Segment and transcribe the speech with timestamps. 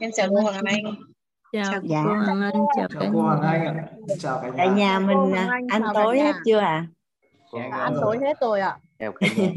[0.00, 0.84] em chào cô Hoàng Anh.
[1.52, 3.88] Chào dạ cô Hoàng Anh chào cả chào cô Hoàng nhà Anh ạ.
[4.18, 6.40] Chào cả cả nhà nhà Cô mình Hoàng à, Anh, ăn cả tối hết nhà.
[6.46, 6.86] chưa ạ?
[7.52, 8.78] Dạ, ăn tối hết rồi ạ.
[8.98, 9.48] Cả nhà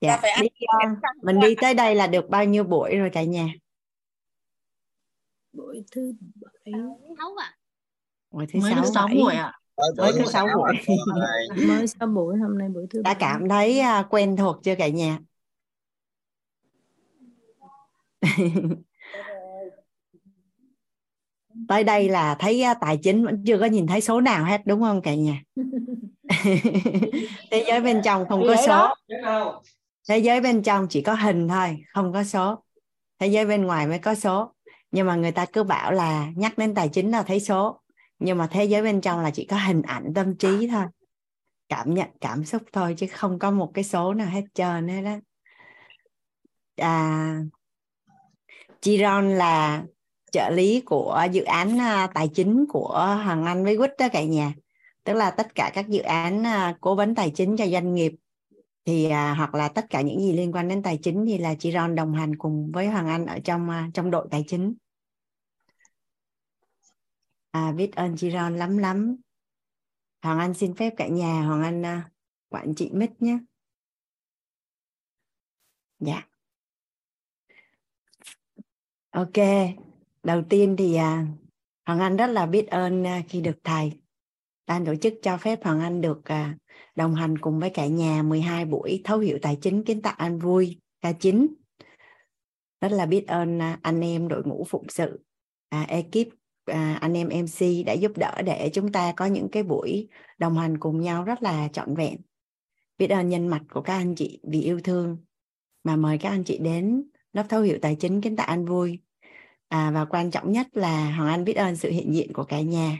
[0.00, 3.10] dạ phải ăn đi, à, mình đi tới đây là được bao nhiêu buổi rồi
[3.12, 3.48] cả nhà?
[5.52, 6.72] Buổi thứ bảy.
[7.18, 7.56] Sáu à
[8.30, 9.16] buổi thứ mới sáu sáu bảy.
[9.16, 9.52] buổi ạ.
[9.96, 10.72] Mới có sáu buổi.
[11.68, 13.20] mới sáu buổi hôm nay buổi thứ đã bảy.
[13.20, 15.18] cảm thấy à, quen thuộc chưa cả nhà
[21.68, 24.60] tới đây là thấy à, tài chính vẫn chưa có nhìn thấy số nào hết
[24.66, 25.42] đúng không cả nhà?
[27.50, 28.94] Thế giới bên trong không có số.
[30.08, 32.64] thế giới bên trong chỉ có hình thôi không có số.
[33.18, 34.54] Thế giới bên ngoài mới có số.
[34.90, 37.80] Nhưng mà người ta cứ bảo là nhắc đến tài chính là thấy số.
[38.18, 40.84] Nhưng mà thế giới bên trong là chỉ có hình ảnh tâm trí thôi.
[41.68, 45.02] Cảm nhận cảm xúc thôi chứ không có một cái số nào hết trơn hết
[45.02, 45.16] đó
[46.76, 47.34] à,
[48.80, 49.84] Chiron là
[50.32, 54.24] trợ lý của dự án à, tài chính của Hoàng Anh với Quýt đó cả
[54.24, 54.54] nhà.
[55.04, 58.12] Tức là tất cả các dự án à, cố vấn tài chính cho doanh nghiệp
[58.84, 61.54] thì à, hoặc là tất cả những gì liên quan đến tài chính thì là
[61.54, 64.74] chị Ron đồng hành cùng với Hoàng Anh ở trong à, trong đội tài chính.
[67.50, 69.16] À, biết ơn chị Ron lắm lắm.
[70.22, 72.02] Hoàng Anh xin phép cả nhà Hoàng Anh
[72.48, 73.38] quản trị Mít nhé.
[75.98, 76.29] Dạ
[79.10, 79.32] ok
[80.22, 81.26] đầu tiên thì à,
[81.86, 83.92] Hoàng Anh rất là biết ơn à, khi được thầy.
[84.66, 86.56] Ban tổ chức cho phép Hoàng Anh được à,
[86.96, 90.38] đồng hành cùng với cả nhà 12 buổi thấu hiểu tài chính kiến tạo an
[90.38, 91.46] vui ca chính.
[92.80, 95.20] rất là biết ơn à, anh em đội ngũ phụng sự
[95.68, 96.28] à, ekip
[96.64, 100.58] à, anh em MC đã giúp đỡ để chúng ta có những cái buổi đồng
[100.58, 102.16] hành cùng nhau rất là trọn vẹn.
[102.98, 105.16] Biết ơn nhân mặt của các anh chị vì yêu thương.
[105.84, 109.00] Mà mời các anh chị đến lớp thấu hiểu tài chính kiến tạo an vui.
[109.68, 112.60] À, và quan trọng nhất là Hoàng Anh biết ơn sự hiện diện của cả
[112.60, 112.98] nhà.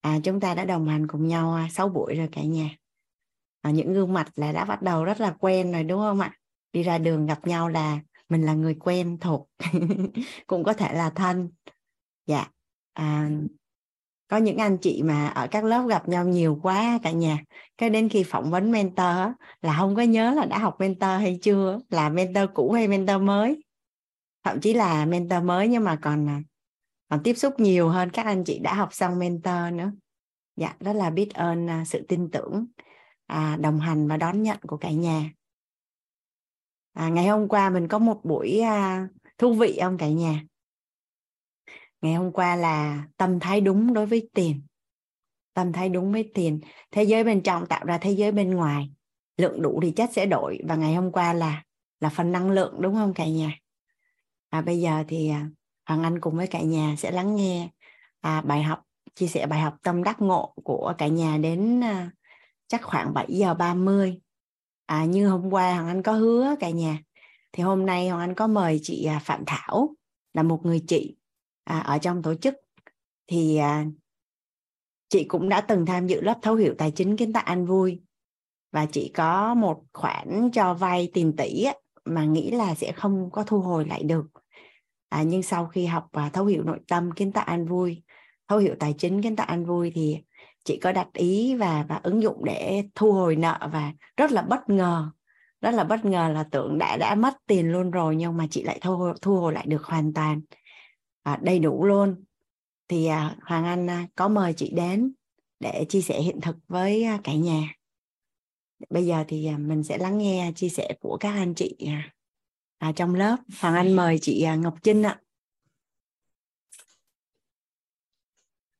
[0.00, 2.70] À, chúng ta đã đồng hành cùng nhau à, 6 buổi rồi cả nhà.
[3.60, 6.36] À, những gương mặt là đã bắt đầu rất là quen rồi đúng không ạ?
[6.72, 9.48] Đi ra đường gặp nhau là mình là người quen thuộc.
[10.46, 11.50] Cũng có thể là thân.
[12.26, 12.50] Dạ.
[12.92, 13.30] À,
[14.28, 17.38] có những anh chị mà ở các lớp gặp nhau nhiều quá cả nhà
[17.78, 19.16] cái đến khi phỏng vấn mentor
[19.62, 23.22] là không có nhớ là đã học mentor hay chưa là mentor cũ hay mentor
[23.22, 23.62] mới.
[24.44, 26.40] Thậm chí là mentor mới nhưng mà còn à,
[27.08, 29.92] còn tiếp xúc nhiều hơn các anh chị đã học xong mentor nữa.
[30.56, 32.66] Dạ rất là biết ơn à, sự tin tưởng
[33.26, 35.30] à, đồng hành và đón nhận của cả nhà.
[36.92, 39.08] À, ngày hôm qua mình có một buổi à,
[39.38, 40.42] thú vị không cả nhà?
[42.00, 44.62] Ngày hôm qua là tâm thái đúng đối với tiền.
[45.54, 46.60] Tâm thái đúng với tiền.
[46.90, 48.90] Thế giới bên trong tạo ra thế giới bên ngoài.
[49.36, 50.58] Lượng đủ thì chất sẽ đổi.
[50.68, 51.62] Và ngày hôm qua là
[52.00, 53.58] là phần năng lượng đúng không cả nhà?
[54.48, 55.48] À, bây giờ thì à,
[55.86, 57.68] Hoàng Anh cùng với cả nhà sẽ lắng nghe
[58.20, 58.82] à, bài học
[59.14, 62.10] chia sẻ bài học tâm đắc ngộ của cả nhà đến à,
[62.66, 64.20] chắc khoảng 7 giờ 30
[64.86, 66.98] à, như hôm qua Hoàng Anh có hứa cả nhà
[67.52, 69.94] thì hôm nay Hoàng Anh có mời chị à, Phạm Thảo
[70.34, 71.16] là một người chị
[71.66, 72.54] à, ở trong tổ chức
[73.26, 73.84] thì à,
[75.08, 78.02] chị cũng đã từng tham dự lớp thấu hiểu tài chính kiến tạo an vui.
[78.72, 81.74] Và chị có một khoản cho vay tiền tỷ á,
[82.04, 84.26] mà nghĩ là sẽ không có thu hồi lại được.
[85.08, 88.02] À, nhưng sau khi học và thấu hiểu nội tâm kiến tạo an vui
[88.48, 90.18] thấu hiểu tài chính kiến tạo an vui thì
[90.64, 94.42] chị có đặt ý và và ứng dụng để thu hồi nợ và rất là
[94.42, 95.10] bất ngờ
[95.60, 98.62] rất là bất ngờ là tưởng đã đã mất tiền luôn rồi nhưng mà chị
[98.62, 100.40] lại thu thu hồi lại được hoàn toàn
[101.26, 102.24] à, đầy đủ luôn.
[102.88, 105.12] Thì à, Hoàng Anh à, có mời chị đến
[105.60, 107.74] để chia sẻ hiện thực với à, cả nhà.
[108.90, 112.10] Bây giờ thì à, mình sẽ lắng nghe chia sẻ của các anh chị à,
[112.78, 113.36] à, trong lớp.
[113.60, 115.20] Hoàng Anh mời chị à, Ngọc Trinh ạ.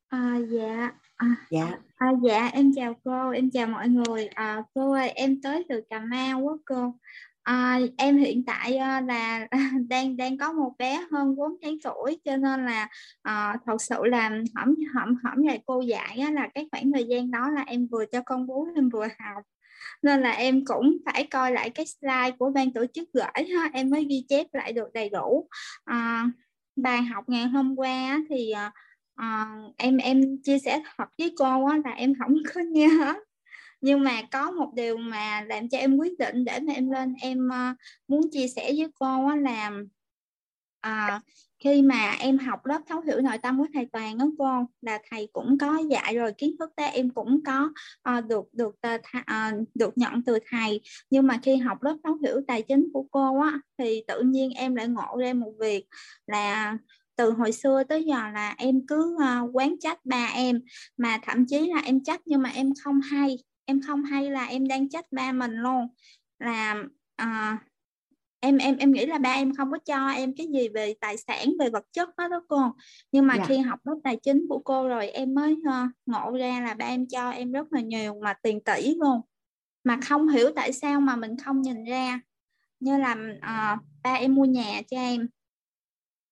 [0.08, 0.92] À, dạ.
[1.16, 1.78] À, dạ.
[1.96, 4.26] à, dạ em chào cô em chào mọi người.
[4.26, 6.94] À, cô ơi em tới từ Cà Mau á cô
[7.46, 9.48] à, em hiện tại ờ, là
[9.88, 12.88] đang đang có một bé hơn 4 tháng tuổi cho nên là
[13.22, 17.04] à, thật sự là hỏng hỏng hỏng ngày cô dạy á, là cái khoảng thời
[17.04, 19.42] gian đó là em vừa cho con bú em vừa học.
[20.02, 23.70] Nên là em cũng phải coi lại cái slide của ban tổ chức gửi ha
[23.72, 25.48] em mới ghi chép lại được đầy đủ.
[25.84, 26.30] À,
[26.76, 28.52] bài học ngày hôm qua á, thì
[29.14, 29.46] à,
[29.76, 33.14] em em chia sẻ thật với cô á, là em không có nhớ
[33.80, 37.14] nhưng mà có một điều mà làm cho em quyết định để mà em lên
[37.20, 37.76] em uh,
[38.08, 39.70] muốn chia sẻ với cô á, là
[40.80, 41.20] à,
[41.58, 44.98] khi mà em học lớp thấu hiểu nội tâm của thầy Toàn đó cô là
[45.10, 47.70] thầy cũng có dạy rồi kiến thức đó em cũng có
[48.18, 50.80] uh, được được uh, được nhận từ thầy.
[51.10, 54.50] Nhưng mà khi học lớp thấu hiểu tài chính của cô á thì tự nhiên
[54.50, 55.86] em lại ngộ ra một việc
[56.26, 56.78] là
[57.16, 60.60] từ hồi xưa tới giờ là em cứ uh, quán trách ba em
[60.96, 64.44] mà thậm chí là em trách nhưng mà em không hay em không hay là
[64.44, 65.88] em đang trách ba mình luôn.
[66.38, 66.84] Là
[67.22, 67.60] uh,
[68.40, 71.16] em em em nghĩ là ba em không có cho em cái gì về tài
[71.16, 72.60] sản về vật chất đó đó cô.
[73.12, 73.48] Nhưng mà yeah.
[73.48, 73.54] Dạ.
[73.54, 76.86] khi học lớp tài chính của cô rồi em mới uh, ngộ ra là ba
[76.86, 79.20] em cho em rất là nhiều mà tiền tỷ luôn.
[79.84, 82.20] Mà không hiểu tại sao mà mình không nhìn ra.
[82.80, 85.28] Như là uh, ba em mua nhà cho em.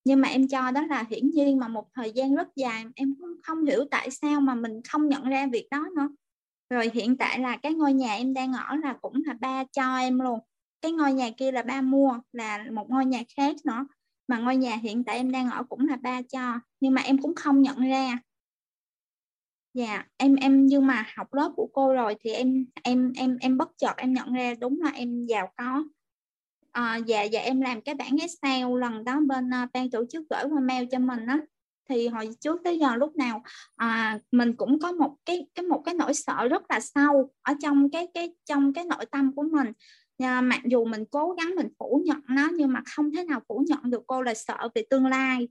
[0.05, 3.15] Nhưng mà em cho đó là hiển nhiên mà một thời gian rất dài em
[3.21, 6.09] cũng không hiểu tại sao mà mình không nhận ra việc đó nữa
[6.71, 9.97] rồi hiện tại là cái ngôi nhà em đang ở là cũng là ba cho
[9.97, 10.41] em luôn.
[10.81, 13.87] Cái ngôi nhà kia là ba mua là một ngôi nhà khác nữa.
[14.29, 17.19] Mà ngôi nhà hiện tại em đang ở cũng là ba cho nhưng mà em
[17.19, 18.19] cũng không nhận ra.
[19.75, 23.59] Dạ em em nhưng mà học lớp của cô rồi thì em em em em
[23.59, 25.85] bất chợt em nhận ra đúng là em giàu có.
[26.73, 30.25] À, dạ dạ em làm cái bản Excel lần đó bên uh, ban tổ chức
[30.31, 31.39] gửi qua mail cho mình á
[31.89, 33.43] thì hồi trước tới giờ lúc nào
[33.77, 37.55] à, mình cũng có một cái cái một cái nỗi sợ rất là sâu ở
[37.63, 39.73] trong cái cái trong cái nội tâm của mình.
[40.19, 43.41] À, mặc dù mình cố gắng mình phủ nhận nó nhưng mà không thể nào
[43.49, 45.49] phủ nhận được cô là sợ về tương lai.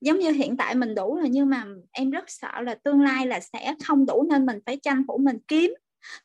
[0.00, 3.26] Giống như hiện tại mình đủ rồi nhưng mà em rất sợ là tương lai
[3.26, 5.74] là sẽ không đủ nên mình phải tranh thủ mình kiếm.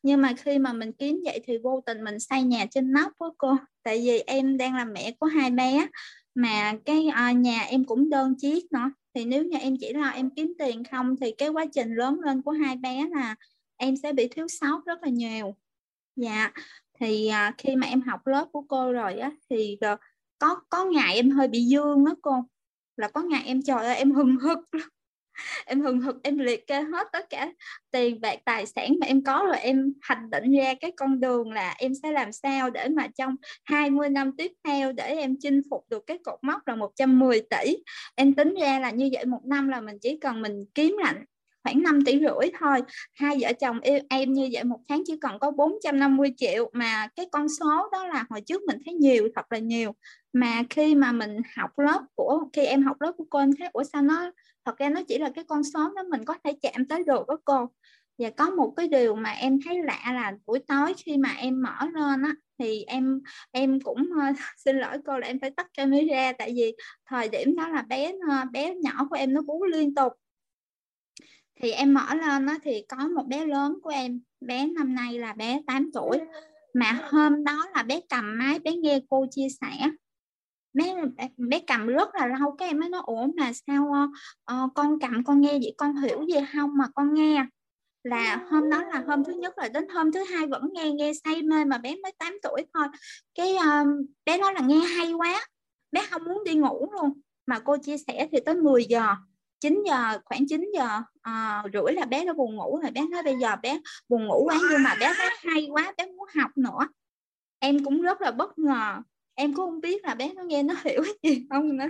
[0.04, 3.12] Nhưng mà khi mà mình kiếm vậy thì vô tình mình xây nhà trên nóc
[3.20, 3.56] đó cô.
[3.84, 5.88] Tại vì em đang là mẹ của hai bé
[6.36, 8.92] mà cái à, nhà em cũng đơn chiếc nữa.
[9.14, 12.20] Thì nếu như em chỉ lo em kiếm tiền không thì cái quá trình lớn
[12.20, 13.36] lên của hai bé là
[13.78, 15.56] em sẽ bị thiếu sót rất là nhiều.
[16.16, 16.52] Dạ.
[17.00, 19.98] Thì à, khi mà em học lớp của cô rồi á thì ờ,
[20.40, 22.46] có có ngày em hơi bị dương đó cô.
[22.98, 24.60] Là có ngày em trời ơi em hừng hực
[25.66, 27.52] em hừng hực em liệt kê hết tất cả
[27.92, 31.52] tiền bạc tài sản mà em có rồi em hành định ra cái con đường
[31.52, 35.62] là em sẽ làm sao để mà trong 20 năm tiếp theo để em chinh
[35.70, 37.78] phục được cái cột mốc là 110 tỷ.
[38.16, 41.26] Em tính ra là như vậy một năm là mình chỉ cần mình kiếm lạnh
[41.64, 42.82] khoảng 5 tỷ rưỡi thôi.
[43.14, 47.08] Hai vợ chồng em, em như vậy một tháng chỉ cần có 450 triệu mà
[47.16, 49.96] cái con số đó là hồi trước mình thấy nhiều thật là nhiều
[50.34, 53.68] mà khi mà mình học lớp của khi em học lớp của cô em thấy
[53.74, 54.32] ủa sao nó
[54.66, 57.28] thật ra nó chỉ là cái con số đó mình có thể chạm tới được
[57.28, 57.70] đó cô.
[58.18, 61.62] Và có một cái điều mà em thấy lạ là buổi tối khi mà em
[61.62, 63.22] mở lên á thì em
[63.52, 67.56] em cũng uh, xin lỗi cô là em phải tắt camera tại vì thời điểm
[67.56, 70.14] đó là bé uh, bé nhỏ của em nó bú liên tục.
[71.62, 75.20] Thì em mở lên đó thì có một bé lớn của em bé năm nay
[75.20, 76.20] là bé 8 tuổi
[76.74, 79.90] mà hôm đó là bé cầm máy bé nghe cô chia sẻ
[80.74, 80.96] bé
[81.38, 83.92] bé cầm rất là lâu cái em mới nói ủa mà sao
[84.54, 87.46] uh, con cầm con nghe vậy con hiểu gì không mà con nghe?
[88.04, 91.12] Là hôm đó là hôm thứ nhất là đến hôm thứ hai vẫn nghe nghe
[91.24, 92.88] say mê mà bé mới 8 tuổi thôi.
[93.36, 93.88] Cái uh,
[94.26, 95.46] bé nói là nghe hay quá
[95.92, 97.22] bé không muốn đi ngủ luôn.
[97.46, 99.16] Mà cô chia sẻ thì tới 10 giờ
[99.60, 100.88] 9 giờ khoảng 9 giờ
[101.22, 102.92] à, rưỡi là bé nó buồn ngủ rồi.
[102.92, 103.80] Bé nói bây giờ bé
[104.10, 106.88] buồn ngủ quá nhưng mà bé nói hay quá bé muốn học nữa.
[107.60, 109.02] Em cũng rất là bất ngờ
[109.40, 111.90] em cũng không biết là bé nó nghe nó hiểu gì không nữa.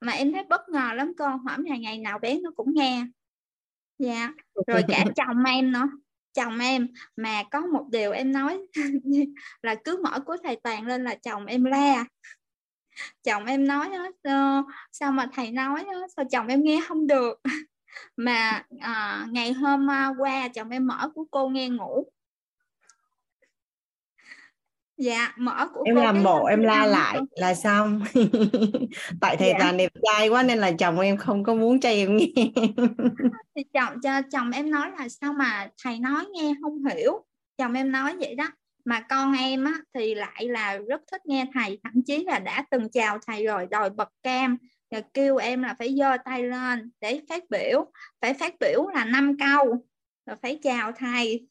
[0.00, 3.06] Mà em thấy bất ngờ lắm con hỏi là ngày nào bé nó cũng nghe.
[3.98, 4.32] Dạ.
[4.66, 5.88] Rồi cả chồng em nữa.
[6.34, 8.58] Chồng em mà có một điều em nói
[9.62, 12.04] là cứ mở của thầy toàn lên là chồng em la.
[13.22, 13.90] Chồng em nói
[14.22, 17.40] đó, sao mà thầy nói đó, sao chồng em nghe không được?
[18.16, 19.86] Mà à, ngày hôm
[20.18, 22.12] qua chồng em mở của cô nghe ngủ
[24.98, 28.02] dạ mở của em làm bộ em la lại là xong.
[29.20, 29.58] Tại thầy dạ.
[29.58, 32.26] toàn đẹp trai quá nên là chồng em không có muốn cho em nghe.
[33.56, 37.24] Thì chồng cho chồng em nói là sao mà thầy nói nghe không hiểu.
[37.58, 38.48] Chồng em nói vậy đó.
[38.84, 41.78] Mà con em á, thì lại là rất thích nghe thầy.
[41.84, 44.56] Thậm chí là đã từng chào thầy rồi đòi bật cam.
[44.90, 47.92] Và kêu em là phải giơ tay lên để phát biểu.
[48.20, 49.86] Phải phát biểu là năm câu.
[50.26, 51.48] Rồi phải chào thầy.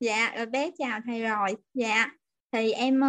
[0.00, 1.56] Dạ rồi bé chào thầy rồi.
[1.74, 2.10] Dạ
[2.52, 3.00] thì em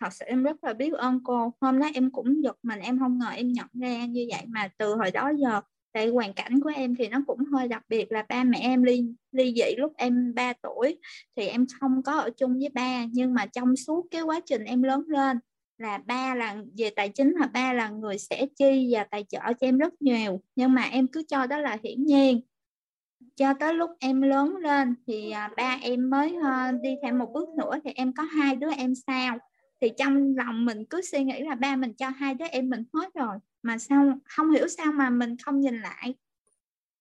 [0.00, 1.52] thật sự em rất là biết ơn cô.
[1.60, 4.68] Hôm đó em cũng giật mình, em không ngờ em nhận ra như vậy mà
[4.78, 5.60] từ hồi đó giờ
[5.92, 8.82] tại hoàn cảnh của em thì nó cũng hơi đặc biệt là ba mẹ em
[8.82, 10.98] ly ly dị lúc em 3 tuổi.
[11.36, 14.64] Thì em không có ở chung với ba, nhưng mà trong suốt cái quá trình
[14.64, 15.38] em lớn lên
[15.78, 19.38] là ba là, về tài chính là ba là người sẽ chi và tài trợ
[19.38, 20.40] cho em rất nhiều.
[20.56, 22.40] Nhưng mà em cứ cho đó là hiển nhiên
[23.36, 27.32] cho tới lúc em lớn lên thì à, ba em mới ờ, đi thêm một
[27.32, 29.38] bước nữa thì em có hai đứa em sao
[29.80, 32.84] thì trong lòng mình cứ suy nghĩ là ba mình cho hai đứa em mình
[32.92, 36.14] hết rồi, mà sao, không hiểu sao mà mình không nhìn lại.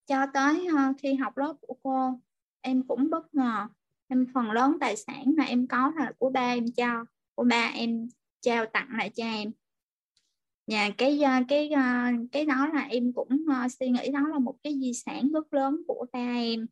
[0.08, 2.20] Cho tới ờ, khi học lớp của cô,
[2.62, 3.68] em cũng bất ngờ.
[4.08, 7.06] Em phần lớn tài sản mà em có là của ba em cho,
[7.36, 8.08] của ba em
[8.42, 9.52] trao tặng lại cho em
[10.68, 11.82] nhà cái ờ, cái ờ,
[12.32, 15.54] cái đó là em cũng ờ, suy nghĩ đó là một cái di sản rất
[15.54, 16.68] lớn của ba em.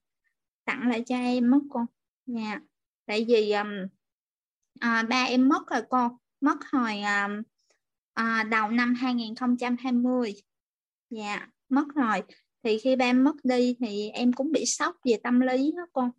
[0.66, 1.86] Tặng lại cho em mất con.
[2.26, 2.62] Nhà
[3.06, 3.68] tại vì um,
[4.80, 7.42] à, ba em mất rồi con mất hồi um,
[8.14, 10.34] à, đầu năm 2020
[11.10, 12.22] dạ mất rồi.
[12.64, 15.84] Thì khi ba em mất đi thì em cũng bị sốc về tâm lý đó
[15.94, 16.12] con.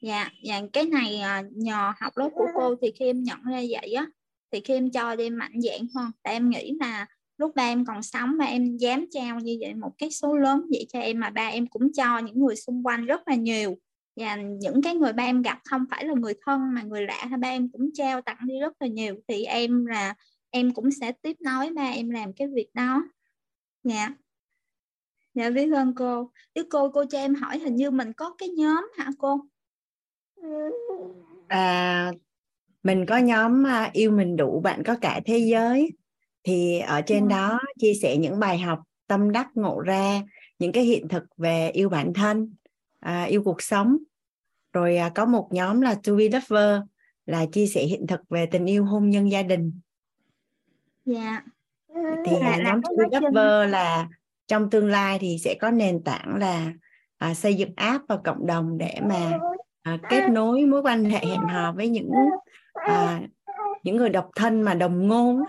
[0.00, 3.60] Dạ dạ cái này à, nhờ học lớp của cô thì khi em nhận ra
[3.70, 4.06] vậy á
[4.50, 6.10] thì khi em cho đi mạnh dạng hơn.
[6.22, 7.06] Tại em nghĩ là
[7.42, 10.66] lúc ba em còn sống mà em dám trao như vậy một cái số lớn
[10.70, 13.78] vậy cho em mà ba em cũng cho những người xung quanh rất là nhiều.
[14.16, 17.28] Và những cái người ba em gặp không phải là người thân mà người lạ
[17.40, 19.14] ba em cũng trao tặng đi rất là nhiều.
[19.28, 20.14] Thì em là,
[20.50, 23.04] em cũng sẽ tiếp nối ba em làm cái việc đó.
[23.84, 24.08] Dạ.
[25.34, 26.30] Dạ biết ơn cô.
[26.54, 29.40] Với cô cô cho em hỏi hình như mình có cái nhóm hả cô?
[31.48, 32.12] À
[32.82, 35.90] mình có nhóm à, yêu mình đủ, bạn có cả thế giới
[36.44, 40.22] thì ở trên đó chia sẻ những bài học tâm đắc ngộ ra
[40.58, 42.54] những cái hiện thực về yêu bản thân
[43.00, 43.96] à, yêu cuộc sống.
[44.72, 46.80] Rồi à, có một nhóm là to be lover
[47.26, 49.80] là chia sẻ hiện thực về tình yêu hôn nhân gia đình.
[51.04, 51.42] Dạ.
[52.26, 54.08] Thì là, nhóm to be lover là
[54.46, 56.72] trong tương lai thì sẽ có nền tảng là
[57.18, 59.38] à, xây dựng app và cộng đồng để mà
[59.82, 62.10] à, kết nối mối quan hệ hẹn hò với những
[62.72, 63.20] à,
[63.82, 65.42] những người độc thân mà đồng ngôn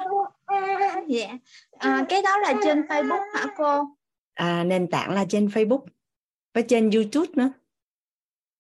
[1.08, 1.38] dạ
[1.78, 3.84] à, cái đó là trên Facebook hả cô
[4.34, 5.86] à, nền tảng là trên Facebook
[6.54, 7.50] và trên YouTube nữa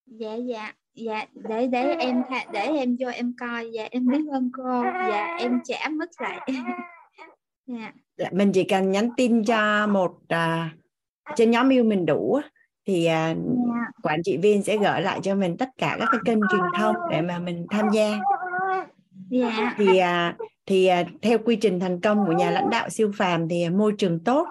[0.06, 4.52] dạ dạ dạ để để em để em vô em coi dạ em biết ơn
[4.58, 6.40] cô dạ em trả mất lại
[7.68, 7.92] dạ.
[8.18, 10.70] dạ mình chỉ cần nhắn tin cho một à,
[11.36, 12.40] trên nhóm yêu mình đủ
[12.88, 13.38] thì à, yeah.
[13.38, 13.92] Dạ.
[14.04, 16.96] quản trị viên sẽ gửi lại cho mình tất cả các cái kênh truyền thông
[17.12, 18.22] để mà mình tham gia yeah.
[19.30, 19.76] Dạ.
[19.78, 23.50] thì à, thì à, theo quy trình thành công của nhà lãnh đạo siêu phàm
[23.50, 24.48] thì à, môi trường tốt.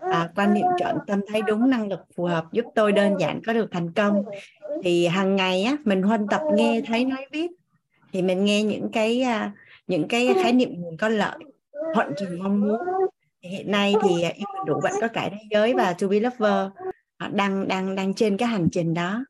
[0.00, 3.40] À, quan niệm chọn tâm thấy đúng năng lực phù hợp giúp tôi đơn giản
[3.46, 4.24] có được thành công.
[4.82, 7.50] Thì hàng ngày á mình huân tập nghe thấy nói biết.
[8.12, 9.52] Thì mình nghe những cái à,
[9.86, 11.38] những cái khái niệm mình có lợi
[11.94, 12.80] thuận trình mong muốn.
[13.42, 16.20] Thì hiện nay thì yêu mình đủ bạn có cả thế giới và to be
[16.20, 16.68] lover.
[17.32, 19.24] Đang đang đang trên cái hành trình đó.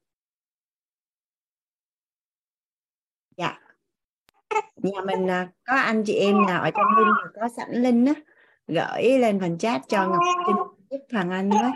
[3.37, 3.62] Dạ
[4.76, 8.14] nhà mình à, có anh chị em nào ở trong link có sẵn link á
[8.66, 10.56] gửi lên phần chat cho ngọc trinh
[10.90, 11.71] giúp thằng anh với.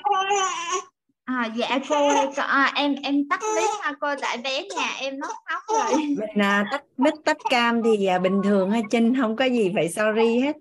[1.24, 5.26] À, dạ cô à, em em tắt mic ha cô tại bé nhà em nó
[5.44, 6.00] khóc rồi.
[6.02, 9.72] Mình à, tắt mic tắt cam thì à, bình thường ha Trinh không có gì
[9.74, 10.56] phải sorry hết.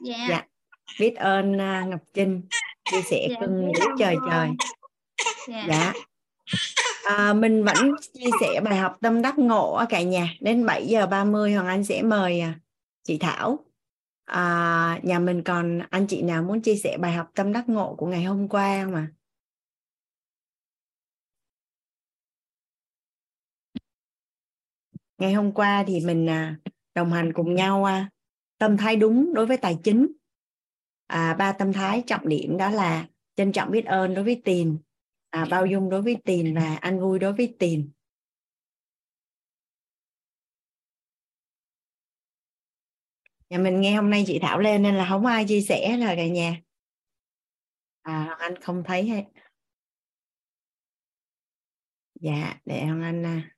[0.00, 0.42] Dạ, dạ.
[1.00, 2.42] biết ơn à, Ngọc Trinh
[2.90, 4.48] chia sẻ dạ, cưng trời trời.
[5.48, 5.92] Dạ, dạ.
[7.04, 7.76] À, mình vẫn
[8.14, 11.66] chia sẻ bài học tâm đắc ngộ ở cả nhà đến 7 giờ 30 Hoàng
[11.66, 12.60] Anh sẽ mời à,
[13.02, 13.64] chị Thảo
[14.24, 17.94] à, nhà mình còn anh chị nào muốn chia sẻ bài học tâm đắc ngộ
[17.98, 19.08] của ngày hôm qua không ạ?
[19.10, 19.12] À?
[25.18, 26.56] ngày hôm qua thì mình à,
[26.94, 28.10] đồng hành cùng nhau à,
[28.58, 30.12] tâm thái đúng đối với tài chính
[31.06, 33.06] à, ba tâm thái trọng điểm đó là
[33.36, 34.78] trân trọng biết ơn đối với tiền
[35.32, 37.90] à, bao dung đối với tiền và an vui đối với tiền.
[43.50, 46.14] Nhà mình nghe hôm nay chị Thảo lên nên là không ai chia sẻ là
[46.16, 46.60] cả nhà.
[48.02, 49.24] À anh không thấy hết
[52.20, 53.56] dạ để hoàng anh à.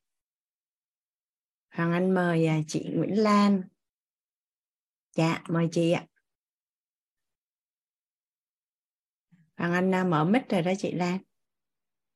[1.70, 3.62] hoàng anh mời à, chị Nguyễn Lan.
[5.12, 6.06] Dạ mời chị ạ.
[9.56, 11.18] Hoàng anh à, mở mic rồi đó chị Lan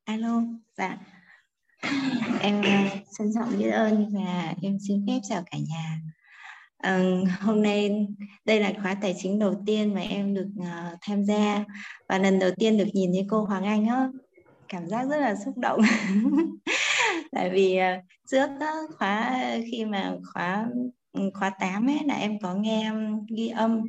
[0.09, 0.43] alo
[0.77, 0.99] dạ.
[2.41, 6.00] Em à, xin trân trọng biết ơn và em xin phép chào cả nhà.
[6.79, 7.03] À,
[7.41, 8.07] hôm nay
[8.45, 11.65] đây là khóa tài chính đầu tiên mà em được uh, tham gia.
[12.09, 14.09] Và lần đầu tiên được nhìn thấy cô Hoàng Anh á
[14.69, 15.81] cảm giác rất là xúc động.
[17.33, 20.67] Tại vì uh, trước đó, khóa khi mà khóa
[21.12, 22.93] ừ, khóa 8 ấy là em có nghe
[23.37, 23.83] ghi âm.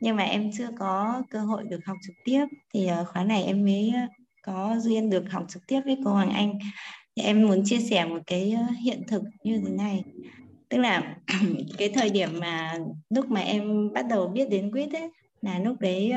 [0.00, 2.46] Nhưng mà em chưa có cơ hội được học trực tiếp.
[2.74, 3.92] Thì uh, khóa này em mới
[4.46, 6.58] có duyên được học trực tiếp với cô Hoàng Anh.
[7.16, 10.04] Thì em muốn chia sẻ một cái ờ, hiện thực như thế này.
[10.68, 11.16] Tức là
[11.78, 12.78] cái thời điểm mà
[13.10, 15.10] lúc mà em bắt đầu biết đến quýt ấy
[15.42, 16.12] là lúc đấy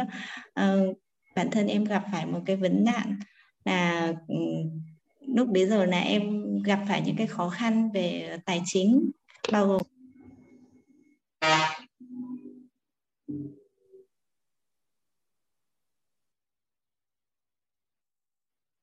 [0.60, 0.98] uh,
[1.36, 3.20] bản thân em gặp phải một cái vấn nạn
[3.66, 4.36] là ừ,
[5.28, 9.12] lúc bấy giờ là em gặp phải những cái khó khăn về tài chính
[9.52, 9.82] bao gồm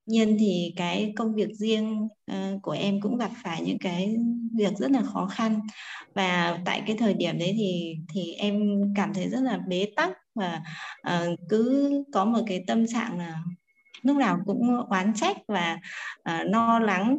[0.06, 4.16] nhiên thì cái công việc riêng uh, của em cũng gặp phải những cái
[4.56, 5.61] việc rất là khó khăn.
[6.14, 10.11] Và tại cái thời điểm đấy thì thì em cảm thấy rất là bế tắc
[10.34, 10.62] và
[11.08, 13.42] uh, cứ có một cái tâm trạng là
[14.02, 15.78] lúc nào cũng oán trách và
[16.30, 17.18] uh, lo lắng.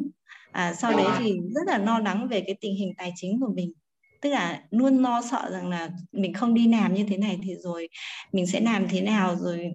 [0.52, 3.52] À, sau đấy thì rất là lo lắng về cái tình hình tài chính của
[3.54, 3.72] mình
[4.20, 7.54] tức là luôn lo sợ rằng là mình không đi làm như thế này thì
[7.62, 7.88] rồi
[8.32, 9.72] mình sẽ làm thế nào rồi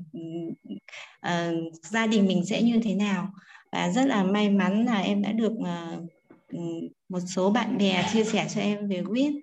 [1.27, 3.33] uh, gia đình mình sẽ như thế nào.
[3.71, 6.10] Và rất là may mắn là em đã được uh,
[7.10, 9.33] một số bạn bè chia sẻ cho em về quýt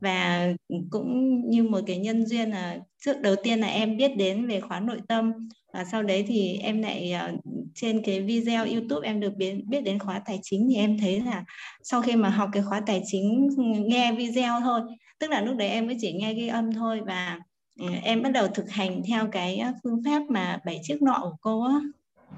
[0.00, 0.48] và
[0.90, 4.60] cũng như một cái nhân duyên là trước đầu tiên là em biết đến về
[4.60, 5.48] khóa nội tâm
[5.78, 7.40] và sau đấy thì em lại uh,
[7.74, 11.20] trên cái video YouTube em được biết biết đến khóa tài chính thì em thấy
[11.20, 11.44] là
[11.82, 13.48] sau khi mà học cái khóa tài chính
[13.86, 14.80] nghe video thôi
[15.18, 17.40] tức là lúc đấy em mới chỉ nghe ghi âm thôi và
[17.80, 21.36] ừ, em bắt đầu thực hành theo cái phương pháp mà bảy chiếc nọ của
[21.40, 21.80] cô á.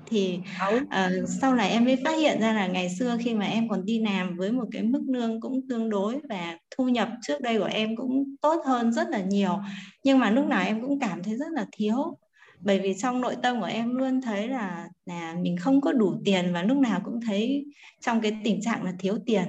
[0.06, 0.38] Thì
[0.76, 3.84] uh, sau này em mới phát hiện ra là ngày xưa khi mà em còn
[3.84, 7.58] đi làm với một cái mức lương cũng tương đối và thu nhập trước đây
[7.58, 9.58] của em cũng tốt hơn rất là nhiều.
[10.04, 12.16] Nhưng mà lúc nào em cũng cảm thấy rất là thiếu
[12.62, 16.14] bởi vì trong nội tâm của em luôn thấy là là mình không có đủ
[16.24, 17.64] tiền và lúc nào cũng thấy
[18.00, 19.44] trong cái tình trạng là thiếu tiền.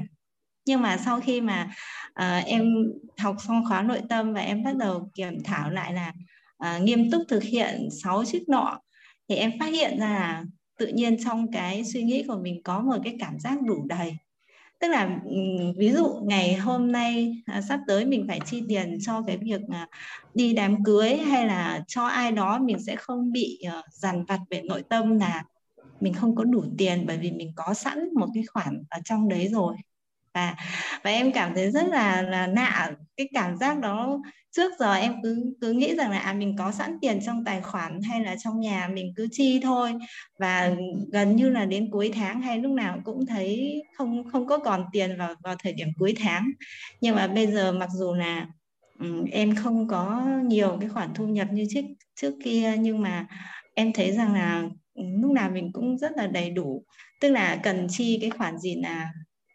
[0.66, 1.72] Nhưng mà sau khi mà
[2.10, 2.66] uh, em
[3.18, 6.14] học xong khóa nội tâm và em bắt đầu kiểm thảo lại là
[6.66, 8.80] uh, nghiêm túc thực hiện sáu chiếc nọ
[9.30, 10.44] thì em phát hiện ra là
[10.80, 14.18] tự nhiên trong cái suy nghĩ của mình có một cái cảm giác đủ đầy
[14.82, 15.20] tức là
[15.78, 19.62] ví dụ ngày hôm nay à, sắp tới mình phải chi tiền cho cái việc
[19.70, 19.88] à,
[20.34, 24.40] đi đám cưới hay là cho ai đó mình sẽ không bị à, dằn vặt
[24.50, 25.44] về nội tâm là
[26.00, 29.30] mình không có đủ tiền bởi vì mình có sẵn một cái khoản ở trong
[29.30, 29.76] đấy rồi
[30.34, 30.56] và
[31.04, 34.20] và em cảm thấy rất là là nạ cái cảm giác đó
[34.56, 37.62] trước giờ em cứ cứ nghĩ rằng là à, mình có sẵn tiền trong tài
[37.62, 39.94] khoản hay là trong nhà mình cứ chi thôi.
[40.40, 40.72] Và
[41.12, 44.86] gần như là đến cuối tháng hay lúc nào cũng thấy không không có còn
[44.92, 46.52] tiền vào vào thời điểm cuối tháng.
[47.02, 48.48] Nhưng mà bây giờ mặc dù là
[49.00, 51.82] um, em không có nhiều cái khoản thu nhập như trước
[52.16, 53.28] trước kia nhưng mà
[53.76, 54.64] em thấy rằng là
[54.96, 56.84] lúc nào mình cũng rất là đầy đủ.
[57.22, 59.10] Tức là cần chi cái khoản gì là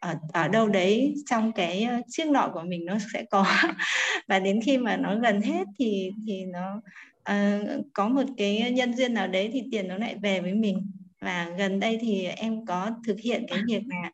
[0.06, 3.44] ở ở đâu đấy trong cái chiếc lọ của mình nó sẽ có.
[4.28, 6.80] Và đến khi mà nó gần hết thì thì nó
[7.32, 10.90] uh, có một cái nhân duyên nào đấy thì tiền nó lại về với mình.
[11.20, 14.10] Và gần đây thì em có thực hiện cái việc là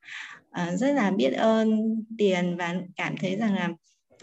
[0.63, 3.69] uh, rất là biết ơn tiền và cảm thấy rằng là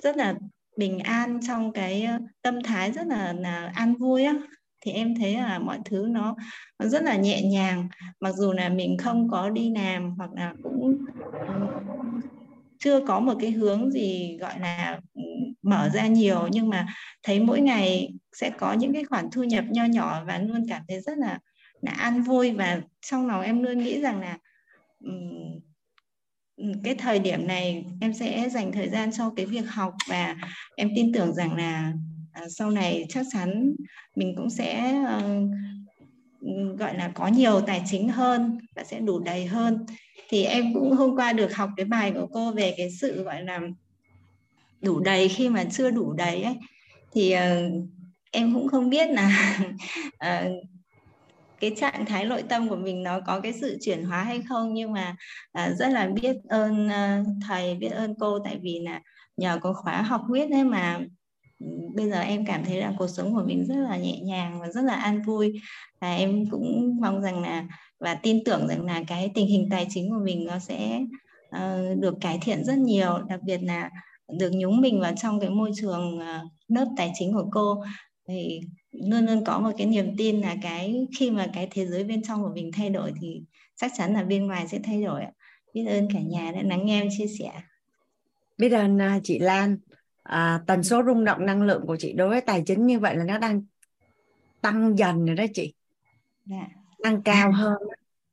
[0.03, 0.35] rất là
[0.77, 2.07] bình an trong cái
[2.41, 4.33] tâm thái rất là, là an vui á
[4.81, 6.35] thì em thấy là mọi thứ nó,
[6.79, 7.89] nó rất là nhẹ nhàng.
[8.19, 10.97] Mặc dù là mình không có đi làm hoặc là cũng
[12.79, 14.99] chưa có một cái hướng gì gọi là
[15.61, 16.47] mở ra nhiều.
[16.51, 16.87] Nhưng mà
[17.23, 20.81] thấy mỗi ngày sẽ có những cái khoản thu nhập nho nhỏ và luôn cảm
[20.87, 21.39] thấy rất là
[21.81, 22.51] là an vui.
[22.51, 24.37] Và trong lòng em luôn nghĩ rằng là
[25.03, 25.59] um,
[26.83, 29.93] cái thời điểm này em sẽ dành thời gian cho cái việc học.
[30.09, 30.35] Và
[30.75, 31.93] em tin tưởng rằng là
[32.39, 33.75] À, sau này chắc chắn
[34.15, 35.49] mình cũng sẽ uh,
[36.79, 39.85] gọi là có nhiều tài chính hơn và sẽ đủ đầy hơn.
[40.29, 43.43] Thì em cũng hôm qua được học cái bài của cô về cái sự gọi
[43.43, 43.59] là
[44.81, 46.55] đủ đầy khi mà chưa đủ đầy ấy.
[47.13, 47.89] Thì uh,
[48.31, 49.59] em cũng không biết là
[50.07, 50.51] uh,
[51.59, 54.73] cái trạng thái nội tâm của mình nó có cái sự chuyển hóa hay không
[54.73, 55.15] nhưng mà
[55.59, 58.39] uh, rất là biết ơn uh, thầy biết ơn cô.
[58.39, 59.01] Tại vì là
[59.37, 60.99] nhờ có khóa học huyết ấy mà
[61.95, 64.69] bây giờ em cảm thấy là cuộc sống của mình rất là nhẹ nhàng và
[64.69, 65.61] rất là an vui.
[66.01, 67.67] Và em cũng mong rằng là
[67.99, 71.01] và tin tưởng rằng là cái tình hình tài chính của mình nó sẽ
[71.55, 73.89] uh, được cải thiện rất nhiều đặc biệt là
[74.39, 77.83] được nhúng mình vào trong cái môi trường uh, lớp tài chính của cô.
[78.27, 82.03] Thì luôn luôn có một cái niềm tin là cái khi mà cái thế giới
[82.03, 83.41] bên trong của mình thay đổi thì
[83.75, 85.21] chắc chắn là bên ngoài sẽ thay đổi
[85.73, 87.51] biết ơn cả nhà đã lắng nghe em chia sẻ.
[88.57, 89.77] Biết ơn à, chị Lan
[90.29, 93.15] à, tần số rung động năng lượng của chị đối với tài chính như vậy
[93.15, 93.63] là nó đang
[94.61, 95.73] tăng dần rồi đó chị.
[96.45, 96.67] Dạ.
[97.03, 97.77] tăng cao hơn.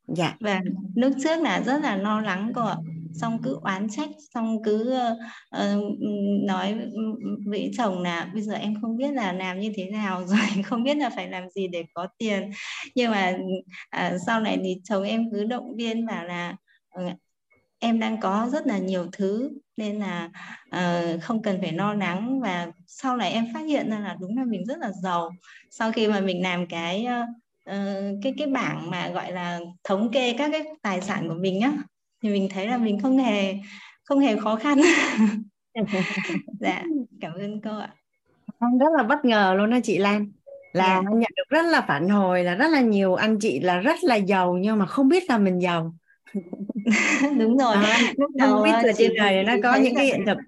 [0.07, 0.37] Dạ.
[0.41, 0.61] Và
[0.95, 2.77] lúc trước là rất là lo lắng cô ạ.
[3.15, 4.99] Xong cứ oán trách xong cứ
[5.57, 5.83] uh,
[6.47, 6.79] nói
[7.47, 10.83] với chồng là bây giờ em không biết là làm như thế nào rồi không
[10.83, 12.51] biết là phải làm gì để có tiền.
[12.95, 13.37] Nhưng mà
[13.97, 16.57] uh, sau này thì chồng em cứ động viên bảo là
[17.01, 17.13] uh,
[17.79, 20.31] em đang có rất là nhiều thứ nên là
[20.77, 22.41] uh, không cần phải lo lắng.
[22.41, 25.31] Và sau này em phát hiện ra là đúng là mình rất là giàu.
[25.71, 27.75] Sau khi mà mình làm cái uh,
[28.23, 31.73] cái cái bảng mà gọi là thống kê các cái tài sản của mình á
[32.23, 33.55] thì mình thấy là mình không hề
[34.05, 34.81] không hề khó khăn.
[36.61, 36.83] Dạ
[37.21, 37.95] cảm ơn cô ạ.
[38.61, 40.33] Con rất là bất ngờ luôn đó chị Lan.
[40.73, 41.11] Là Dạ.
[41.13, 44.15] nhận được rất là phản hồi là rất là nhiều anh chị là rất là
[44.15, 45.95] giàu nhưng mà không biết là mình giàu
[47.39, 47.75] đúng rồi.
[47.75, 50.39] À, lúc đầu biết ờ, là trên đời nó có những cái hiện thực.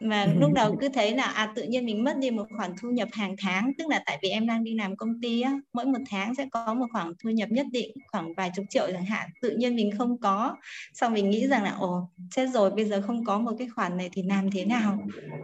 [0.00, 2.90] mà lúc đầu cứ thấy là à tự nhiên mình mất đi một khoản thu
[2.90, 5.84] nhập hàng tháng tức là tại vì em đang đi làm công ty á mỗi
[5.84, 9.04] một tháng sẽ có một khoản thu nhập nhất định khoảng vài chục triệu chẳng
[9.04, 10.56] hạn tự nhiên mình không có.
[10.92, 13.96] Xong mình nghĩ rằng là ồ chết rồi bây giờ không có một cái khoản
[13.96, 14.98] này thì làm thế nào?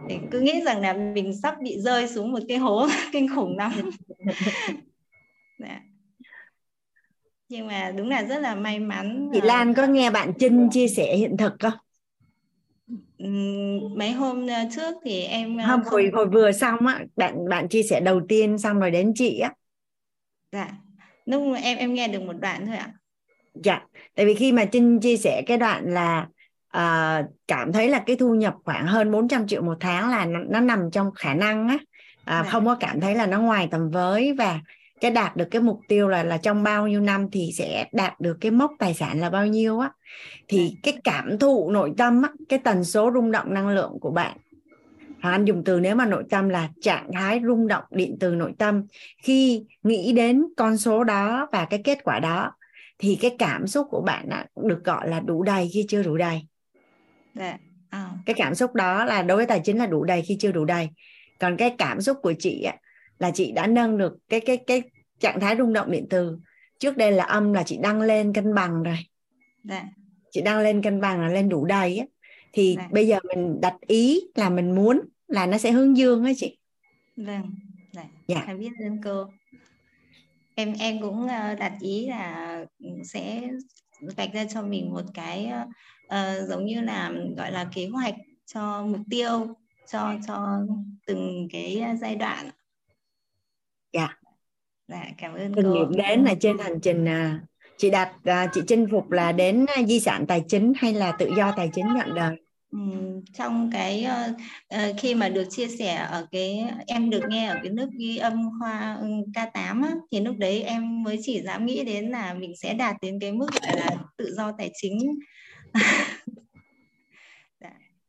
[0.09, 3.57] Thì cứ nghĩ rằng là mình sắp bị rơi xuống một cái hố kinh khủng
[3.57, 3.71] lắm.
[5.59, 5.86] Dạ.
[7.49, 10.87] Nhưng mà đúng là rất là may mắn chị Lan có nghe bạn Trinh chia
[10.87, 11.73] sẻ hiện thực không?
[13.97, 17.49] Mấy hôm ờ, trước thì em ờ, không không- hồi hồi vừa xong á bạn
[17.49, 19.53] bạn chia sẻ đầu tiên xong rồi đến chị á.
[20.51, 20.67] Dạ
[21.25, 22.93] lúc em em nghe được một đoạn thôi ạ.
[23.63, 23.81] Dạ
[24.15, 26.27] tại vì khi mà Trinh chia sẻ cái đoạn là
[26.67, 30.39] à, cảm thấy là cái thu nhập khoảng hơn 400 triệu một tháng là nó,
[30.49, 31.77] nó nằm trong khả năng á.
[32.25, 32.49] À, Dạ.
[32.51, 34.59] không có cảm thấy là nó ngoài tầm với và
[35.01, 38.19] cái đạt được cái mục tiêu là là trong bao nhiêu năm thì sẽ đạt
[38.19, 39.91] được cái mốc tài sản là bao nhiêu á.
[40.47, 44.11] Thì cái cảm thụ nội tâm á cái tần số rung động năng lượng của
[44.11, 44.37] bạn.
[45.21, 48.35] Hoàng Anh dùng từ nếu mà nội tâm là trạng thái rung động điện từ
[48.35, 48.83] nội tâm
[49.23, 52.51] khi nghĩ đến con số đó và cái kết quả đó
[52.99, 56.17] thì cái cảm xúc của bạn á, được gọi là đủ đầy khi chưa đủ
[56.17, 56.47] đầy.
[57.33, 57.57] Dạ
[57.89, 60.51] à, cái cảm xúc đó là đối với tài chính là đủ đầy khi chưa
[60.51, 60.89] đủ đầy.
[61.39, 62.65] Còn cái cảm xúc của chị
[63.19, 64.81] là chị đã nâng được cái cái cái
[65.19, 66.37] trạng thái rung động điện từ.
[66.79, 68.97] Trước đây là âm là chị đăng lên cân bằng rồi.
[69.63, 69.83] Dạ.
[70.31, 72.05] Chị đăng lên cân bằng là lên đủ đầy á.
[72.53, 72.87] Thì Dạ.
[72.91, 76.57] bây giờ mình đặt ý là mình muốn là nó sẽ hướng dương á chị.
[77.15, 77.43] Vâng
[77.91, 78.03] dạ.
[78.27, 78.43] Dạ.
[78.47, 79.25] em biết ơn cô.
[80.55, 82.65] Em em cũng ờ, đặt ý là
[83.03, 83.49] sẽ
[84.17, 85.51] vạch ra cho mình một cái
[86.07, 89.55] ờ, giống như là gọi là kế hoạch cho mục tiêu
[89.91, 90.59] cho cho
[91.05, 92.49] từng cái giai đoạn
[93.97, 94.17] Dạ.
[94.87, 95.61] dạ cảm ơn cô.
[95.73, 97.39] điểm đến là trên hành trình à,
[97.77, 101.11] chị đạt à, chị chinh phục là đến à, di sản tài chính hay là
[101.11, 102.35] tự do tài chính nhận đời?
[102.71, 104.33] Ừm, trong cái ờ,
[104.67, 108.17] ờ, khi mà được chia sẻ ở cái em được nghe ở cái lớp ghi
[108.17, 112.33] âm khoa ừ, K8 á, thì lúc đấy em mới chỉ dám nghĩ đến là
[112.33, 115.19] mình sẽ đạt đến cái mức gọi là tự do tài chính.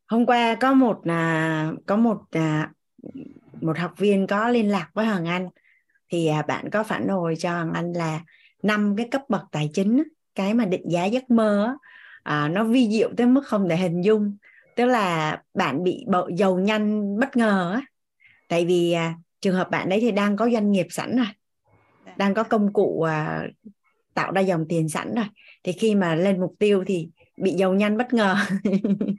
[0.09, 1.01] Hôm qua có một
[1.87, 2.18] có một
[3.61, 5.48] một học viên có liên lạc với Hoàng Anh
[6.08, 8.20] thì à, bạn có phản hồi cho Anh là
[8.62, 10.02] năm cái cấp bậc tài chính
[10.34, 11.76] cái mà định giá giấc mơ
[12.22, 14.36] à, nó vi diệu tới mức không thể hình dung.
[14.76, 17.82] Tức là bạn bị bợ giàu nhanh bất ngờ á.
[18.48, 21.26] Tại vì à, trường hợp bạn đấy thì đang có doanh nghiệp sẵn rồi
[22.16, 23.42] đang có công cụ à,
[24.14, 25.26] tạo ra dòng tiền sẵn rồi.
[25.64, 28.36] Thì khi mà lên mục tiêu thì bị giàu nhanh bất ngờ.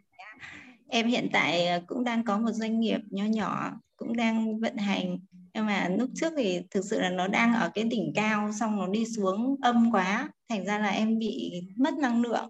[0.92, 4.78] Em hiện tại à, cũng đang có một doanh nghiệp nhỏ nhỏ cũng đang vận
[4.78, 5.18] hành
[5.54, 8.78] nhưng mà lúc trước thì thực sự là nó đang ở cái đỉnh cao xong
[8.78, 12.50] nó đi xuống âm quá thành ra là em bị mất năng lượng.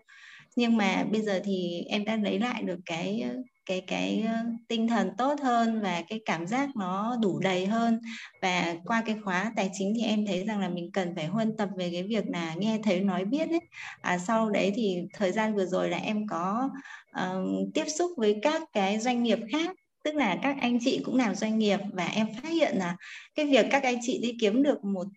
[0.55, 3.25] Nhưng mà bây giờ thì em đã lấy lại được cái
[3.65, 4.33] cái cái ờ,
[4.67, 7.99] tinh thần tốt hơn và cái cảm giác nó đủ đầy hơn.
[8.41, 11.57] Và qua cái khóa tài chính thì em thấy rằng là mình cần phải huân
[11.57, 13.61] tập về cái việc là nghe thấy nói biết ấy.
[14.01, 16.69] À, sau đấy thì thời gian vừa rồi là em có
[17.11, 21.17] ờ, tiếp xúc với các cái doanh nghiệp khác tức là các anh chị cũng
[21.17, 22.95] làm doanh nghiệp và em phát hiện là
[23.35, 25.07] cái việc các anh chị đi kiếm được một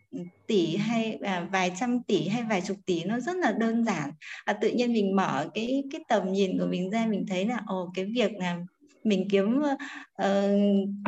[0.47, 4.11] tỷ hay à, vài trăm tỷ hay vài chục tỷ nó rất là đơn giản.
[4.45, 7.61] À, tự nhiên mình mở cái cái tầm nhìn của mình ra mình thấy là
[7.67, 8.59] ồ cái việc là
[9.05, 10.29] mình kiếm uh,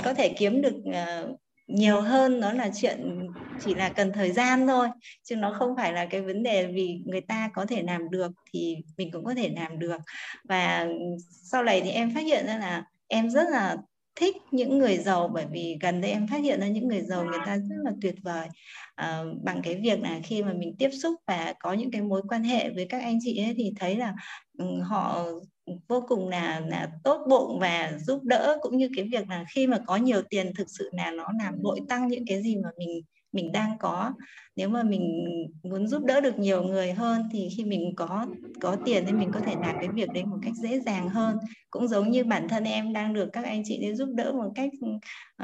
[0.04, 3.28] có thể kiếm được uh, nhiều hơn nó là chuyện
[3.64, 4.88] chỉ là cần thời gian thôi
[5.22, 8.32] chứ nó không phải là cái vấn đề vì người ta có thể làm được
[8.52, 10.00] thì mình cũng có thể làm được.
[10.48, 10.86] Và
[11.42, 13.76] sau này thì em phát hiện ra là em rất là
[14.16, 17.24] thích những người giàu bởi vì gần đây em phát hiện ra những người giàu
[17.24, 18.48] người ta rất là tuyệt vời.
[18.94, 22.22] À, bằng cái việc là khi mà mình tiếp xúc và có những cái mối
[22.28, 24.14] quan hệ với các anh chị ấy thì thấy là
[24.58, 25.26] um, họ
[25.88, 29.66] vô cùng là là tốt bụng và giúp đỡ cũng như cái việc là khi
[29.66, 32.68] mà có nhiều tiền thực sự là nó làm bội tăng những cái gì mà
[32.78, 33.02] mình
[33.34, 34.12] mình đang có.
[34.56, 35.24] Nếu mà mình
[35.62, 38.26] muốn giúp đỡ được nhiều người hơn thì khi mình có
[38.60, 41.38] có tiền thì mình có thể làm cái việc đấy một cách dễ dàng hơn.
[41.70, 44.52] Cũng giống như bản thân em đang được các anh chị đến giúp đỡ một
[44.54, 44.70] cách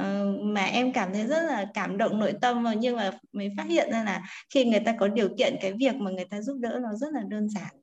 [0.01, 3.49] uh, mà em cảm thấy rất là cảm động nội tâm mà nhưng mà mới
[3.57, 4.23] phát hiện ra là
[4.55, 7.13] khi người ta có điều kiện cái việc mà người ta giúp đỡ nó rất
[7.13, 7.75] là đơn giản.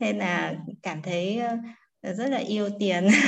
[0.00, 1.38] Nên là cảm thấy
[2.02, 3.08] ờ, rất là yêu tiền.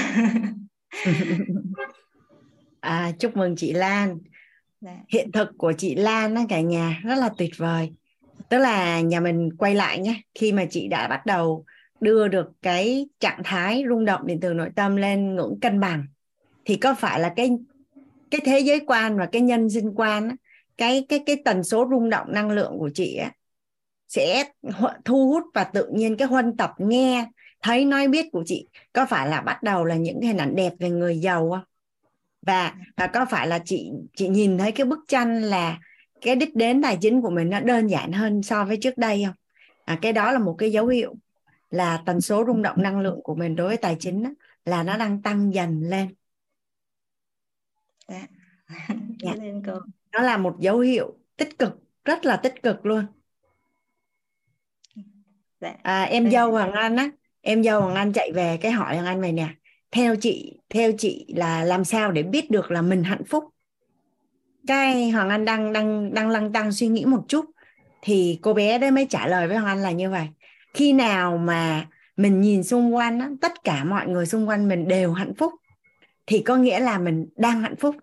[2.80, 4.18] À, chúc mừng chị Lan.
[4.80, 4.96] Dạ.
[5.08, 7.90] hiện thực của chị Lan á cả nhà rất là tuyệt vời.
[8.48, 11.64] Tức là nhà mình quay lại nhé khi mà chị đã bắt đầu
[12.00, 16.06] đưa được cái trạng thái rung động điện từ nội tâm lên ngưỡng cân bằng
[16.64, 17.50] thì có phải là cái
[18.30, 20.36] cái thế giới quan và cái nhân sinh quan
[20.76, 23.32] cái cái cái tần số rung động năng lượng của chị á,
[24.08, 24.44] sẽ
[25.04, 27.26] thu hút và tự nhiên cái huân tập nghe
[27.62, 30.72] thấy nói biết của chị có phải là bắt đầu là những hình ảnh đẹp
[30.78, 31.64] về người giàu không?
[32.48, 35.78] Và và có phải là chị chị nhìn thấy cái bức tranh là
[36.20, 39.24] cái đích đến tài chính của mình nó đơn giản hơn so với trước đây
[39.26, 39.34] không
[39.84, 41.14] à, cái đó là một cái dấu hiệu
[41.70, 44.30] là tần số rung động năng lượng của mình đối với tài chính đó,
[44.64, 46.14] là nó đang tăng dần lên
[48.08, 48.26] dạ.
[49.22, 49.32] dạ.
[50.12, 51.72] nó là một dấu hiệu tích cực
[52.04, 53.06] rất là tích cực luôn
[55.60, 55.74] dạ.
[55.82, 59.06] à, em dâu hoàng anh á em dâu hoàng anh chạy về cái hỏi hoàng
[59.06, 59.48] anh này nè
[59.90, 63.44] theo chị theo chị là làm sao để biết được là mình hạnh phúc?
[64.66, 67.44] Cái hoàng anh đang đang đang lăng tăng suy nghĩ một chút
[68.02, 70.28] thì cô bé đấy mới trả lời với hoàng anh là như vậy.
[70.74, 75.12] Khi nào mà mình nhìn xung quanh tất cả mọi người xung quanh mình đều
[75.12, 75.52] hạnh phúc
[76.26, 77.96] thì có nghĩa là mình đang hạnh phúc.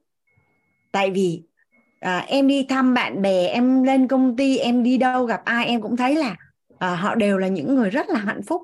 [0.91, 1.43] Tại vì
[1.99, 5.65] à, em đi thăm bạn bè em lên công ty em đi đâu gặp ai
[5.65, 6.35] em cũng thấy là
[6.79, 8.61] à, họ đều là những người rất là hạnh phúc.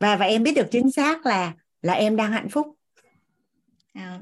[0.00, 2.66] Và và em biết được chính xác là là em đang hạnh phúc.
[3.92, 4.20] À,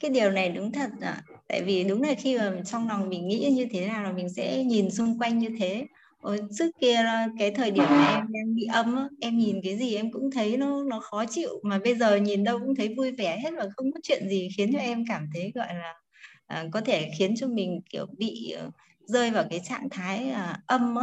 [0.00, 1.22] cái điều này đúng thật ạ.
[1.48, 4.28] Tại vì đúng là khi mà trong lòng mình nghĩ như thế nào là mình
[4.28, 5.86] sẽ nhìn xung quanh như thế.
[6.20, 7.04] Ôi, trước kia
[7.38, 10.56] cái thời điểm mà em đang bị âm em nhìn cái gì em cũng thấy
[10.56, 11.60] nó nó khó chịu.
[11.62, 14.48] Mà bây giờ nhìn đâu cũng thấy vui vẻ hết và không có chuyện gì
[14.56, 15.94] khiến cho em cảm thấy gọi là
[16.46, 18.70] à, có thể khiến cho mình kiểu bị ờ,
[19.04, 20.94] rơi vào cái trạng thái à, âm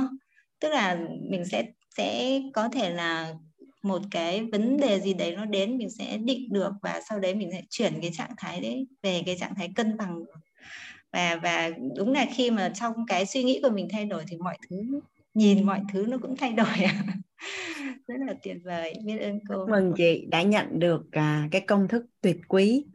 [0.59, 0.97] tức là
[1.29, 1.63] mình sẽ
[1.97, 3.33] sẽ có thể là
[3.83, 7.35] một cái vấn đề gì đấy nó đến mình sẽ định được và sau đấy
[7.35, 10.23] mình sẽ chuyển cái trạng thái đấy về cái trạng thái cân bằng.
[11.11, 14.37] Và và đúng là khi mà trong cái suy nghĩ của mình thay đổi thì
[14.37, 14.99] mọi thứ,
[15.33, 16.67] nhìn mọi thứ nó cũng thay đổi.
[18.07, 18.93] Rất là tuyệt vời.
[19.05, 19.67] Biết ơn cô.
[19.67, 22.85] Mừng chị đã nhận được à, cái công thức tuyệt quý.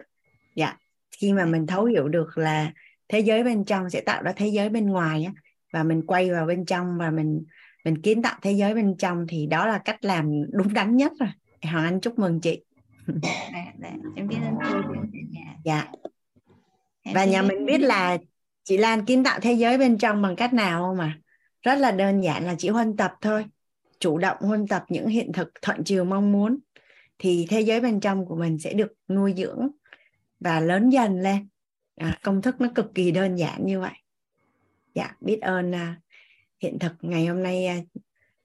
[0.54, 0.76] Dạ
[1.20, 2.72] khi mà mình thấu hiểu được là
[3.08, 5.32] thế giới bên trong sẽ tạo ra thế giới bên ngoài á,
[5.72, 7.44] và mình quay vào bên trong và mình
[7.84, 11.12] mình kiến tạo thế giới bên trong thì đó là cách làm đúng đắn nhất
[11.20, 11.28] rồi.
[11.62, 12.64] Hoàng anh chúc mừng chị.
[13.22, 13.90] Dạ, dạ.
[14.16, 14.92] em biết ơn cô
[15.64, 15.86] dạ.
[17.14, 18.18] Và nhà mình biết là
[18.64, 21.18] chị Lan kiến tạo thế giới bên trong bằng cách nào không mà
[21.62, 23.44] rất là đơn giản là chỉ huân tập thôi.
[24.00, 26.58] Chủ động huân tập những hiện thực thuận chiều mong muốn.
[27.18, 29.68] Thì thế giới bên trong của mình sẽ được nuôi dưỡng
[30.40, 31.48] và lớn dần lên.
[31.96, 33.94] À, công thức nó cực kỳ đơn giản như vậy.
[34.94, 36.00] Dạ biết ơn à,
[36.62, 37.76] hiện thực ngày hôm nay à,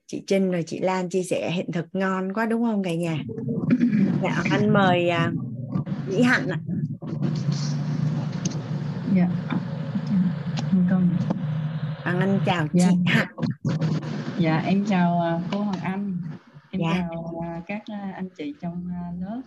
[0.06, 3.18] chị Trinh rồi chị Lan chia sẻ hiện thực ngon quá đúng không cả nhà?
[4.22, 5.32] Dạ anh mời à,
[6.08, 6.58] Mỹ Hạnh ạ.
[9.16, 9.28] Dạ.
[10.90, 11.08] Con
[12.02, 12.88] Hoàng Anh chào dạ.
[12.90, 13.34] chị Hạnh.
[14.38, 16.16] Dạ em chào à, cô Hoàng Anh.
[16.70, 17.08] Em dạ.
[17.08, 17.82] chào các
[18.14, 18.88] anh chị trong
[19.20, 19.40] lớp.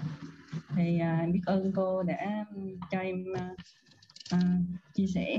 [0.76, 2.46] Thì em biết ơn cô đã
[2.92, 3.26] cho em
[4.32, 4.40] à,
[4.94, 5.38] chia sẻ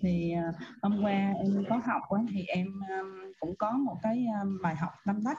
[0.00, 0.52] thì à,
[0.82, 4.76] hôm qua em có học á, thì em um, cũng có một cái um, bài
[4.76, 5.38] học tâm đắc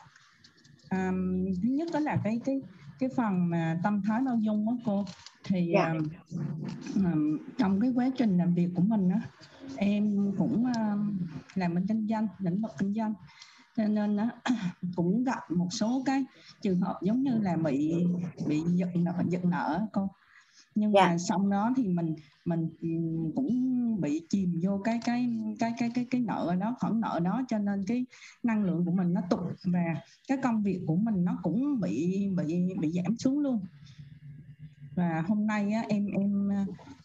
[0.91, 2.61] um, thứ nhất đó là cái cái
[2.99, 5.05] cái phần mà tâm thái bao dung đó cô
[5.43, 5.93] thì yeah.
[5.93, 6.39] Dạ.
[6.95, 9.21] um, trong cái quá trình làm việc của mình á
[9.77, 11.17] em cũng um,
[11.55, 13.13] làm bên kinh doanh lĩnh vực kinh doanh
[13.77, 14.29] cho nên á,
[14.95, 16.25] cũng gặp một số cái
[16.61, 18.05] trường hợp giống như là bị
[18.47, 20.09] bị giận nợ giận nợ cô
[20.75, 20.93] nhưng.
[20.93, 21.07] Dạ.
[21.09, 22.69] mà xong đó thì mình mình
[23.35, 27.41] cũng bị chìm vô cái cái cái cái cái cái nợ đó khoản nợ đó
[27.47, 28.05] cho nên cái
[28.43, 29.95] năng lượng của mình nó tụt và
[30.27, 33.59] cái công việc của mình nó cũng bị bị bị giảm xuống luôn
[34.95, 36.49] và hôm nay á, em em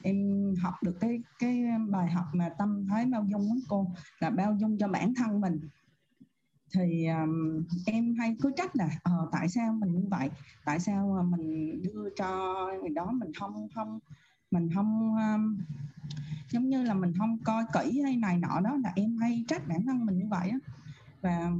[0.03, 0.17] em
[0.63, 3.87] học được cái cái bài học mà tâm thái bao dung đó cô
[4.21, 5.61] là bao dung cho bản thân mình
[6.73, 10.31] thì um, em hay cứ trách là ờ, tại sao mình như vậy?
[10.65, 13.99] Tại sao ờ, mình đưa cho người đó mình không không
[14.51, 15.59] mình không um,
[16.51, 19.69] giống như là mình không coi kỹ hay này nọ đó là em hay trách
[19.69, 20.59] bản thân mình như vậy á.
[21.21, 21.51] Và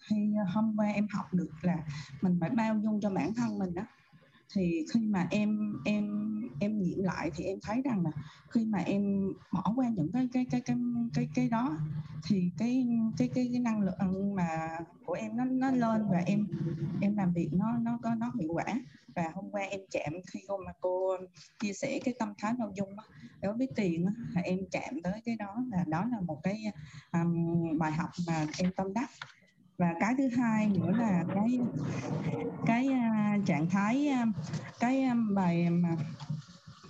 [0.00, 1.76] hay ờ, hôm qua em học được là
[2.22, 3.82] mình phải bao dung cho bản thân mình đó
[4.54, 6.04] thì khi mà em em
[6.60, 8.10] em nghiệm lại thì em thấy rằng là
[8.50, 10.76] khi mà em bỏ qua những cái cái cái cái
[11.14, 11.78] cái cái đó
[12.28, 12.86] thì cái
[13.18, 16.46] cái cái, cái năng lượng mà của em nó nó lên và em
[17.00, 18.64] em làm việc nó nó có nó hiệu quả.
[19.14, 21.16] Và hôm qua em chạm khi cô mà cô
[21.60, 22.96] chia sẻ cái tâm thái nội dung
[23.42, 26.64] đối với tiền là em chạm tới cái đó là đó là một cái
[27.12, 29.10] um, bài học mà em tâm đắc
[29.78, 31.60] và cái thứ hai nữa là cái
[32.66, 34.34] cái uh, trạng thái uh,
[34.80, 35.96] cái um, bài mà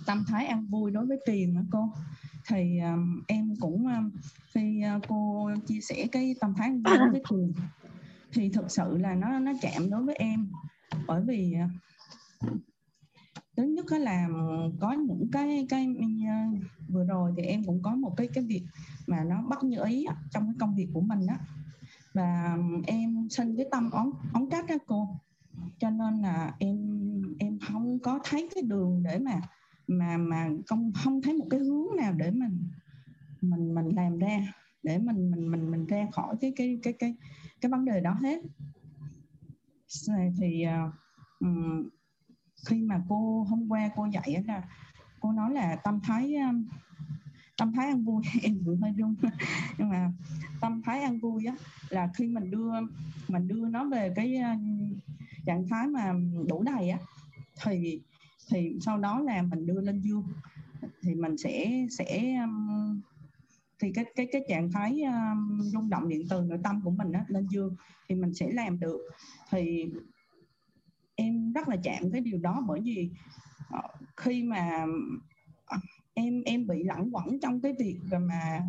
[0.05, 1.89] tâm thái ăn vui đối với tiền đó cô.
[2.49, 4.11] Thì um, em cũng um,
[4.53, 7.53] khi uh, cô chia sẻ cái tâm thái ăn vui đối với tiền
[8.33, 10.47] thì thực sự là nó nó chạm đối với em.
[11.07, 11.69] Bởi vì à,
[13.57, 14.27] thứ nhất là
[14.79, 18.63] có những cái cái uh, vừa rồi thì em cũng có một cái cái việc
[19.07, 21.37] mà nó bắt như ý trong cái công việc của mình á
[22.17, 25.07] và em sinh cái tâm ống ống trách đó cô.
[25.79, 26.77] Cho nên là em
[27.39, 29.41] em không có thấy cái đường để mà
[29.87, 32.63] mà mà không không thấy một cái hướng nào để mình
[33.41, 34.53] mình mình làm ra
[34.83, 37.15] để mình mình mình mình ra khỏi cái cái cái cái
[37.61, 38.41] cái vấn đề đó hết.
[40.39, 40.93] Thì uh,
[42.67, 44.63] khi mà cô hôm qua cô dạy là
[45.19, 46.35] cô nói là tâm thái
[47.57, 49.15] tâm thái ăn vui em vừa hơi run
[49.77, 50.11] nhưng mà
[50.61, 51.55] tâm thái ăn vui á
[51.89, 52.71] là khi mình đưa
[53.27, 54.49] mình đưa nó về cái ờ,
[55.45, 56.13] trạng thái mà
[56.47, 56.99] đủ đầy á
[57.63, 58.01] thì
[58.51, 60.23] thì sau đó là mình đưa lên dương
[61.01, 62.37] thì mình sẽ sẽ
[63.79, 67.11] thì cái cái cái trạng thái um, rung động điện từ nội tâm của mình
[67.11, 67.75] á, lên dương
[68.09, 68.99] thì mình sẽ làm được.
[69.51, 69.85] Thì
[71.15, 73.09] em rất là chạm cái điều đó bởi vì
[73.69, 73.81] ờ,
[74.17, 74.85] khi mà
[76.17, 78.61] em em bị lẳng quẩn trong cái việc mà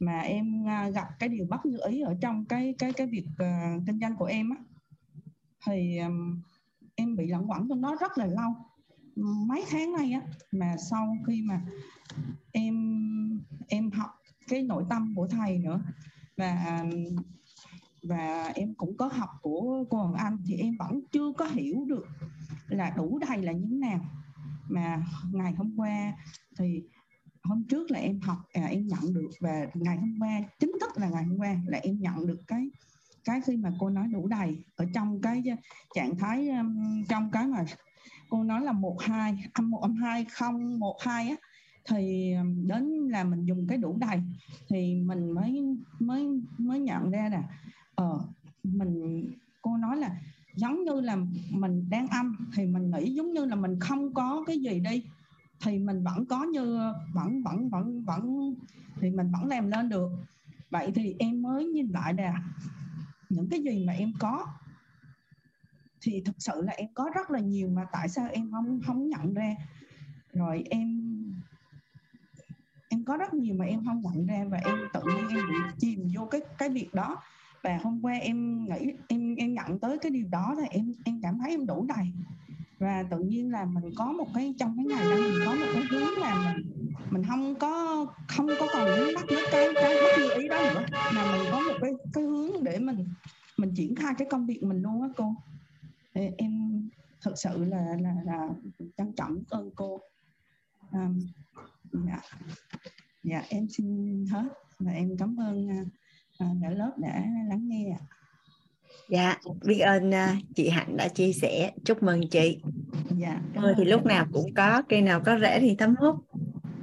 [0.00, 3.26] mà em à, gặp cái điều bất như ý ở trong cái cái cái việc
[3.32, 4.56] uh, kinh doanh của em á.
[5.66, 6.40] Thì um,
[6.94, 8.52] em bị lẳng quẩn trong đó rất là lâu.
[9.46, 10.20] Mấy tháng nay á
[10.52, 11.60] mà sau khi mà
[12.52, 12.74] em
[13.68, 14.10] em học
[14.48, 15.80] cái nội tâm của thầy nữa
[16.36, 16.84] và
[18.02, 21.84] và em cũng có học của cô Hoàng Anh thì em vẫn chưa có hiểu
[21.88, 22.06] được
[22.68, 24.00] là đủ đầy là như thế nào
[24.68, 26.12] mà ngày hôm qua
[26.58, 26.82] thì
[27.42, 30.90] hôm trước là em học à, em nhận được và ngày hôm qua chính thức
[30.96, 32.70] là ngày hôm qua là em nhận được cái
[33.24, 35.56] cái khi mà cô nói đủ đầy ở trong cái à,
[35.94, 36.48] trạng thái
[37.08, 37.64] trong cái mà
[38.30, 41.36] cô nói là một hai âm một âm hai không một hai á
[41.88, 42.34] thì
[42.66, 44.22] đến là mình dùng cái đủ đầy
[44.68, 45.62] thì mình mới
[46.00, 47.42] mới mới nhận ra là
[47.94, 48.20] ờ
[48.62, 49.24] mình
[49.62, 50.16] cô nói là
[50.56, 51.16] giống như là
[51.50, 55.04] mình đang âm thì mình nghĩ giống như là mình không có cái gì đi.
[55.60, 58.54] Thì mình vẫn có như, vẫn vẫn vẫn vẫn,
[59.00, 60.10] thì mình vẫn làm lên được.
[60.70, 62.32] Vậy thì em mới nhìn lại nè,
[63.28, 64.46] những cái gì mà em có,
[66.00, 69.08] thì thực sự là em có rất là nhiều mà tại sao em không không
[69.08, 69.56] nhận ra?
[70.32, 71.02] Rồi em
[72.88, 75.58] em có rất nhiều mà em không nhận ra và em tự nhiên em bị
[75.78, 77.22] chìm vô cái cái việc đó
[77.62, 81.20] và hôm qua em nghĩ em em nhận tới cái điều đó thì em em
[81.22, 82.06] cảm thấy em đủ đầy.
[82.78, 85.66] Và tự nhiên là mình có một cái trong cái ngày đó mình có một
[85.72, 86.72] cái hướng là mình
[87.10, 90.60] mình không có không có còn những mắc nước cái cái bất như ý đó
[90.74, 90.84] nữa.
[91.14, 93.06] Mà mình có một cái cái hướng để mình
[93.56, 95.34] mình triển khai cái công việc mình luôn á cô.
[96.12, 96.82] Em
[97.20, 98.48] thực sự là là là
[98.96, 100.00] trân trọng ơn cô.
[100.92, 101.20] Um,
[101.92, 102.20] dạ.
[103.24, 103.86] Dạ em xin
[104.30, 104.48] hết
[104.78, 105.88] và em cảm ơn uh,
[106.62, 107.96] cả lớp đã lắng nghe
[109.12, 111.70] dạ biết ơn uh, chị hạnh đã chia sẻ.
[111.84, 112.58] Chúc mừng chị.
[113.18, 116.16] Dạ mưa thì lúc nào cũng có cây nào có rễ thì thấm hút.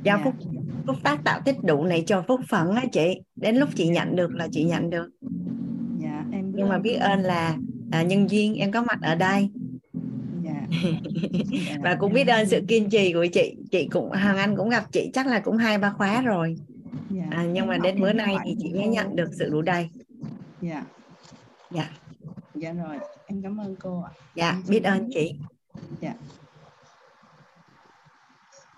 [0.04, 0.22] Do dạ.
[0.24, 0.34] phúc
[0.88, 3.22] phúc tác tạo tích đủ này cho phúc phận á chị.
[3.36, 5.10] Đến lúc chị nhận được là chị nhận được.
[6.00, 7.58] Dạ em nhưng mà biết ơn là
[7.92, 9.50] à, nhân duyên em có mặt ở đây.
[10.44, 10.68] Dạ.
[11.52, 11.78] dạ.
[11.84, 13.56] và cũng biết ơn sự kiên trì của chị.
[13.72, 16.56] Chị cũng hoàng anh cũng gặp chị chắc là cũng hai ba khóa rồi
[17.10, 17.24] dạ.
[17.32, 19.90] à, nhưng mà đến bữa nay thì chị mới nhận được sự đủ đầy.
[20.62, 20.84] Dạ.
[21.72, 21.90] Dạ.
[22.56, 24.12] Dạ rồi em cảm ơn cô ạ.
[24.36, 25.36] Dạ em biết ơn chị.
[26.02, 26.14] Dạ.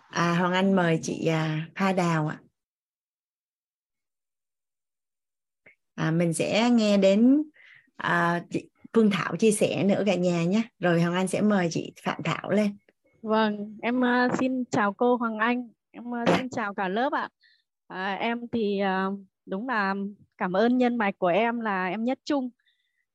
[0.09, 2.39] À hoàng anh mời chị à, Hoa Đào ạ.
[5.95, 7.43] À, mình sẽ nghe đến
[7.95, 10.61] à, chị Phương Thảo chia sẻ nữa cả nhà nhé.
[10.79, 12.77] Rồi Hoàng Anh sẽ mời chị Phạm Thảo lên.
[13.21, 15.69] Vâng em uh, xin chào cô Hoàng Anh.
[15.91, 17.29] Em uh, xin chào cả lớp ạ
[17.91, 19.09] à, em thì à,
[19.45, 19.95] đúng là
[20.37, 22.49] cảm ơn nhân mạch của em là em Nhất Trung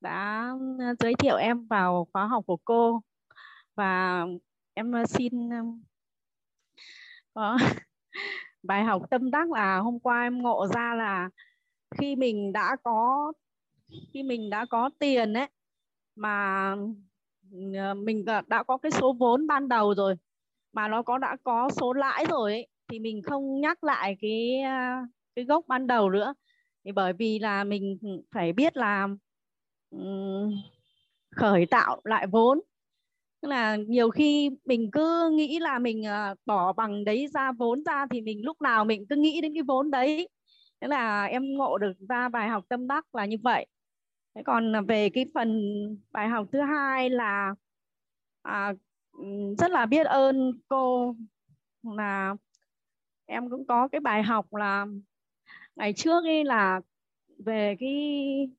[0.01, 3.01] đã à, giới thiệu em vào khóa học của cô.
[3.75, 4.25] Và
[4.73, 5.49] em à, xin
[7.33, 7.57] có
[8.63, 11.29] bài học tâm đắc là hôm qua em ngộ ra là
[11.97, 13.33] khi mình đã có
[14.13, 15.47] khi mình đã có tiền ấy
[16.15, 16.75] mà
[17.95, 20.15] mình đã có cái số vốn ban đầu rồi
[20.73, 24.61] mà nó có đã có số lãi rồi ấy, thì mình không nhắc lại cái
[25.35, 26.33] cái gốc ban đầu nữa.
[26.85, 29.07] Thì bởi vì là mình ừ, phải biết là
[29.89, 30.51] um,
[31.35, 32.59] khởi tạo lại vốn.
[33.41, 37.83] Tức là nhiều khi mình cứ nghĩ là mình uh, bỏ bằng đấy ra vốn
[37.83, 40.29] ra thì mình lúc nào mình cứ nghĩ đến cái vốn đấy.
[40.81, 43.65] Thế là em ngộ được ra bài học tâm đắc là như vậy.
[44.35, 45.61] Thế còn về cái phần
[46.11, 47.55] bài học thứ hai là
[48.41, 48.73] à,
[49.11, 49.23] ừ,
[49.57, 51.15] rất là biết ơn cô
[51.83, 52.35] là
[53.27, 54.85] em cũng có cái bài học là
[55.75, 56.81] ngày trước ấy là
[57.45, 58.49] về cái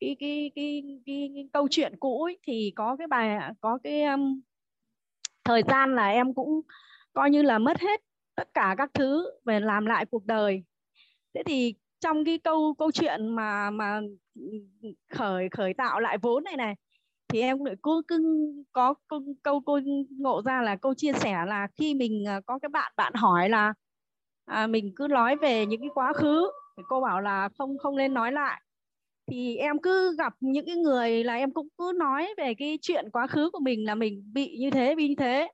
[0.00, 4.02] cái cái cái, cái, cái câu chuyện cũ ấy, thì có cái bài có cái
[4.02, 4.40] um,
[5.44, 6.60] thời gian là em cũng
[7.12, 8.00] coi như là mất hết
[8.34, 10.64] tất cả các thứ về làm lại cuộc đời.
[11.34, 14.00] Thế thì trong cái câu câu chuyện mà mà
[15.10, 16.74] khởi khởi tạo lại vốn này này
[17.28, 18.18] thì em cũng cứ cứ
[18.72, 19.80] có câu, câu cô
[20.10, 23.48] ngộ ra là câu chia sẻ là khi mình à, có cái bạn bạn hỏi
[23.48, 23.74] là
[24.46, 26.50] à, mình cứ nói về những cái quá khứ.
[26.76, 28.62] Thì cô bảo là không không nên nói lại.
[29.30, 33.10] Thì em cứ gặp những cái người là em cũng cứ nói về cái chuyện
[33.12, 35.48] quá khứ của mình là mình bị như thế bị như thế.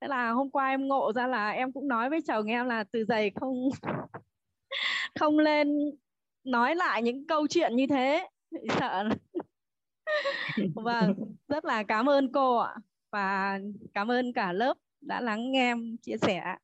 [0.00, 2.84] Thế là hôm qua em ngộ ra là em cũng nói với chồng em là
[2.92, 3.68] từ giày không
[5.20, 5.68] không lên
[6.44, 8.28] nói lại những câu chuyện như thế.
[8.80, 9.04] Sợ
[10.74, 11.14] vâng
[11.48, 12.76] rất là cảm ơn cô ạ.
[13.12, 13.58] Và
[13.94, 16.56] cảm ơn cả lớp đã lắng nghe em chia sẻ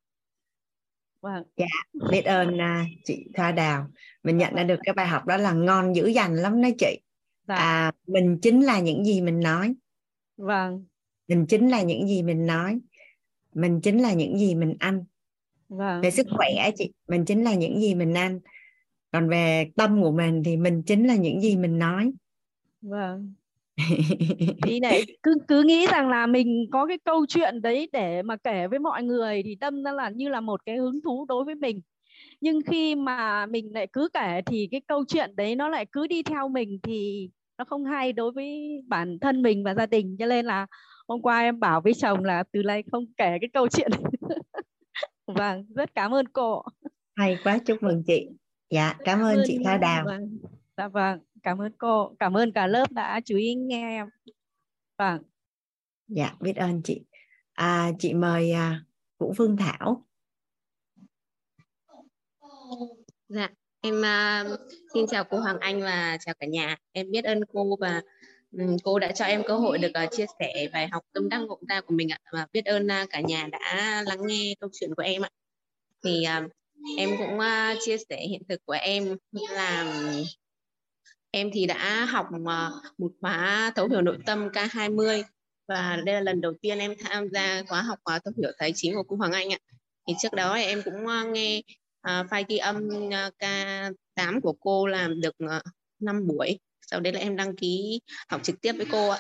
[1.25, 1.43] vâng.
[1.57, 1.67] Dạ
[2.11, 3.87] biết ơn uh, chị Thoa Đào.
[4.23, 7.01] Mình nhận ra được cái bài học đó là ngon dữ dành lắm đó chị.
[7.49, 7.55] Dạ.
[7.55, 9.75] à, mình chính là những gì mình nói.
[10.37, 10.85] Vâng.
[11.29, 12.79] Mình chính là những gì mình nói.
[13.55, 15.05] Mình chính là những gì mình ăn.
[15.69, 16.01] Vâng.
[16.01, 18.41] về sức khỏe chị mình chính là những gì mình ăn.
[19.13, 22.13] Còn về tâm của mình thì mình chính là những gì mình nói.
[22.83, 23.35] Vâng
[24.63, 28.37] thì này cứ cứ nghĩ rằng là mình có cái câu chuyện đấy để mà
[28.37, 31.45] kể với mọi người thì tâm ra là như là một cái hứng thú đối
[31.45, 31.81] với mình.
[32.41, 36.07] Nhưng khi mà mình lại cứ kể thì cái câu chuyện đấy nó lại cứ
[36.07, 40.17] đi theo mình thì nó không hay đối với bản thân mình và gia đình.
[40.19, 40.67] Cho nên là
[41.09, 43.91] hôm qua em bảo với chồng là từ nay không kể cái câu chuyện
[45.27, 46.63] vâng rất cảm ơn cô.
[47.17, 48.29] Hay quá chúc mừng chị.
[48.71, 50.05] Dạ cảm ơn chị Tha Đào.
[50.05, 50.39] Vâng.
[50.77, 54.07] Dạ vâng cảm ơn cô cảm ơn cả lớp đã chú ý nghe em.
[54.99, 55.23] Vâng.
[56.09, 57.03] Dạ biết ơn chị.
[57.53, 58.85] À, chị mời à,
[59.19, 60.07] Vũ Phương Thảo.
[63.29, 63.49] Dạ
[63.81, 64.61] em uh,
[64.95, 66.77] xin chào cô Hoàng Anh và chào cả nhà.
[66.93, 68.03] Em biết ơn cô và
[68.53, 71.39] um, cô đã cho em cơ hội được uh, chia sẻ bài học tâm đắc
[71.39, 72.19] ngộ ra của mình ạ.
[72.33, 75.31] Và biết ơn uh, cả nhà đã lắng nghe câu chuyện của em ạ.
[76.05, 76.51] Thì uh,
[76.99, 80.03] em cũng uh, chia sẻ hiện thực của em là
[81.35, 85.23] em thì đã học ờ, một khóa thấu hiểu nội tâm K20
[85.69, 88.73] và đây là lần đầu tiên em tham gia khóa học khóa thấu hiểu tài
[88.77, 89.59] chính của cô Hoàng Anh ạ.
[90.09, 91.63] Thì trước đó em cũng ờ, nghe
[92.09, 92.89] uh, file ghi âm
[93.39, 95.63] K8 của cô làm được uh,
[96.01, 96.59] 5 buổi.
[96.91, 99.19] Sau đấy là em đăng ký học trực tiếp với cô ạ.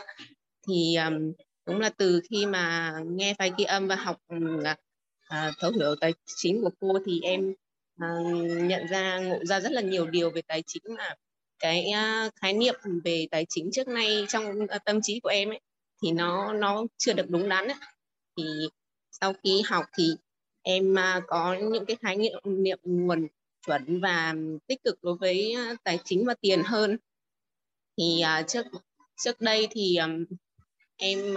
[0.68, 1.32] Thì um,
[1.66, 6.14] đúng là từ khi mà nghe file ghi âm và học uh, thấu hiểu tài
[6.36, 7.50] chính của cô thì em
[8.04, 11.14] uh, nhận ra ngộ ra rất là nhiều điều về tài chính mà
[11.64, 11.92] cái
[12.36, 15.60] khái niệm về tài chính trước nay trong à, tâm trí của em ấy
[16.02, 17.76] thì nó nó chưa được đúng đắn ấy.
[18.36, 18.44] thì
[19.10, 20.10] sau khi học thì
[20.62, 23.26] em à, có những cái khái niệm niệm nguồn
[23.66, 24.34] chuẩn và
[24.66, 26.98] tích cực đối với tài chính và tiền hơn
[27.98, 28.66] thì à, trước
[29.24, 29.98] trước đây thì
[30.96, 31.34] em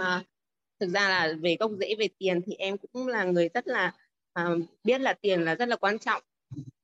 [0.80, 3.92] thực ra là về gốc rễ về tiền thì em cũng là người rất là
[4.40, 6.22] uh, biết là tiền là rất là quan trọng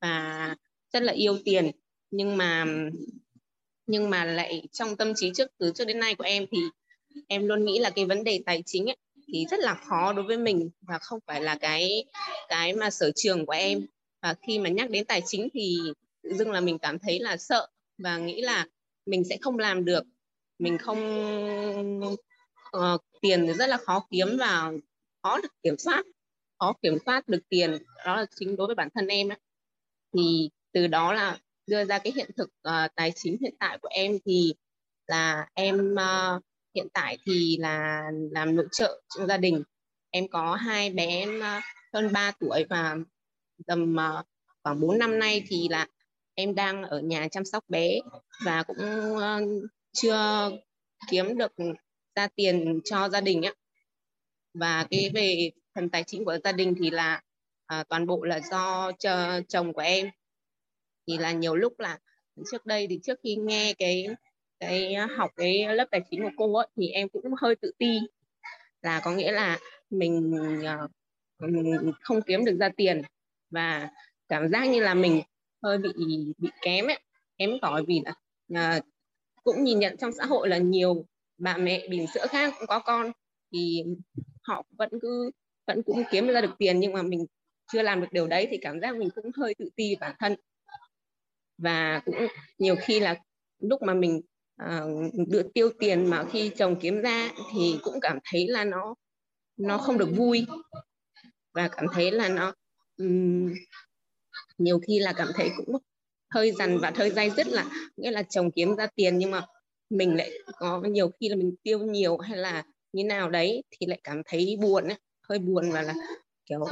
[0.01, 0.57] và
[0.93, 1.71] rất là yêu tiền
[2.11, 2.67] nhưng mà
[3.87, 6.59] nhưng mà lại trong tâm trí trước từ trước đến nay của em thì
[7.29, 10.25] em luôn nghĩ là cái vấn đề tài chính ấy, thì rất là khó đối
[10.25, 12.05] với mình và không phải là cái
[12.49, 13.87] cái mà sở trường của em.
[14.23, 15.79] Và khi mà nhắc đến tài chính thì
[16.23, 17.67] tự dưng là mình cảm thấy là sợ
[17.99, 18.67] và nghĩ là
[19.07, 20.05] mình sẽ không làm được.
[20.59, 21.01] Mình không
[22.77, 24.73] uh, tiền thì rất là khó kiếm và
[25.23, 26.05] khó được kiểm soát
[26.59, 27.79] khó kiểm soát được tiền.
[28.07, 29.39] Đó là chính đối với bản thân em ấy.
[30.13, 33.89] thì từ đó là đưa ra cái hiện thực uh, tài chính hiện tại của
[33.93, 34.55] em thì
[35.07, 36.43] là em uh,
[36.75, 39.63] hiện tại thì là làm nội trợ trong gia đình
[40.11, 41.63] em có hai bé uh,
[41.93, 42.97] hơn 3 tuổi và
[43.67, 44.27] tầm uh,
[44.63, 45.87] khoảng 4 năm nay thì là
[46.35, 47.99] em đang ở nhà chăm sóc bé
[48.45, 50.51] và cũng uh, chưa
[51.11, 51.53] kiếm được
[52.17, 53.55] ra tiền cho gia đình ấy.
[54.55, 57.21] và cái về phần tài chính của gia đình thì là
[57.81, 58.93] uh, toàn bộ là do
[59.49, 60.11] chồng của em
[61.07, 61.99] thì là nhiều lúc là
[62.51, 64.07] trước đây thì trước khi nghe cái
[64.61, 67.99] cái học cái lớp tài chính của cô ấy, thì em cũng hơi tự ti.
[68.83, 69.59] Là có nghĩa là
[69.91, 70.33] mình
[70.65, 70.89] ờ,
[71.39, 73.03] mình không kiếm được ra tiền
[73.51, 73.89] và
[74.29, 75.23] cảm giác như là mình
[75.63, 75.91] hơi bị
[76.39, 77.01] bị kém ấy
[77.39, 78.15] kém cỏi vì là
[78.55, 78.81] à,
[79.43, 81.07] cũng nhìn nhận trong xã hội là nhiều
[81.39, 83.13] bà mẹ bình sữa khác cũng có con
[83.53, 83.85] thì
[84.43, 85.31] họ vẫn cứ
[85.67, 87.27] vẫn cũng kiếm ra được tiền nhưng mà mình
[87.73, 90.37] chưa làm được điều đấy thì cảm giác mình cũng hơi tự ti bản thân
[91.59, 92.27] và cũng
[92.59, 93.17] nhiều khi là
[93.59, 94.21] lúc mà mình
[94.63, 98.95] uh, đưa tiêu tiền mà khi chồng kiếm ra thì cũng cảm thấy là nó
[99.57, 100.47] nó không được vui.
[101.53, 102.55] Và cảm thấy là nó
[102.97, 103.55] um,
[104.59, 105.77] nhiều khi là cảm thấy cũng
[106.31, 109.47] hơi dằn và hơi dai dứt là nghĩa là chồng kiếm ra tiền nhưng mà
[109.91, 113.87] mình lại có nhiều khi là mình tiêu nhiều hay là như nào đấy thì
[113.87, 114.99] lại cảm thấy buồn ấy,
[115.29, 115.95] hơi buồn và là
[116.47, 116.65] kiểu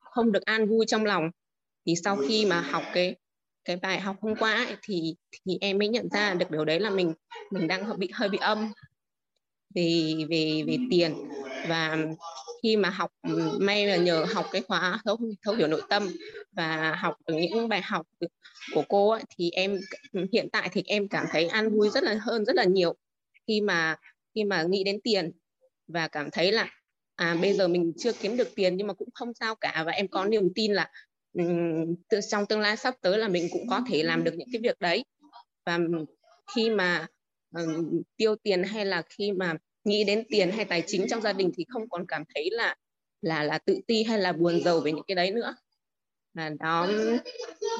[0.00, 1.30] không được an vui trong lòng.
[1.86, 3.16] Thì sau khi mà học cái
[3.64, 5.14] cái bài học hôm qua ấy, thì
[5.46, 7.14] thì em mới nhận ra được điều đấy là mình
[7.50, 8.72] mình đang bị hơi bị âm
[9.74, 11.14] về về về tiền.
[11.68, 11.98] Và
[12.62, 13.10] khi mà học
[13.60, 16.08] may là nhờ học cái khóa thấu thấu hiểu nội tâm
[16.52, 18.06] và học được những bài học
[18.74, 19.80] của cô ấy, thì em
[20.32, 22.94] hiện tại thì em cảm thấy an vui rất là hơn rất là nhiều
[23.46, 23.96] khi mà
[24.34, 25.32] khi mà nghĩ đến tiền.
[25.86, 26.68] Và cảm thấy là
[27.16, 29.82] à bây giờ mình chưa kiếm được tiền nhưng mà cũng không sao cả.
[29.86, 30.90] Và em có niềm tin là
[32.08, 34.60] từ trong tương lai sắp tới là mình cũng có thể làm được những cái
[34.60, 35.04] việc đấy.
[35.66, 35.78] Và
[36.54, 37.06] khi mà
[37.54, 39.54] um, tiêu tiền hay là khi mà
[39.84, 42.76] nghĩ đến tiền hay tài chính trong gia đình thì không còn cảm thấy là
[43.22, 45.54] là là tự ti hay là buồn giàu về những cái đấy nữa.
[46.34, 46.88] Và đó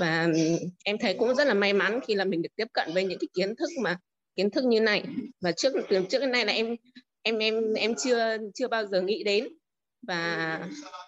[0.00, 0.28] và
[0.84, 3.18] em thấy cũng rất là may mắn khi là mình được tiếp cận với những
[3.18, 3.98] cái kiến thức mà
[4.36, 5.04] kiến thức như này.
[5.40, 6.76] Và trước từ trước đến nay là em
[7.22, 9.48] em em em chưa chưa bao giờ nghĩ đến.
[10.06, 10.60] Và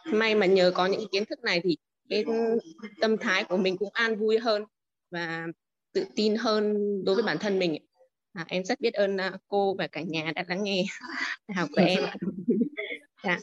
[0.04, 1.76] may mà nhờ có những cái kiến thức này thì
[2.08, 2.24] cái
[3.00, 4.64] tâm thái của mình cũng an vui hơn
[5.10, 5.46] và
[5.92, 6.74] tự tin hơn
[7.04, 7.76] đối với bản thân mình.
[8.32, 10.84] À, em rất biết ơn uh, cô và cả nhà đã lắng nghe
[11.54, 12.00] học của em.
[13.24, 13.38] Dạ.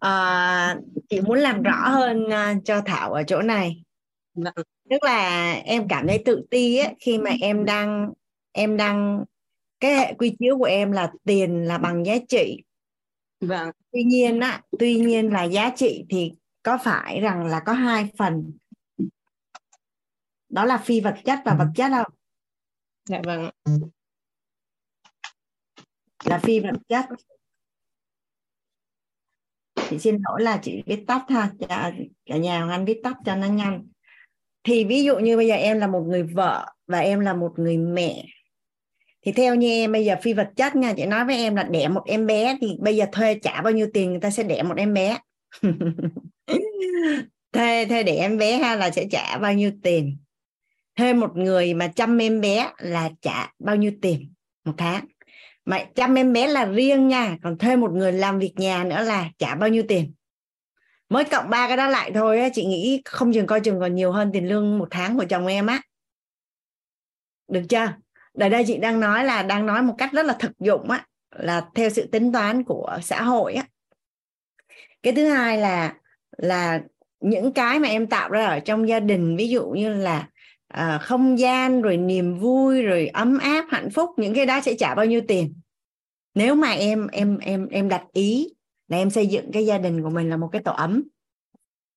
[0.00, 0.76] à,
[1.08, 3.82] chị muốn làm rõ hơn uh, cho thảo ở chỗ này.
[4.34, 4.54] Vâng.
[4.90, 8.12] tức là em cảm thấy tự ti ấy, khi mà em đang
[8.52, 9.24] em đang
[9.80, 12.62] cái hệ quy chiếu của em là tiền là bằng giá trị.
[13.40, 13.70] Vâng.
[13.92, 16.32] Tuy nhiên á tuy nhiên là giá trị thì
[16.62, 18.52] có phải rằng là có hai phần?
[20.48, 22.12] Đó là phi vật chất và vật chất không?
[23.08, 23.50] Dạ vâng
[26.24, 27.04] là phi vật chất.
[29.90, 31.50] Chị xin lỗi là chị viết tắt ha.
[31.68, 31.92] Cả,
[32.26, 33.88] cả nhà Hoàng Anh viết tắt cho nó nhanh.
[34.64, 37.52] Thì ví dụ như bây giờ em là một người vợ và em là một
[37.56, 38.24] người mẹ
[39.22, 41.62] thì theo như em bây giờ phi vật chất nha chị nói với em là
[41.62, 44.42] đẻ một em bé thì bây giờ thuê trả bao nhiêu tiền người ta sẽ
[44.42, 45.18] đẻ một em bé
[47.52, 50.16] thế thế để em bé ha là sẽ trả bao nhiêu tiền?
[50.96, 54.32] Thuê một người mà chăm em bé là trả bao nhiêu tiền
[54.64, 55.06] một tháng?
[55.64, 59.02] Mà chăm em bé là riêng nha, còn thuê một người làm việc nhà nữa
[59.02, 60.14] là trả bao nhiêu tiền?
[61.08, 63.94] Mới cộng ba cái đó lại thôi á, chị nghĩ không chừng coi chừng còn
[63.94, 65.80] nhiều hơn tiền lương một tháng của chồng em á.
[67.48, 67.86] Được chưa?
[68.38, 71.06] Ở đây chị đang nói là, đang nói một cách rất là thực dụng á,
[71.30, 73.64] là theo sự tính toán của xã hội á
[75.02, 75.94] cái thứ hai là
[76.38, 76.82] là
[77.20, 80.28] những cái mà em tạo ra ở trong gia đình ví dụ như là
[80.68, 84.74] à, không gian rồi niềm vui rồi ấm áp hạnh phúc những cái đó sẽ
[84.78, 85.54] trả bao nhiêu tiền?
[86.34, 88.54] Nếu mà em em em em đặt ý
[88.88, 91.02] là em xây dựng cái gia đình của mình là một cái tổ ấm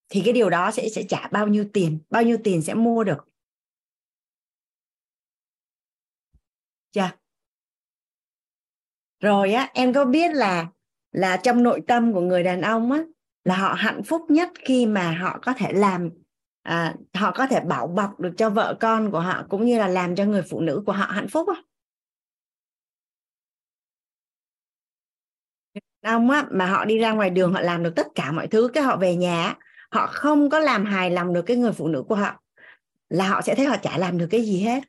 [0.08, 1.98] thì cái điều đó sẽ sẽ trả bao nhiêu tiền?
[2.10, 3.28] Bao nhiêu tiền sẽ mua được?
[6.92, 7.10] Chưa?
[9.20, 10.66] Rồi á em có biết là
[11.16, 13.02] là trong nội tâm của người đàn ông á
[13.44, 16.10] là họ hạnh phúc nhất khi mà họ có thể làm
[16.62, 19.88] à, họ có thể bảo bọc được cho vợ con của họ cũng như là
[19.88, 21.54] làm cho người phụ nữ của họ hạnh phúc á.
[26.02, 28.68] Ông á mà họ đi ra ngoài đường họ làm được tất cả mọi thứ
[28.74, 29.54] cái họ về nhà
[29.90, 32.42] họ không có làm hài lòng được cái người phụ nữ của họ
[33.08, 34.82] là họ sẽ thấy họ chả làm được cái gì hết.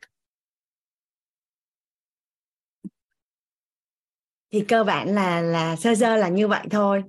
[4.50, 7.02] Thì cơ bản là là sơ sơ là như vậy thôi.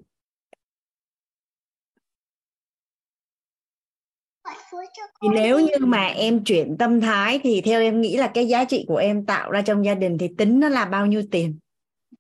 [5.22, 8.66] Thì nếu như mà em chuyển tâm thái thì theo em nghĩ là cái giá
[8.66, 11.60] trị của em tạo ra trong gia đình thì tính nó là bao nhiêu tiền?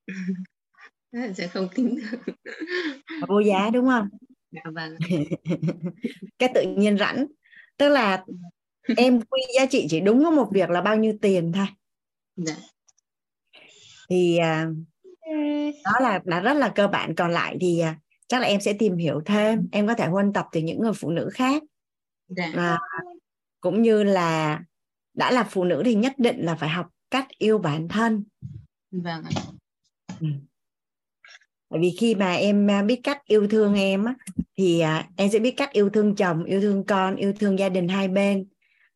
[1.11, 2.34] Sẽ không tính được.
[3.28, 4.07] Vô giá đúng không?
[4.51, 4.97] Dạ vâng.
[6.39, 7.26] Cái tự nhiên rảnh.
[7.78, 8.26] Tức là
[8.97, 11.67] em quy giá trị chỉ đúng có một việc là bao nhiêu tiền thôi.
[12.36, 12.55] Dạ.
[14.09, 14.67] thì à,
[15.86, 17.15] đó là là rất là cơ bản.
[17.15, 19.67] Còn lại thì à, chắc là em sẽ tìm hiểu thêm.
[19.71, 21.63] Em có thể huân tập từ những người phụ nữ khác.
[22.27, 22.51] Dạ.
[22.55, 22.80] à,
[23.61, 24.59] cũng như là
[25.13, 28.23] đã là phụ nữ thì nhất định là phải học cách yêu bản thân.
[28.91, 29.23] Vâng
[30.19, 30.27] ừ.
[31.69, 34.15] bởi vì khi mà em à, biết cách yêu thương em á,
[34.57, 37.69] thì à, em sẽ biết cách yêu thương chồng yêu thương con yêu thương gia
[37.69, 38.47] đình hai bên.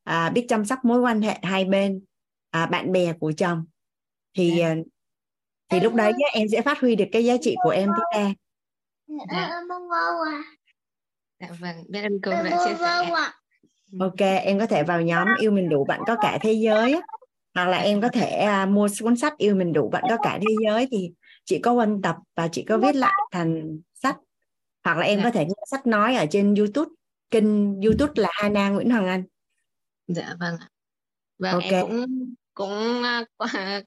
[0.04, 2.02] À, biết chăm sóc mối quan hệ hai bên
[2.50, 3.66] à, bạn bè của chồng.
[4.38, 4.76] Thì à,
[5.74, 8.34] thì lúc đấy em sẽ phát huy được cái giá trị của em tối đa
[9.08, 9.50] dạ.
[11.40, 11.48] dạ.
[11.60, 13.10] Vâng biết ơn cô đã chia sẻ.
[14.00, 17.02] ok em có thể vào nhóm yêu mình đủ bạn có cả thế giới
[17.56, 20.40] hoặc là em có thể uh, mua cuốn sách yêu mình đủ bạn có cả
[20.42, 21.12] thế giới thì
[21.46, 24.18] chị có huân tập và chị có viết lại thành sách.
[24.84, 25.24] Hoặc là em dạ.
[25.24, 26.90] có thể nghe sách nói ở trên youtube
[27.32, 29.24] kênh youtube là Hana Nguyễn Hoàng Anh.
[30.08, 30.56] Dạ vâng
[31.40, 31.64] vâng Ok.
[31.64, 32.06] em cũng
[32.54, 33.04] cũng
[33.38, 33.84] qua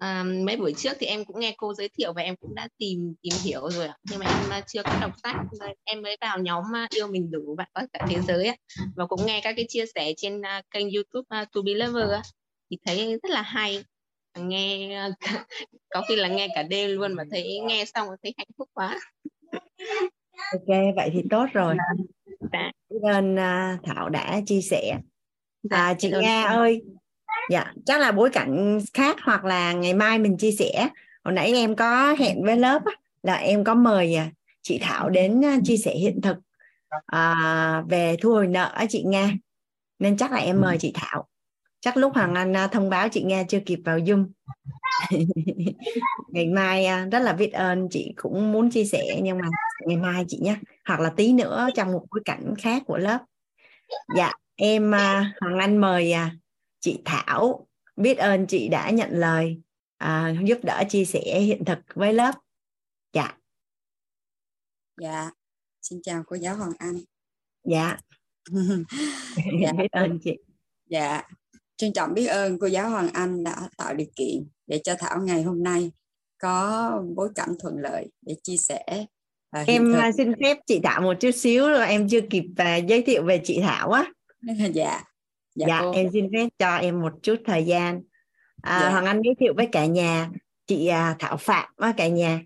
[0.00, 2.68] à, mấy buổi trước thì em cũng nghe cô giới thiệu và em cũng đã
[2.78, 3.96] tìm tìm hiểu rồi ạ.
[4.10, 5.36] Nhưng mà em chưa có đọc sách
[5.84, 6.64] em mới vào nhóm
[6.96, 8.56] yêu mình đủ bạn có cả thế giới ấy.
[8.96, 12.20] và cũng nghe các cái chia sẻ trên uh, kênh youtube To Be Lover
[12.70, 13.84] thì thấy rất là hay.
[14.38, 14.90] Nghe
[15.90, 19.00] có khi là nghe cả đêm luôn mà thấy nghe xong thấy hạnh phúc quá.
[20.52, 21.76] Ok vậy thì tốt rồi.
[22.52, 22.70] Dạ.
[23.02, 24.98] ơn uh, thảo đã chia sẻ.
[25.62, 26.82] Dạ, à, chị nga ơi
[27.50, 30.88] dạ chắc là bối cảnh khác hoặc là ngày mai mình chia sẻ.
[31.24, 32.82] Hồi nãy em có hẹn với lớp
[33.22, 34.30] là em có mời à,
[34.62, 36.36] chị thảo đến à, chia sẻ hiện thực
[37.06, 39.32] à, về thu hồi nợ chị nga.
[39.98, 41.28] Nên chắc là em mời chị thảo.
[41.80, 44.26] Chắc lúc hoàng anh à, thông báo chị nghe chưa kịp vào zoom.
[46.28, 49.48] Ngày mai rất là biết ơn chị cũng muốn chia sẻ nhưng mà
[49.86, 53.18] ngày mai chị nhé hoặc là tí nữa trong một bối cảnh khác của lớp.
[54.16, 54.92] Dạ em
[55.40, 56.14] hoàng anh mời
[56.80, 57.66] chị Thảo
[57.96, 59.60] biết ơn chị đã nhận lời
[59.98, 62.34] à, giúp đỡ chia sẻ hiện thực với lớp.
[63.12, 63.36] Dạ.
[65.00, 65.30] Dạ.
[65.82, 66.98] Xin chào cô giáo Hoàng Anh.
[67.64, 67.96] Dạ,
[69.62, 70.36] dạ biết ơn chị.
[70.86, 71.22] Dạ.
[71.76, 75.22] Trân trọng biết ơn cô giáo Hoàng Anh đã tạo điều kiện để cho Thảo
[75.22, 75.92] ngày hôm nay
[76.38, 78.84] có bối cảnh thuận lợi để chia sẻ
[79.60, 80.10] uh, em thực.
[80.16, 83.40] xin phép chị Thảo một chút xíu rồi em chưa kịp uh, giới thiệu về
[83.44, 84.04] chị Thảo á.
[84.74, 85.02] Dạ
[85.54, 88.02] dạ, dạ em xin phép cho em một chút thời gian.
[88.62, 88.90] À, dạ.
[88.90, 90.28] hoàng anh giới thiệu với cả nhà
[90.66, 92.40] chị à, thảo phạm á cả nhà.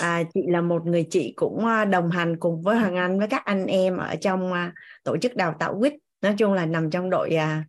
[0.00, 3.28] À, chị là một người chị cũng à, đồng hành cùng với hoàng anh với
[3.28, 4.72] các anh em ở trong à,
[5.04, 5.94] tổ chức đào tạo quýt.
[6.22, 7.64] Nói chung là nằm trong đội à,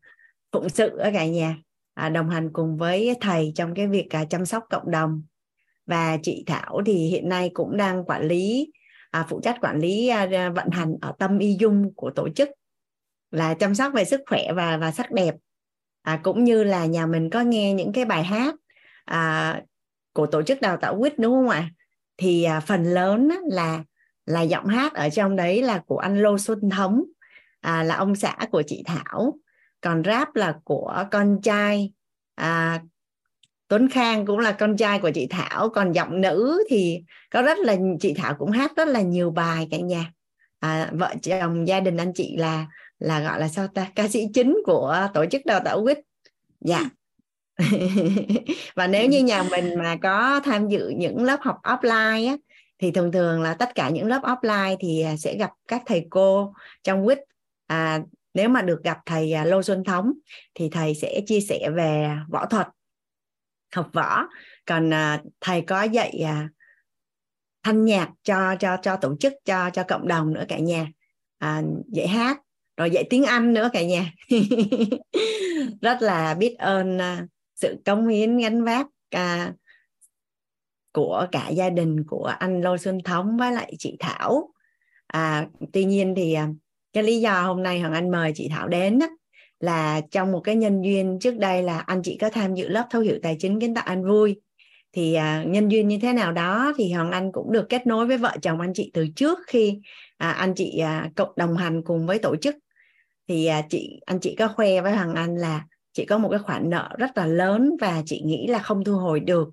[0.51, 1.57] phụng sự ở cả nhà.
[1.93, 5.23] À, đồng hành cùng với thầy trong cái việc à, chăm sóc cộng đồng.
[5.85, 8.71] Và chị thảo thì hiện nay cũng đang quản lý
[9.11, 12.49] à, phụ trách quản lý à, vận hành ở tâm y dung của tổ chức
[13.33, 15.35] là chăm sóc về sức khỏe và và sắc đẹp.
[16.01, 18.55] À, cũng như là nhà mình có nghe những cái bài hát
[19.05, 19.61] à,
[20.13, 21.69] của tổ chức đào tạo quýt đúng không ạ?
[22.17, 23.83] Thì à, phần lớn á, là
[24.25, 27.03] là giọng hát ở trong đấy là của anh Lô Xuân Thống
[27.61, 29.33] à, là ông xã của chị Thảo.
[29.81, 31.91] Còn rap là của con trai
[32.35, 32.81] à,
[33.67, 35.69] Tuấn Khang cũng là con trai của chị Thảo.
[35.69, 39.67] Còn giọng nữ thì có rất là chị Thảo cũng hát rất là nhiều bài
[39.71, 40.11] cả nhà.
[40.59, 42.67] À, vợ chồng gia đình anh chị là
[43.03, 45.99] là gọi là sao ta ca sĩ chính của tổ chức đào tạo quýt.
[46.61, 46.89] Dạ.
[48.75, 52.37] Và nếu như nhà mình mà có tham dự những lớp học offline á,
[52.79, 56.07] thì thường thường là tất cả những lớp offline thì à, sẽ gặp các thầy
[56.09, 57.19] cô trong quýt.
[57.67, 57.99] À,
[58.33, 60.13] nếu mà được gặp thầy à, Lô Xuân Thống
[60.53, 62.67] thì thầy sẽ chia sẻ về võ thuật
[63.75, 64.27] học võ.
[64.65, 66.49] Còn à, thầy có dạy à,
[67.63, 70.87] thanh nhạc cho cho cho tổ chức cho cho cộng đồng nữa cả nhà.
[71.37, 72.37] À, dạy hát
[72.83, 74.13] rồi dạy tiếng Anh nữa cả nhà.
[75.81, 79.53] Rất là biết ơn à, sự cống hiến gánh vác à,
[80.93, 84.53] của cả gia đình của anh Lô Xuân Thống với lại chị Thảo.
[85.07, 86.49] À, tuy nhiên thì à,
[86.93, 89.07] cái lý do hôm nay Hoàng Anh mời chị Thảo đến đó,
[89.59, 92.87] là trong một cái nhân duyên trước đây là anh chị có tham dự lớp
[92.89, 94.41] thấu hiểu tài chính kiến tạo anh vui.
[94.93, 98.07] Thì à, nhân duyên như thế nào đó thì hoàng anh cũng được kết nối
[98.07, 99.79] với vợ chồng anh chị từ trước khi
[100.17, 102.55] à, anh chị à, cộng đồng hành cùng với tổ chức
[103.27, 106.39] thì à, chị, anh chị có khoe với hoàng anh là chị có một cái
[106.39, 109.49] khoản nợ rất là lớn và chị nghĩ là không thu hồi được.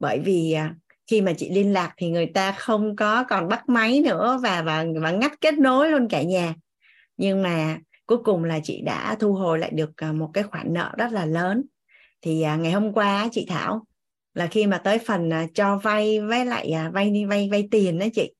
[0.00, 0.74] Bởi vì à,
[1.06, 4.62] khi mà chị liên lạc thì người ta không có còn bắt máy nữa và
[4.62, 6.54] và và ngắt kết nối luôn cả nhà.
[7.16, 10.72] Nhưng mà cuối cùng là chị đã thu hồi lại được à, một cái khoản
[10.72, 11.64] nợ rất là lớn.
[12.22, 13.86] Thì ngày hôm qua chị Thảo,
[14.34, 18.06] là khi mà tới phần cho vay với lại vay đi, vay vay tiền đó
[18.14, 18.34] chị,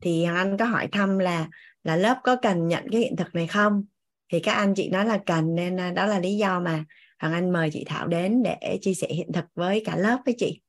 [0.00, 1.48] thì Anh có hỏi thăm là
[1.84, 3.84] là lớp có cần nhận cái hiện thực này không?
[4.32, 6.84] Thì các anh chị nói là cần nên à, đó là lý do mà
[7.18, 10.34] Hoàng Anh mời chị Thảo đến để chia sẻ hiện thực với cả lớp với
[10.38, 10.60] chị.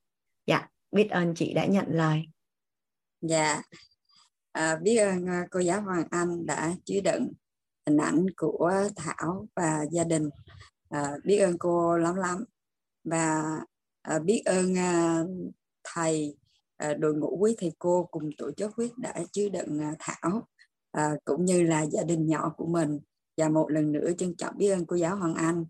[0.47, 2.23] Dạ biết ơn chị đã nhận lời.
[3.21, 3.61] Dạ.
[4.51, 7.33] À, biết ơn à, cô giáo Hoàng Anh đã chứa đựng
[7.85, 10.29] hình ảnh của Thảo và gia đình.
[10.89, 12.43] À, biết ơn cô lắm lắm.
[13.03, 13.43] Và
[14.01, 15.23] à, biết ơn à,
[15.83, 16.37] thầy
[16.77, 20.47] à, đội ngũ quý thầy cô cùng tổ chức quyết đã chứa đựng à, Thảo
[20.91, 22.99] à, cũng như là gia đình nhỏ của mình
[23.37, 25.65] và một lần nữa trân trọng biết ơn cô giáo Hoàng Anh.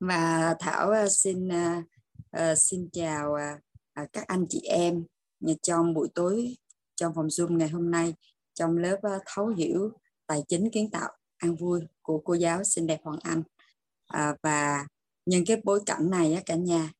[0.00, 1.82] Và Thảo à, xin à,
[2.30, 3.36] à, xin chào
[4.12, 5.04] các anh chị em
[5.62, 6.56] trong buổi tối
[6.96, 8.14] trong phòng Zoom ngày hôm nay
[8.54, 9.90] trong lớp thấu hiểu
[10.26, 13.42] tài chính kiến tạo an vui của cô giáo xinh đẹp Hoàng Anh.
[14.06, 14.86] À, và
[15.26, 16.92] nhân cái bối cảnh này á, cả nhà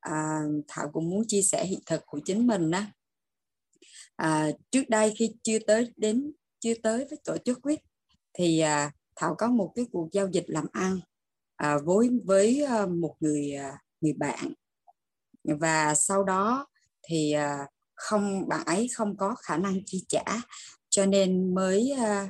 [0.00, 2.80] à, Thảo cũng muốn chia sẻ hiện thực của chính mình đó
[4.16, 7.80] à, trước đây khi chưa tới đến chưa tới với tổ chức quyết
[8.32, 11.00] thì à, Thảo có một cái cuộc giao dịch làm ăn
[11.56, 14.52] à, với với ờ, một người à, người bạn.
[15.44, 16.66] Và sau đó
[17.02, 20.24] thì à, không bạn ấy không có khả năng chi trả
[20.88, 22.28] cho nên mới à,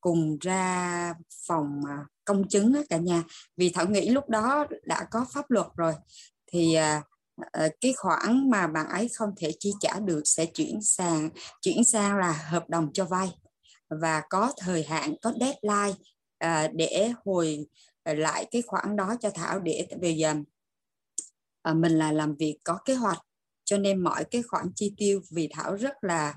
[0.00, 1.14] cùng ra
[1.46, 1.80] phòng
[2.24, 3.22] công chứng cả nhà.
[3.56, 5.94] Vì thảo nghĩ lúc đó đã có pháp luật rồi
[6.46, 11.30] thì ờ, cái khoản mà bạn ấy không thể chi trả được sẽ chuyển sang
[11.60, 13.28] chuyển sang là hợp đồng cho vay.
[13.88, 15.98] Và có thời hạn có deadline
[16.38, 17.66] à, để hồi
[18.04, 20.34] lại cái khoản đó cho thảo để bây giờ
[21.62, 23.18] à, mình là làm việc có kế hoạch.
[23.64, 26.34] Cho nên mọi cái khoản chi tiêu vì thảo rất là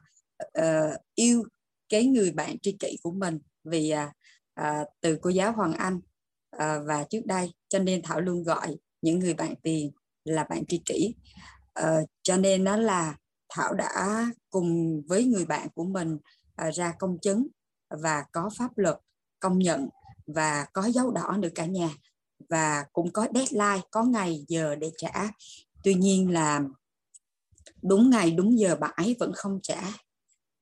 [0.60, 1.44] uh, yêu
[1.90, 4.10] cái người bạn tri kỷ của mình vì uh,
[4.62, 5.96] uh, từ cô giáo hoàng anh
[6.56, 7.54] uh, và trước đây.
[7.68, 9.92] Cho nên thảo luôn gọi những người bạn tiền
[10.26, 11.16] là bạn tri kỷ.
[11.80, 13.16] Uh, cho nên nó là
[13.50, 16.18] thảo đã cùng với người bạn của mình
[16.68, 17.48] uh, ra công chứng
[17.90, 18.98] và có pháp luật
[19.42, 19.90] công nhận
[20.28, 21.90] và có dấu đỏ được cả nhà.
[22.50, 25.28] Và cũng có deadline có ngày giờ để trả.
[25.84, 26.62] Tuy nhiên là
[27.82, 29.82] đúng ngày đúng giờ bạn ấy vẫn không trả.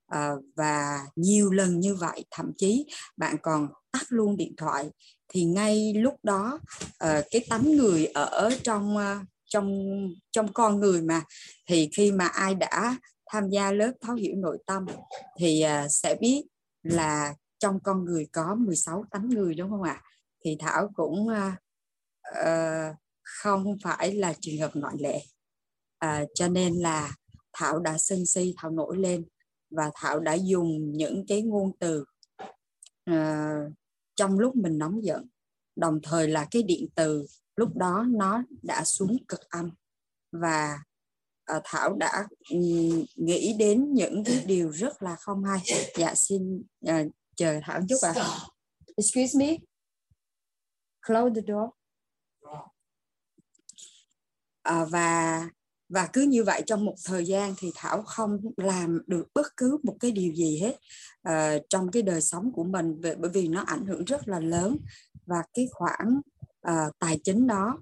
[0.07, 2.85] À, và nhiều lần như vậy thậm chí
[3.17, 4.89] bạn còn tắt luôn điện thoại.
[5.27, 6.59] Thì ngay lúc đó
[6.97, 9.89] à, cái tánh người ở trong ờ, trong
[10.31, 11.21] trong con người mà
[11.67, 12.97] thì khi mà ai đã
[13.31, 14.85] tham gia lớp thấu hiểu nội tâm
[15.39, 16.43] thì à, sẽ biết
[16.83, 20.03] là trong con người có 16 tánh người đúng không ạ?
[20.45, 25.21] Thì thảo cũng uh, không phải là trường hợp ngoại lệ.
[26.05, 27.15] Uh, cho nên là
[27.53, 29.25] thảo đã sân si thảo nổi lên
[29.69, 32.05] và thảo đã dùng những cái ngôn từ
[33.11, 33.73] uh,
[34.15, 35.27] trong lúc mình nóng giận.
[35.75, 39.71] Đồng thời là cái điện từ lúc đó nó đã xuống cực âm
[40.31, 40.79] và
[41.45, 42.27] ờ, thảo đã
[43.15, 45.59] nghĩ đến những cái điều rất là không hay.
[45.97, 48.13] Dạ xin uh, chờ thảo chút à.
[48.97, 49.57] excuse me.
[51.07, 51.69] Close the door.
[54.61, 55.49] À, và
[55.89, 59.77] và cứ như vậy trong một thời gian thì thảo không làm được bất cứ
[59.83, 60.75] một cái điều gì hết
[61.29, 64.77] uh, trong cái đời sống của mình bởi vì nó ảnh hưởng rất là lớn.
[65.25, 66.21] Và cái khoản
[66.67, 67.77] uh, tài chính đó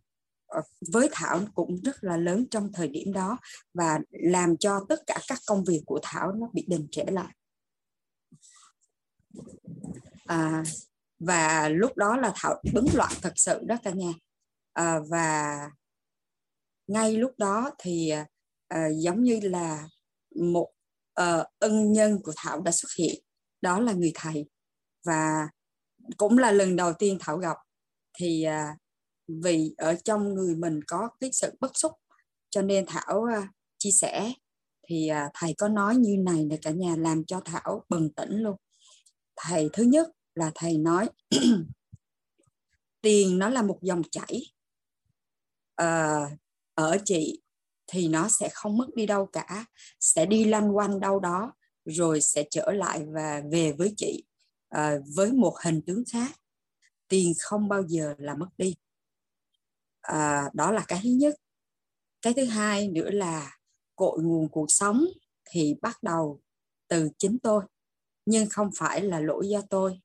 [0.58, 3.38] uh, với thảo cũng rất là lớn trong thời điểm đó.
[3.74, 7.34] Và làm cho tất cả các công việc của thảo nó bị đình trệ lại
[10.26, 10.64] à,
[11.20, 14.14] và lúc đó là thảo bấn loạn thật sự đó cả nhà.
[14.74, 15.58] À, và
[16.88, 18.14] ngay lúc đó thì
[18.68, 19.88] à, giống như là
[20.36, 20.72] một
[21.14, 23.24] à, ân nhân của thảo đã xuất hiện.
[23.62, 24.46] Đó là người thầy.
[25.06, 25.50] Và
[26.18, 27.58] cũng là lần đầu tiên thảo gặp.
[28.18, 28.78] Thì à,
[29.28, 31.92] vì ở trong người mình có cái sự bất xúc
[32.50, 34.34] cho nên thảo à, chia sẻ.
[34.88, 38.32] Thì à, thầy có nói như này này cả nhà làm cho thảo bừng tỉnh
[38.32, 38.56] luôn
[39.38, 41.10] thầy thứ nhất là thầy nói
[43.02, 44.42] tiền nó là một dòng chảy.
[45.76, 46.22] À,
[46.74, 47.42] ở chị
[47.88, 49.66] thì nó sẽ không mất đi đâu cả
[50.00, 51.54] sẽ đi lanh quanh đâu đó
[51.86, 54.24] rồi sẽ trở lại và về với chị
[54.70, 56.32] à, với một hình tướng khác.
[57.08, 58.76] Tiền không bao giờ là mất đi.
[60.02, 61.36] À, đó là cái thứ nhất.
[62.22, 63.58] Cái thứ hai nữa là
[63.96, 65.06] cội nguồn cuộc sống
[65.50, 66.42] thì bắt đầu
[66.88, 67.64] từ chính tôi
[68.28, 70.00] nhưng không phải là lỗi do tôi.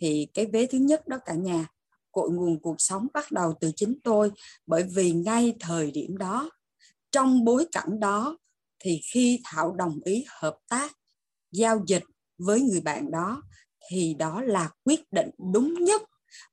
[0.00, 1.66] Thì cái vế thứ nhất đó cả nhà,
[2.12, 4.32] cội nguồn cuộc sống bắt đầu từ chính tôi,
[4.66, 6.50] bởi vì ngay thời điểm đó,
[7.12, 8.38] trong bối cảnh đó,
[8.78, 10.92] thì khi thảo đồng ý hợp tác,
[11.52, 12.04] giao dịch
[12.38, 13.42] với người bạn đó,
[13.90, 16.02] thì đó là quyết định đúng nhất.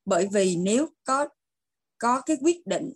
[0.04, 1.28] Bởi vì nếu có
[1.98, 2.92] có cái quyết định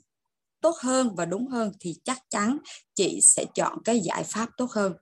[0.60, 2.58] tốt hơn và đúng hơn, thì chắc chắn
[2.94, 4.92] chị sẽ chọn cái giải pháp tốt hơn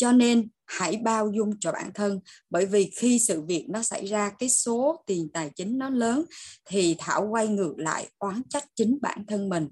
[0.00, 2.20] cho nên hãy bao dung cho bản thân
[2.50, 6.24] bởi vì khi sự việc nó xảy ra cái số tiền tài chính nó lớn
[6.64, 9.68] thì thảo quay ngược lại oán trách chính bản thân mình.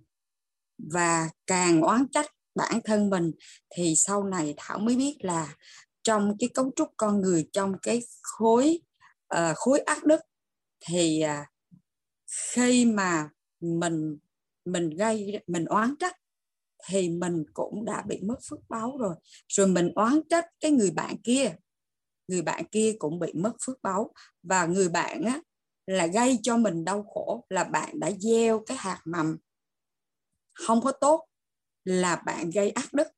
[0.79, 3.33] Và càng oán trách bản thân mình
[3.75, 5.55] thì sau này thảo mới biết là
[6.03, 8.81] trong cái cấu trúc con người trong cái khối
[9.35, 10.21] uh, khối ác đức
[10.81, 11.47] thì uh,
[12.53, 13.29] khi mà
[13.61, 14.19] mình
[14.65, 16.17] mình gây mình oán trách
[16.87, 19.15] thì mình cũng đã bị mất phước báo rồi.
[19.49, 21.55] Rồi mình oán trách cái người bạn kia.
[22.29, 24.13] Người bạn kia cũng bị mất phước báo.
[24.43, 25.41] Và người bạn á
[25.87, 29.37] là gây cho mình đau khổ là bạn đã gieo cái hạt mầm.
[30.53, 31.25] Không có tốt
[31.85, 33.09] là bạn gây ác đức.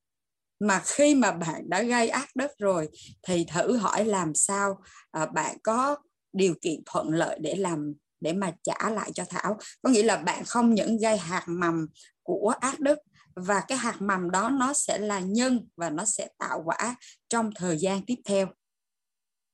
[0.61, 2.89] Mà khi mà bạn đã gây ác đức rồi
[3.23, 4.81] thì thử hỏi làm sao
[5.11, 5.97] à, bạn có
[6.33, 9.59] điều kiện thuận lợi để làm để mà trả lại cho thảo.
[9.83, 11.87] Có nghĩa là bạn không những gây hạt mầm
[12.23, 12.99] của ác đức
[13.35, 16.97] và cái hạt mầm đó nó sẽ là nhân và nó sẽ tạo quả
[17.29, 18.47] trong thời gian tiếp theo.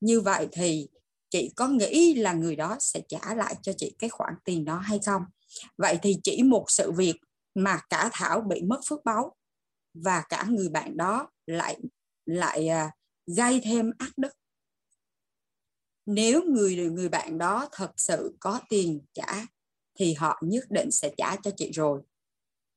[0.01, 0.89] Như vậy thì
[1.31, 4.79] chị có nghĩ là người đó sẽ trả lại cho chị cái khoản tiền đó
[4.79, 5.23] hay không?
[5.79, 7.17] Vậy thì chỉ một sự việc
[7.55, 9.37] mà cả thảo bị mất phước báu
[9.95, 11.81] và cả người bạn đó lại
[12.27, 12.91] lại à,
[13.37, 14.33] gây thêm ác đức.
[16.07, 19.47] Nếu người người bạn đó thật sự có tiền trả
[19.99, 22.01] thì họ nhất định sẽ trả cho chị rồi.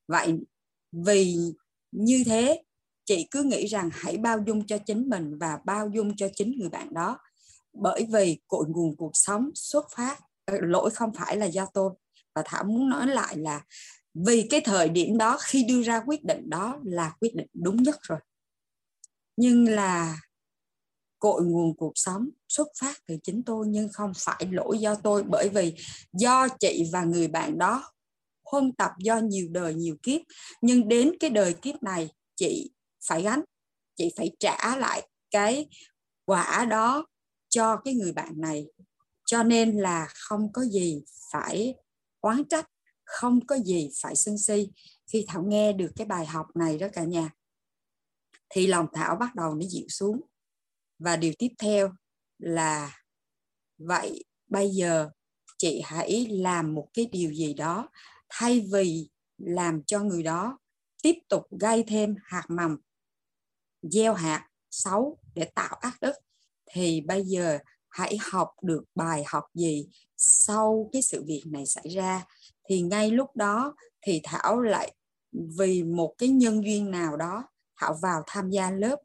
[0.08, 0.38] Vậy
[0.92, 1.36] vì
[1.92, 2.62] như thế,
[3.04, 6.58] chị cứ nghĩ rằng hãy bao dung cho chính mình và bao dung cho chính
[6.58, 7.18] người bạn đó.
[7.72, 11.90] Bởi vì cội nguồn cuộc sống xuất phát ờ, lỗi không phải là do tôi.
[12.34, 13.64] Và thảo muốn nói lại là
[14.14, 17.82] vì cái thời điểm đó khi đưa ra quyết định đó là quyết định đúng
[17.82, 18.18] nhất rồi.
[19.36, 20.20] Nhưng là
[21.18, 25.22] cội nguồn cuộc sống xuất phát từ chính tôi nhưng không phải lỗi do tôi.
[25.22, 25.74] Bởi vì
[26.12, 27.92] do chị và người bạn đó
[28.50, 30.20] huân tập do nhiều đời nhiều kiếp.
[30.60, 32.70] Nhưng đến cái đời kiếp này, chị
[33.04, 33.42] phải gánh,
[33.96, 35.68] chị phải trả lại cái
[36.24, 37.06] quả đó
[37.48, 38.66] cho cái người bạn này.
[39.26, 41.74] Cho nên là không có gì phải
[42.20, 42.66] oán trách,
[43.04, 44.70] không có gì phải sân si.
[45.12, 47.30] Khi thảo nghe được cái bài học này đó cả nhà,
[48.48, 50.20] thì lòng thảo bắt đầu nó dịu xuống.
[50.98, 51.92] Và điều tiếp theo
[52.38, 53.02] là
[53.78, 55.10] vậy bây giờ
[55.58, 57.88] chị hãy làm một cái điều gì đó
[58.30, 59.08] thay vì
[59.38, 60.58] làm cho người đó
[61.02, 62.76] tiếp tục gây thêm hạt mầm
[63.82, 66.12] gieo hạt xấu để tạo ác đức
[66.72, 67.58] thì bây giờ
[67.88, 72.26] hãy học được bài học gì sau cái sự việc này xảy ra.
[72.68, 74.94] Thì ngay lúc đó thì thảo lại
[75.58, 77.44] vì một cái nhân duyên nào đó
[77.76, 78.96] thảo vào tham gia lớp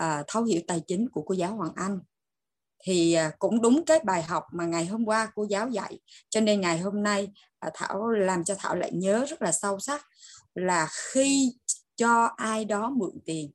[0.00, 2.00] uh, thấu hiểu tài chính của cô giáo hoàng anh
[2.82, 6.00] thì à, cũng đúng cái bài học mà ngày hôm qua cô giáo dạy.
[6.28, 7.28] Cho nên ngày hôm nay
[7.58, 10.06] à, thảo làm cho thảo lại nhớ rất là sâu sắc
[10.54, 11.52] là khi
[11.96, 13.50] cho ai đó mượn tiền,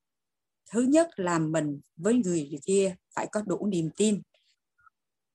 [0.71, 4.21] thứ nhất là mình với người kia phải có đủ niềm tin.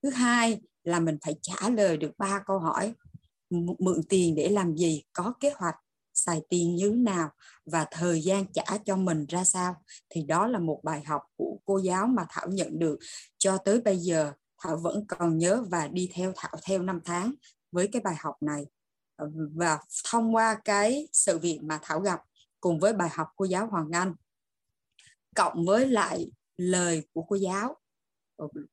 [0.02, 2.94] Thứ hai là mình phải trả lời được ba câu hỏi
[3.78, 5.74] mượn tiền để làm gì, có kế hoạch
[6.26, 7.30] xài tiền như thế nào
[7.66, 9.74] và thời gian trả cho mình ra sao?
[10.10, 12.98] Thì đó là một bài học của cô giáo mà thảo nhận được.
[13.38, 17.34] Cho tới bây giờ thảo vẫn còn nhớ và đi theo thảo theo năm tháng
[17.72, 18.66] với cái bài học này.
[19.54, 19.78] Và
[20.10, 22.20] thông qua cái sự việc mà thảo gặp
[22.60, 24.14] cùng với bài học cô giáo hoàng anh
[25.36, 27.76] cộng với lại lời của cô giáo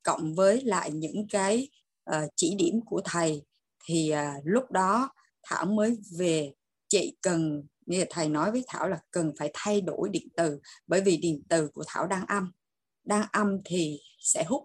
[0.02, 1.68] cộng với lại những cái
[2.10, 3.44] uh, chỉ điểm của thầy
[3.84, 5.10] thì uh, lúc đó
[5.42, 6.52] thảo mới về
[6.90, 11.00] chị cần như thầy nói với thảo là cần phải thay đổi điện từ bởi
[11.00, 12.52] vì điện từ của thảo đang âm.
[13.04, 14.62] Đang âm thì sẽ hút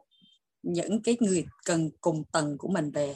[0.63, 3.15] những cái người cần cùng tầng của mình về.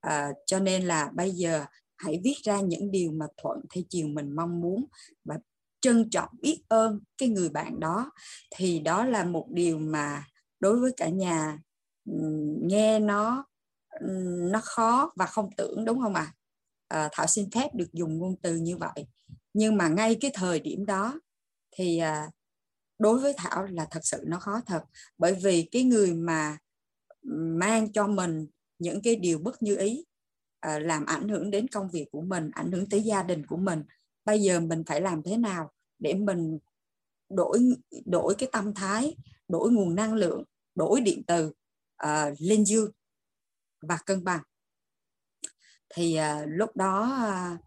[0.00, 1.64] À, cho nên là bây giờ
[1.96, 4.86] hãy viết ra những điều mà thuận theo chiều mình mong muốn
[5.24, 5.38] và
[5.80, 8.10] trân trọng biết ơn cái người bạn đó.
[8.56, 10.24] Thì đó là một điều mà
[10.60, 11.58] đối với cả nhà
[12.62, 13.44] nghe nó
[14.52, 16.32] nó khó và không tưởng đúng không ạ?
[16.34, 16.39] à?
[16.90, 19.06] À, thảo xin phép được dùng ngôn từ như vậy.
[19.54, 21.20] Nhưng mà ngay cái thời điểm đó
[21.70, 22.30] thì à,
[22.98, 24.82] đối với thảo là thật sự nó khó thật.
[25.18, 26.58] Bởi vì cái người mà
[27.22, 28.46] mang cho mình
[28.78, 30.04] những cái điều bất như ý
[30.60, 33.56] à, làm ảnh hưởng đến công việc của mình ảnh hưởng tới gia đình của
[33.56, 33.82] mình
[34.24, 36.58] bây giờ mình phải làm thế nào để mình
[37.28, 37.58] đổi
[38.06, 39.16] đổi cái tâm thái
[39.48, 41.52] đổi nguồn năng lượng đổi điện từ
[42.04, 42.90] uh, lên dương
[43.82, 44.42] và cân bằng
[45.94, 47.58] thì à, lúc đó à,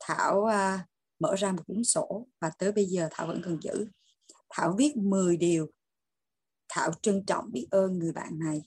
[0.00, 0.86] thảo à,
[1.18, 3.86] mở ra một cuốn sổ và tới bây giờ thảo vẫn còn giữ.
[4.50, 5.70] Thảo viết 10 điều.
[6.68, 8.62] Thảo trân trọng biết ơn người bạn này.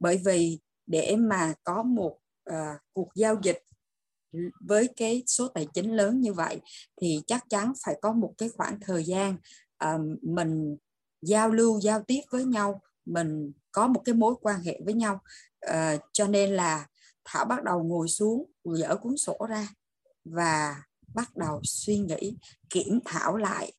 [0.00, 3.58] Bởi vì để mà có một à, cuộc giao dịch
[4.60, 6.60] với cái số tài chính lớn như vậy
[7.00, 9.36] thì chắc chắn phải có một cái khoảng thời gian
[9.78, 10.76] à, mình
[11.22, 15.20] giao lưu giao tiếp với nhau mình có một cái mối quan hệ với nhau.
[15.60, 16.86] À, cho nên là
[17.26, 19.68] thảo bắt đầu ngồi xuống dở cuốn sổ ra
[20.24, 20.82] và
[21.14, 22.36] bắt đầu suy nghĩ
[22.70, 23.72] kiểm thảo lại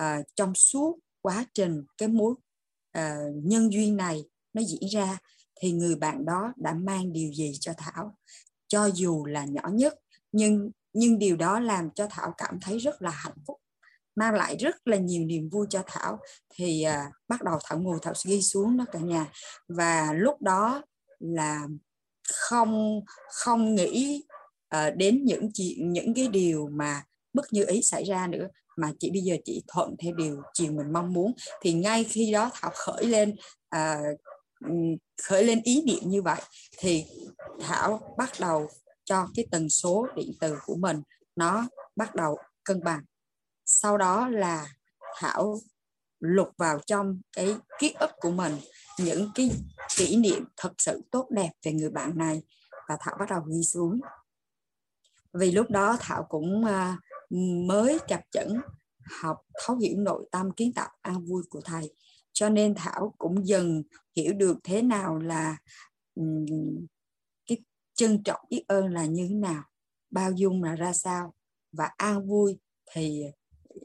[0.00, 2.34] uh, trong suốt quá trình cái mối
[2.98, 5.18] uh, nhân duyên này nó diễn ra
[5.60, 8.18] thì người bạn đó đã mang điều gì cho thảo?
[8.68, 9.94] Cho dù là nhỏ nhất
[10.32, 13.60] nhưng nhưng điều đó làm cho thảo cảm thấy rất là hạnh phúc
[14.16, 16.18] mang lại rất là nhiều niềm vui cho thảo.
[16.54, 19.32] Thì uh, bắt đầu thảo ngồi thảo ghi xuống đó cả nhà.
[19.68, 20.82] Và lúc đó
[21.18, 21.66] là
[22.34, 23.00] không
[23.32, 24.24] không nghĩ
[24.76, 27.02] uh, đến những chuyện những cái điều mà
[27.32, 30.72] bất như ý xảy ra nữa mà chị bây giờ chị thuận theo điều chiều
[30.72, 31.32] mình mong muốn.
[31.60, 33.36] Thì ngay khi đó thảo khởi lên
[33.76, 34.18] uh,
[35.22, 36.40] khởi lên ý niệm như vậy
[36.78, 37.04] thì
[37.60, 38.68] thảo bắt đầu
[39.04, 41.02] cho cái tần số điện từ của mình
[41.36, 43.00] nó bắt đầu cân bằng.
[43.64, 44.66] Sau đó là
[45.16, 45.60] thảo
[46.20, 48.52] lục vào trong cái ký ức của mình,
[48.98, 49.50] những cái
[49.96, 52.42] kỷ niệm thật sự tốt đẹp về người bạn này.
[52.88, 54.00] Và thảo bắt đầu ghi xuống.
[55.32, 56.98] Vì lúc đó thảo cũng à,
[57.66, 58.60] mới chập chững
[59.20, 61.94] học thấu hiểu nội tâm kiến tạo an vui của thầy.
[62.32, 63.82] Cho nên thảo cũng dần
[64.16, 65.56] hiểu được thế nào là
[67.46, 67.58] cái
[67.94, 69.62] trân trọng biết ơn là như thế nào,
[70.10, 71.34] bao dung là ra sao.
[71.72, 72.58] Và an vui
[72.92, 73.24] thì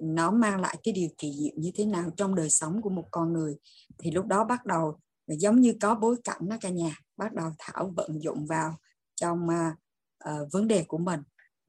[0.02, 3.08] nó mang lại cái điều kỳ diệu như thế nào trong đời sống của một
[3.12, 3.56] con người.
[4.00, 7.52] Thì lúc đó bắt đầu giống như có bối cảnh đó cả nhà bắt đầu
[7.60, 8.76] thảo vận dụng vào
[9.16, 9.74] trong uh,
[10.30, 11.20] uh, vấn đề của mình.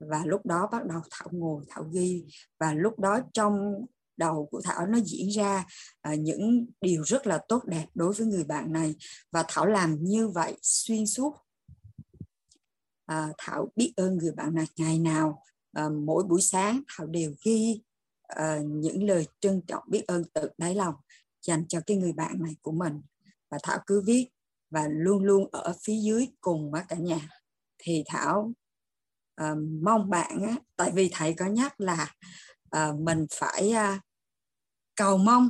[0.00, 2.24] Và lúc đó bắt đầu thảo ngồi thảo ghi.
[2.60, 5.66] Và lúc đó trong đầu của thảo nó diễn ra
[6.12, 8.94] uh, những điều rất là tốt đẹp đối với người bạn này.
[9.32, 11.34] Và thảo làm như vậy xuyên suốt.
[13.12, 15.42] Uh, thảo biết ơn người bạn này ngày nào
[15.86, 17.82] uh, mỗi buổi sáng thảo đều ghi
[18.32, 20.94] uh, những lời trân trọng biết ơn từ đáy lòng
[21.42, 23.02] dành cho cái người bạn này của mình.
[23.50, 24.28] Và thảo cứ viết
[24.70, 27.28] và luôn luôn ở phía dưới cùng với cả nhà.
[27.78, 28.52] Thì thảo
[29.42, 32.14] uh, mong bạn á, tại vì thầy có nhắc là
[32.76, 34.00] uh, mình phải uh,
[34.96, 35.48] cầu mong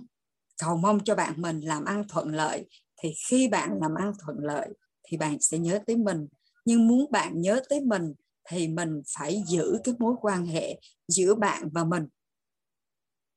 [0.62, 2.68] cầu mong cho bạn mình làm ăn thuận lợi.
[3.02, 4.68] Thì khi bạn làm ăn thuận lợi
[5.06, 6.28] thì bạn sẽ nhớ tới mình.
[6.64, 8.14] Nhưng muốn bạn nhớ tới mình
[8.48, 12.06] thì mình phải giữ cái mối quan hệ giữa bạn và mình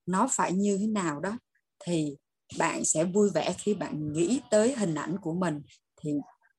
[0.08, 1.38] nó phải như thế nào đó
[1.86, 2.16] thì
[2.58, 5.62] bạn sẽ vui vẻ khi bạn nghĩ tới hình ảnh của mình.
[6.02, 6.12] Thì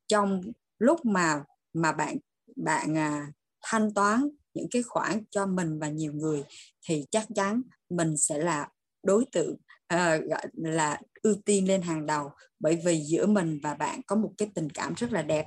[0.09, 0.43] trong
[0.79, 1.43] lúc mà
[1.73, 2.17] mà bạn
[2.57, 3.33] bạn à,
[3.63, 6.45] thanh toán những cái khoản cho mình và nhiều người
[6.87, 8.69] thì chắc chắn mình sẽ là
[9.03, 12.31] đối tượng à, gọi là ưu tiên lên hàng đầu.
[12.61, 15.47] Bởi vì giữa mình và bạn có một cái tình cảm rất là đẹp.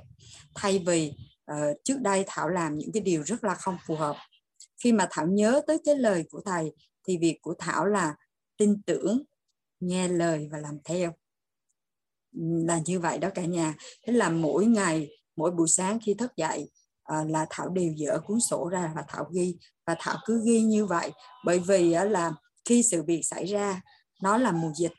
[0.54, 1.12] Thay vì
[1.52, 4.16] uh, trước đây thảo làm những cái điều rất là không phù hợp.
[4.84, 6.72] Khi mà thảo nhớ tới cái lời của thầy
[7.04, 8.14] thì việc của thảo là
[8.56, 9.22] tin tưởng
[9.80, 11.12] nghe lời và làm theo.
[12.66, 13.74] Là như vậy đó cả nhà.
[14.06, 16.70] Thế là mỗi ngày mỗi buổi sáng khi thức dậy
[17.02, 19.56] à, là thảo đều dỡ cuốn sổ ra và thảo ghi.
[19.86, 21.12] Và thảo cứ ghi như vậy.
[21.44, 22.32] Bởi vì là
[22.64, 23.80] khi sự việc xảy ra
[24.22, 24.92] nó là mùa dịch.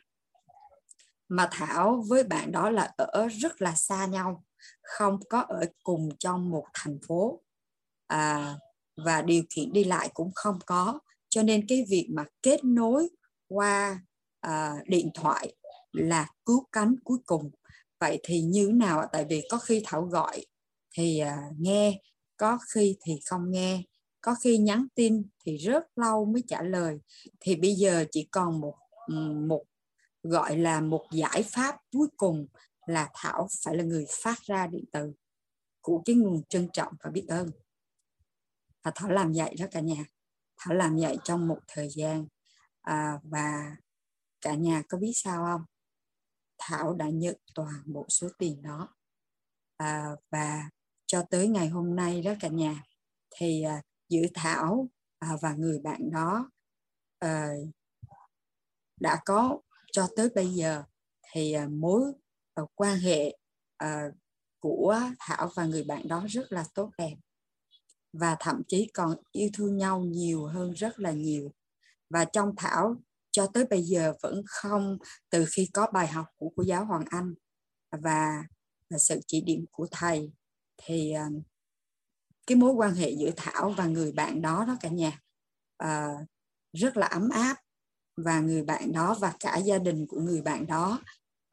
[1.27, 4.43] Mà thảo với bạn đó là ở rất là xa nhau
[4.81, 7.41] không có ở cùng trong một thành phố.
[8.07, 8.55] À,
[9.05, 10.99] và điều kiện đi lại cũng không có
[11.33, 13.09] cho nên cái việc mà kết nối
[13.47, 14.01] qua
[14.39, 15.55] à, điện thoại
[15.91, 17.51] là cứu cánh cuối cùng.
[17.99, 20.45] Vậy thì như thế nào tại vì có khi thảo gọi
[20.95, 22.01] thì à, nghe
[22.37, 23.83] có khi thì không nghe
[24.21, 26.97] có khi nhắn tin thì rất lâu mới trả lời.
[27.39, 28.75] Thì bây giờ chỉ còn một
[29.47, 29.63] một
[30.23, 32.47] gọi là một giải pháp cuối cùng
[32.85, 35.13] là thảo phải là người phát ra điện từ
[35.81, 37.49] của cái nguồn trân trọng và biết ơn.
[38.83, 40.05] Và thảo làm vậy đó cả nhà
[40.63, 42.25] thảo làm vậy trong một thời gian.
[42.81, 43.75] À, và
[44.41, 45.65] cả nhà có biết sao không?
[46.57, 48.95] Thảo đã nhận toàn bộ số tiền đó.
[49.77, 50.69] À, và
[51.05, 52.83] cho tới ngày hôm nay đó cả nhà
[53.35, 54.87] thì à, giữa thảo
[55.19, 56.49] à, và người bạn đó
[57.19, 57.49] à,
[58.99, 59.59] đã có
[59.91, 60.83] cho tới bây giờ
[61.31, 62.01] thì à, mối
[62.53, 63.37] à, quan hệ
[63.77, 64.09] à,
[64.59, 67.15] của thảo và người bạn đó rất là tốt đẹp
[68.13, 71.51] và thậm chí còn yêu thương nhau nhiều hơn rất là nhiều.
[72.09, 72.95] Và trong thảo
[73.31, 74.97] cho tới bây giờ vẫn không
[75.29, 77.33] từ khi có bài học của cô giáo Hoàng Anh
[77.91, 78.43] và,
[78.89, 80.31] và sự chỉ điểm của thầy
[80.77, 81.43] thì uh,
[82.47, 85.19] cái mối quan hệ giữa Thảo và người bạn đó đó cả nhà
[85.83, 86.27] uh,
[86.73, 87.57] rất là ấm áp.
[88.17, 91.01] Và người bạn đó và cả gia đình của người bạn đó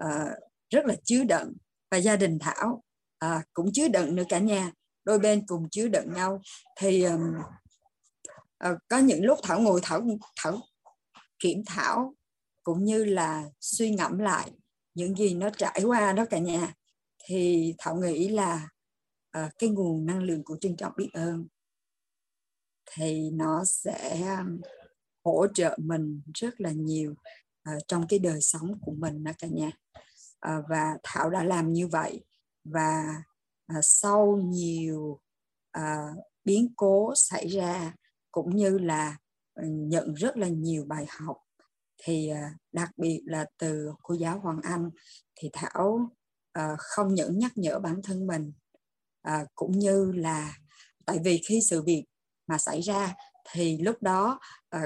[0.05, 0.29] uh,
[0.71, 1.53] rất là chứa đựng.
[1.91, 2.83] Và gia đình Thảo
[3.25, 4.73] uh, cũng chứa đựng nữa cả nhà
[5.05, 6.41] đôi bên cùng chứa đựng nhau.
[6.79, 7.35] Thì um,
[8.69, 10.03] uh, có những lúc Thảo ngồi Thảo
[10.37, 10.61] Thảo
[11.39, 12.15] kiểm thảo
[12.63, 14.51] cũng như là suy ngẫm lại
[14.95, 16.75] những gì nó trải qua đó cả nhà.
[17.25, 18.69] Thì thảo nghĩ là
[19.39, 21.47] uh, cái nguồn năng lượng của trân trọng biết ơn
[22.91, 24.27] thì nó sẽ
[25.25, 27.15] hỗ trợ mình rất là nhiều
[27.71, 29.71] uh, trong cái đời sống của mình đó cả nhà.
[30.49, 32.25] Uh, và thảo đã làm như vậy
[32.65, 33.23] và
[33.75, 35.21] à, sau nhiều
[35.71, 36.07] à,
[36.45, 37.95] biến cố xảy ra
[38.31, 39.17] cũng như là
[39.55, 41.37] ừ, nhận rất là nhiều bài học.
[42.03, 44.91] Thì à, đặc biệt là từ cô giáo Hoàng Anh
[45.37, 46.11] thì Thảo
[46.53, 48.53] à, không những nhắc nhở bản thân mình
[49.23, 50.57] à, cũng như là
[51.07, 52.05] tại vì khi sự việc
[52.47, 53.15] mà xảy ra
[53.53, 54.83] thì lúc đó à,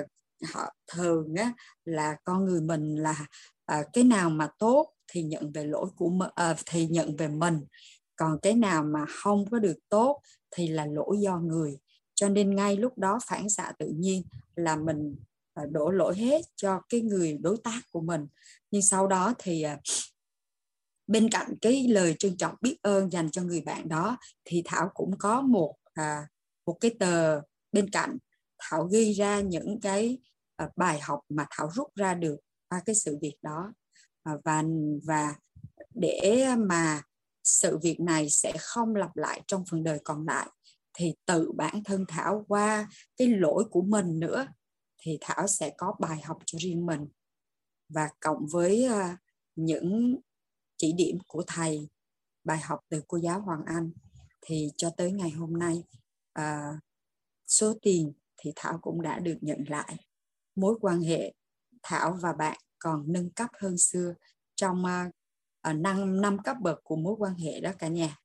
[0.54, 1.52] họ thường á,
[1.84, 3.26] là con người mình là
[3.66, 7.28] à, cái nào mà tốt thì nhận về lỗi của mình à, thì nhận về
[7.28, 7.64] mình
[8.16, 11.78] còn cái nào mà không có được tốt thì là lỗi do người.
[12.14, 14.22] Cho nên ngay lúc đó phản xạ tự nhiên
[14.56, 15.16] là mình
[15.54, 18.26] à, đổ lỗi hết cho cái người đối tác của mình.
[18.70, 19.80] Nhưng sau đó thì à,
[21.06, 24.90] bên cạnh cái lời trân trọng biết ơn dành cho người bạn đó thì thảo
[24.94, 26.28] cũng có một à,
[26.66, 27.40] một cái tờ
[27.72, 28.18] bên cạnh.
[28.58, 30.18] Thảo ghi ra những cái
[30.56, 32.36] à, bài học mà thảo rút ra được
[32.68, 33.72] qua cái sự việc đó.
[34.22, 34.62] À, và
[35.06, 35.34] và
[35.94, 37.02] để mà
[37.44, 40.50] sự việc này sẽ không lặp lại trong phần đời còn lại
[40.94, 44.46] thì tự bản thân thảo qua cái lỗi của mình nữa
[44.98, 47.08] thì thảo sẽ có bài học cho riêng mình.
[47.88, 49.16] Và cộng với à,
[49.56, 50.16] những
[50.76, 51.88] chỉ điểm của thầy
[52.44, 53.92] bài học từ cô giáo Hoàng Anh
[54.40, 55.84] thì cho tới ngày hôm nay
[56.32, 56.72] à,
[57.46, 59.96] số tiền thì Thảo cũng đã được nhận lại.
[60.54, 61.34] Mối quan hệ
[61.82, 64.14] Thảo và bạn còn nâng cấp hơn xưa
[64.54, 65.10] trong à,
[65.64, 68.16] À, năm năm cấp bậc của mối quan hệ đó cả nhà.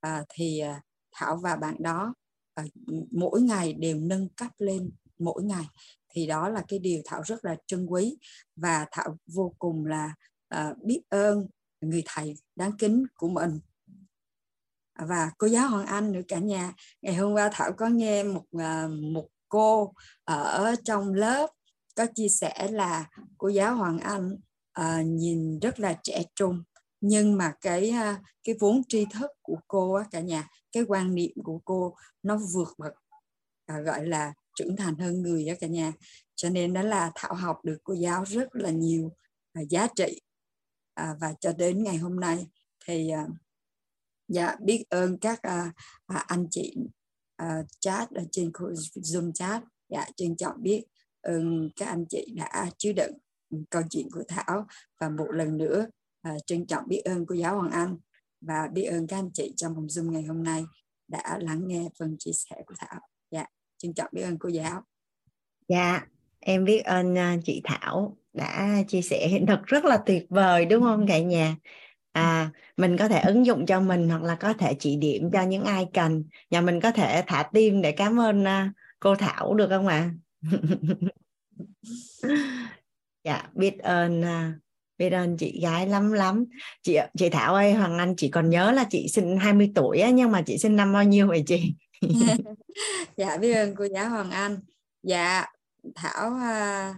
[0.00, 0.82] À, thì à,
[1.12, 2.14] Thảo và bạn đó
[2.54, 2.64] à,
[3.10, 5.64] mỗi ngày đều nâng cấp lên mỗi ngày.
[6.08, 8.16] Thì đó là cái điều Thảo rất là trân quý
[8.56, 10.14] và Thảo vô cùng là
[10.48, 11.46] à, biết ơn
[11.80, 13.60] người thầy đáng kính của mình.
[14.98, 16.72] Và cô giáo Hoàng Anh nữa cả nhà.
[17.02, 19.92] Ngày hôm qua Thảo có nghe một à, một cô
[20.24, 21.50] ở trong lớp
[21.96, 24.36] có chia sẻ là cô giáo Hoàng Anh
[24.80, 26.62] uh, nhìn rất là trẻ trung
[27.06, 27.94] nhưng mà cái
[28.44, 32.38] cái vốn tri thức của cô á, cả nhà cái quan niệm của cô nó
[32.54, 32.92] vượt bậc
[33.66, 35.92] à, gọi là trưởng thành hơn người á cả nhà.
[36.34, 39.12] Cho nên đó là Thảo học được cô giáo rất là nhiều
[39.52, 40.20] à, giá trị.
[40.94, 42.46] À, và cho đến ngày hôm nay
[42.86, 43.26] thì à,
[44.28, 45.72] dạ biết ơn các à,
[46.06, 46.76] à, anh chị
[47.36, 48.50] à, chat ở trên
[48.94, 49.62] zoom chat.
[49.88, 50.84] Dạ trân trọng biết
[51.20, 53.12] ơn các anh chị đã chứa đựng
[53.70, 54.66] câu chuyện của thảo.
[55.00, 55.86] Và một lần nữa
[56.24, 57.96] à, trân trọng biết ơn cô giáo hoàng anh
[58.40, 60.64] và biết ơn các anh chị trong phòng zoom ngày hôm nay
[61.08, 63.00] đã lắng nghe phần chia sẻ của thảo.
[63.30, 63.46] Dạ
[63.78, 64.82] trân trọng biết ơn cô giáo.
[65.68, 66.06] Dạ
[66.40, 70.66] em biết ơn à, chị thảo đã chia sẻ hiện thực rất là tuyệt vời
[70.66, 71.56] đúng không cả nhà?
[72.12, 75.42] À mình có thể ứng dụng cho mình hoặc là có thể chỉ điểm cho
[75.42, 76.24] những ai cần.
[76.50, 80.10] Nhà mình có thể thả tim để cảm ơn uh, cô thảo được không ạ?
[80.42, 80.58] À?
[83.24, 84.63] dạ biết ơn uh,
[84.98, 86.44] biết ơn chị gái lắm lắm.
[86.82, 90.10] Chị chị thảo ơi hoàng anh chỉ còn nhớ là chị sinh 20 tuổi á
[90.10, 91.74] nhưng mà chị sinh năm bao nhiêu vậy chị?
[93.16, 94.58] Dạ biết ơn cô giáo hoàng anh.
[95.02, 95.44] Dạ
[95.94, 96.96] thảo uh,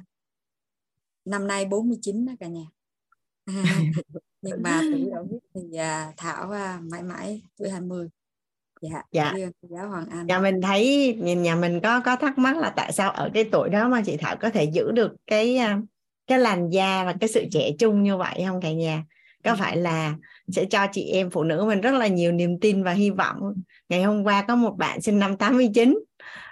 [1.24, 2.64] năm nay 49 đó cả nhà.
[4.42, 8.09] Nhưng mà tuổi đầu biết thì à, Thảo à, mãi mãi tuổi 20
[8.80, 9.34] dạ dạ.
[9.62, 10.26] giáo Hoàng Anh.
[10.26, 13.44] Nhà mình thấy nhìn nhà mình có có thắc mắc là tại sao ở cái
[13.53, 15.59] tuổi đó mà chị Thảo có thể giữ được cái
[16.27, 19.05] cái làn da và cái sự trẻ trung như vậy không cả nhà
[19.45, 19.57] có ừ.
[19.59, 20.14] phải là
[20.49, 23.55] sẽ cho chị em phụ nữ mình rất là nhiều niềm tin và hy vọng
[23.89, 25.99] ngày hôm qua có một bạn sinh năm 89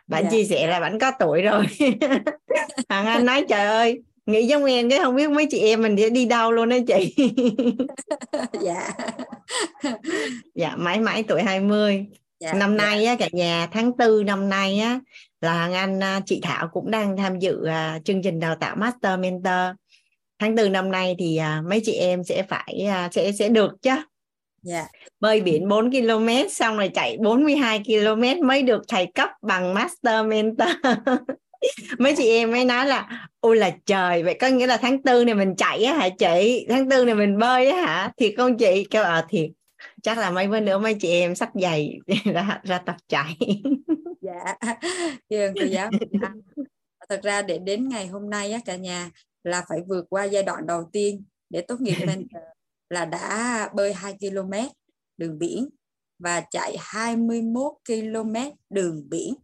[0.07, 0.31] bạn dạ.
[0.31, 1.66] chia sẻ là bạn có tuổi rồi
[2.89, 5.97] Hoàng Anh nói trời ơi nghĩ giống em cái không biết mấy chị em mình
[5.99, 7.14] sẽ đi đâu luôn đó chị
[8.61, 8.91] dạ
[10.55, 12.07] dạ mãi mãi tuổi 20
[12.41, 12.85] dạ, năm dạ.
[12.85, 15.01] nay á cả nhà tháng tư năm nay á
[15.45, 19.20] là anh à, chị Thảo cũng đang tham dự uh, chương trình đào tạo Master
[19.20, 19.76] Mentor.
[20.38, 23.90] Tháng tư năm nay thì uh, mấy chị em sẽ phải sẽ sẽ được chứ.
[24.68, 24.86] Yeah.
[25.20, 30.26] bơi biển 4 km xong rồi chạy 42 km mới được thầy cấp bằng Master
[30.26, 30.68] Mentor.
[31.99, 35.24] Mấy chị em mới nói là ôi là trời vậy có nghĩa là tháng tư
[35.24, 36.66] này mình chạy á hả chị?
[36.68, 38.12] Tháng tư này mình bơi á hả?
[38.16, 39.51] Thiệt con chị kêu ờ à, thiệt
[40.03, 43.37] chắc là mấy bữa nữa mấy chị em sắp giày ra ra tập chạy
[44.20, 44.57] dạ.
[45.30, 45.91] Thưa cô giáo
[47.09, 49.11] thật ra để đến ngày hôm nay á cả nhà
[49.45, 52.43] là phải vượt qua giai đoạn đầu tiên để tốt nghiệp mentor
[52.91, 54.53] là đã bơi 2 km
[55.16, 55.68] đường biển
[56.18, 58.34] và chạy 21 km
[58.71, 59.34] đường biển.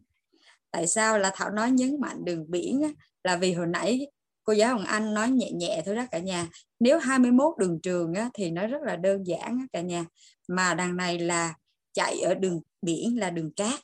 [0.70, 2.88] Tại sao là thảo nói nhấn mạnh đường biển á,
[3.24, 4.06] là vì hồi nãy
[4.50, 6.48] cô giáo Hồng Anh nói nhẹ nhẹ thôi đó cả nhà.
[6.80, 10.04] Nếu 21 đường trường á, thì nó rất là đơn giản á, cả nhà.
[10.48, 11.54] Mà đằng này là
[11.92, 13.80] chạy ở đường biển là đường cát.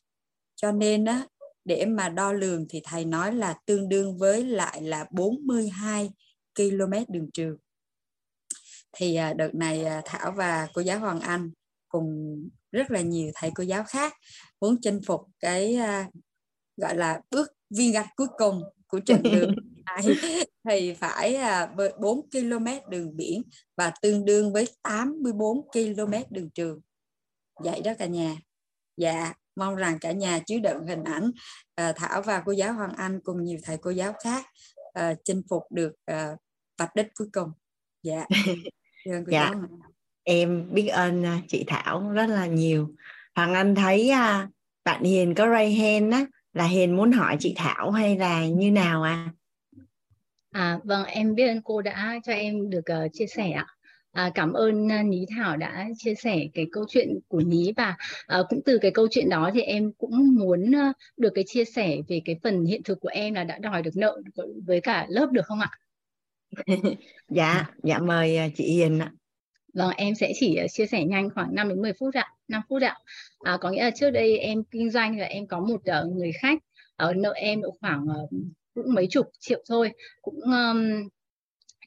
[0.57, 1.27] Cho nên á,
[1.65, 6.11] để mà đo lường thì thầy nói là tương đương với lại là 42
[6.55, 7.57] km đường trường.
[8.93, 11.51] Thì à, đợt này à, Thảo và cô giáo Hoàng Anh
[11.89, 12.37] cùng
[12.73, 14.15] rất là nhiều thầy cô giáo khác
[14.61, 16.11] muốn chinh phục cái à,
[16.77, 19.55] gọi là bước viên gạch cuối cùng của trận đường
[19.87, 20.17] này
[20.71, 21.39] thì phải
[21.99, 23.43] 4 km đường biển
[23.77, 26.81] và tương đương với 84 km đường trường.
[27.65, 28.37] Vậy đó cả nhà.
[28.97, 31.31] Dạ mong rằng cả nhà chứa đựng hình ảnh
[31.81, 34.47] uh, Thảo và cô giáo Hoàng Anh cùng nhiều thầy cô giáo khác
[34.99, 35.93] uh, chinh phục được
[36.79, 37.53] vạch đích cuối cùng.
[38.03, 38.27] Dạ.
[39.27, 39.53] Dạ.
[40.25, 42.95] em biết ơn chị Thảo rất là nhiều.
[43.35, 44.13] Hoàng Anh thấy
[44.85, 46.27] bạn Hiền có ray hand á
[46.57, 49.33] là hiền muốn hỏi chị thảo hay là như nào à
[50.57, 53.67] À, vâng, em biết ơn cô đã cho em được uh, chia sẻ ạ.
[54.13, 57.97] À, cảm ơn uh, Ní Thảo đã chia sẻ cái câu chuyện của Ní và
[58.41, 61.65] uh, cũng từ cái câu chuyện đó thì em cũng muốn uh, được cái chia
[61.65, 64.23] sẻ về cái phần hiện thực của em là đã đòi được nợ
[64.67, 65.71] với cả lớp được không ạ?
[67.29, 69.13] dạ, dạ mời chị Hiền ạ.
[69.75, 72.83] Vâng, em sẽ chỉ chia sẻ nhanh khoảng 5 đến 10 phút ạ, 5 phút
[72.83, 72.97] ạ.
[73.39, 75.81] À, có nghĩa là trước đây em kinh doanh là em có một
[76.15, 76.59] người khách
[76.97, 78.07] ở nợ em độ khoảng
[78.77, 79.91] cũng mấy chục triệu thôi
[80.23, 81.09] cũng um,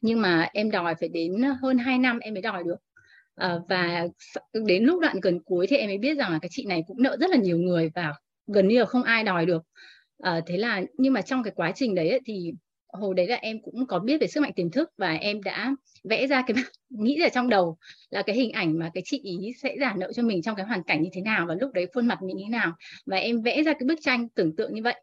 [0.01, 2.77] nhưng mà em đòi phải đến hơn 2 năm em mới đòi được.
[3.35, 4.07] À, và
[4.65, 7.03] đến lúc đoạn gần cuối thì em mới biết rằng là cái chị này cũng
[7.03, 8.13] nợ rất là nhiều người và
[8.47, 9.63] gần như là không ai đòi được.
[10.23, 12.51] À, thế là nhưng mà trong cái quá trình đấy ấy, thì
[12.87, 15.75] hồi đấy là em cũng có biết về sức mạnh tiềm thức và em đã
[16.03, 16.55] vẽ ra cái
[16.89, 17.77] nghĩ ra trong đầu
[18.09, 20.65] là cái hình ảnh mà cái chị ý sẽ giả nợ cho mình trong cái
[20.65, 22.73] hoàn cảnh như thế nào và lúc đấy khuôn mặt mình như thế nào.
[23.05, 24.95] Và em vẽ ra cái bức tranh tưởng tượng như vậy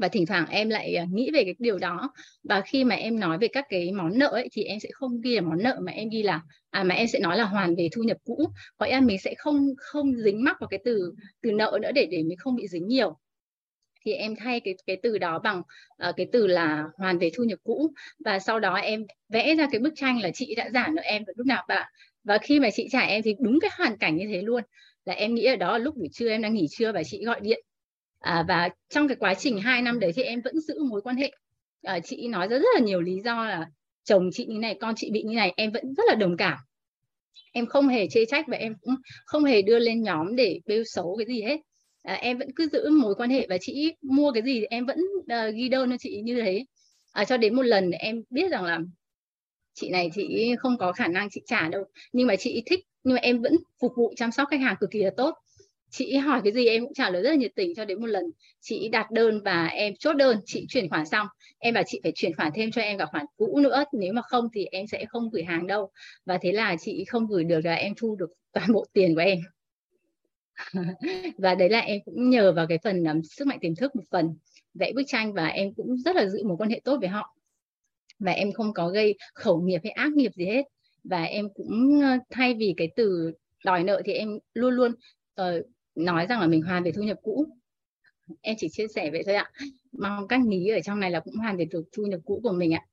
[0.00, 2.12] và thỉnh thoảng em lại à, nghĩ về cái điều đó.
[2.42, 5.20] Và khi mà em nói về các cái món nợ ấy, thì em sẽ không
[5.20, 7.76] ghi là món nợ mà em ghi là à mà em sẽ nói là hoàn
[7.76, 8.44] về thu nhập cũ.
[8.78, 11.12] Có nghĩa là mình sẽ không không dính mắc vào cái từ
[11.42, 13.18] từ nợ nữa để để mình không bị dính nhiều.
[14.04, 15.58] Thì em thay cái cái từ đó bằng
[16.08, 17.92] uh, cái từ là hoàn về thu nhập cũ.
[18.24, 21.24] Và sau đó em vẽ ra cái bức tranh là chị đã giảm nợ em
[21.24, 21.92] vào lúc nào bạn
[22.24, 24.62] và khi mà chị trả em thì đúng cái hoàn cảnh như thế luôn.
[25.04, 27.40] Là em nghĩ ở đó lúc buổi trưa em đang nghỉ trưa và chị gọi
[27.40, 27.64] điện
[28.20, 31.16] à, và trong cái quá trình hai năm đấy thì em vẫn giữ mối quan
[31.16, 31.32] hệ.
[31.82, 33.66] À, chị nói rất rất là nhiều lý do là
[34.04, 36.58] chồng chị như này con chị bị như này em vẫn rất là đồng cảm.
[37.52, 38.94] Em không hề chê trách và em cũng
[39.26, 41.56] không hề đưa lên nhóm để bêu xấu cái gì hết.
[42.02, 44.98] À, em vẫn cứ giữ mối quan hệ và chị mua cái gì em vẫn
[45.18, 46.64] uh, ghi đơn cho chị như thế.
[47.12, 48.80] À, cho đến một lần em biết rằng là
[49.74, 51.84] chị này chị không có khả năng chị trả đâu.
[52.12, 54.90] Nhưng mà chị thích nhưng mà em vẫn phục vụ chăm sóc khách hàng cực
[54.90, 55.34] kỳ là tốt
[55.90, 58.06] chị hỏi cái gì em cũng trả lời rất là nhiệt tình cho đến một
[58.06, 58.24] lần.
[58.60, 61.26] Chị đặt đơn và em chốt đơn chị chuyển khoản xong.
[61.58, 64.22] Em bảo chị phải chuyển khoản thêm cho em cả khoản cũ nữa nếu mà
[64.22, 65.90] không thì em sẽ không gửi hàng đâu.
[66.24, 69.20] Và thế là chị không gửi được là em thu được toàn bộ tiền của
[69.20, 69.38] em.
[71.38, 74.04] Và đấy là em cũng nhờ vào cái phần um, sức mạnh tiềm thức một
[74.10, 74.34] phần
[74.74, 77.36] vẽ bức tranh và em cũng rất là giữ mối quan hệ tốt với họ.
[78.18, 80.62] Và em không có gây khẩu nghiệp hay ác nghiệp gì hết.
[81.04, 82.00] Và em cũng
[82.30, 83.32] thay vì cái từ
[83.64, 84.92] đòi nợ thì em luôn luôn
[85.40, 87.46] uh, nói rằng là mình hoàn về thu nhập cũ.
[88.40, 89.50] Em chỉ chia sẻ vậy thôi ạ.
[89.92, 92.52] Mong các ní ở trong này là cũng hoàn về được thu nhập cũ của
[92.52, 92.84] mình ạ.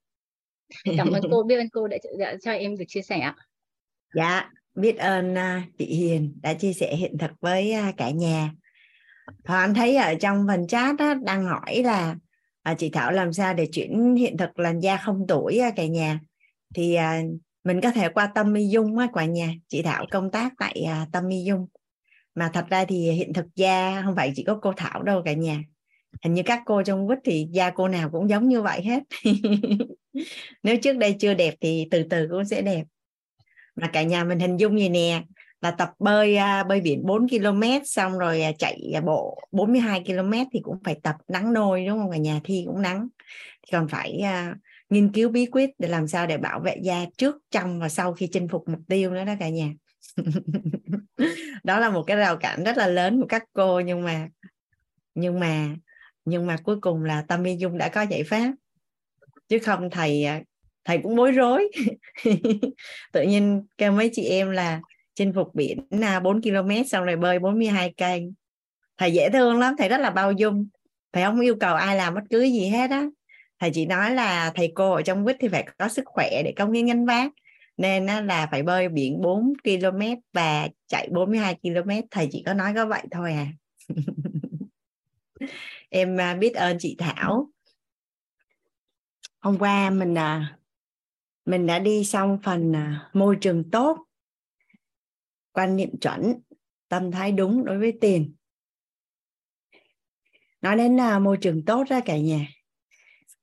[0.96, 3.36] Cảm ơn cô biết ơn cô đã, đã cho em được chia sẻ ạ.
[4.14, 8.50] Dạ biết ơn uh, chị Hiền đã chia sẻ hiện thực với uh, cả nhà.
[9.44, 12.16] Anh thấy ở trong phần chat đó, đang hỏi là
[12.62, 16.20] à, chị Thảo làm sao để chuyển hiện thực làn da không tuổi cả nhà.
[16.74, 17.22] Thì à,
[17.64, 19.52] mình có thể qua tâm mi dung á cả nhà.
[19.68, 21.66] Chị Thảo công tác tại à, tâm mi dung
[22.38, 25.32] mà thật ra thì hiện thực da không phải chỉ có cô Thảo đâu cả
[25.32, 25.62] nhà.
[26.22, 29.02] Hình như các cô trong quýt thì da cô nào cũng giống như vậy hết.
[30.62, 32.84] Nếu trước đây chưa đẹp thì từ từ cũng sẽ đẹp.
[33.76, 35.22] Mà cả nhà mình hình dung gì nè
[35.60, 40.32] là tập bơi à, bơi biển 4 km xong rồi à, chạy bộ 42 km
[40.52, 42.40] thì cũng phải tập nắng nôi đúng không cả nhà?
[42.44, 43.08] Thi cũng nắng.
[43.62, 44.56] Thì còn phải uh,
[44.90, 48.12] nghiên cứu bí quyết để làm sao để bảo vệ da trước trong và sau
[48.12, 49.72] khi chinh phục mục tiêu nữa đó cả nhà.
[51.64, 54.28] đó là một cái rào cản rất là lớn của các cô, nhưng mà
[55.14, 55.68] nhưng mà
[56.24, 58.52] nhưng mà cuối cùng là tâm y dung đã có giải pháp.
[59.48, 60.42] Chứ không, thầy à,
[60.84, 61.70] thầy cũng bối rối.
[63.12, 64.80] Tự nhiên kêu mấy chị em là
[65.14, 68.32] chinh phục biển à, 4 km xong rồi bơi 42 cây.
[68.98, 70.68] Thầy dễ thương lắm, thầy rất là bao dung.
[71.12, 73.06] Thầy không yêu cầu ai làm bất cứ gì hết á.
[73.60, 76.52] Thầy chỉ nói là thầy cô ở trong quýt thì phải có sức khỏe để
[76.56, 77.32] công hiến gánh vác
[77.78, 80.00] nên là phải bơi biển 4 km
[80.32, 81.90] và chạy 42 km.
[82.10, 83.52] Thầy chỉ có nói có vậy thôi à.
[85.88, 87.50] Em à, biết ơn chị Thảo.
[89.40, 90.58] Hôm qua mình à,
[91.44, 93.98] mình đã đi xong phần à, môi trường tốt.
[95.52, 96.40] Quan niệm chuẩn
[96.88, 98.34] tâm thái đúng đối với tiền.
[100.60, 102.46] Nói đến à, môi trường tốt ra cả nhà.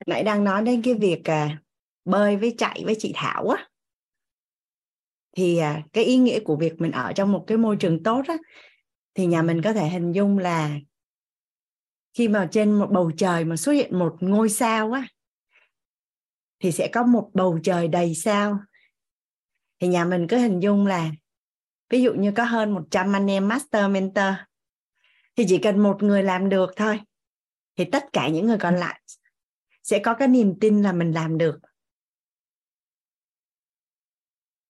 [0.06, 1.62] Nãy đang nói đến cái việc à,
[2.06, 3.68] bơi với chạy với chị Thảo á
[5.36, 8.22] thì à, cái ý nghĩa của việc mình ở trong một cái môi trường tốt
[8.28, 8.36] á
[9.14, 10.76] thì nhà mình có thể hình dung là
[12.14, 15.08] khi mà trên một bầu trời mà xuất hiện một ngôi sao á
[16.60, 18.60] thì sẽ có một bầu trời đầy sao.
[19.80, 21.12] Thì nhà mình cứ hình dung là
[21.90, 24.34] ví dụ như có hơn 100 anh em master mentor
[25.36, 27.00] thì chỉ cần một người làm được thôi
[27.76, 29.02] thì tất cả những người còn lại
[29.84, 31.60] sẽ có cái niềm tin là mình làm được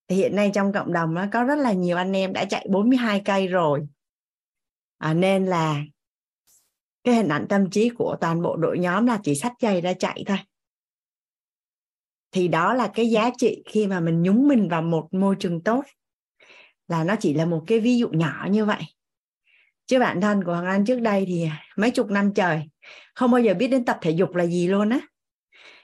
[0.08, 2.68] thì hiện nay trong cộng đồng nó có rất là nhiều anh em đã chạy
[2.70, 3.88] 42 cây rồi.
[4.98, 5.84] À, nên là
[7.04, 9.94] cái hình ảnh tâm trí của toàn bộ đội nhóm là chỉ sách giày ra
[9.94, 10.38] chạy thôi.
[12.32, 15.64] Thì đó là cái giá trị khi mà mình nhúng mình vào một môi trường
[15.64, 15.84] tốt
[16.88, 18.84] là nó chỉ là một cái ví dụ nhỏ như vậy.
[19.86, 22.62] Chứ bản thân của hoàng anh trước đây thì mấy chục năm trời
[23.16, 25.00] không bao giờ biết đến tập thể dục là gì luôn á.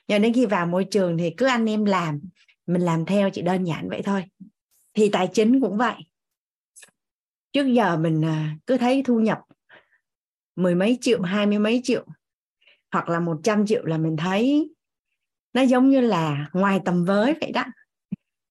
[0.07, 2.19] Nhưng đến khi vào môi trường thì cứ anh em làm
[2.67, 4.23] mình làm theo chỉ đơn giản vậy thôi.
[4.93, 5.95] Thì tài chính cũng vậy.
[7.53, 9.39] Trước giờ mình à, cứ thấy thu nhập
[10.55, 12.05] mười mấy triệu, hai mươi mấy triệu,
[12.91, 14.69] hoặc là một trăm triệu là mình thấy
[15.53, 17.65] nó giống như là ngoài tầm với vậy đó.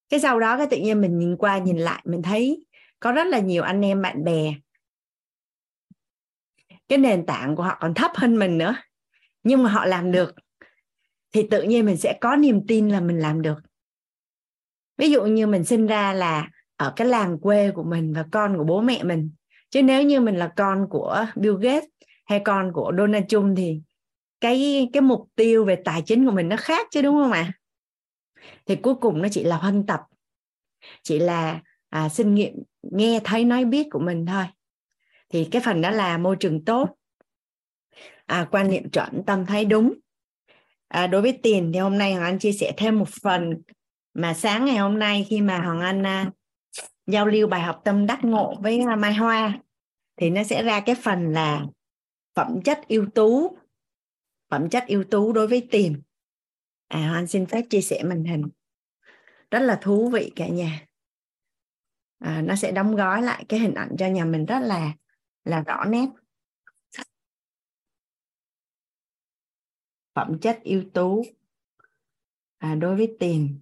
[0.09, 2.67] Cái sau đó cái tự nhiên mình nhìn qua nhìn lại, mình thấy
[3.01, 4.55] có rất là nhiều anh em, bạn bè.
[6.89, 8.77] Cái nền tảng của họ còn thấp hơn mình nữa,
[9.43, 10.35] nhưng mà họ làm được,
[11.33, 13.59] thì tự nhiên mình sẽ có niềm tin là mình làm được
[15.01, 18.57] ví dụ như mình sinh ra là ở cái làng quê của mình và con
[18.57, 19.31] của bố mẹ mình.
[19.71, 21.89] Chứ nếu như mình là con của Bill Gates
[22.25, 23.81] hay con của Donald Trump thì
[24.41, 27.53] cái cái mục tiêu về tài chính của mình nó khác chứ đúng không ạ?
[28.67, 30.01] Thì cuối cùng nó chỉ là huân tập.
[31.03, 34.45] Chỉ là à, sinh nghiệm nghe thấy nói biết của mình thôi.
[35.29, 36.89] Thì cái phần đó là môi trường tốt.
[38.27, 39.95] À, quan niệm chuẩn tâm thấy đúng.
[40.89, 43.63] À, đối với tiền thì hôm nay hoàng anh chia sẻ thêm một phần
[44.15, 46.35] mà sáng ngày hôm nay khi mà hoàng anh uh,
[47.07, 49.59] giao lưu bài học tâm đắc ngộ với uh, mai hoa
[50.17, 51.67] thì nó sẽ ra cái phần là
[52.35, 53.59] phẩm chất ưu tú
[54.49, 56.03] phẩm chất ưu tú đối với tiền
[56.91, 58.49] à hoàng anh xin phép chia sẻ màn hình.
[59.51, 60.87] Rất là thú vị cả nhà.
[62.19, 64.93] À, nó sẽ đóng gói lại cái hình ảnh cho nhà mình rất là
[65.45, 66.07] là rõ nét.
[70.15, 71.23] Phẩm chất ưu tú
[72.59, 73.61] à, đối với tiền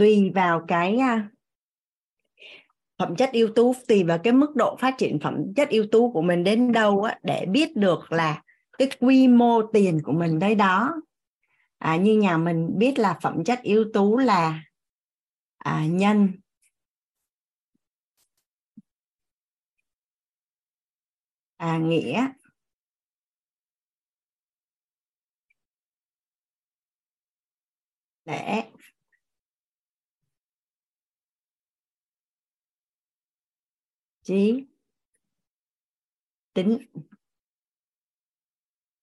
[0.00, 1.28] tùy vào cái à,
[2.98, 6.12] phẩm chất ưu tú tùy vào cái mức độ phát triển phẩm chất ưu tú
[6.12, 8.42] của mình đến đâu á, để biết được là
[8.78, 10.94] cái quy mô tiền của mình đây đó.
[11.78, 14.62] À, như nhà mình biết là phẩm chất ưu tú là
[15.58, 16.28] à, nhân.
[21.58, 22.26] À, nghĩa.
[28.24, 28.62] Lễ
[34.22, 34.64] trí
[36.54, 36.78] tính.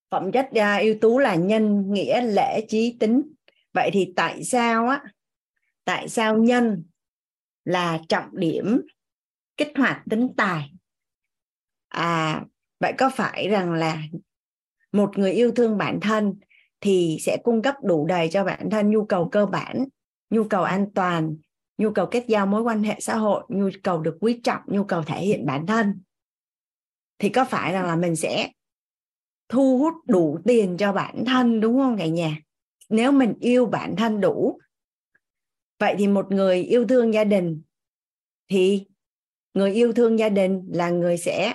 [0.10, 3.34] Phẩm chất uh, ưu tú là nhân nghĩa lễ trí tính.
[3.74, 5.04] Vậy thì tại sao á?
[5.84, 6.86] Tại sao nhân
[7.66, 8.82] là trọng điểm
[9.58, 10.72] kích hoạt tính tài?
[11.88, 12.46] À
[12.80, 14.04] vậy có phải rằng là
[14.92, 16.40] một người yêu thương bản thân
[16.82, 19.86] thì sẽ cung cấp đủ đầy cho bản thân nhu cầu cơ bản
[20.30, 21.38] nhu cầu an toàn
[21.78, 24.84] nhu cầu kết giao mối quan hệ xã hội nhu cầu được quý trọng nhu
[24.84, 26.02] cầu thể hiện bản thân.
[27.20, 28.52] Thì có phải rằng là mình sẽ
[29.50, 32.38] thu hút đủ tiền cho bản thân đúng không cả nhà?
[32.90, 34.60] Nếu mình yêu bản thân đủ
[35.80, 37.62] vậy thì một người yêu thương gia đình
[38.50, 38.86] thì
[39.54, 41.54] người yêu thương gia đình là người sẽ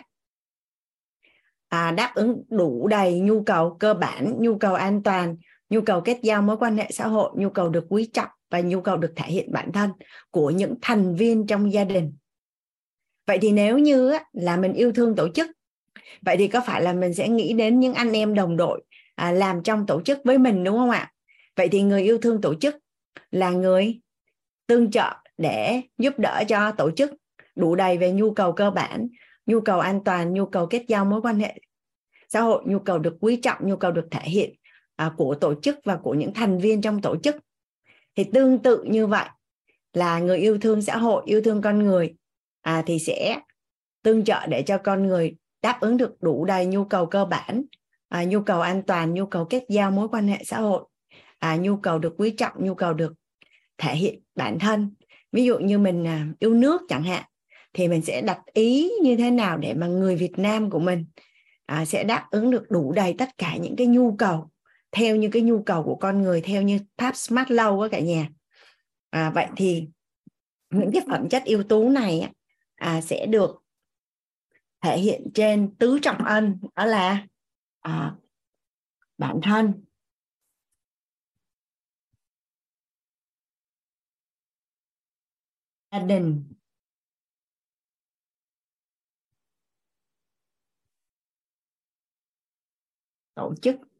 [1.68, 5.36] à, đáp ứng đủ đầy nhu cầu cơ bản nhu cầu an toàn
[5.70, 8.60] nhu cầu kết giao mối quan hệ xã hội nhu cầu được quý trọng và
[8.60, 9.90] nhu cầu được thể hiện bản thân
[10.30, 12.16] của những thành viên trong gia đình.
[13.26, 15.50] Vậy thì nếu như là mình yêu thương tổ chức,
[16.22, 18.82] vậy thì có phải là mình sẽ nghĩ đến những anh em đồng đội
[19.14, 21.12] à, làm trong tổ chức với mình, đúng không ạ?
[21.56, 22.76] Vậy thì người yêu thương tổ chức
[23.30, 24.00] là người
[24.66, 27.10] tương trợ để giúp đỡ cho tổ chức
[27.56, 29.08] đủ đầy về nhu cầu cơ bản,
[29.46, 31.60] nhu cầu an toàn, nhu cầu kết giao mối quan hệ
[32.28, 34.54] xã hội, nhu cầu được quý trọng, nhu cầu được thể hiện
[34.96, 37.36] à, của tổ chức và của những thành viên trong tổ chức
[38.16, 39.28] thì tương tự như vậy
[39.92, 42.14] là người yêu thương xã hội yêu thương con người
[42.60, 43.40] à, thì sẽ
[44.02, 47.64] tương trợ để cho con người đáp ứng được đủ đầy nhu cầu cơ bản
[48.08, 50.84] à, nhu cầu an toàn nhu cầu kết giao mối quan hệ xã hội
[51.38, 53.12] à, nhu cầu được quý trọng nhu cầu được
[53.78, 54.94] thể hiện bản thân.
[55.32, 57.24] Ví dụ như mình à, yêu nước chẳng hạn
[57.72, 61.06] thì mình sẽ đặt ý như thế nào để mà người Việt Nam của mình
[61.66, 64.50] à, sẽ đáp ứng được đủ đầy tất cả những cái nhu cầu
[64.92, 68.00] theo như cái nhu cầu của con người theo như tháp smart lâu á cả
[68.00, 68.28] nhà.
[69.10, 69.88] À, vậy thì
[70.70, 72.32] những cái phẩm chất yếu tố này
[72.74, 73.62] à, sẽ được
[74.80, 77.26] thể hiện trên tứ trọng ân đó là
[77.80, 78.14] à,
[79.18, 79.84] bản thân.
[85.92, 86.44] Gia đình.
[93.34, 93.91] Tổ chức.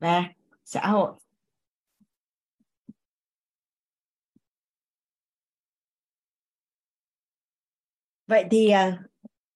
[0.00, 0.24] và
[0.64, 1.12] xã hội.
[8.26, 8.98] Vậy thì à,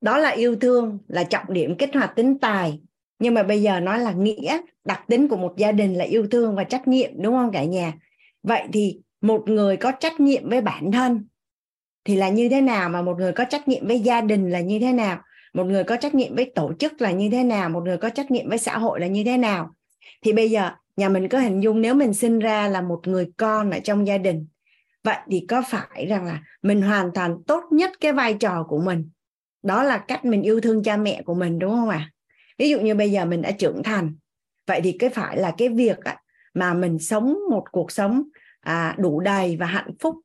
[0.00, 2.80] đó là yêu thương, là trọng điểm kích hoạt tính tài.
[3.18, 6.26] Nhưng mà bây giờ nói là nghĩa, đặc tính của một gia đình là yêu
[6.30, 7.92] thương và trách nhiệm, đúng không cả nhà?
[8.42, 11.26] Vậy thì một người có trách nhiệm với bản thân
[12.04, 12.88] thì là như thế nào?
[12.88, 15.22] Mà một người có trách nhiệm với gia đình là như thế nào?
[15.54, 17.68] Một người có trách nhiệm với tổ chức là như thế nào?
[17.68, 19.74] Một người có trách nhiệm với xã hội là như thế nào?
[20.22, 23.32] Thì bây giờ, nhà mình có hình dung nếu mình sinh ra là một người
[23.36, 24.46] con ở trong gia đình,
[25.04, 28.78] vậy thì có phải rằng là mình hoàn thành tốt nhất cái vai trò của
[28.78, 29.10] mình
[29.64, 32.10] đó là cách mình yêu thương cha mẹ của mình, đúng không ạ à?
[32.58, 34.14] ví dụ như bây giờ mình đã trưởng thành,
[34.66, 35.98] vậy thì cái phải là cái việc
[36.54, 38.22] mà mình sống một cuộc sống
[38.60, 40.16] à, đủ đầy và hạnh phúc,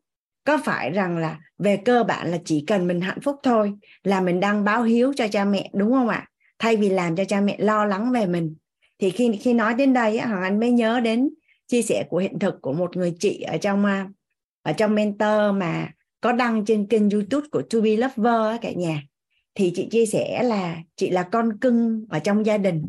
[0.44, 3.74] có phải rằng là về cơ bản là chỉ cần mình hạnh phúc thôi
[4.04, 6.26] là mình đang báo hiếu cho cha mẹ, đúng không ạ
[6.60, 8.56] thay vì làm cho cha mẹ lo lắng về mình
[9.00, 11.30] thì khi khi nói đến đây hoàng anh mới nhớ đến
[11.68, 14.10] chia sẻ của hiện thực của một người chị ở trong à,
[14.64, 15.90] ở trong mentor mà
[16.22, 19.04] có đăng trên kênh youtube của To Be Lover cả nhà.
[19.56, 22.86] Thì chị chia sẻ là chị là con cưng ở trong gia đình.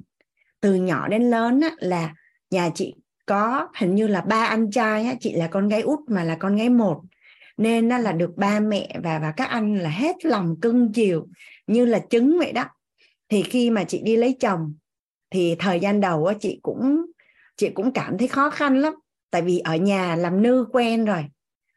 [0.61, 2.15] Từ nhỏ đến lớn là
[2.51, 2.95] nhà chị
[3.27, 6.57] có hình như là ba anh trai chị là con gái út mà là con
[6.57, 7.03] gái một.
[7.57, 11.29] Nên nó là được ba mẹ và và các anh là hết lòng cưng chiều,
[11.67, 12.65] như là trứng vậy đó.
[13.29, 14.75] Thì khi mà chị đi lấy chồng
[15.31, 17.07] thì thời gian đầu á, chị cũng
[17.57, 18.95] chị cũng cảm thấy khó khăn lắm.
[19.31, 21.25] Tại vì ở nhà làm nư quen rồi.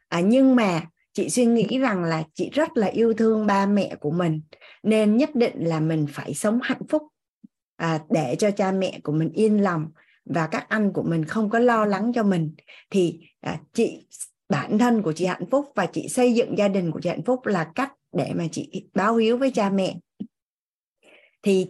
[0.09, 0.81] À, nhưng mà
[1.13, 4.41] chị suy nghĩ rằng là chị rất là yêu thương ba mẹ của mình
[4.83, 7.03] nên nhất định là mình phải sống hạnh phúc
[7.75, 9.87] à, để cho cha mẹ của mình yên lòng
[10.25, 12.55] và các anh của mình không có lo lắng cho mình.
[12.89, 14.07] Thì à, chị
[14.49, 17.23] bản thân của chị hạnh phúc và chị xây dựng gia đình của chị hạnh
[17.25, 19.95] phúc là cách để mà chị báo hiếu với cha mẹ.
[21.43, 21.67] Thì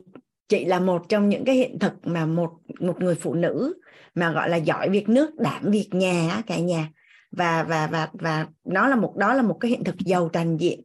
[0.54, 3.74] chị là một trong những cái hiện thực mà một một người phụ nữ
[4.16, 6.90] mà gọi là giỏi việc nước đảm việc nhà cả nhà.
[7.32, 10.58] Và và và và nó là một đó là một cái hiện thực giàu toàn
[10.58, 10.82] diện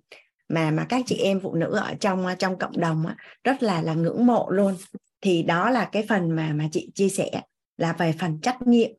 [0.48, 3.82] mà mà các chị em phụ nữ ở trong trong cộng đồng á, rất là
[3.82, 4.74] là ngưỡng mộ luôn.
[5.20, 7.30] Thì đó là cái phần mà mà chị chia sẻ
[7.76, 8.90] là về phần trách nhiệm.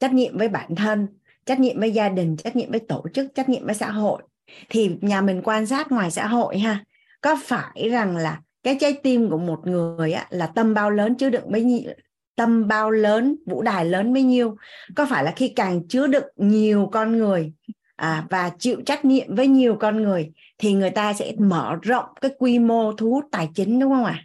[0.00, 1.06] Trách nhiệm với bản thân
[1.46, 4.22] trách nhiệm với gia đình trách nhiệm với tổ chức trách nhiệm với xã hội.
[4.68, 6.84] Thì nhà mình quan sát ngoài xã hội ha
[7.20, 11.14] có phải rằng là cái trái tim của một người á, là tâm bao lớn
[11.14, 11.92] chứa đựng bấy nhiêu
[12.36, 14.56] tâm bao lớn vũ đài lớn bấy nhiêu
[14.96, 17.52] có phải là khi càng chứa đựng nhiều con người
[17.96, 22.04] à, và chịu trách nhiệm với nhiều con người thì người ta sẽ mở rộng
[22.20, 24.24] cái quy mô thu hút tài chính đúng không ạ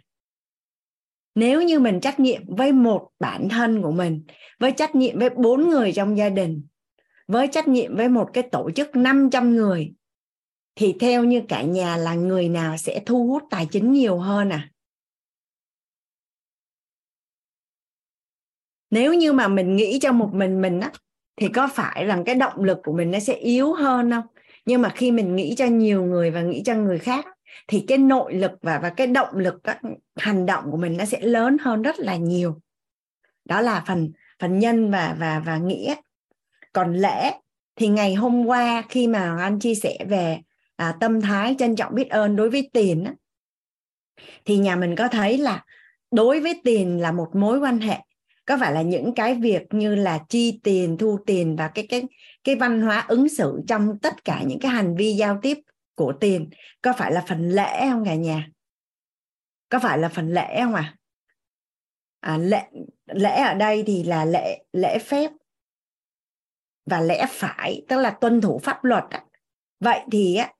[1.34, 4.24] nếu như mình trách nhiệm với một bản thân của mình
[4.60, 6.62] với trách nhiệm với bốn người trong gia đình
[7.28, 9.92] với trách nhiệm với một cái tổ chức 500 người
[10.76, 14.50] thì theo như cả nhà là người nào sẽ thu hút tài chính nhiều hơn
[14.50, 14.70] à?
[18.90, 20.92] Nếu như mà mình nghĩ cho một mình mình á,
[21.36, 24.24] thì có phải rằng cái động lực của mình nó sẽ yếu hơn không?
[24.66, 27.26] Nhưng mà khi mình nghĩ cho nhiều người và nghĩ cho người khác
[27.68, 29.80] thì cái nội lực và và cái động lực các
[30.16, 32.60] hành động của mình nó sẽ lớn hơn rất là nhiều.
[33.44, 35.94] Đó là phần phần nhân và và và nghĩa.
[36.72, 37.32] Còn lễ,
[37.76, 40.38] thì ngày hôm qua khi mà anh chia sẻ về
[40.76, 43.14] à, tâm thái trân trọng biết ơn đối với tiền á,
[44.44, 45.64] thì nhà mình có thấy là
[46.10, 47.98] đối với tiền là một mối quan hệ.
[48.46, 52.02] Có phải là những cái việc như là chi tiền thu tiền và cái cái
[52.44, 55.58] cái văn hóa ứng xử trong tất cả những cái hành vi giao tiếp
[55.94, 56.50] của tiền
[56.82, 58.48] có phải là phần lễ không cả nhà?
[59.68, 60.96] Có phải là phần lễ không à,
[62.20, 62.62] à lễ
[63.06, 65.30] lễ ở đây thì là lễ lễ phép
[66.86, 69.04] và lẽ phải tức là tuân thủ pháp luật
[69.80, 70.52] vậy thì á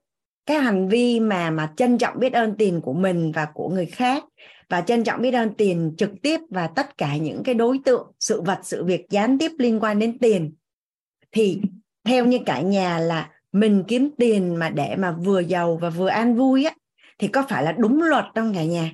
[0.47, 3.87] cái hành vi mà mà trân trọng biết ơn tiền của mình và của người
[3.87, 4.25] khác
[4.69, 8.13] và trân trọng biết ơn tiền trực tiếp và tất cả những cái đối tượng
[8.21, 10.55] sự vật sự việc gián tiếp liên quan đến tiền
[11.33, 11.61] thì
[12.05, 16.09] theo như cả nhà là mình kiếm tiền mà để mà vừa giàu và vừa
[16.09, 16.75] an vui á
[17.19, 18.91] thì có phải là đúng luật trong cả nhà?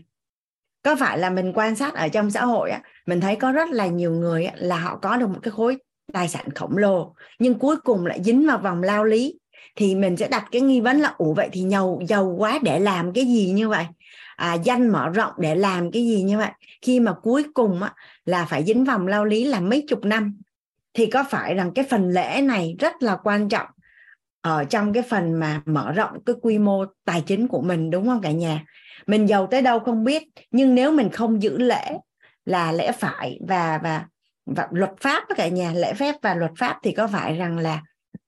[0.83, 3.70] Có phải là mình quan sát ở trong xã hội á mình thấy có rất
[3.70, 5.77] là nhiều người á, là họ có được một cái khối
[6.12, 9.39] tài sản khổng lồ nhưng cuối cùng lại dính vào vòng lao lý?
[9.77, 12.81] Thì mình sẽ đặt cái nghi vấn là ủa vậy thì giàu giàu quá để
[12.81, 13.86] làm cái gì như vậy?
[14.36, 16.51] À, danh mở rộng để làm cái gì như vậy?
[16.82, 17.94] Khi mà cuối cùng á,
[18.24, 20.39] là phải dính vòng lao lý là mấy chục năm
[20.94, 23.66] thì có phải rằng cái phần lễ này rất là quan trọng
[24.40, 28.07] ở trong cái phần mà mở rộng cái quy mô tài chính của mình đúng
[28.07, 28.65] không cả nhà?
[29.07, 31.99] Mình giàu tới đâu không biết nhưng nếu mình không giữ lễ
[32.44, 34.05] là lễ phải và và
[34.47, 37.82] và luật pháp cả nhà lễ phép và luật pháp thì có phải rằng là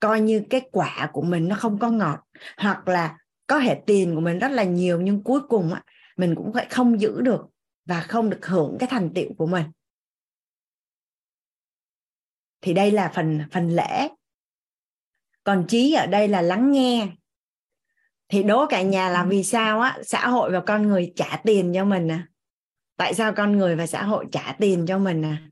[0.05, 2.25] coi như cái quả của mình nó không có ngọt,
[2.57, 5.83] hoặc là có hệ tiền của mình rất là nhiều nhưng cuối cùng á,
[6.17, 7.47] mình cũng phải không giữ được
[7.85, 9.65] và không được hưởng cái thành tiệu của mình.
[12.61, 14.09] Thì đây là phần phần lễ.
[15.45, 17.09] Còn trí ở đây là lắng nghe.
[18.29, 21.73] Thì đố cả nhà là vì sao á, xã hội và con người trả tiền
[21.75, 22.29] cho mình à?
[22.97, 25.51] Tại sao con người và xã hội trả tiền cho mình à?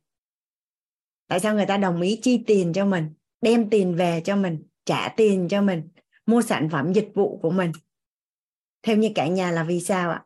[1.29, 3.15] Tại sao người ta đồng ý chi tiền cho mình?
[3.43, 5.89] Đem tiền về cho mình, trả tiền cho mình,
[6.27, 7.73] mua sản phẩm dịch vụ của mình.
[8.83, 10.25] Theo như cả nhà là vì sao ạ?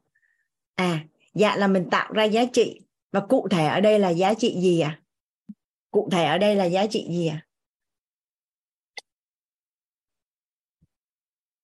[0.75, 2.81] À dạ là mình tạo ra giá trị.
[3.13, 5.01] Và cụ thể ở đây là giá trị gì à
[5.91, 7.47] cụ thể ở đây là giá trị gì à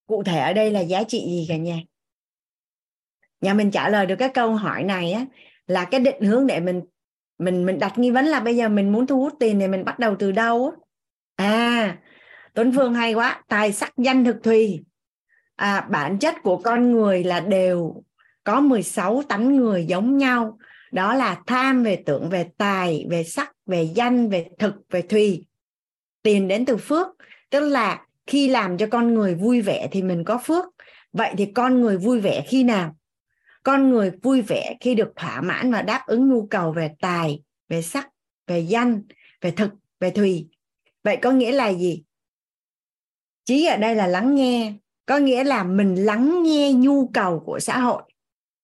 [0.06, 1.80] cụ thể ở đây là giá trị gì cả nhà?
[3.40, 5.26] Nhà mình trả lời được cái câu hỏi này á,
[5.66, 6.82] là cái định hướng để mình
[7.38, 9.84] mình mình đặt nghi vấn là bây giờ mình muốn thu hút tiền thì mình
[9.84, 10.72] bắt đầu từ đâu
[11.36, 11.98] à
[12.54, 14.84] Tuấn Phương hay quá tài sắc danh thực thùy.
[15.56, 18.02] À, bản chất của con người là đều
[18.44, 20.58] có 16 tánh người giống nhau.
[20.92, 25.46] Đó là tham về tưởng về tài về sắc về danh về thực về thùy.
[26.22, 27.06] Tiền đến từ phước
[27.50, 30.64] tức là khi làm cho con người vui vẻ thì mình có phước.
[31.12, 32.96] Vậy thì con người vui vẻ khi nào?
[33.62, 37.42] Con người vui vẻ khi được thỏa mãn và đáp ứng nhu cầu về tài
[37.68, 38.08] về sắc
[38.46, 39.02] về danh
[39.40, 40.48] về thực về thùy
[41.04, 42.02] vậy có nghĩa là gì?
[43.44, 44.72] Trí ở đây là lắng nghe,
[45.06, 48.02] có nghĩa là mình lắng nghe nhu cầu của xã hội.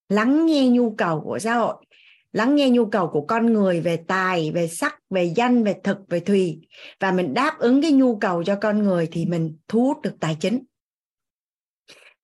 [0.08, 1.84] Lắng nghe nhu cầu của xã hội.
[2.32, 5.98] Lắng nghe nhu cầu của con người về tài, về sắc, về danh, về thực,
[6.08, 6.60] về thùy.
[7.00, 10.14] Và mình đáp ứng cái nhu cầu cho con người thì mình thu hút được
[10.20, 10.64] tài chính.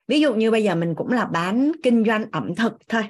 [0.09, 3.03] Ví dụ như bây giờ mình cũng là bán kinh doanh ẩm thực thôi.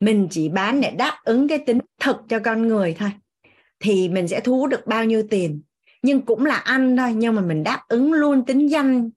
[0.00, 3.10] Mình chỉ bán để đáp ứng cái tính thực cho con người thôi
[3.80, 5.62] thì mình sẽ thu hút được bao nhiêu tiền.
[6.02, 9.10] Nhưng cũng là ăn thôi, nhưng mà mình đáp ứng luôn tính danh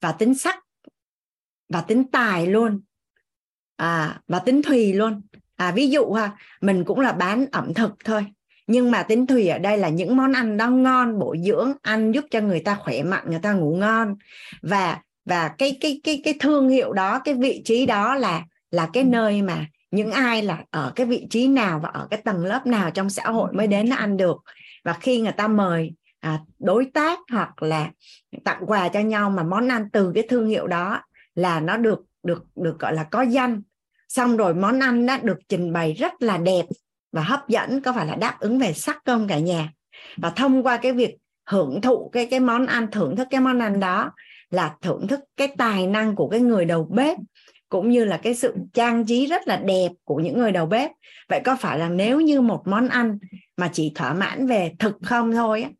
[0.00, 0.58] và tính sắc
[1.68, 2.80] và tính tài luôn.
[3.76, 5.22] À và tính thùy luôn.
[5.56, 8.26] À ví dụ ha, mình cũng là bán ẩm thực thôi,
[8.66, 12.12] nhưng mà tính thùy ở đây là những món ăn đó ngon, bổ dưỡng, ăn
[12.12, 14.16] giúp cho người ta khỏe mạnh, người ta ngủ ngon.
[14.62, 18.88] Và và cái cái cái cái thương hiệu đó, cái vị trí đó là là
[18.92, 22.44] cái nơi mà những ai là ở cái vị trí nào và ở cái tầng
[22.44, 24.36] lớp nào trong xã hội mới đến nó ăn được.
[24.84, 27.90] Và khi người ta mời à, đối tác hoặc là
[28.44, 31.02] tặng quà cho nhau mà món ăn từ cái thương hiệu đó
[31.34, 33.62] là nó được được được gọi là có danh.
[34.08, 36.64] Xong rồi món ăn đã được trình bày rất là đẹp
[37.12, 39.72] và hấp dẫn có phải là đáp ứng về sắc không cả nhà.
[40.16, 43.58] Và thông qua cái việc hưởng thụ cái cái món ăn thưởng thức cái món
[43.58, 44.12] ăn đó
[44.50, 47.18] là thưởng thức cái tài năng của cái người đầu bếp
[47.70, 50.90] cũng như là cái sự trang trí rất là đẹp của những người đầu bếp.
[51.28, 53.18] Vậy có phải là nếu như một món ăn
[53.56, 55.70] mà chỉ thỏa mãn về thực không thôi á,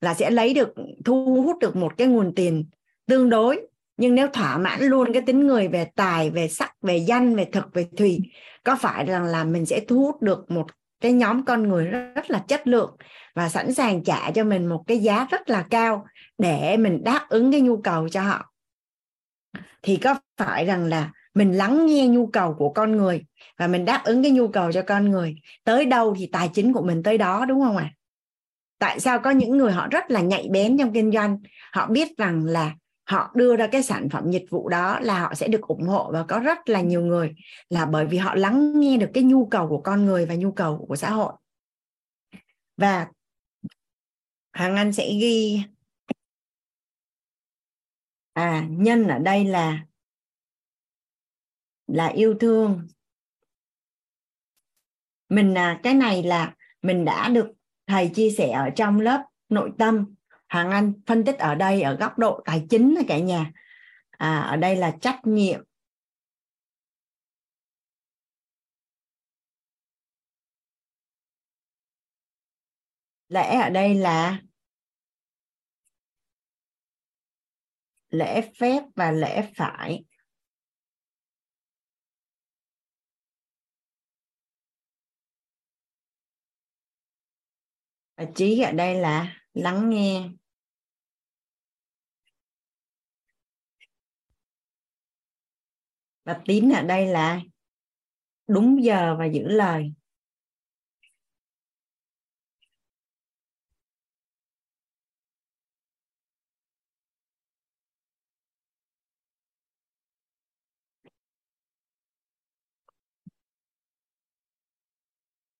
[0.00, 0.74] là sẽ lấy được
[1.04, 2.64] thu hút được một cái nguồn tiền
[3.06, 3.60] tương đối?
[3.96, 7.44] Nhưng nếu thỏa mãn luôn cái tính người về tài về sắc về danh về
[7.44, 8.20] thực về thùy
[8.64, 10.66] có phải rằng là mình sẽ thu hút được một
[11.00, 12.96] cái nhóm con người rất, rất là chất lượng
[13.34, 16.06] và sẵn sàng trả cho mình một cái giá rất là cao
[16.38, 18.52] để mình đáp ứng cái nhu cầu cho họ?
[19.82, 23.24] Thì có phải rằng là mình lắng nghe nhu cầu của con người
[23.58, 25.34] và mình đáp ứng cái nhu cầu cho con người.
[25.64, 27.90] Tới đâu thì tài chính của mình tới đó, đúng không ạ?
[27.94, 27.96] À?
[28.80, 31.38] tại sao có những người họ rất là nhạy bén trong kinh doanh?
[31.72, 32.74] Họ biết rằng là
[33.04, 36.10] họ đưa ra cái sản phẩm dịch vụ đó là họ sẽ được ủng hộ
[36.12, 37.34] và có rất là nhiều người
[37.68, 40.52] là bởi vì họ lắng nghe được cái nhu cầu của con người và nhu
[40.52, 41.32] cầu của xã hội.
[42.76, 43.06] Và
[44.52, 45.62] hàng Anh sẽ ghi.
[48.32, 49.86] À nhân ở đây là
[51.92, 52.88] là yêu thương.
[55.28, 57.48] Mình là cái này là mình đã được
[57.86, 60.14] thầy chia sẻ ở trong lớp nội tâm.
[60.48, 63.52] Hoàng Anh phân tích ở đây ở góc độ tài chính cả nhà.
[64.10, 65.64] À, ở đây là trách nhiệm.
[73.28, 74.42] Lễ ở đây là
[78.10, 80.04] lễ phép và lễ phải.
[88.20, 90.28] Và trí ở đây là lắng nghe.
[96.24, 97.40] Và tín ở đây là
[98.46, 99.92] đúng giờ và giữ lời.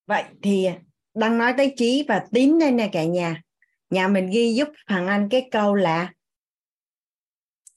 [0.06, 0.68] Vậy thì
[1.14, 3.42] đang nói tới trí và tín đây nè cả nhà.
[3.90, 6.12] Nhà mình ghi giúp hoàng anh cái câu là,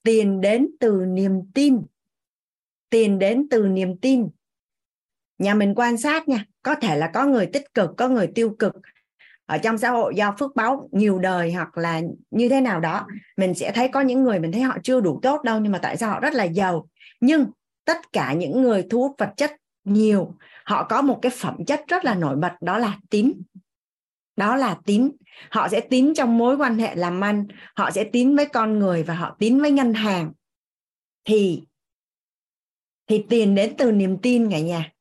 [0.04, 1.82] tiền đến từ niềm tin.
[2.90, 4.28] Tiền đến từ niềm tin.
[5.38, 8.56] Nhà mình quan sát nha, có thể là có người tích cực, có người tiêu
[8.60, 8.74] cực
[9.46, 12.02] ở trong xã hội do phước báo nhiều đời hoặc là
[12.32, 13.08] như thế nào đó.
[13.38, 15.80] Mình sẽ thấy có những người mình thấy họ chưa đủ tốt đâu, nhưng mà
[15.82, 16.88] tại sao họ rất là giàu.
[17.22, 17.46] Nhưng
[17.86, 19.52] tất cả những người thu hút vật chất
[19.84, 23.34] nhiều họ có một cái phẩm chất rất là nổi bật, đó là tín.
[24.36, 25.12] Đó là tín.
[25.50, 29.04] Họ sẽ tín trong mối quan hệ làm ăn, họ sẽ tín với con người
[29.04, 30.32] và họ tín với ngân hàng.
[31.26, 31.64] Thì
[33.08, 34.92] thì tiền đến từ niềm tin cả nhà.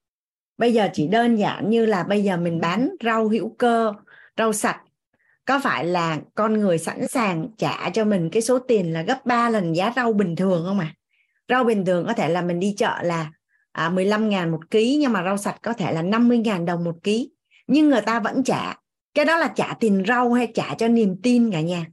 [0.59, 3.93] Bây giờ chỉ đơn giản như là bây giờ mình bán rau hữu cơ,
[4.39, 4.82] rau sạch.
[5.44, 9.26] Có phải là con người sẵn sàng trả cho mình cái số tiền là gấp
[9.26, 10.94] 3 lần giá rau bình thường không à
[11.48, 13.30] rau bình thường có thể là mình đi chợ là
[13.73, 16.85] à, 15 ngàn một ký nhưng mà rau sạch có thể là 50 ngàn đồng
[16.85, 17.31] một ký.
[17.66, 18.77] Nhưng người ta vẫn trả.
[19.15, 21.86] Cái đó là trả tiền rau hay trả cho niềm tin cả nhà?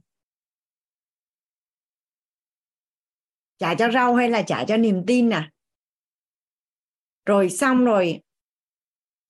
[3.58, 5.50] Trả cho rau hay là trả cho niềm tin à?
[7.26, 8.20] Rồi xong rồi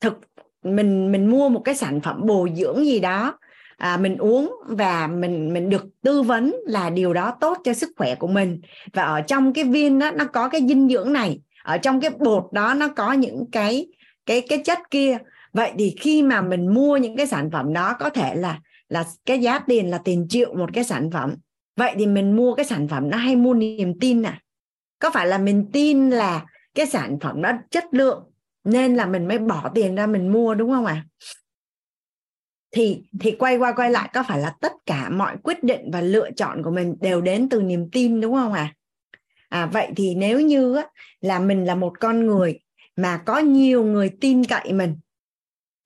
[0.01, 0.15] thực
[0.63, 3.39] mình mình mua một cái sản phẩm bồi dưỡng gì đó.
[3.77, 7.91] À, mình uống và mình mình được tư vấn là điều đó tốt cho sức
[7.97, 8.61] khỏe của mình.
[8.93, 12.11] Và ở trong cái viên đó nó có cái dinh dưỡng này ở trong cái
[12.11, 13.87] bột đó nó có những cái
[14.27, 15.19] cái cái chất kia
[15.53, 19.05] vậy thì khi mà mình mua những cái sản phẩm đó, có thể là là
[19.27, 21.35] cái giá tiền là tiền triệu một cái sản phẩm
[21.77, 24.41] vậy thì mình mua cái sản phẩm nó hay mua niềm tin à
[24.99, 28.31] có phải là mình tin là cái sản phẩm đó chất lượng
[28.65, 31.05] nên là mình mới bỏ tiền ra mình mua, đúng không ạ à?
[32.71, 36.01] thì thì quay qua quay lại, có phải là tất cả mọi quyết định và
[36.01, 38.75] lựa chọn của mình đều đến từ niềm tin, đúng không ạ à?
[39.51, 40.87] À vậy thì nếu như á,
[41.21, 42.61] là mình là một con người
[42.97, 44.97] mà có nhiều người tin cậy mình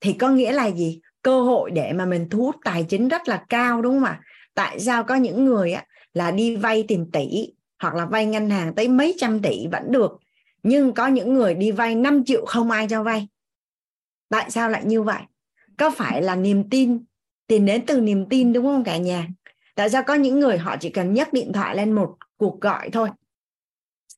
[0.01, 1.01] thì có nghĩa là gì?
[1.21, 4.21] Cơ hội để mà mình thu hút tài chính rất là cao đúng không ạ?
[4.53, 8.49] Tại sao có những người á, là đi vay tiền tỷ hoặc là vay ngân
[8.49, 10.11] hàng tới mấy trăm tỷ vẫn được
[10.63, 13.27] nhưng có những người đi vay 5 triệu không ai cho vay?
[14.29, 15.21] Tại sao lại như vậy?
[15.77, 17.03] Có phải là niềm tin
[17.47, 19.27] tiền đến từ niềm tin đúng không cả nhà?
[19.75, 22.89] Tại sao có những người họ chỉ cần nhấc điện thoại lên một cuộc gọi
[22.89, 23.09] thôi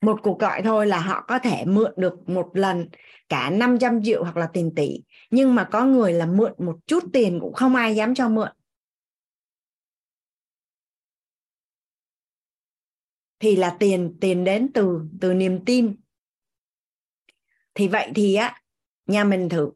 [0.07, 2.89] một cuộc gọi thôi là họ có thể mượn được một lần
[3.29, 4.99] cả 500 triệu hoặc là tiền tỷ.
[5.29, 8.49] Nhưng mà có người là mượn một chút tiền cũng không ai dám cho mượn.
[13.39, 15.95] Thì là tiền tiền đến từ từ niềm tin.
[17.73, 18.61] Thì vậy thì á,
[19.05, 19.71] nhà mình thử.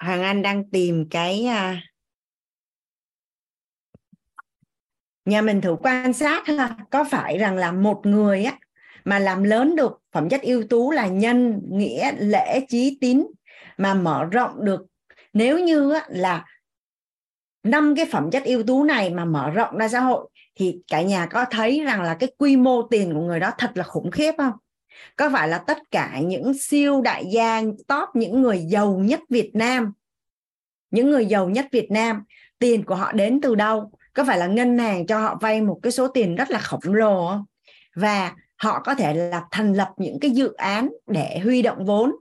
[0.00, 1.82] Hoàng Anh đang tìm cái à,
[5.24, 8.58] nhà mình thử quan sát ha có phải rằng là một người á
[9.04, 13.26] mà làm lớn được phẩm chất ưu tú là nhân nghĩa lễ trí tín
[13.76, 14.86] mà mở rộng được.
[15.32, 16.44] Nếu như á, là
[17.62, 21.02] năm cái phẩm chất ưu tú này mà mở rộng ra xã hội thì cả
[21.02, 24.10] nhà có thấy rằng là cái quy mô tiền của người đó thật là khủng
[24.10, 24.52] khiếp không?
[25.16, 29.50] Có phải là tất cả những siêu đại gia top những người giàu nhất Việt
[29.54, 29.92] Nam
[30.90, 32.24] những người giàu nhất Việt Nam
[32.58, 33.90] tiền của họ đến từ đâu?
[34.14, 36.94] Có phải là ngân hàng cho họ vay một cái số tiền rất là khổng
[36.94, 37.44] lồ không?
[37.96, 42.12] Và họ có thể là thành lập những cái dự án để huy động vốn.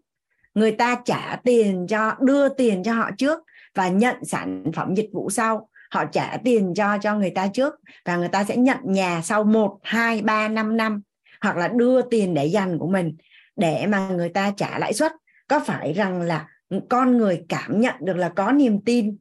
[0.54, 3.40] Người ta trả tiền cho đưa tiền cho họ trước
[3.76, 5.70] và nhận sản phẩm dịch vụ sau.
[5.90, 7.74] Họ trả tiền cho cho người ta trước
[8.06, 11.02] và người ta sẽ nhận nhà sau 1, 2, 3, 5 năm
[11.42, 13.16] hoặc là đưa tiền để dành của mình
[13.56, 15.12] để mà người ta trả lãi suất.
[15.48, 16.48] Có phải rằng là
[16.90, 19.18] con người cảm nhận được là có niềm tin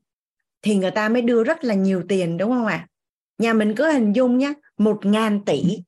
[0.63, 2.89] thì người ta mới đưa rất là nhiều tiền đúng không ạ à?
[3.39, 5.79] nhà mình cứ hình dung nhé một ngàn tỷ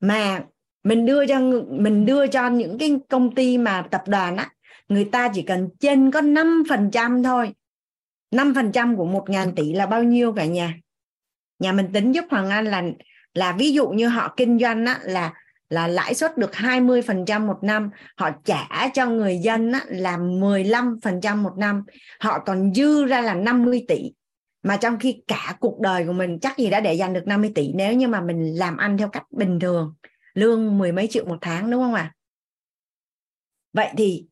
[0.00, 0.44] mà
[0.84, 4.50] mình đưa cho mình đưa cho những cái công ty mà tập đoàn á
[4.88, 7.52] người ta chỉ cần trên có 5% thôi
[8.30, 10.74] 5% của một ngàn tỷ là bao nhiêu cả nhà
[11.58, 12.82] nhà mình tính giúp Hoàng Anh là
[13.34, 15.32] là ví dụ như họ kinh doanh á, là
[15.70, 21.36] là lãi suất được 20% một năm họ trả cho người dân á, là 15%
[21.36, 21.82] một năm
[22.20, 24.12] họ còn dư ra là 50 tỷ
[24.62, 27.52] mà trong khi cả cuộc đời của mình chắc gì đã để dành được 50
[27.54, 29.94] tỷ nếu như mà mình làm ăn theo cách bình thường
[30.34, 32.14] lương mười mấy triệu một tháng đúng không ạ à?
[33.72, 34.26] vậy thì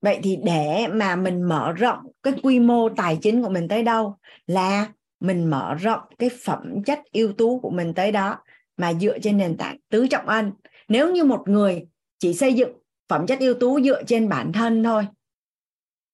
[0.00, 3.82] vậy thì để mà mình mở rộng cái quy mô tài chính của mình tới
[3.82, 4.86] đâu là
[5.20, 8.38] mình mở rộng cái phẩm chất ưu tú của mình tới đó
[8.78, 10.52] mà dựa trên nền tảng tứ trọng ân.
[10.88, 11.86] Nếu như một người
[12.18, 12.72] chỉ xây dựng
[13.08, 15.06] phẩm chất ưu tú dựa trên bản thân thôi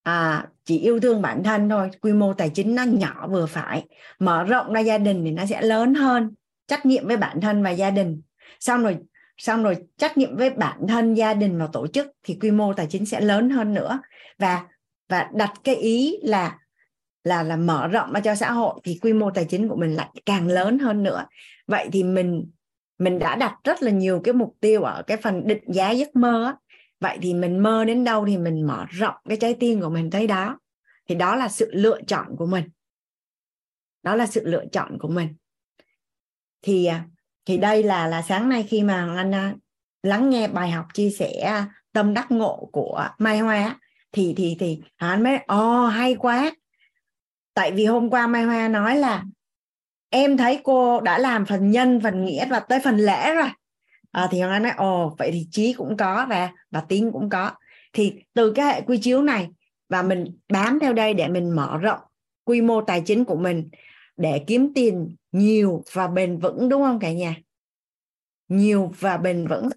[0.03, 3.85] à chỉ yêu thương bản thân thôi, quy mô tài chính nó nhỏ vừa phải,
[4.19, 6.35] mở rộng ra gia đình thì nó sẽ lớn hơn.
[6.67, 8.23] Trách nhiệm với bản thân và gia đình.
[8.61, 8.99] Xong rồi
[9.37, 12.73] xong rồi trách nhiệm với bản thân, gia đình và tổ chức thì quy mô
[12.73, 14.01] tài chính sẽ lớn hơn nữa.
[14.39, 14.65] Và
[15.09, 16.59] và đặt cái ý là
[17.25, 19.95] là là mở rộng ra cho xã hội thì quy mô tài chính của mình
[19.95, 21.27] lại càng lớn hơn nữa.
[21.67, 22.51] Vậy thì mình
[22.99, 26.17] mình đã đặt rất là nhiều cái mục tiêu ở cái phần định giá giấc
[26.17, 26.55] mơ á.
[27.01, 30.11] Vậy thì mình mơ đến đâu thì mình mở rộng cái trái tim của mình
[30.11, 30.59] tới đó.
[31.09, 32.65] Thì đó là sự lựa chọn của mình.
[34.03, 35.29] Đó là sự lựa chọn của mình.
[36.63, 37.05] Thì à,
[37.47, 39.55] thì đây là là sáng nay khi mà anh à,
[40.03, 43.79] lắng nghe bài học chia sẻ à, tâm đắc ngộ của Mai Hoa
[44.13, 46.53] thì thì thì anh mới ồ oh, hay quá!
[47.55, 49.25] Tại vì hôm qua Mai Hoa nói là
[50.15, 53.49] em thấy cô đã làm phần nhân phần nghĩa và tới phần lễ rồi.
[54.13, 57.31] À, thì Hoàng Anh nói ồ vậy thì trí cũng có và và tín cũng
[57.31, 57.51] có.
[57.93, 59.49] Thì từ cái hệ quy chiếu này
[59.89, 62.01] và mình bám theo đây để mình mở rộng
[62.45, 63.69] quy mô tài chính của mình
[64.17, 67.37] để kiếm tiền nhiều và bền vững đúng không cả nhà?
[68.49, 69.69] Nhiều và bền vững.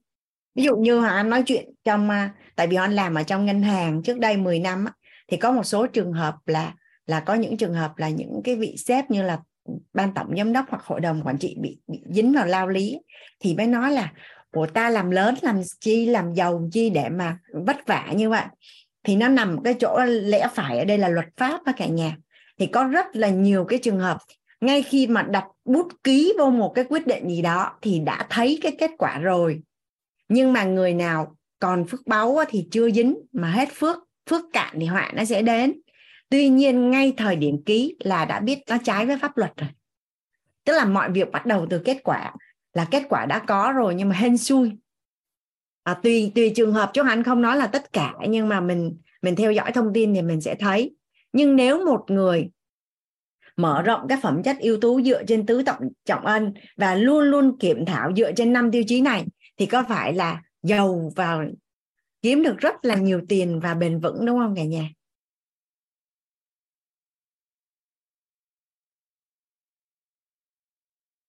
[0.55, 3.23] Ví dụ như hoàng anh nói chuyện trong à, tại vì hoàng anh làm ở
[3.23, 4.85] trong ngân hàng trước đây 10 năm
[5.27, 6.73] thì có một số trường hợp là
[7.05, 9.39] là có những trường hợp là những cái vị sếp như là
[9.93, 12.99] ban tổng giám đốc hoặc hội đồng quản trị bị, bị dính vào lao lý
[13.39, 14.13] thì mới nói là
[14.51, 18.45] của ta làm lớn làm chi làm giàu chi để mà vất vả như vậy?
[19.03, 22.17] Thì nó nằm cái chỗ lẽ phải ở đây là luật pháp và cả nhà.
[22.59, 24.17] Thì có rất là nhiều cái trường hợp
[24.61, 28.27] ngay khi mà đặt bút ký vô một cái quyết định gì đó thì đã
[28.29, 29.61] thấy cái kết quả rồi.
[30.29, 33.97] Nhưng mà người nào còn phước báu thì chưa dính mà hết phước
[34.29, 35.73] phước cạn thì họa nó sẽ đến
[36.29, 39.69] tuy nhiên ngay thời điểm ký là đã biết nó trái với pháp luật rồi.
[40.63, 42.33] Tức là mọi việc bắt đầu từ kết quả
[42.73, 44.71] là kết quả đã có rồi nhưng mà hên xui.
[45.83, 48.97] À, tùy tùy trường hợp chứ anh không nói là tất cả nhưng mà mình
[49.21, 50.95] mình theo dõi thông tin thì mình sẽ thấy.
[51.33, 52.49] Nhưng nếu một người
[53.57, 57.23] mở rộng các phẩm chất ưu tú dựa trên tứ trọng trọng ân và luôn
[57.23, 59.25] luôn kiểm thảo dựa trên năm tiêu chí này
[59.57, 61.39] thì có phải là giàu và
[62.21, 64.89] kiếm được rất là nhiều tiền và bền vững đúng không cả nhà?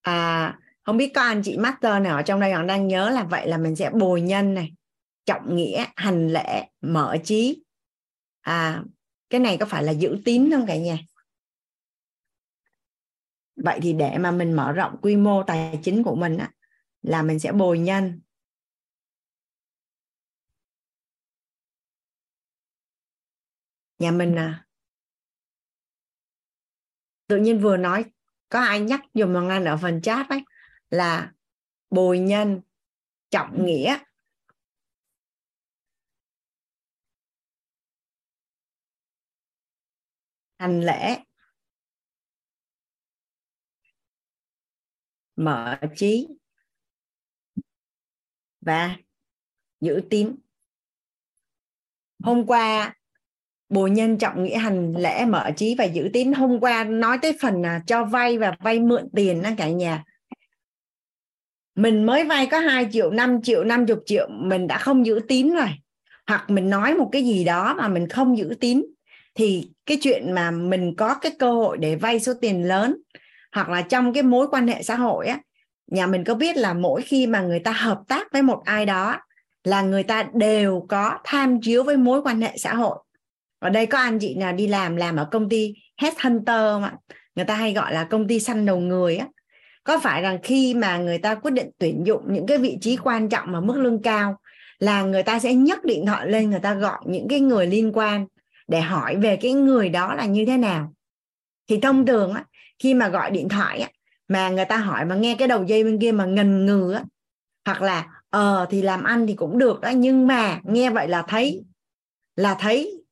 [0.09, 3.25] À không biết có anh chị master nào ở trong đây còn đang nhớ là
[3.25, 4.73] vậy là mình sẽ bồi nhân này
[5.25, 7.63] trọng nghĩa hành lễ mở trí.
[8.41, 8.83] À
[9.31, 10.99] cái này có phải là giữ tín không cả nhà?
[13.57, 16.51] Vậy thì để mà mình mở rộng quy mô tài chính của mình á,
[17.03, 18.21] là mình sẽ bồi nhân.
[23.99, 24.65] Nhà mình à
[27.27, 28.05] tự nhiên vừa nói
[28.49, 30.41] có ai nhắc dùm hoàng anh ở phần chat ấy
[30.91, 31.33] là
[31.91, 32.61] bồi nhân
[33.31, 33.99] trọng nghĩa.
[40.59, 41.19] Hành lễ.
[45.37, 46.29] Mở trí.
[48.61, 48.97] Và
[49.81, 50.37] giữ tín.
[52.25, 52.98] Hôm qua
[53.69, 56.33] bồi nhân trọng nghĩa hành lễ mở trí và giữ tín.
[56.33, 60.05] Hôm qua nói tới phần là cho vay và vay mượn tiền đó cả nhà.
[61.75, 65.55] Mình mới vay có 2 triệu 5 triệu 50 triệu, mình đã không giữ tín
[65.55, 65.69] rồi.
[66.27, 68.85] Hoặc mình nói một cái gì đó mà mình không giữ tín,
[69.35, 72.97] thì cái chuyện mà mình có cái cơ hội để vay số tiền lớn,
[73.53, 75.39] hoặc là trong cái mối quan hệ xã hội á,
[75.87, 78.87] nhà mình có biết là mỗi khi mà người ta hợp tác với một ai
[78.87, 79.17] đó,
[79.65, 82.99] là người ta đều có tham chiếu với mối quan hệ xã hội
[83.59, 86.93] ở đây có anh chị nào đi làm làm ở công ty headhunter mà
[87.35, 89.27] người ta hay gọi là công ty săn đầu người á.
[89.85, 92.97] Có phải rằng khi mà người ta quyết định tuyển dụng những cái vị trí
[92.97, 94.37] quan trọng mà mức lương cao
[94.79, 97.93] là người ta sẽ nhấc điện thoại lên người ta gọi những cái người liên
[97.95, 98.27] quan
[98.69, 100.93] để hỏi về cái người đó là như thế nào?
[101.69, 102.45] Thì thông thường á,
[102.79, 103.89] khi mà gọi điện thoại á,
[104.29, 107.05] mà người ta hỏi mà nghe cái đầu dây bên kia mà ngần ngừ á,
[107.65, 111.23] hoặc là ờ thì làm ăn thì cũng được đó nhưng mà nghe vậy là
[111.23, 111.65] thấy
[112.37, 113.03] là thấy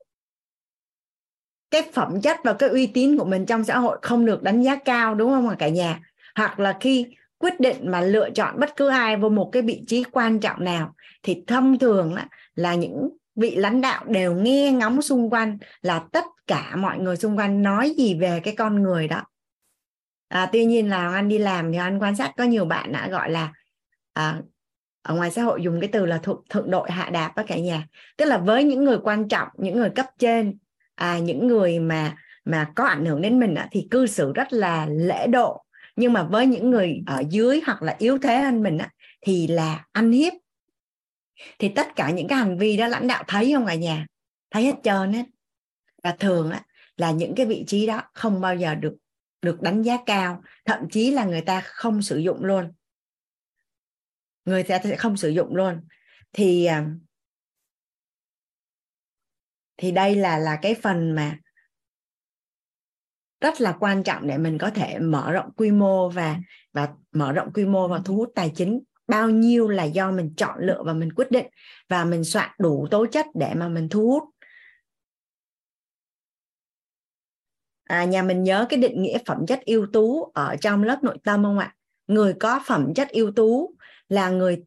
[1.82, 4.62] cái phẩm chất và cái uy tín của mình trong xã hội không được đánh
[4.62, 6.00] giá cao đúng không cả nhà?
[6.34, 7.06] Hoặc là khi
[7.38, 10.64] quyết định mà lựa chọn bất cứ ai vào một cái vị trí quan trọng
[10.64, 12.14] nào thì thông thường
[12.54, 17.16] là những vị lãnh đạo đều nghe ngóng xung quanh là tất cả mọi người
[17.16, 19.22] xung quanh nói gì về cái con người đó.
[20.28, 23.08] À, tuy nhiên là anh đi làm thì anh quan sát có nhiều bạn đã
[23.08, 23.52] gọi là
[24.12, 24.40] à,
[25.02, 27.56] ở ngoài xã hội dùng cái từ là thượng, thượng đội hạ đạp với cả
[27.56, 27.86] nhà.
[28.16, 30.58] Tức là với những người quan trọng những người cấp trên
[30.96, 34.86] à, những người mà mà có ảnh hưởng đến mình thì cư xử rất là
[34.86, 35.62] lễ độ.
[35.96, 38.78] Nhưng mà với những người ở dưới hoặc là yếu thế hơn mình
[39.20, 40.32] thì là ăn hiếp.
[41.58, 44.06] Thì tất cả những cái hành vi đó lãnh đạo thấy không cả nhà?
[44.50, 45.24] Thấy hết trơn hết
[46.02, 46.62] và thường á,
[46.96, 48.96] là những cái vị trí đó không bao giờ được
[49.42, 50.42] được đánh giá cao.
[50.64, 52.72] Thậm chí là người ta không sử dụng luôn.
[54.44, 55.80] Người ta sẽ không sử dụng luôn.
[56.32, 56.86] Thì à,
[59.76, 61.38] thì đây là là cái phần mà
[63.40, 66.36] rất là quan trọng để mình có thể mở rộng quy mô và
[66.72, 68.80] và mở rộng quy mô và thu hút tài chính.
[69.08, 71.46] Bao nhiêu là do mình chọn lựa và mình quyết định.
[71.88, 74.24] Và mình soạn đủ tố chất để mà mình thu hút.
[77.84, 81.18] À, nhà mình nhớ cái định nghĩa phẩm chất ưu tú ở trong lớp nội
[81.24, 81.74] tâm không ạ?
[82.06, 83.74] Người có phẩm chất ưu tú
[84.08, 84.64] là người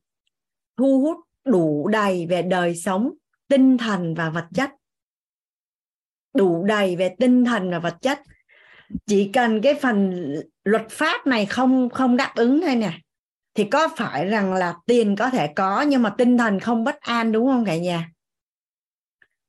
[0.77, 3.13] thu hút đủ đầy về đời sống
[3.47, 4.71] tinh thần và vật chất
[6.33, 8.19] đủ đầy về tinh thần và vật chất.
[9.05, 10.13] Chỉ cần cái phần
[10.63, 12.99] luật pháp này không không đáp ứng thôi nè,
[13.53, 16.99] thì có phải rằng là tiền có thể có, nhưng mà tinh thần không bất
[16.99, 18.11] an đúng không cả nhà?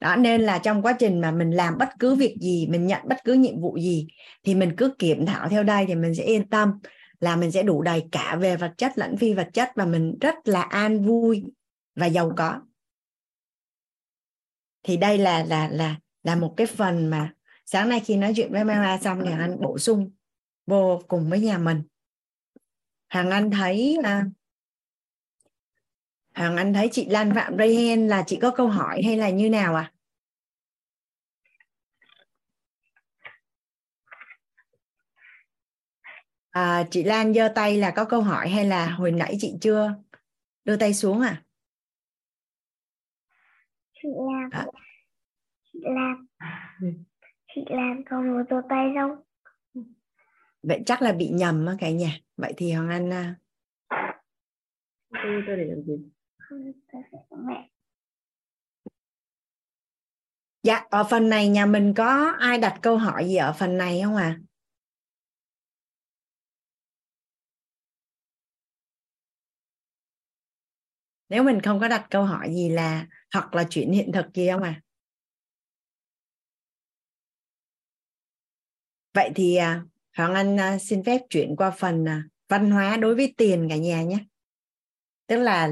[0.00, 3.00] Đó, nên là trong quá trình mà mình làm bất cứ việc gì, mình nhận
[3.08, 4.06] bất cứ nhiệm vụ gì,
[4.44, 6.72] thì mình cứ kiểm thảo theo đây thì mình sẽ yên tâm
[7.20, 10.18] là mình sẽ đủ đầy cả về vật chất lẫn phi vật chất và mình
[10.20, 11.44] rất là an vui
[11.94, 12.60] và giàu có.
[14.82, 17.34] Thì đây là là là là một cái phần mà
[17.66, 20.10] sáng nay khi nói chuyện với Mara xong thì anh bổ sung
[20.66, 21.82] vô cùng với nhà mình
[23.08, 24.24] Hằng Anh thấy à,
[26.32, 29.50] Hằng Anh thấy chị Lan Phạm Rayhen là chị có câu hỏi hay là như
[29.50, 29.92] nào à?
[36.50, 39.94] à chị Lan giơ tay là có câu hỏi hay là hồi nãy chị chưa
[40.64, 41.42] đưa tay xuống à?
[44.02, 44.50] Chị Lan.
[44.50, 44.66] À.
[45.80, 46.26] Chị Lan.
[47.54, 49.22] Chị Lan có một giơ tay không?
[50.62, 52.18] Vậy chắc là bị nhầm á cả nhà.
[52.36, 53.36] Vậy thì Hoàng Anh à,
[55.12, 55.94] tôi tôi để làm gì
[56.50, 57.70] tôi mẹ.
[60.62, 64.00] Dạ, ở phần này nhà mình có ai đặt câu hỏi gì ở phần này
[64.04, 64.38] không à?
[71.28, 74.48] Nếu mình không có đặt câu hỏi gì là hoặc là chuyện hiện thực gì
[74.50, 74.80] không à?
[79.14, 79.82] Vậy thì à,
[80.16, 83.76] Hoàng Anh à, xin phép chuyển qua phần à, văn hóa đối với tiền cả
[83.76, 84.18] nhà nhé.
[85.26, 85.70] Tức là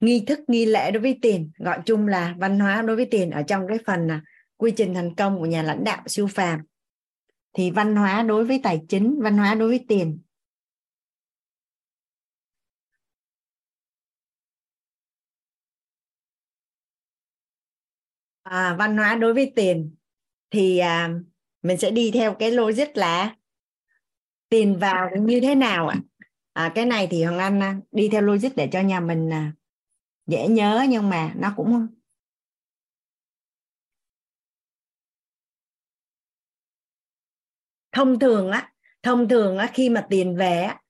[0.00, 1.50] nghi thức nghi lễ đối với tiền.
[1.58, 4.08] Gọi chung là văn hóa đối với tiền ở trong cái phần
[4.56, 6.60] quy trình thành công của nhà lãnh đạo siêu phàm.
[7.52, 10.20] Thì văn hóa đối với tài chính văn hóa đối với tiền.
[18.42, 19.94] À, văn hóa đối với tiền
[20.50, 21.10] thì à,
[21.68, 23.36] mình sẽ đi theo cái logic là
[24.48, 25.96] tiền vào như thế nào ạ
[26.52, 26.72] à?
[26.74, 29.52] cái này thì hoàng anh à, đi theo logic để cho nhà mình à,
[30.26, 31.86] dễ nhớ nhưng mà nó cũng
[37.92, 38.72] thông thường á,
[39.02, 40.80] thông thường á, khi mà tiền về á,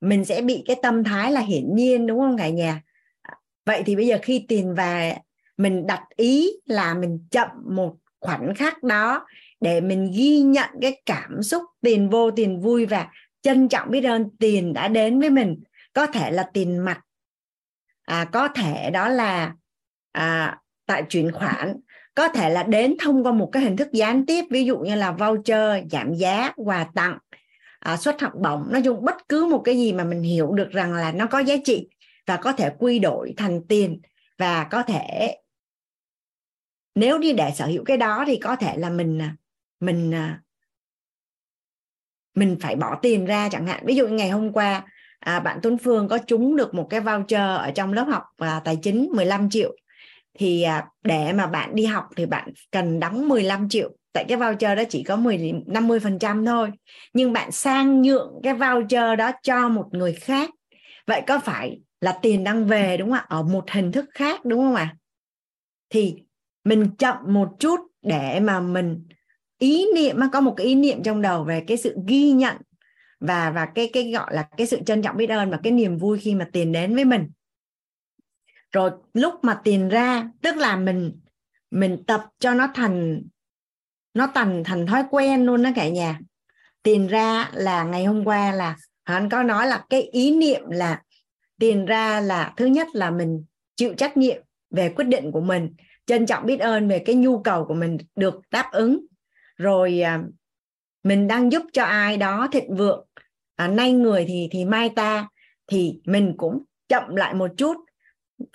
[0.00, 2.82] mình sẽ bị cái tâm thái là hiển nhiên, đúng không cả nhà
[3.66, 5.16] vậy thì bây giờ khi tiền về,
[5.56, 9.26] mình đặt ý là mình chậm một khoảnh khắc đó
[9.60, 13.08] để mình ghi nhận cái cảm xúc tiền vô tiền vui và
[13.42, 15.62] trân trọng biết ơn tiền đã đến với mình.
[15.92, 17.00] Có thể là tiền mặt.
[18.02, 19.54] À, có thể đó là
[20.12, 21.76] à, tại chuyển khoản.
[22.14, 24.94] Có thể là đến thông qua một cái hình thức gián tiếp ví dụ như
[24.94, 27.18] là voucher giảm giá quà tặng
[27.78, 28.72] à, suất học bổng.
[28.72, 31.38] Nói chung bất cứ một cái gì mà mình hiểu được rằng là nó có
[31.38, 31.88] giá trị
[32.26, 34.00] và có thể quy đổi thành tiền.
[34.38, 35.36] Và có thể
[36.94, 39.36] nếu như để sở hữu cái đó thì có thể là mình à,
[39.80, 40.40] mình à,
[42.34, 43.86] mình phải bỏ tiền ra chẳng hạn.
[43.86, 44.84] Ví dụ ngày hôm qua
[45.18, 48.60] à, bạn Tuấn Phương có trúng được một cái voucher ở trong lớp học à,
[48.64, 49.76] tài chính 15 triệu
[50.38, 53.90] thì à, để mà bạn đi học thì bạn cần đóng 15 triệu.
[54.12, 56.70] Tại cái voucher đó chỉ có 10 50 phần trăm thôi
[57.12, 60.50] nhưng bạn sang nhượng cái voucher đó cho một người khác.
[61.06, 63.26] Vậy có phải là tiền đang về đúng không ạ?
[63.28, 64.96] Ở một hình thức khác đúng không ạ?
[65.90, 66.14] Thì
[66.64, 69.06] mình chậm một chút để mà mình
[69.58, 72.56] ý niệm mà có một cái ý niệm trong đầu về cái sự ghi nhận
[73.20, 75.98] và và cái cái gọi là cái sự trân trọng biết ơn và cái niềm
[75.98, 77.30] vui khi mà tiền đến với mình.
[78.72, 81.20] Rồi lúc mà tiền ra, tức là mình
[81.70, 83.22] mình tập cho nó thành
[84.14, 86.20] nó thành thành thói quen luôn đó cả nhà.
[86.82, 91.02] Tiền ra là ngày hôm qua là anh có nói là cái ý niệm là
[91.58, 93.44] tiền ra là thứ nhất là mình
[93.76, 95.74] chịu trách nhiệm về quyết định của mình,
[96.06, 99.06] trân trọng biết ơn về cái nhu cầu của mình được đáp ứng
[99.58, 100.20] rồi à,
[101.04, 103.06] mình đang giúp cho ai đó thịnh vượng.
[103.56, 105.28] À, nay người thì thì mai ta.
[105.66, 107.76] Thì mình cũng chậm lại một chút.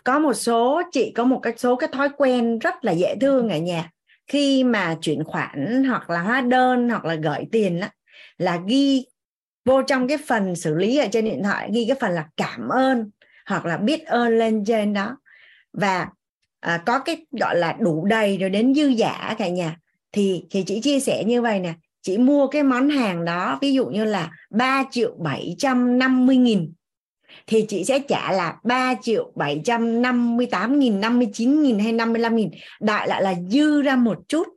[0.03, 3.49] Có một số chị có một cái số cái thói quen rất là dễ thương
[3.49, 3.89] ở nhà.
[4.27, 7.87] Khi mà chuyển khoản hoặc là hóa đơn hoặc là gửi tiền đó,
[8.37, 9.05] là ghi
[9.65, 12.69] vô trong cái phần xử lý ở trên điện thoại ghi cái phần là cảm
[12.69, 13.09] ơn
[13.45, 15.17] hoặc là biết ơn lên trên đó.
[15.73, 16.07] Và
[16.59, 19.77] à, có cái gọi là đủ đầy rồi đến dư giả cả nhà
[20.13, 21.73] thì thì chị chia sẻ như vậy nè.
[22.01, 26.73] Chị mua cái món hàng đó, ví dụ như là 3 triệu 750 nghìn,
[27.47, 32.51] thì chị sẽ trả là 3 triệu 758 nghìn 59 nghìn hay 55 nghìn.
[32.79, 34.47] Đại lại là dư ra một chút.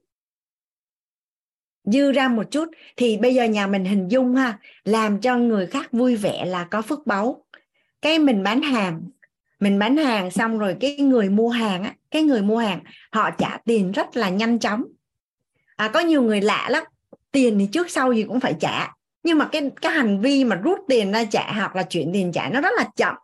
[1.85, 2.69] Dư ra một chút.
[2.97, 6.65] Thì bây giờ nhà mình hình dung ha, làm cho người khác vui vẻ là
[6.65, 7.45] có phước báu.
[8.03, 9.03] Cái mình bán hàng,
[9.61, 12.81] mình bán hàng xong rồi cái người mua hàng á, cái người mua hàng,
[13.13, 14.85] họ trả tiền rất là nhanh chóng
[15.77, 16.85] à, có nhiều người lạ lắm.
[17.33, 18.93] Tiền thì trước sau gì cũng phải trả.
[19.23, 22.33] Nhưng mà cái cái hành vi mà rút tiền ra trả hoặc là chuyển tiền
[22.33, 23.15] trả nó rất là chậm.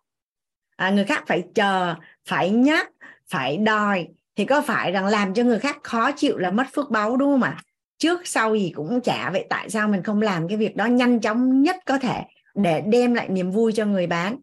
[0.77, 1.95] À, người khác phải chờ
[2.29, 2.91] phải nhắc
[3.29, 4.09] phải đòi.
[4.37, 7.33] Thì có phải rằng làm cho người khác khó chịu là mất phước báu đúng
[7.33, 7.57] không ạ?
[7.99, 9.31] Trước sau gì cũng trả.
[9.31, 12.23] Vậy tại sao mình không làm cái việc đó nhanh chóng nhất có thể
[12.55, 14.39] để đem lại niềm vui cho người bán?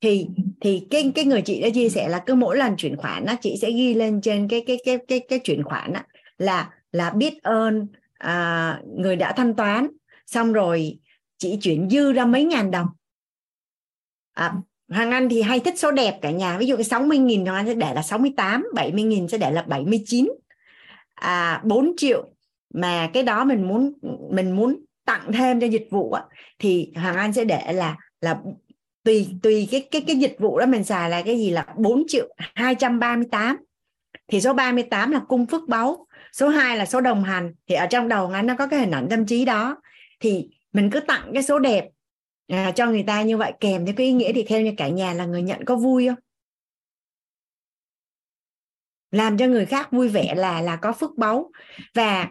[0.00, 0.26] Thì
[0.60, 3.36] thì cái cái người chị đã chia sẻ là cứ mỗi lần chuyển khoản á
[3.40, 6.04] chị sẽ ghi lên trên cái cái cái cái cái chuyển khoản á
[6.38, 7.86] là là biết ơn
[8.18, 9.88] à, người đã thanh toán.
[10.26, 10.98] Xong rồi
[11.38, 12.86] chỉ chuyển dư ra mấy ngàn đồng.
[14.32, 14.54] À,
[14.88, 16.58] Hoàng Anh thì hay thích số đẹp cả nhà.
[16.58, 19.50] Ví dụ cái 60 nghìn Hoàng Anh sẽ để là 68 70 nghìn sẽ để
[19.50, 20.28] là 79
[21.14, 22.28] à, 4 triệu
[22.74, 23.92] mà cái đó mình muốn
[24.30, 26.24] mình muốn tặng thêm cho dịch vụ á,
[26.58, 28.40] thì Hoàng Anh sẽ để là là
[29.04, 32.02] tùy tùy cái cái cái dịch vụ đó mình xài là cái gì là 4
[32.08, 33.56] triệu 238
[34.28, 37.54] thì số 38 là cung phước báu số 2 là số đồng hành.
[37.68, 39.82] Thì ở trong đầu anh nó có cái hình ảnh tâm trí đó.
[40.20, 41.84] Thì mình cứ tặng cái số đẹp
[42.48, 44.88] à, cho người ta như vậy kèm theo cái ý nghĩa thì theo như cả
[44.88, 46.18] nhà là người nhận có vui không?
[49.10, 51.50] Làm cho người khác vui vẻ là là có phước báu.
[51.94, 52.28] Và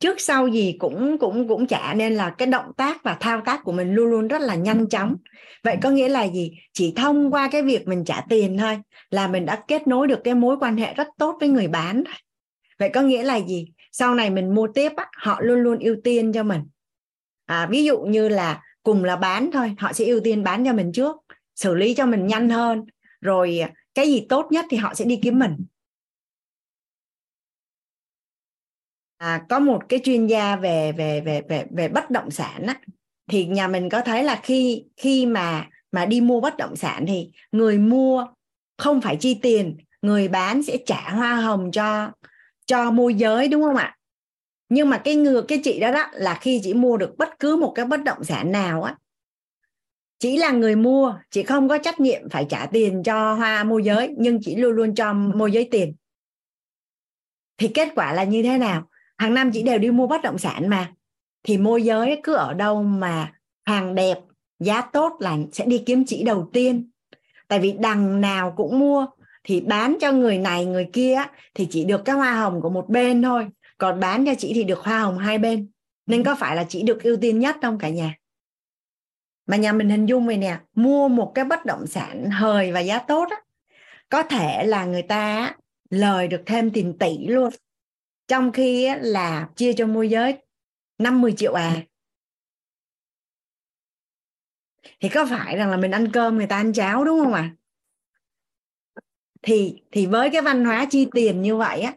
[0.00, 3.60] trước sau gì cũng cũng cũng trả nên là cái động tác và thao tác
[3.64, 5.16] của mình luôn luôn rất là nhanh chóng.
[5.64, 6.52] Vậy có nghĩa là gì?
[6.72, 8.78] Chỉ thông qua cái việc mình trả tiền thôi
[9.10, 12.02] là mình đã kết nối được cái mối quan hệ rất tốt với người bán
[12.78, 13.66] vậy có nghĩa là gì?
[13.92, 16.60] Sau này mình mua tiếp á, họ luôn luôn ưu tiên cho mình.
[17.46, 20.72] À, ví dụ như là cùng là bán thôi họ sẽ ưu tiên bán cho
[20.72, 21.16] mình trước
[21.54, 22.84] xử lý cho mình nhanh hơn
[23.20, 23.60] rồi
[23.94, 25.56] cái gì tốt nhất thì họ sẽ đi kiếm mình.
[29.16, 32.80] À, có một cái chuyên gia về về về về về bất động sản á,
[33.30, 37.04] thì nhà mình có thấy là khi khi mà mà đi mua bất động sản
[37.06, 38.26] thì người mua
[38.78, 42.10] không phải chi tiền người bán sẽ trả hoa hồng cho
[42.68, 43.96] cho môi giới, đúng không ạ?
[44.68, 47.56] Nhưng mà cái ngược cái chị đó đó là khi chị mua được bất cứ
[47.56, 48.96] một cái bất động sản nào á,
[50.18, 53.84] chỉ là người mua, chị không có trách nhiệm phải trả tiền cho hoa môi
[53.84, 55.94] giới, nhưng chị luôn luôn cho môi giới tiền.
[57.58, 58.88] Thì kết quả là như thế nào?
[59.18, 60.92] Hàng năm chị đều đi mua bất động sản mà.
[61.42, 63.32] Thì môi giới cứ ở đâu mà
[63.64, 64.18] hàng đẹp,
[64.58, 66.90] giá tốt là sẽ đi kiếm chị đầu tiên.
[67.48, 69.06] Tại vì đằng nào cũng mua
[69.48, 71.22] thì bán cho người này người kia
[71.54, 73.46] thì chỉ được cái hoa hồng của một bên thôi.
[73.78, 75.70] Còn bán cho chị thì được hoa hồng hai bên.
[76.06, 78.14] Nên có phải là chị được ưu tiên nhất trong cả nhà?
[79.46, 82.80] Mà nhà mình hình dung vậy nè mua một cái bất động sản hời và
[82.80, 83.36] giá tốt á
[84.08, 85.54] có thể là người ta
[85.90, 87.50] lời được thêm tiền tỷ luôn.
[88.28, 90.36] Trong khi là chia cho môi giới
[90.98, 91.82] 50 triệu à.
[95.00, 97.40] Thì có phải rằng là mình ăn cơm người ta ăn cháo đúng không ạ
[97.40, 97.57] à?
[99.42, 101.94] Thì thì với cái văn hóa chi tiền như vậy á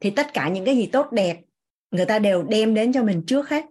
[0.00, 1.40] thì tất cả những cái gì tốt đẹp
[1.90, 3.64] người ta đều đem đến cho mình trước hết.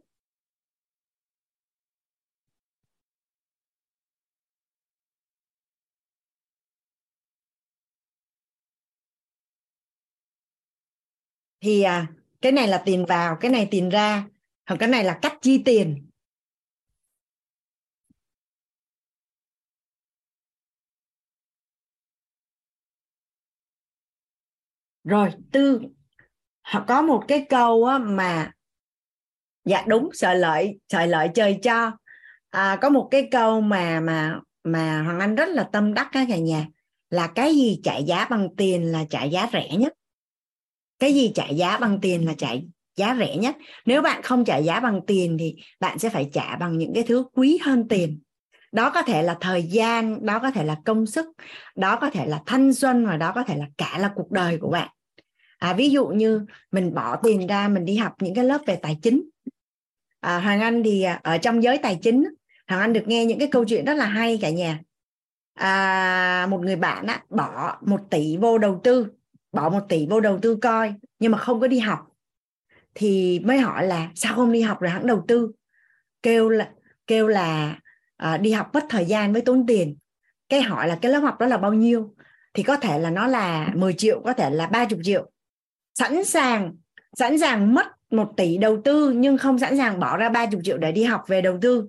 [11.61, 12.07] Thì à,
[12.41, 14.25] cái này là tiền vào cái này tiền ra
[14.65, 16.08] hoặc cái này là cách chi tiền.
[25.09, 25.81] Rồi tư.
[26.61, 28.51] Họ có một cái câu á, mà
[29.65, 31.91] dạ đúng sợ lợi sợ lợi trời cho.
[32.49, 36.25] À, có một cái câu mà mà mà hoàng anh rất là tâm đắc á
[36.29, 36.67] cả nhà
[37.09, 39.93] là cái gì trả giá bằng tiền là trả giá rẻ nhất?
[40.99, 42.49] Cái gì trả giá bằng tiền là trả
[42.95, 43.55] giá rẻ nhất?
[43.85, 47.03] Nếu bạn không trả giá bằng tiền thì bạn sẽ phải trả bằng những cái
[47.03, 48.21] thứ quý hơn tiền.
[48.71, 51.25] Đó có thể là thời gian đó có thể là công sức
[51.75, 54.57] đó có thể là thanh xuân và đó có thể là cả là cuộc đời
[54.57, 54.89] của bạn
[55.59, 58.75] à, ví dụ như mình bỏ tiền ra mình đi học những cái lớp về
[58.75, 59.29] tài chính.
[60.19, 62.23] À, hoàng anh thì à, ở trong giới tài chính
[62.67, 64.79] hoàng anh được nghe những cái câu chuyện rất là hay cả nhà.
[65.53, 69.07] À, một người bạn á, bỏ một tỷ vô đầu tư
[69.51, 71.99] bỏ một tỷ vô đầu tư coi nhưng mà không có đi học.
[72.95, 75.51] Thì mới hỏi là sao không đi học rồi hãng đầu tư?
[76.23, 76.71] Kêu là
[77.07, 77.79] kêu là
[78.17, 79.97] à, đi học mất thời gian với tốn tiền.
[80.49, 82.15] Cái hỏi là cái lớp học đó là bao nhiêu?
[82.53, 85.31] Thì có thể là nó là 10 triệu có thể là 30 triệu
[85.99, 86.75] sẵn sàng
[87.13, 90.77] sẵn sàng mất một tỷ đầu tư nhưng không sẵn sàng bỏ ra 30 triệu
[90.77, 91.87] để đi học về đầu tư.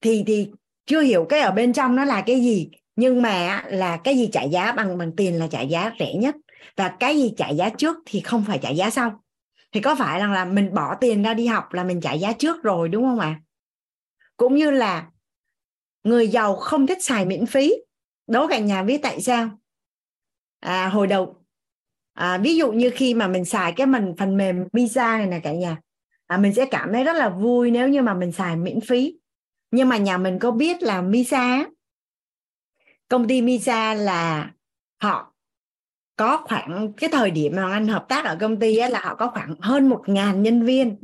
[0.00, 0.50] Thì thì
[0.86, 4.28] chưa hiểu cái ở bên trong nó là cái gì, nhưng mà là cái gì
[4.32, 6.34] trả giá bằng bằng tiền là trả giá rẻ nhất.
[6.76, 9.24] Và cái gì trả giá trước thì không phải trả giá sau.
[9.72, 12.32] Thì có phải rằng là mình bỏ tiền ra đi học là mình trả giá
[12.32, 13.40] trước rồi, đúng không ạ?
[14.36, 15.06] Cũng như là
[16.04, 17.74] người giàu không thích xài miễn phí.
[18.26, 19.50] Đố cả nhà biết tại sao?
[20.60, 21.44] À, hồi đầu
[22.14, 25.40] à, ví dụ như khi mà mình xài cái mình phần mềm visa này nè
[25.42, 25.76] cả nhà
[26.26, 29.18] à, mình sẽ cảm thấy rất là vui nếu như mà mình xài miễn phí.
[29.70, 31.64] Nhưng mà nhà mình có biết là visa
[33.08, 34.50] công ty visa là
[35.02, 35.32] họ
[36.16, 39.14] có khoảng cái thời điểm mà anh hợp tác ở công ty ấy, là họ
[39.14, 40.96] có khoảng hơn một ngàn nhân viên.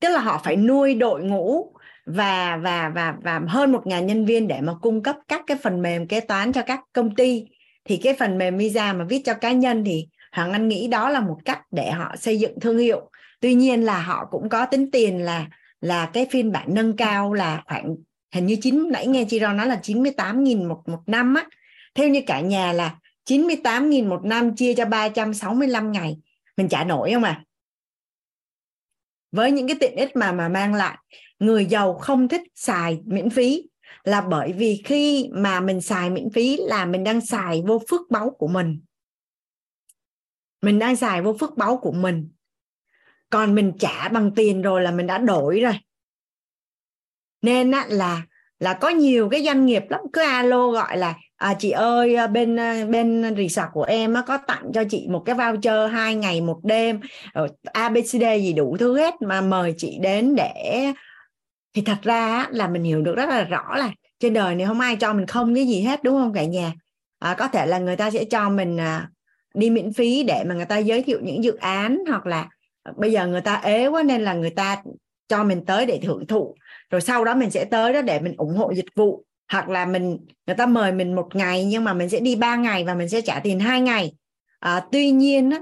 [0.00, 1.74] Tức là họ phải nuôi đội ngũ
[2.06, 5.56] và và và và hơn một ngàn nhân viên để mà cung cấp các cái
[5.62, 7.46] phần mềm kế toán cho các công ty
[7.84, 11.10] thì cái phần mềm visa mà viết cho cá nhân thì Hoàng Anh nghĩ đó
[11.10, 13.10] là một cách để họ xây dựng thương hiệu.
[13.40, 15.46] Tuy nhiên là họ cũng có tính tiền là
[15.80, 17.96] là cái phiên bản nâng cao là khoảng,
[18.34, 21.46] hình như chín, nãy nghe chị Ron nói là 98.000 một một năm á.
[21.94, 22.96] Theo như cả nhà là
[23.28, 26.16] 98.000 một năm chia cho 365 ngày.
[26.56, 27.44] Mình trả nổi không à?
[29.32, 30.98] Với những cái tiện ích mà mà mang lại,
[31.38, 33.62] người giàu không thích xài miễn phí
[34.04, 38.00] là bởi vì khi mà mình xài miễn phí là mình đang xài vô phước
[38.10, 38.80] báu của mình.
[40.62, 42.30] Mình đang xài vô phước báu của mình.
[43.30, 45.78] Còn mình trả bằng tiền rồi là mình đã đổi rồi.
[47.42, 48.22] Nên á, là
[48.58, 50.00] là có nhiều cái doanh nghiệp lắm.
[50.12, 54.22] Cứ alo gọi là à, chị ơi à, bên à, bên resort của em á,
[54.26, 57.00] có tặng cho chị một cái voucher hai ngày một đêm
[57.72, 60.92] abcd gì đủ thứ hết mà mời chị đến để
[61.74, 64.80] thì thật ra là mình hiểu được rất là rõ là trên đời này không
[64.80, 66.72] ai cho mình không cái gì hết đúng không cả nhà?
[67.18, 69.08] À, có thể là người ta sẽ cho mình à,
[69.54, 72.48] đi miễn phí để mà người ta giới thiệu những dự án hoặc là
[72.82, 74.82] à, bây giờ người ta ế quá nên là người ta
[75.28, 76.54] cho mình tới để hưởng thụ.
[76.90, 79.24] Rồi sau đó mình sẽ tới đó để mình ủng hộ dịch vụ.
[79.52, 82.56] Hoặc là mình người ta mời mình một ngày nhưng mà mình sẽ đi ba
[82.56, 84.12] ngày và mình sẽ trả tiền hai ngày.
[84.58, 85.58] À, tuy nhiên á,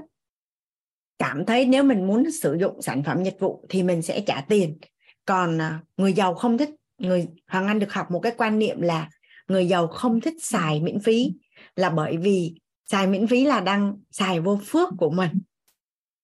[1.19, 4.41] cảm thấy nếu mình muốn sử dụng sản phẩm dịch vụ thì mình sẽ trả
[4.41, 4.77] tiền
[5.25, 8.81] còn à, người giàu không thích, người hoàng anh được học một cái quan niệm
[8.81, 9.09] là
[9.47, 11.33] người giàu không thích xài miễn phí
[11.75, 12.55] là bởi vì
[12.85, 15.41] xài miễn phí là đang xài vô phước của mình.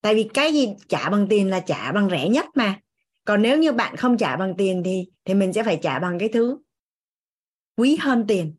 [0.01, 2.79] Tại vì cái gì trả bằng tiền là trả bằng rẻ nhất mà.
[3.25, 6.19] Còn nếu như bạn không trả bằng tiền thì thì mình sẽ phải trả bằng
[6.19, 6.57] cái thứ
[7.77, 8.55] quý hơn tiền.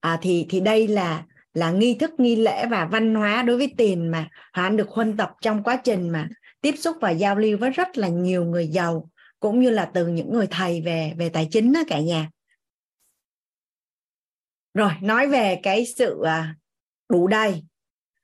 [0.00, 3.74] À thì thì đây là là nghi thức, nghi lễ và văn hóa đối với
[3.76, 6.28] tiền mà Hoàng anh được huân tập trong quá trình mà
[6.64, 9.10] tiếp xúc và giao lưu với rất là nhiều người giàu
[9.40, 12.30] cũng như là từ những người thầy về về tài chính đó cả nhà.
[14.74, 16.56] Rồi nói về cái sự à,
[17.08, 17.62] đủ đầy.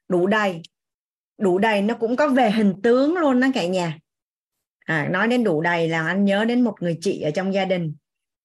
[0.09, 0.63] Đủ đầy.
[1.39, 3.99] Đủ đầy nó cũng có về hình tướng luôn đó cả nhà.
[4.79, 7.65] À, nói đến đủ đầy là anh nhớ đến một người chị ở trong gia
[7.65, 7.95] đình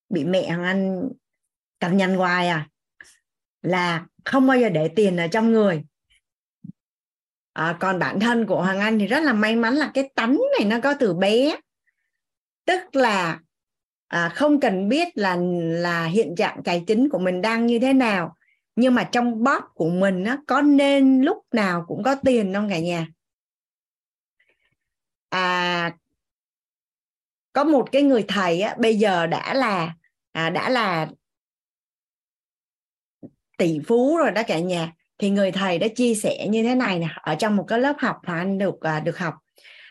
[0.10, 1.10] bị mẹ hoàng anh
[1.80, 2.70] cằn nhằn hoài à
[3.62, 5.84] là không bao giờ để tiền ở trong người
[7.56, 10.41] à, còn bản thân của hoàng anh thì rất là may mắn là cái tánh
[10.60, 11.56] này nó có từ bé.
[12.65, 13.40] Tức là
[14.07, 15.38] à, không cần biết là
[15.82, 18.36] là hiện trạng tài chính của mình đang như thế nào
[18.76, 22.69] nhưng mà trong bóp của mình nó có nên lúc nào cũng có tiền không
[22.69, 23.07] cả nhà?
[25.30, 25.91] À
[27.53, 29.94] có một cái người thầy á, bây giờ đã là
[30.32, 31.10] à, đã là
[33.57, 37.00] tỷ phú rồi đó cả nhà thì người thầy đã chia sẻ như thế này
[37.00, 39.34] nè ở trong một cái lớp học mà anh được à, được học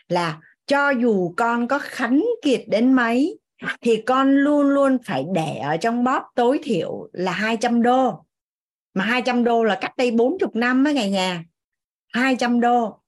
[0.07, 3.39] là cho dù con có khánh kiệt đến mấy
[3.81, 8.25] thì con luôn luôn phải để ở trong bóp tối thiểu là 200 đô.
[8.93, 11.43] Mà 200 đô là cách đây 40 năm á ngày nhà
[12.13, 13.01] 200 đô.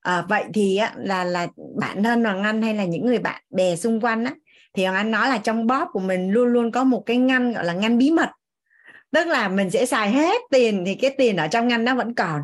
[0.00, 1.46] À, vậy thì á, là là
[1.80, 4.34] bản thân hoàng anh hay là những người bạn bè xung quanh á
[4.72, 7.52] thì hoàng anh nói là trong bóp của mình luôn luôn có một cái ngăn
[7.52, 8.28] gọi là ngăn bí mật
[9.12, 12.14] tức là mình sẽ xài hết tiền thì cái tiền ở trong ngăn nó vẫn
[12.14, 12.40] còn.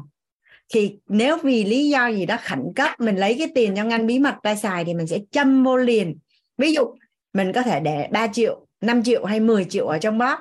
[0.74, 4.06] Thì nếu vì lý do gì đó khẩn cấp, mình lấy cái tiền trong ngăn
[4.06, 6.18] bí mật ra xài thì mình sẽ châm vô liền.
[6.58, 6.94] Ví dụ,
[7.32, 10.38] mình có thể để 3 triệu 5 triệu hay 10 triệu ở trong bóp.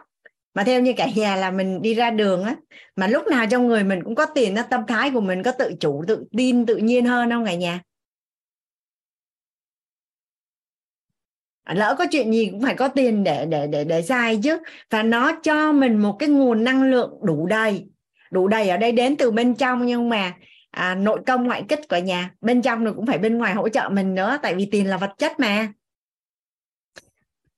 [0.53, 2.55] Mà theo như cả nhà là mình đi ra đường á,
[2.95, 5.51] mà lúc nào trong người mình cũng có tiền nó tâm thái của mình có
[5.51, 7.81] tự chủ, tự tin, tự nhiên hơn không cả nhà?
[11.65, 14.57] À, lỡ có chuyện gì cũng phải có tiền để để để để sai chứ.
[14.89, 17.85] Và nó cho mình một cái nguồn năng lượng đủ đầy.
[18.31, 20.33] Đủ đầy ở đây đến từ bên trong nhưng mà
[20.71, 22.31] à, nội công ngoại kích của nhà.
[22.41, 24.97] Bên trong rồi cũng phải bên ngoài hỗ trợ mình nữa tại vì tiền là
[24.97, 25.67] vật chất mà.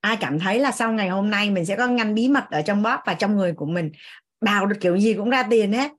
[0.00, 2.62] Ai cảm thấy là sau ngày hôm nay mình sẽ có ngăn bí mật ở
[2.62, 3.90] trong bóp và trong người của mình.
[4.40, 5.90] Bào được kiểu gì cũng ra tiền hết.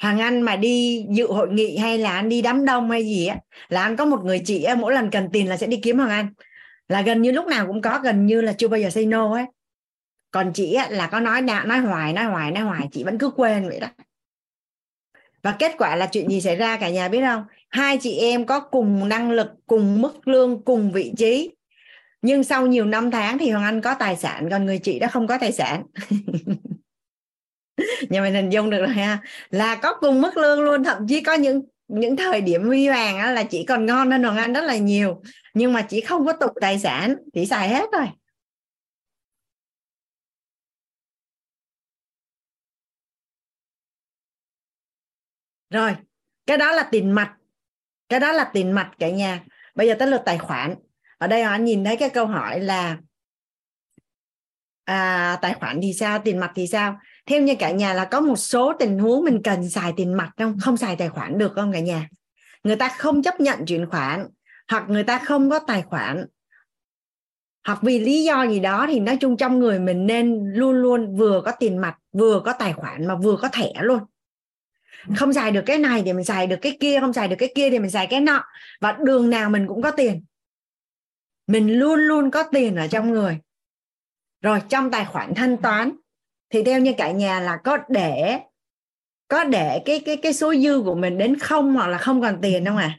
[0.00, 3.26] Hoàng Anh mà đi dự hội nghị hay là anh đi đám đông hay gì
[3.26, 3.36] á
[3.68, 5.98] là anh có một người chị ấy, mỗi lần cần tiền là sẽ đi kiếm
[5.98, 6.32] Hoàng Anh.
[6.88, 9.34] Là gần như lúc nào cũng có gần như là chưa bao giờ say no
[9.34, 9.44] ấy.
[10.30, 13.18] Còn chị á, là có nói đạo nói hoài nói hoài nói hoài chị vẫn
[13.18, 13.88] cứ quên vậy đó.
[15.42, 17.44] Và kết quả là chuyện gì xảy ra cả nhà biết không?
[17.68, 21.50] Hai chị em có cùng năng lực cùng mức lương cùng vị trí.
[22.22, 25.08] Nhưng sau nhiều năm tháng thì hoàng anh có tài sản còn người chị đã
[25.08, 25.82] không có tài sản.
[28.10, 29.18] nhà mình hình dung được rồi ha.
[29.50, 33.18] Là có cùng mức lương luôn thậm chí có những những thời điểm huy hoàng
[33.18, 35.22] á, là chị còn ngon hơn hoàng anh rất là nhiều.
[35.54, 38.06] Nhưng mà chị không có tục tài sản chỉ xài hết rồi
[45.70, 45.96] rồi
[46.46, 47.36] cái đó là tiền mặt.
[48.08, 49.40] Cái đó là tiền mặt cả nhà.
[49.74, 50.74] Bây giờ tới lượt tài khoản.
[51.18, 52.98] Ở đây họ nhìn thấy cái câu hỏi là
[54.84, 56.98] à, tài khoản thì sao tiền mặt thì sao?
[57.26, 60.30] Theo như cả nhà là có một số tình huống mình cần xài tiền mặt
[60.36, 60.58] không?
[60.60, 62.08] Không xài tài khoản được không cả nhà?
[62.64, 64.26] Người ta không chấp nhận chuyển khoản,
[64.68, 66.26] hoặc người ta không có tài khoản,
[67.66, 71.16] hoặc vì lý do gì đó thì nói chung trong người mình nên luôn luôn
[71.16, 73.98] vừa có tiền mặt, vừa có tài khoản mà vừa có thẻ luôn.
[75.16, 77.52] Không xài được cái này thì mình xài được cái kia, không xài được cái
[77.54, 78.44] kia thì mình xài cái nọ,
[78.80, 80.24] và đường nào mình cũng có tiền.
[81.46, 83.38] Mình luôn luôn có tiền ở trong người.
[84.42, 85.92] Rồi trong tài khoản thanh toán
[86.50, 88.40] thì theo như cả nhà là có để
[89.28, 92.38] có để cái cái cái số dư của mình đến không hoặc là không còn
[92.42, 92.98] tiền không à?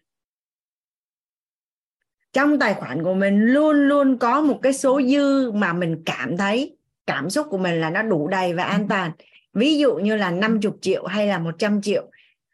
[2.33, 6.37] Trong tài khoản của mình luôn luôn có một cái số dư mà mình cảm
[6.37, 9.11] thấy cảm xúc của mình là nó đủ đầy và an toàn.
[9.53, 12.11] Ví dụ như là 50 triệu hay là 100 triệu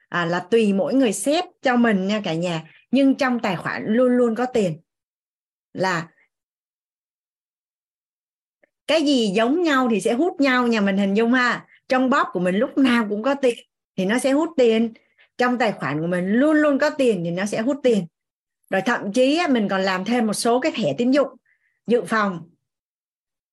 [0.10, 2.64] à, là tùy mỗi người xếp cho mình nha cả nhà.
[2.92, 4.80] Nhưng trong tài khoản luôn luôn có tiền
[5.74, 6.08] là
[8.88, 11.66] cái gì giống nhau thì sẽ hút nhau nhà mình hình dung ha.
[11.90, 13.56] Trong bóp của mình lúc nào cũng có tiền
[13.98, 14.94] thì nó sẽ hút tiền.
[15.38, 18.08] Trong tài khoản của mình luôn luôn có tiền thì nó sẽ hút tiền.
[18.70, 21.30] Rồi thậm chí mình còn làm thêm một số cái thẻ tín dụng
[21.88, 22.50] dự phòng.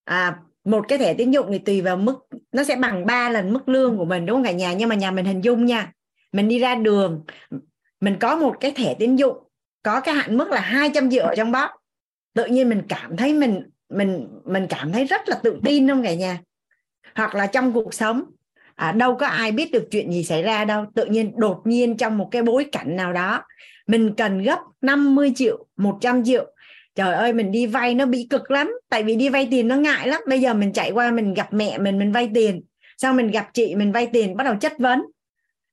[0.05, 3.53] À, một cái thẻ tín dụng thì tùy vào mức nó sẽ bằng 3 lần
[3.53, 4.73] mức lương của mình đúng không cả nhà?
[4.73, 5.93] Nhưng mà nhà mình hình dung nha
[6.33, 7.25] mình đi ra đường
[8.01, 9.39] mình có một cái thẻ tín dụng
[9.83, 11.71] có cái hạn mức là 200 triệu ở trong bóp.
[12.35, 16.03] Tự nhiên mình cảm thấy mình mình mình cảm thấy rất là tự tin không
[16.03, 16.39] cả nhà?
[17.15, 18.23] Hoặc là trong cuộc sống
[18.75, 20.85] à, đâu có ai biết được chuyện gì xảy ra đâu.
[20.95, 23.43] Tự nhiên đột nhiên trong một cái bối cảnh nào đó
[23.87, 26.47] mình cần gấp 50 triệu 100 triệu.
[26.95, 28.73] Trời ơi mình đi vay nó bị cực lắm.
[28.89, 30.23] Tại vì đi vay tiền nó ngại lắm.
[30.29, 32.63] Bây giờ mình chạy qua mình gặp mẹ mình mình vay tiền.
[32.99, 35.03] Sau mình gặp chị mình vay tiền bắt đầu chất vấn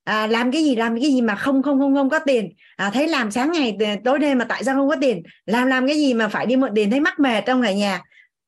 [0.03, 2.53] à, làm cái gì làm cái gì mà không không không không có tiền?
[2.75, 5.23] À, thấy làm sáng ngày ờ, tối đêm mà tại sao không có tiền?
[5.45, 6.91] Làm làm cái gì mà phải đi mượn tiền?
[6.91, 8.01] Thấy mắc mệt trong ngày nhà.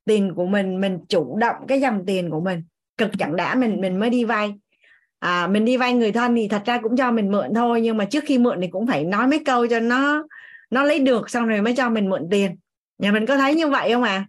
[0.04, 2.62] Tiền của mình mình chủ động cái dòng tiền của mình
[2.98, 4.54] cực chẳng đã mình mình mới đi vay.
[5.18, 7.96] À, mình đi vay người thân thì thật ra cũng cho mình mượn thôi nhưng
[7.96, 10.24] mà trước khi mượn thì cũng phải nói mấy câu cho nó
[10.70, 12.56] nó lấy được xong rồi mới cho mình mượn tiền.
[12.98, 14.26] Nhà mình có thấy như vậy không à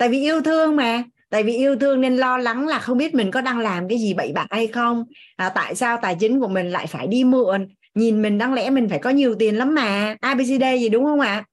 [0.00, 3.14] tại vì yêu thương mà tại vì yêu thương nên lo lắng là không biết
[3.14, 5.04] mình có đang làm cái gì bậy bạ hay không.
[5.36, 7.68] À, tại sao tài chính của mình lại phải đi mượn?
[7.94, 10.16] Nhìn mình đáng lẽ mình phải có nhiều tiền lắm mà.
[10.20, 11.34] Abcd gì đúng không ạ?
[11.34, 11.44] À?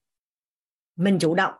[0.98, 1.52] mình chủ động.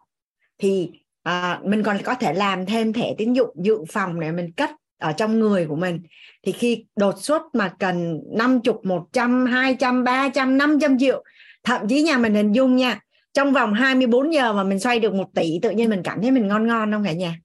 [0.59, 0.91] Thì
[1.23, 4.71] à, mình còn có thể làm thêm thẻ tín dụng dự phòng để mình cất
[4.99, 6.01] ở trong người của mình.
[6.43, 11.25] Thì khi đột xuất mà cần 50, 100, 200, 300, 500 triệu
[11.65, 13.01] thậm chí nhà mình hình dung nha
[13.33, 16.31] trong vòng 24 giờ mà mình xoay được một tỷ tự nhiên mình cảm thấy
[16.31, 17.41] mình ngon ngon không cả nhà?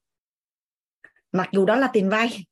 [1.33, 2.45] Mặc dù đó là tiền vay.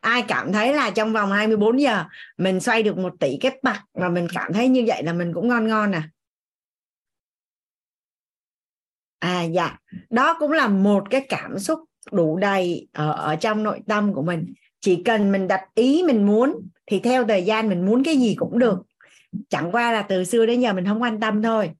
[0.00, 2.04] Ai cảm thấy là trong vòng 24 giờ
[2.36, 5.32] mình xoay được một tỷ cái bạc và mình cảm thấy như vậy là mình
[5.34, 6.10] cũng ngon ngon à?
[9.18, 9.78] À dạ.
[10.10, 11.80] Đó cũng là một cái cảm xúc
[12.12, 14.54] đủ đầy ở, ở trong nội tâm của mình.
[14.80, 18.34] Chỉ cần mình đặt ý mình muốn thì theo thời gian mình muốn cái gì
[18.38, 18.82] cũng được.
[19.48, 21.70] Chẳng qua là từ xưa đến giờ mình không quan tâm thôi.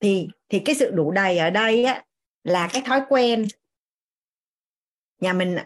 [0.00, 2.04] Thì thì cái sự đủ đầy ở đây á
[2.44, 3.46] là cái thói quen
[5.20, 5.56] nhà mình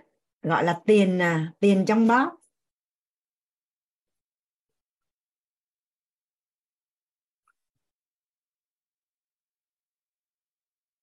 [0.42, 2.38] gọi là tiền à, tiền trong bóp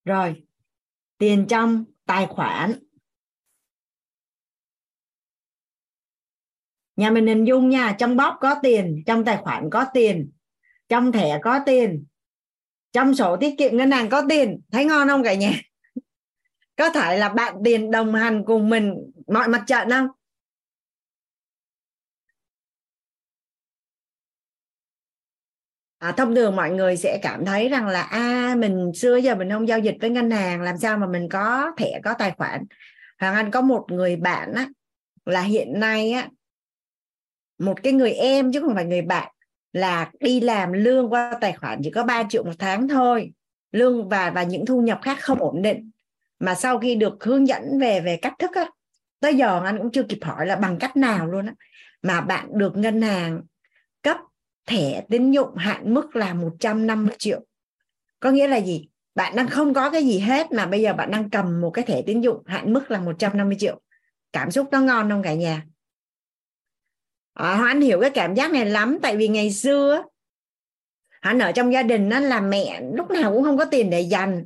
[0.06, 0.44] rồi,
[1.18, 2.80] tiền trong tài khoản.
[6.96, 10.32] Nhà mình hình dung nha, trong bóp có tiền, trong tài khoản có tiền,
[10.90, 12.06] trong thẻ có tiền,
[12.92, 14.62] trong sổ tiết kiệm ngân hàng có tiền.
[14.72, 15.62] Thấy ngon không cả nhà?
[16.78, 20.08] Có thể là bạn tiền đồng hành cùng mình mọi mặt trận không?
[25.98, 29.36] À, thông thường mọi người sẽ cảm thấy rằng là a à, mình xưa giờ
[29.36, 32.32] mình không giao dịch với ngân hàng làm sao mà mình có thẻ có tài
[32.32, 32.66] khoản.
[33.20, 34.68] Hoàng anh có một người bạn á
[35.26, 36.30] là hiện nay á
[37.58, 39.32] một cái người em chứ không phải người bạn
[39.74, 43.32] là đi làm lương qua tài khoản chỉ có 3 triệu một tháng thôi.
[43.72, 45.92] Lương và và những thu nhập khác không ổn định
[46.40, 48.66] mà sau khi được hướng dẫn về về cách thức á
[49.26, 51.54] tới giờ anh cũng chưa kịp hỏi là bằng cách nào luôn á.
[52.02, 53.42] Mà bạn được ngân hàng
[54.02, 54.18] cấp
[54.66, 57.46] thẻ tín dụng hạn mức là 150 triệu.
[58.20, 58.88] Có nghĩa là gì?
[59.16, 61.86] Bạn đang không có cái gì hết mà bây giờ bạn đang cầm một cái
[61.86, 63.82] thẻ tín dụng hạn mức là 150 triệu.
[64.34, 65.64] Cảm xúc nó ngon không cả nhà?
[67.34, 70.04] À, anh hiểu cái cảm giác này lắm tại vì ngày xưa
[71.22, 74.02] hắn ở trong gia đình nó là mẹ lúc nào cũng không có tiền để
[74.02, 74.46] dành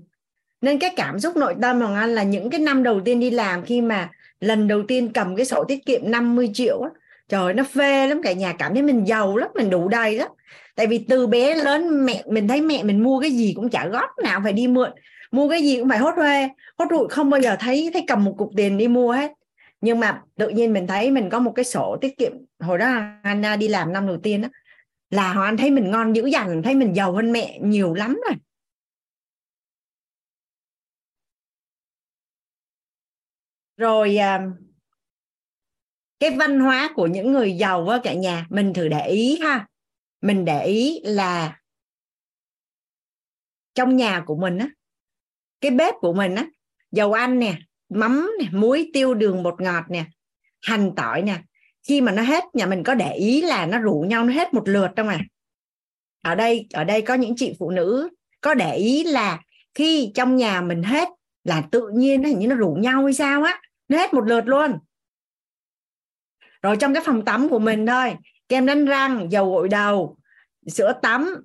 [0.61, 3.29] nên cái cảm xúc nội tâm của anh là những cái năm đầu tiên đi
[3.29, 4.09] làm khi mà
[4.39, 6.89] lần đầu tiên cầm cái sổ tiết kiệm 50 triệu á.
[7.29, 10.27] Trời nó phê lắm cả nhà cảm thấy mình giàu lắm mình đủ đầy lắm.
[10.75, 13.87] Tại vì từ bé lớn mẹ mình thấy mẹ mình mua cái gì cũng trả
[13.87, 14.91] góp nào phải đi mượn.
[15.31, 18.23] Mua cái gì cũng phải hốt huê hốt hụi không bao giờ thấy thấy cầm
[18.23, 19.31] một cục tiền đi mua hết.
[19.81, 22.31] Nhưng mà tự nhiên mình thấy mình có một cái sổ tiết kiệm.
[22.59, 24.49] Hồi đó Anna đi làm năm đầu tiên đó,
[25.09, 28.21] là họ anh thấy mình ngon dữ dằn thấy mình giàu hơn mẹ nhiều lắm
[28.29, 28.37] rồi.
[33.79, 34.47] Rồi à,
[36.19, 39.67] cái văn hóa của những người giàu với cả nhà, mình thử để ý ha.
[40.21, 41.59] Mình để ý là
[43.75, 44.69] trong nhà của mình á,
[45.61, 46.45] cái bếp của mình á,
[46.91, 47.57] dầu ăn nè,
[47.89, 50.05] mắm nè, muối tiêu đường bột ngọt nè,
[50.61, 51.41] hành tỏi nè,
[51.87, 54.53] khi mà nó hết, nhà mình có để ý là nó rủ nhau nó hết
[54.53, 55.19] một lượt không à?
[56.23, 58.09] Ở đây ở đây có những chị phụ nữ
[58.41, 59.39] có để ý là
[59.73, 61.09] khi trong nhà mình hết
[61.43, 64.47] là tự nhiên hình như nó rủ nhau hay sao á nó hết một lượt
[64.47, 64.79] luôn.
[66.61, 68.15] Rồi trong cái phòng tắm của mình thôi
[68.49, 70.17] kem đánh răng dầu gội đầu
[70.67, 71.35] sữa tắm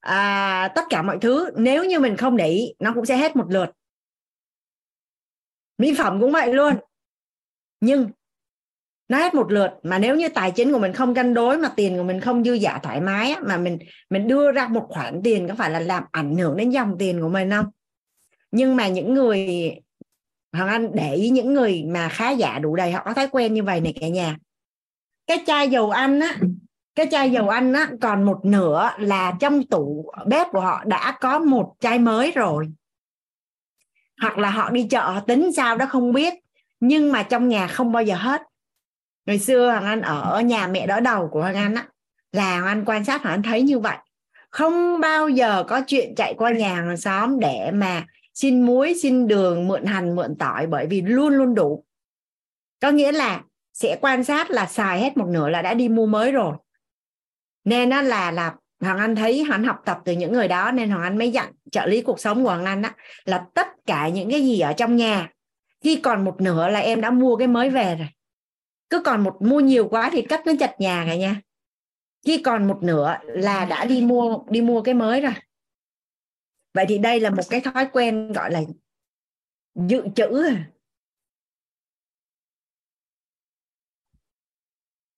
[0.00, 1.50] à, tất cả mọi thứ.
[1.56, 3.70] Nếu như mình không để ý nó cũng sẽ hết một lượt.
[5.78, 6.74] Mỹ phẩm cũng vậy luôn.
[7.80, 8.10] Nhưng
[9.08, 9.70] nó hết một lượt.
[9.82, 12.44] Mà nếu như tài chính của mình không cân đối mà tiền của mình không
[12.44, 13.78] dư giả thoải mái mà mình
[14.10, 17.20] mình đưa ra một khoản tiền có phải là làm ảnh hưởng đến dòng tiền
[17.20, 17.66] của mình không?
[18.50, 19.70] Nhưng mà những người
[20.52, 23.54] Hoàng Anh để ý những người mà khá giả đủ đầy, họ có thói quen
[23.54, 24.36] như vậy này cả nhà.
[25.26, 26.36] Cái chai dầu ăn á,
[26.94, 31.18] cái chai dầu ăn á, còn một nửa là trong tủ bếp của họ đã
[31.20, 32.68] có một chai mới rồi.
[34.20, 36.34] Hoặc là họ đi chợ tính sao đó không biết,
[36.80, 38.42] nhưng mà trong nhà không bao giờ hết.
[39.26, 41.86] Ngày xưa hoàng anh ở nhà mẹ đỡ đầu của hoàng anh á,
[42.32, 43.96] là hoàng anh quan sát, hoàng anh thấy như vậy.
[44.50, 48.06] Không bao giờ có chuyện chạy qua nhà hàng xóm để mà
[48.40, 51.84] xin muối, xin đường, mượn hành, mượn tỏi, bởi vì luôn luôn đủ.
[52.80, 53.42] Có nghĩa là
[53.72, 56.56] sẽ quan sát là xài hết một nửa là đã đi mua mới rồi.
[57.64, 60.90] Nên nó là là hoàng anh thấy hắn học tập từ những người đó, nên
[60.90, 62.94] hoàng anh mới dặn trợ lý cuộc sống của hoàng anh á
[63.24, 65.30] là tất cả những cái gì ở trong nhà
[65.84, 68.08] khi còn một nửa là em đã mua cái mới về rồi.
[68.90, 71.40] Cứ còn một, mua nhiều quá thì cất nó chật nhà cả nha.
[72.26, 75.32] Khi còn một nửa là đã đi mua đi mua cái mới rồi
[76.78, 78.60] vậy thì đây là một cái thói quen, gọi là,
[79.74, 80.70] dự trữ à.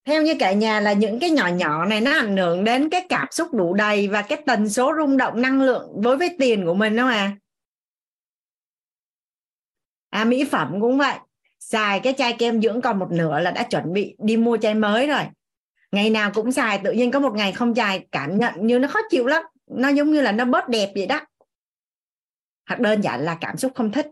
[0.05, 3.07] theo như cả nhà là những cái nhỏ nhỏ này, nó ảnh hưởng đến cái
[3.09, 6.67] cảm xúc đủ đầy và cái tần số rung động năng lượng đối với tiền
[6.67, 7.37] của mình đó à
[10.11, 11.15] à mỹ phẩm cũng vậy.
[11.59, 14.75] Xài cái chai kem dưỡng còn một nửa là đã chuẩn bị đi mua chai
[14.75, 15.23] mới rồi.
[15.93, 18.89] Ngày nào cũng xài, tự nhiên có một ngày không xài, cảm nhận như nó
[18.89, 19.43] khó chịu lắm.
[19.67, 21.21] Nó giống như là nó bớt đẹp vậy đó
[22.71, 24.07] hoặc đơn giản là cảm xúc không thích.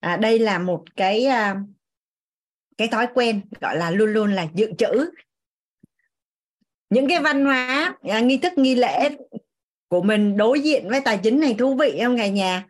[0.00, 1.56] À, đây là một cái à,
[2.76, 5.10] cái thói quen gọi là luôn luôn là dự trữ.
[6.90, 9.16] Những cái văn hóa à, nghi thức nghi lễ
[9.88, 12.66] của mình đối diện với tài chính này thú vị không cả nhà?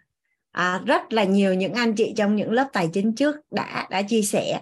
[0.51, 4.03] À, rất là nhiều những anh chị trong những lớp tài chính trước đã đã
[4.03, 4.61] chia sẻ.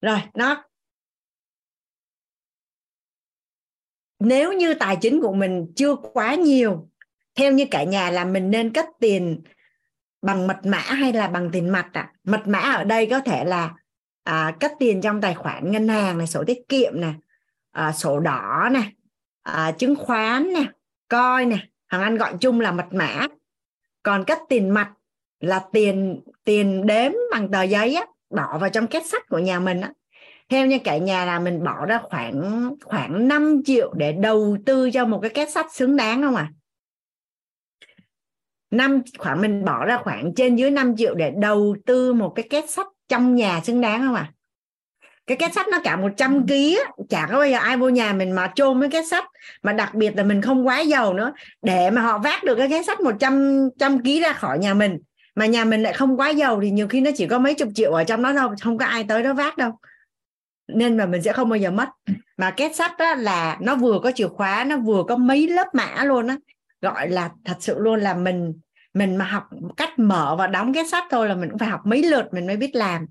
[0.00, 0.64] Rồi nó
[4.24, 6.88] nếu như tài chính của mình chưa quá nhiều
[7.34, 9.42] theo như cả nhà là mình nên cất tiền
[10.22, 12.12] bằng mật mã hay là bằng tiền mặt ạ à?
[12.24, 13.74] mật mã ở đây có thể là
[14.24, 17.14] à, cất tiền trong tài khoản ngân hàng này sổ tiết kiệm này
[17.70, 18.92] à, sổ đỏ này
[19.42, 20.64] à, chứng khoán nè
[21.08, 23.26] coi nè hàng anh gọi chung là mật mã
[24.02, 24.90] còn cất tiền mặt
[25.40, 29.60] là tiền tiền đếm bằng tờ giấy á bỏ vào trong két sắt của nhà
[29.60, 29.92] mình á
[30.52, 34.90] theo như cả nhà là mình bỏ ra khoảng khoảng 5 triệu để đầu tư
[34.90, 36.48] cho một cái két sắt xứng đáng không à
[38.70, 42.46] năm, khoảng mình bỏ ra khoảng trên dưới 5 triệu để đầu tư một cái
[42.50, 44.32] két sắt trong nhà xứng đáng không à
[45.26, 46.52] cái két sắt nó cả 100 kg
[47.08, 49.24] chả có bao giờ ai vô nhà mình mà chôn với két sắt.
[49.62, 52.68] Mà đặc biệt là mình không quá giàu nữa, để mà họ vác được cái
[52.68, 54.98] két sắt 100 trăm kg ra khỏi nhà mình,
[55.34, 57.68] mà nhà mình lại không quá giàu thì nhiều khi nó chỉ có mấy chục
[57.74, 59.78] triệu ở trong đó đâu không có ai tới đó vác đâu
[60.68, 61.88] nên mà mình sẽ không bao giờ mất.
[62.36, 65.66] Mà két sắt đó là nó vừa có chìa khóa nó vừa có mấy lớp
[65.74, 66.36] mã luôn á.
[66.80, 68.54] Gọi là thật sự luôn là mình
[68.94, 69.44] mình mà học
[69.76, 72.46] cách mở và đóng két sắt thôi là mình cũng phải học mấy lượt mình
[72.46, 73.06] mới biết làm.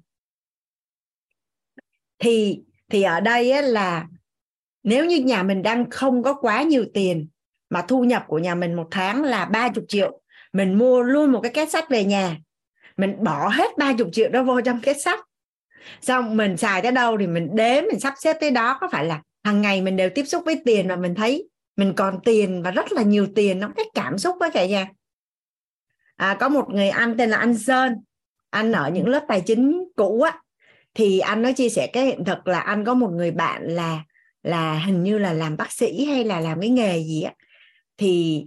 [2.20, 4.08] Thì thì ở đây á, là
[4.84, 7.28] nếu như nhà mình đang không có quá nhiều tiền
[7.70, 10.22] mà thu nhập của nhà mình một tháng là 30 triệu
[10.54, 12.38] mình mua luôn một cái két sắt về nhà
[12.98, 15.20] mình bỏ hết 30 triệu đó vô trong két sắt
[16.02, 18.78] xong mình xài tới đâu thì mình đếm mình sắp xếp tới đó.
[18.82, 21.94] Có phải là hàng ngày mình đều tiếp xúc với tiền mà mình thấy mình
[21.96, 24.88] còn tiền và rất là nhiều tiền nó cái cảm xúc với cả nhà
[26.16, 27.96] à, có một người anh tên là anh Sơn.
[28.50, 30.40] Anh ở những lớp tài chính cũ á.
[30.94, 34.04] Thì anh nói chia sẻ cái hiện thực là anh có một người bạn là
[34.44, 37.34] là hình như là làm bác sĩ hay là làm cái nghề gì á.
[37.98, 38.46] Thì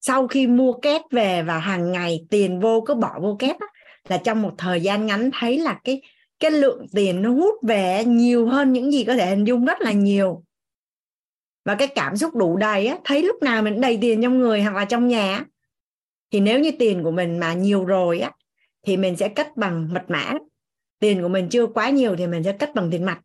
[0.00, 3.66] sau khi mua két về và hàng ngày tiền vô cứ bỏ vô két á,
[4.08, 6.02] là trong một thời gian ngắn thấy là cái
[6.44, 9.80] cái lượng tiền nó hút về nhiều hơn những gì có thể hình dung rất
[9.80, 10.44] là nhiều.
[11.64, 14.62] Và cái cảm xúc đủ đầy á, thấy lúc nào mình đầy tiền trong người
[14.62, 15.44] hoặc là trong nhà
[16.30, 18.30] thì nếu như tiền của mình mà nhiều rồi á,
[18.86, 20.32] thì mình sẽ cất bằng mật mã.
[20.98, 23.20] Tiền của mình chưa quá nhiều thì mình sẽ cất bằng tiền mặt.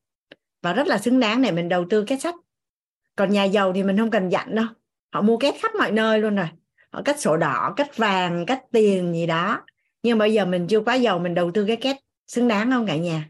[0.62, 2.36] Và rất là xứng đáng để mình đầu tư kết sắt.
[3.16, 4.66] Còn nhà giàu thì mình không cần dặn đâu.
[5.14, 6.48] Họ mua két khắp mọi nơi luôn rồi.
[6.92, 9.62] Họ cất sổ đỏ, cất vàng, cất tiền gì đó.
[10.04, 11.96] Nhưng bây giờ mình chưa quá giàu, mình đầu tư cái két
[12.30, 13.30] xứng đáng không cả nhà?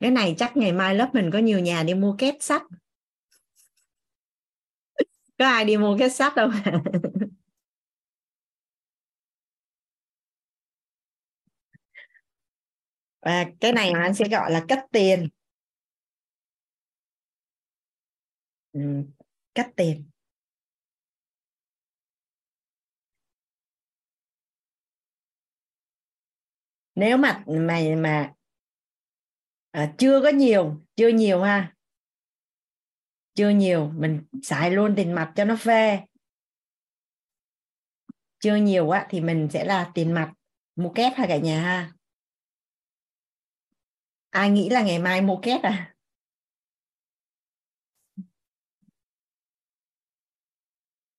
[0.00, 2.62] Cái này chắc ngày mai lớp mình có nhiều nhà đi mua két sắt.
[5.38, 6.48] Có ai đi mua két sắt đâu
[13.22, 15.28] và cái này anh sẽ gọi là cách tiền.
[18.72, 18.80] Ừ,
[19.76, 20.10] tiền.
[26.96, 28.32] Nếu mà mày mà
[29.70, 31.74] à, chưa có nhiều chưa nhiều ha.
[33.34, 36.00] Chưa nhiều mình xài luôn tiền mặt cho nó phê.
[38.38, 40.32] Chưa nhiều á thì mình sẽ là tiền mặt
[40.76, 41.92] mua két ha cả nhà ha.
[44.30, 45.94] Ai nghĩ là ngày mai mua két à?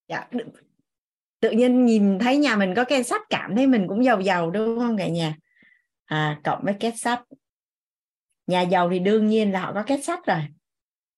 [0.07, 0.29] Dạ
[1.39, 4.51] tự nhiên nhìn thấy nhà mình có cây sắt cảm thấy mình cũng giàu giàu
[4.51, 5.37] đúng không cả nhà?
[6.07, 7.21] À cộng với két sắt.
[8.47, 10.41] Nhà giàu thì đương nhiên là họ có két sắt rồi.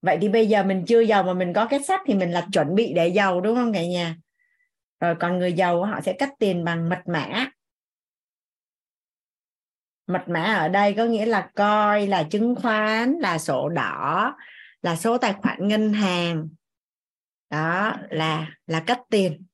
[0.01, 2.47] Vậy thì bây giờ mình chưa giàu mà mình có két sắt thì mình là
[2.53, 4.15] chuẩn bị để giàu, đúng không cả nhà?
[4.99, 7.51] Rồi còn người giàu họ sẽ cắt tiền bằng mật mã.
[10.07, 14.35] Mật mã ở đây có nghĩa là coi, là chứng khoán, là sổ đỏ,
[14.81, 16.49] là số tài khoản ngân hàng.
[17.49, 19.45] Đó, là là cắt tiền.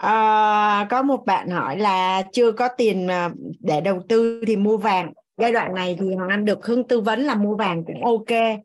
[0.00, 4.76] À, có một bạn hỏi là chưa có tiền ờ, để đầu tư thì mua
[4.76, 5.12] vàng.
[5.36, 8.60] Giai đoạn này thì hoàng anh được hưng tư vấn là mua vàng cũng ok.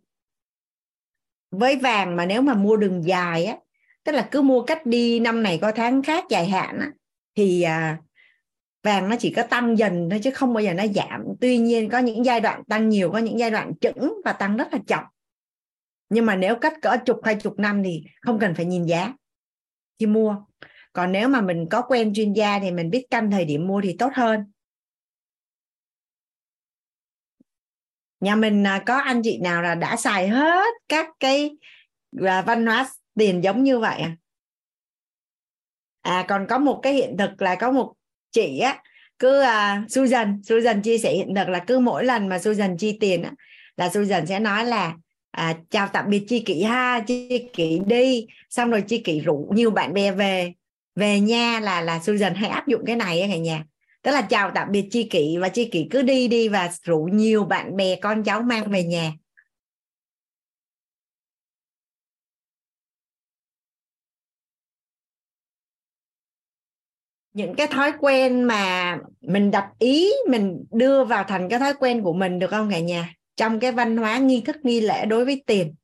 [1.51, 3.57] Với vàng mà nếu mà mua đường dài á
[4.03, 6.91] tức là cứ mua cách đi năm này có tháng khác dài hạn á
[7.35, 7.97] thì à,
[8.83, 11.23] vàng nó chỉ có tăng dần thôi chứ không bao giờ nó giảm.
[11.41, 14.57] Tuy nhiên có những giai đoạn tăng nhiều có những giai đoạn chững và tăng
[14.57, 15.03] rất là chậm.
[16.09, 19.13] Nhưng mà nếu cách cỡ chục hai chục năm thì không cần phải nhìn giá
[19.99, 20.35] khi mua
[20.95, 23.81] còn nếu mà mình có quen chuyên gia thì mình biết canh thời điểm mua
[23.81, 24.51] thì tốt hơn.
[28.19, 31.51] Nhà mình à, có anh chị nào là đã xài hết các cái
[32.25, 34.17] à, văn hóa tiền giống như vậy à?
[36.01, 37.93] À còn có một cái hiện thực là có một
[38.31, 38.83] chị á
[39.19, 42.97] cứ uh, Susan Susan chia sẻ hiện thực là cứ mỗi lần mà Susan chi
[42.99, 43.31] tiền á
[43.77, 44.95] là Susan sẽ nói là
[45.31, 48.27] à, chào tạm biệt chi kỷ ha chi kỷ đi.
[48.49, 50.53] Xong rồi chi kỷ rủ nhiều bạn bè về
[50.95, 53.65] về nhà là là Susan hay áp dụng cái này á cả nhà.
[54.01, 57.09] Tức là chào tạm biệt chi kỷ và chi kỷ cứ đi đi và rủ
[57.13, 59.11] nhiều bạn bè, con cháu mang về nhà.
[67.33, 72.03] Những cái thói quen mà mình đặt ý, mình đưa vào thành cái thói quen
[72.03, 73.13] của mình được không cả nhà?
[73.35, 75.75] Trong cái văn hóa nghi thức, nghi lễ đối với tiền.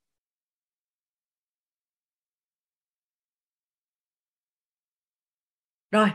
[5.92, 6.10] Rồi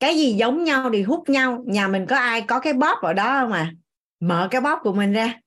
[0.00, 1.64] cái gì giống nhau thì hút nhau.
[1.66, 3.72] Nhà mình có ai có cái bóp ở đó không à?
[4.20, 5.40] Mở cái bóp của mình ra.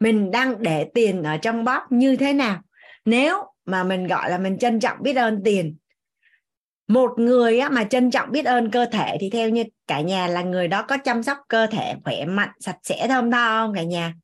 [0.00, 2.62] Mình đang để tiền ở trong bóp như thế nào?
[3.04, 5.76] Nếu mà mình gọi là mình trân trọng biết ơn tiền.
[6.88, 10.26] Một người á, mà trân trọng biết ơn cơ thể thì theo như cả nhà
[10.26, 13.74] là người đó có chăm sóc cơ thể khỏe mạnh sạch sẽ thơm tho không
[13.74, 14.14] cả nhà?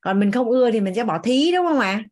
[0.00, 2.04] Còn mình không ưa thì mình sẽ bỏ thí đúng không ạ?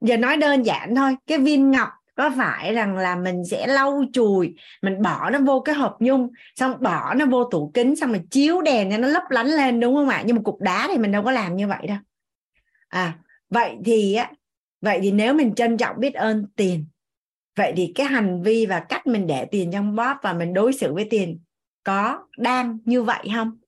[0.00, 4.04] Giờ nói đơn giản thôi cái viên ngọc có phải rằng là mình sẽ lau
[4.12, 8.12] chùi, mình bỏ nó vô cái hộp nhung, xong bỏ nó vô tủ kính, xong
[8.12, 10.22] mình chiếu đèn cho nó lấp lánh lên, đúng không ạ?
[10.26, 11.98] Nhưng mà cục đá thì mình đâu có làm như vậy đâu.
[12.88, 13.18] À
[13.50, 14.30] vậy thì á,
[14.80, 16.84] vậy thì nếu mình trân trọng biết ơn tiền,
[17.56, 20.72] vậy thì cái hành vi và cách mình để tiền trong bóp và mình đối
[20.72, 21.38] xử với tiền
[21.84, 23.58] có đang như vậy không?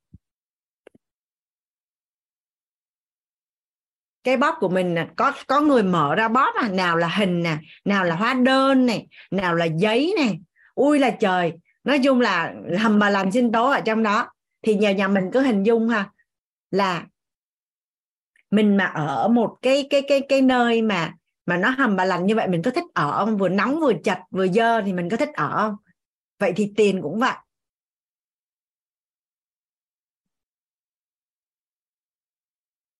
[4.24, 7.42] Cái bóp của mình nè, có có người mở ra bóp à nào là hình
[7.42, 10.40] nè, nào là hóa đơn này nào là giấy này
[10.74, 11.52] ui là trời,
[11.84, 14.28] nói chung là hầm bà làm sinh tố ở trong đó.
[14.62, 16.10] Thì nhà nhà mình cứ hình dung ha,
[16.70, 17.04] là
[18.50, 21.12] mình mà ở một cái cái cái cái nơi mà
[21.46, 23.36] mà nó hầm bà lành như vậy, mình có thích ở không?
[23.36, 25.76] Vừa nóng, vừa chặt vừa dơ thì mình có thích ở không?
[26.38, 27.34] Vậy thì tiền cũng vậy.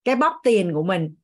[0.05, 1.15] Cái bóp tiền của mình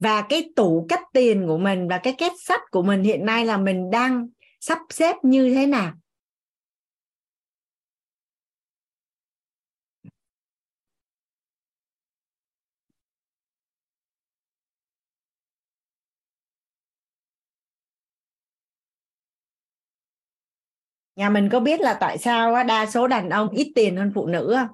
[0.00, 3.46] và cái tủ cất tiền của mình và cái kết sắt của mình hiện nay
[3.46, 4.28] là mình đang
[4.60, 5.92] sắp xếp như thế nào?
[21.16, 24.26] Nhà mình có biết là tại sao đa số đàn ông ít tiền hơn phụ
[24.26, 24.68] nữ không?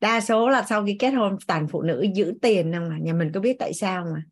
[0.00, 3.12] Đa số là sau khi kết hôn toàn phụ nữ giữ tiền không mà nhà
[3.12, 4.22] mình có biết tại sao mà.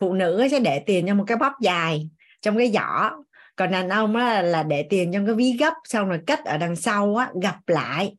[0.00, 2.10] Phụ nữ sẽ để tiền trong một cái bóp dài
[2.40, 3.10] trong cái giỏ.
[3.56, 6.58] Còn đàn ông á là để tiền trong cái ví gấp xong rồi cất ở
[6.58, 8.16] đằng sau á gặp lại.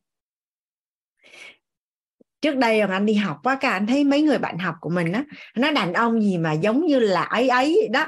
[2.41, 4.89] Trước đây còn anh đi học á các anh thấy mấy người bạn học của
[4.89, 5.23] mình á
[5.55, 8.05] nó đàn ông gì mà giống như là ấy ấy đó.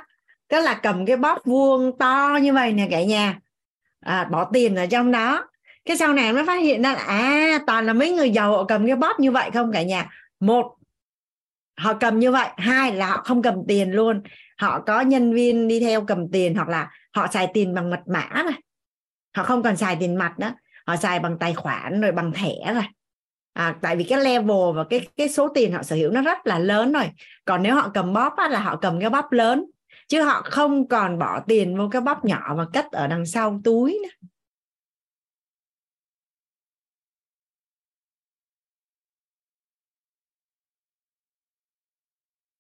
[0.48, 3.40] Tức là cầm cái bóp vuông to như vậy nè cả nhà.
[4.00, 5.48] À, bỏ tiền ở trong đó
[5.86, 8.64] cái sau này mới phát hiện ra là à toàn là mấy người giàu họ
[8.64, 10.10] cầm cái bóp như vậy không cả nhà.
[10.40, 10.76] Một
[11.78, 12.48] họ cầm như vậy.
[12.58, 14.22] Hai là họ không cầm tiền luôn.
[14.58, 18.02] Họ có nhân viên đi theo cầm tiền hoặc là họ xài tiền bằng mật
[18.08, 18.62] mã này
[19.38, 20.54] họ không còn xài tiền mặt nữa.
[20.88, 22.84] Họ xài bằng tài khoản rồi bằng thẻ rồi
[23.54, 26.48] à, tại vì cái level và cái cái số tiền họ sở hữu nó rất
[26.48, 27.10] là lớn rồi.
[27.46, 29.66] Còn nếu họ cầm bóp á, là họ cầm cái bóp lớn.
[30.08, 33.62] Chứ họ không còn bỏ tiền vô cái bóp nhỏ và cất ở đằng sau
[33.64, 34.28] túi nữa.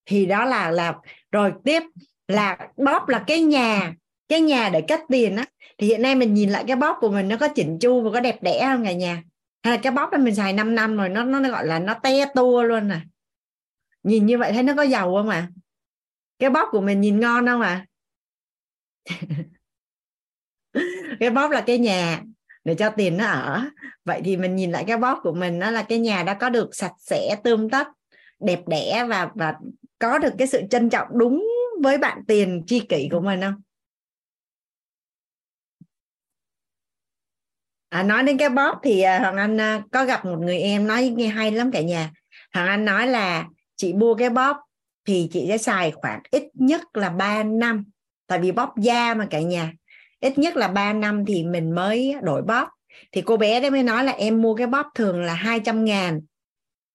[0.06, 0.96] Thì đó là là
[1.32, 1.84] rồi tiếp
[2.28, 3.94] là bóp là cái nhà
[4.28, 5.46] cái nhà để cất tiền á.
[5.78, 8.12] Thì hiện nay mình nhìn lại cái bóp của mình nó có chỉnh chu và
[8.12, 9.24] có đẹp đẽ không cả nhà?
[9.64, 11.94] Hay là cái bóp đó mình xài 5 năm rồi nó nó gọi là nó
[11.94, 13.06] te tua luôn à?
[14.04, 15.48] Nhìn như vậy thấy nó có giàu không à
[16.40, 17.86] cái bóp của mình nhìn ngon không à
[21.20, 22.24] cái bóp là cái nhà
[22.64, 23.66] để cho tiền nó ở.
[24.06, 26.50] Vậy thì mình nhìn lại cái bóp của mình, nó là cái nhà đã có
[26.50, 27.88] được sạch sẽ, tươm tất,
[28.40, 29.54] đẹp đẽ và và
[30.04, 31.48] có được cái sự trân trọng đúng
[31.82, 33.62] với bạn tiền chi kỷ của mình không?
[37.90, 40.88] À, nói đến cái bóp thì à, hoàng anh à, có gặp một người em
[40.88, 42.12] nói nghe hay lắm cả nhà.
[42.54, 44.58] Hoàng anh nói là chị mua cái bóp
[45.06, 47.86] thì chị sẽ xài khoảng ít nhất là 3 năm.
[48.28, 49.74] Tại vì bóp da mà cả nhà.
[50.20, 52.70] Ít nhất là 3 năm thì mình mới đổi bóp.
[53.12, 56.22] Thì cô bé đấy mới nói là em mua cái bóp thường là 200 ngàn.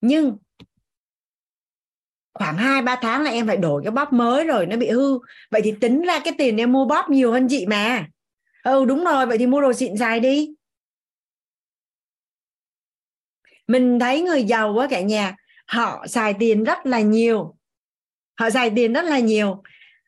[0.00, 0.36] Nhưng
[2.38, 5.18] khoảng 2 3 tháng là em phải đổi cái bóp mới rồi nó bị hư.
[5.50, 8.06] Vậy thì tính ra cái tiền em mua bóp nhiều hơn chị mà.
[8.64, 10.54] Ừ đúng rồi vậy thì mua đồ xịn xài đi.
[13.66, 15.36] Mình thấy người giàu quá cả nhà
[15.66, 17.56] họ xài tiền rất là nhiều.
[18.40, 19.62] Họ xài tiền rất là nhiều.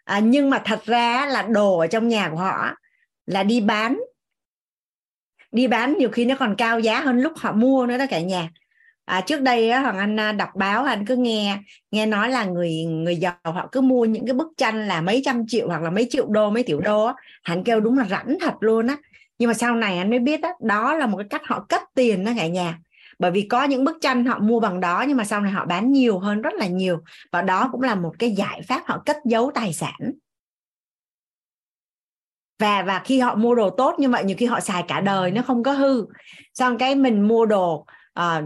[0.05, 2.75] À, nhưng mà thật ra là đồ ở trong nhà của họ
[3.27, 4.01] là đi bán.
[5.53, 8.21] Đi bán nhiều khi nó còn cao giá hơn lúc họ mua nữa đó cả
[8.21, 8.51] nhà
[9.11, 11.59] à, trước đây á, hoàng anh à, đọc báo anh cứ nghe
[11.91, 15.23] nghe nói là người người giàu họ cứ mua những cái bức tranh là mấy
[15.25, 17.15] trăm triệu hoặc là mấy triệu đô mấy triệu đô á.
[17.65, 18.97] Kêu đúng là rảnh thật luôn á.
[19.39, 21.83] Nhưng mà sau này anh mới biết đó, đó là một cái cách họ cất
[21.95, 22.79] tiền đó cả nhà.
[23.19, 25.67] Bởi vì có những bức tranh họ mua bằng đó nhưng mà sau này họ
[25.67, 26.99] bán nhiều hơn rất là nhiều.
[27.33, 30.13] Và đó cũng là một cái giải pháp họ cất giấu tài sản.
[32.59, 35.31] Và và khi họ mua đồ tốt như vậy nhiều khi họ xài cả đời
[35.31, 36.07] nó không có hư.
[36.55, 37.87] Xong cái mình mua đồ
[38.21, 38.45] uh,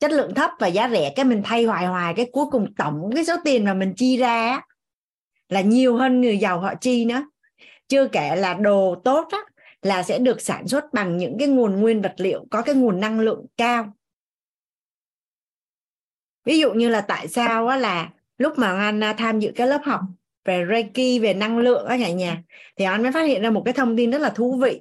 [0.00, 3.10] chất lượng thấp và giá rẻ cái mình thay hoài hoài cái cuối cùng tổng
[3.14, 4.60] cái số tiền mà mình chi ra
[5.48, 7.22] là nhiều hơn người giàu họ chi nữa.
[7.88, 9.38] Chưa kể là đồ tốt á,
[9.82, 13.00] là sẽ được sản xuất bằng những cái nguồn nguyên vật liệu có cái nguồn
[13.00, 13.92] năng lượng cao.
[16.44, 19.66] Ví dụ như là tại sao á, là lúc mà anh à, tham dự cái
[19.66, 20.00] lớp học
[20.44, 22.42] về Reiki về năng lượng ở nhà nhà
[22.76, 24.80] thì anh mới phát hiện ra một cái thông tin rất là thú vị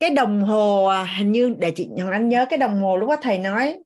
[0.00, 3.08] cái đồng hồ à, hình như để chị Hoàng Anh nhớ cái đồng hồ lúc
[3.08, 3.78] đó thầy nói.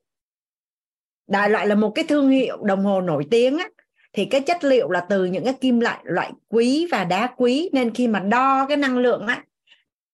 [1.27, 3.69] Đại loại là một cái thương hiệu đồng hồ nổi tiếng á.
[4.13, 7.71] Thì cái chất liệu là từ những cái kim loại loại quý và đá quý.
[7.73, 9.45] Nên khi mà đo cái năng lượng á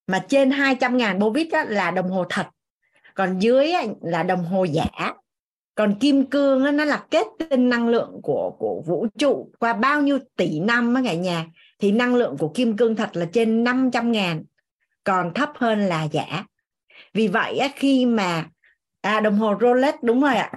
[0.07, 2.47] mà trên 200 ngàn bô vít á, là đồng hồ thật.
[3.15, 5.15] Còn dưới á, là đồng hồ giả.
[5.75, 9.51] Còn kim cương á, nó là kết tinh năng lượng của của vũ trụ.
[9.59, 11.47] Qua bao nhiêu tỷ năm á cả nhà
[11.79, 14.45] thì năng lượng của kim cương thật là trên 500 ngàn
[15.05, 16.45] còn thấp hơn là giả.
[17.15, 18.47] Vì vậy á, khi mà
[19.01, 20.53] à, đồng hồ Rolex đúng rồi ạ.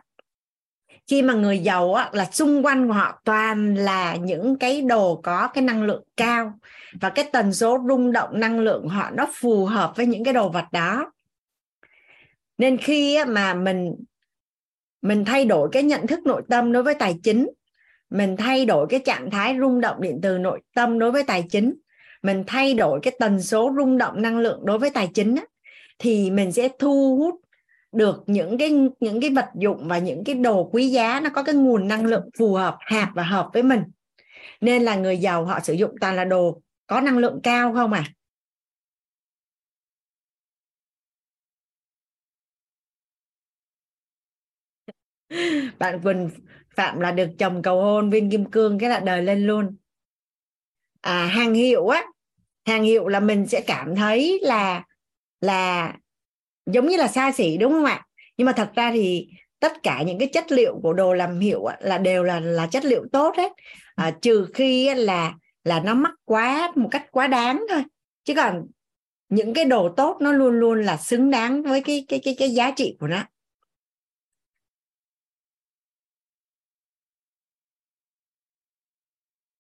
[1.08, 5.22] Khi mà người giàu á, là xung quanh của họ toàn là những cái đồ
[5.24, 6.60] có cái năng lượng cao
[7.02, 10.34] và cái tần số rung động năng lượng họ nó phù hợp với những cái
[10.34, 11.12] đồ vật đó.
[12.58, 13.96] Nên khi á, mà mình
[15.02, 17.50] mình thay đổi cái nhận thức nội tâm đối với tài chính
[18.10, 21.46] mình thay đổi cái trạng thái rung động điện từ nội tâm đối với tài
[21.50, 21.74] chính
[22.24, 25.44] mình thay đổi cái tần số rung động năng lượng đối với tài chính á,
[26.00, 27.36] thì mình sẽ thu hút
[27.92, 31.44] được những cái những cái vật dụng và những cái đồ quý giá nó có
[31.44, 33.82] cái nguồn năng lượng phù hợp hạt và hợp với mình.
[34.62, 37.94] Nên là người giàu họ sử dụng toàn là đồ có năng lượng cao không
[37.94, 38.04] à?
[45.80, 46.30] Bạn Quỳnh
[46.76, 49.76] Phạm là được chồng cầu hôn viên kim cương cái là đời lên luôn.
[51.02, 52.13] À, hàng hiệu á
[52.66, 54.84] hàng hiệu là mình sẽ cảm thấy là
[55.42, 55.94] là
[56.66, 58.06] giống như là xa xỉ đúng không ạ?
[58.38, 59.28] Nhưng mà thật ra thì
[59.60, 62.86] tất cả những cái chất liệu của đồ làm hiệu là đều là là chất
[62.86, 63.52] liệu tốt hết.
[63.96, 65.34] À, trừ khi là
[65.64, 67.84] là nó mắc quá một cách quá đáng thôi.
[68.24, 68.68] Chứ còn
[69.30, 72.50] những cái đồ tốt nó luôn luôn là xứng đáng với cái cái cái cái
[72.50, 73.24] giá trị của nó.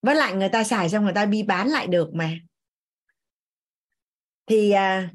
[0.01, 2.29] Với lại người ta xài xong người ta đi bán lại được mà
[4.53, 5.09] thì à,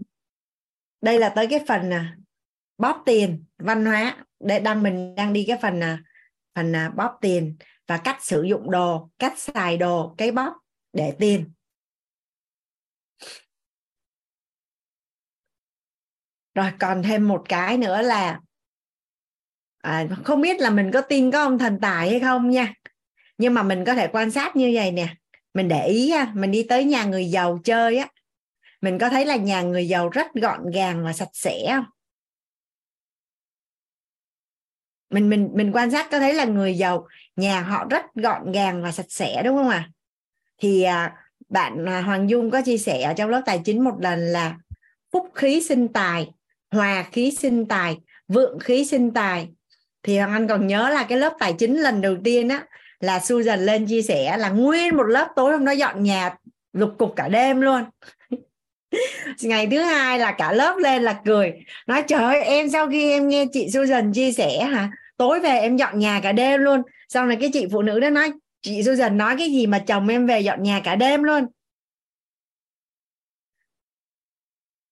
[1.01, 2.17] đây là tới cái phần à,
[2.79, 6.03] bóp tiền văn hóa để đang mình đang đi cái phần à,
[6.55, 7.57] phần à, bóp tiền
[7.87, 10.55] và cách sử dụng đồ cách xài đồ cái bóp
[10.93, 11.53] để tiền.
[16.55, 18.41] Rồi còn thêm một cái nữa là
[19.79, 22.75] à, không biết là mình có tin có ông thần tài hay không nha
[23.39, 25.15] nhưng mà mình có thể quan sát như vậy nè.
[25.55, 28.09] Mình để ý mình đi tới nhà người giàu chơi á
[28.81, 31.85] mình có thấy là nhà người giàu rất gọn gàng và sạch sẽ không?
[35.11, 38.83] Mình mình mình quan sát có thấy là người giàu nhà họ rất gọn gàng
[38.83, 39.89] và sạch sẽ đúng không ạ?
[39.89, 39.91] À?
[40.59, 41.15] thì à,
[41.49, 44.57] bạn à, Hoàng Dung có chia sẻ ở trong lớp tài chính một lần là
[45.13, 46.31] phúc khí sinh tài
[46.71, 47.99] hòa khí sinh tài
[48.29, 49.49] vượng khí sinh tài.
[50.03, 52.67] Thì Hoàng Anh còn nhớ là cái lớp tài chính lần đầu tiên á
[53.01, 56.35] là Susan lên chia sẻ là nguyên một lớp tối hôm đó dọn nhà
[56.73, 57.85] lục cục cả đêm luôn
[59.43, 61.53] ngày thứ hai là cả lớp lên là cười.
[61.87, 64.91] Nói, trời ơi, em sau khi em nghe chị Susan chia sẻ hả?
[65.17, 66.83] Tối về em dọn nhà cả đêm luôn.
[67.09, 70.09] Sau này cái chị phụ nữ đó nói, chị Susan nói cái gì mà chồng
[70.09, 71.47] em về dọn nhà cả đêm luôn?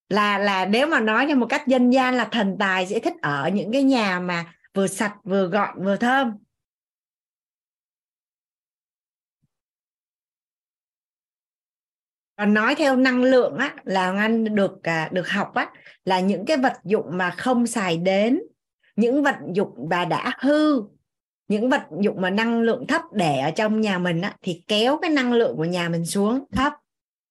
[0.08, 3.14] Là là nếu mà nói theo một cách dân gian là thần tài sẽ thích
[3.22, 4.44] ở những cái nhà mà
[4.74, 6.32] vừa sạch, vừa gọn, vừa thơm.
[12.36, 15.70] Còn nói theo năng lượng á là anh được à, được học á
[16.04, 18.40] là những cái vật dụng mà không xài đến
[18.96, 20.82] những vật dụng mà đã hư
[21.48, 24.98] những vật dụng mà năng lượng thấp để ở trong nhà mình á, thì kéo
[25.02, 26.72] cái năng lượng của nhà mình xuống thấp.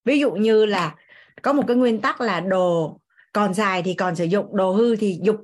[0.04, 0.94] Ví dụ như là
[1.42, 3.00] có một cái nguyên tắc là đồ
[3.32, 5.36] còn xài thì còn sử dụng đồ hư thì dục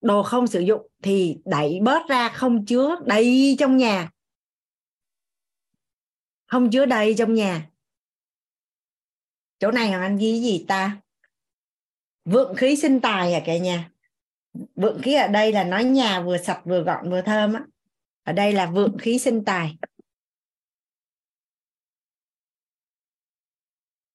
[0.00, 4.10] đồ không sử dụng thì đẩy bớt ra không chứa đầy trong nhà.
[6.46, 7.69] Không chứa đầy trong nhà
[9.60, 11.00] chỗ này hoàng anh ghi gì ta?
[12.24, 13.90] Vượng khí sinh tài à cả nhà?
[14.74, 17.64] Vượng khí ở đây là nói nhà vừa sạch vừa gọn vừa thơm á.
[18.22, 19.76] Ở đây là vượng khí sinh tài.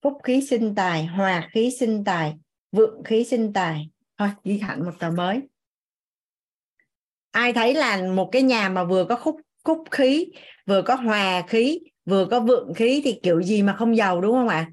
[0.01, 2.35] Phúc khí sinh tài, hòa khí sinh tài,
[2.71, 3.89] vượng khí sinh tài.
[4.17, 5.41] Thôi, ghi hẳn một tờ mới.
[7.31, 10.27] Ai thấy là một cái nhà mà vừa có khúc khúc khí,
[10.65, 14.33] vừa có hòa khí, vừa có vượng khí thì kiểu gì mà không giàu đúng
[14.33, 14.71] không ạ?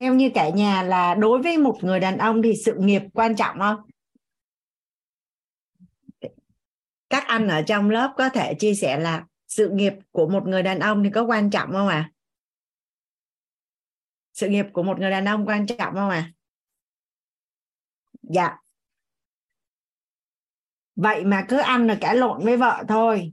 [0.00, 3.36] Theo như cả nhà là đối với một người đàn ông thì sự nghiệp quan
[3.36, 3.80] trọng không
[7.10, 10.62] các anh ở trong lớp có thể chia sẻ là sự nghiệp của một người
[10.62, 12.10] đàn ông thì có quan trọng không ạ à?
[14.32, 16.32] sự nghiệp của một người đàn ông quan trọng không ạ à?
[18.22, 18.58] dạ
[20.96, 23.32] vậy mà cứ ăn là cãi lộn với vợ thôi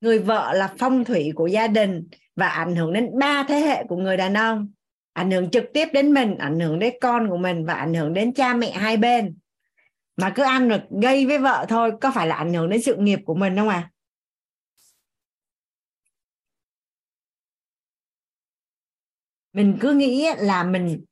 [0.00, 3.84] người vợ là phong thủy của gia đình và ảnh hưởng đến ba thế hệ
[3.88, 4.72] của người đàn ông.
[5.12, 8.14] Ảnh hưởng trực tiếp đến mình, ảnh hưởng đến con của mình và ảnh hưởng
[8.14, 9.36] đến cha mẹ hai bên.
[10.16, 12.96] Mà cứ ăn được gây với vợ thôi, có phải là ảnh hưởng đến sự
[12.96, 13.90] nghiệp của mình không à
[19.52, 21.04] mình cứ nghĩ là mình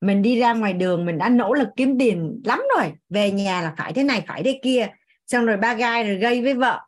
[0.00, 2.92] mình đi ra ngoài đường, mình đã nỗ lực kiếm tiền lắm rồi.
[3.08, 4.88] Về nhà là phải thế này, phải thế kia.
[5.26, 6.80] Xong rồi ba gai rồi gây với vợ.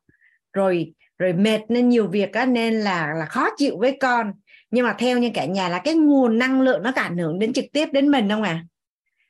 [0.53, 4.33] Rồi rồi mệt nên nhiều việc á, nên là là khó chịu với con.
[4.71, 7.53] Nhưng mà theo như cả nhà là cái nguồn năng lượng nó ảnh hưởng đến
[7.53, 8.65] trực tiếp đến mình không à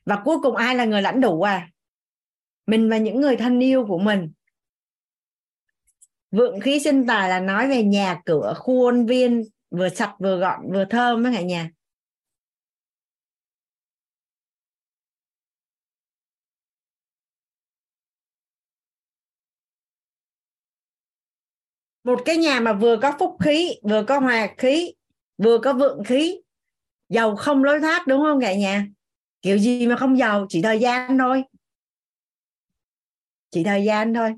[0.09, 1.69] và cuối cùng ai là người lãnh đủ à?
[2.67, 4.31] Mình và những người thân yêu của mình.
[6.31, 10.71] Vượng khí sinh tài là nói về nhà cửa, khuôn viên vừa sạch vừa gọn
[10.71, 11.69] vừa thơm với cả nhà.
[22.09, 24.93] Một cái nhà mà vừa có phúc khí, vừa có hòa khí,
[25.37, 26.41] vừa có vượng khí.
[27.09, 28.87] Giàu không lối thoát, đúng không cả nhà?
[29.41, 30.45] Kiểu gì mà không giàu?
[30.49, 31.43] Chỉ thời gian thôi.
[33.51, 34.33] Chỉ thời gian thôi.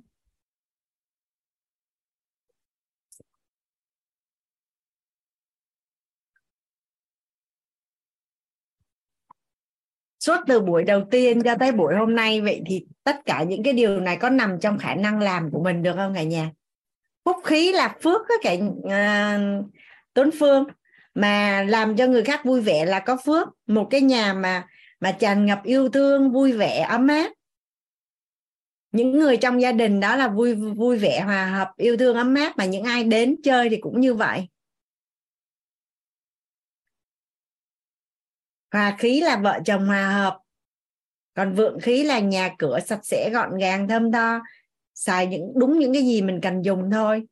[10.20, 13.64] Suốt từ buổi đầu tiên cho tới buổi hôm nay, vậy thì tất cả những
[13.64, 16.52] cái điều này có nằm trong khả năng làm của mình được không cả nhà?
[17.26, 19.40] Phúc khí là phước đó cả uh, à,
[20.14, 20.66] tuấn phương.
[21.14, 23.48] Mà làm cho người khác vui vẻ là có phước.
[23.68, 24.68] Một cái nhà mà
[25.00, 27.32] mà tràn ngập yêu thương vui vẻ ấm áp.
[28.92, 32.36] Những người trong gia đình đó là vui vui vẻ hòa hợp yêu thương ấm
[32.36, 32.58] áp.
[32.58, 34.48] Mà những ai đến chơi thì cũng như vậy.
[38.72, 40.40] Hòa khí là vợ chồng hòa hợp.
[41.34, 44.40] Còn vượng khí là nhà cửa sạch sẽ gọn gàng thơm tho
[45.02, 47.28] xài những đúng những cái gì mình cần dùng thôi.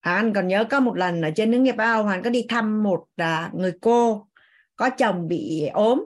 [0.00, 2.46] À, Anh còn nhớ có một lần ở trên nước nghiệp bao, Hoàng có đi
[2.48, 4.26] thăm một à, người cô
[4.76, 6.04] có chồng bị ốm.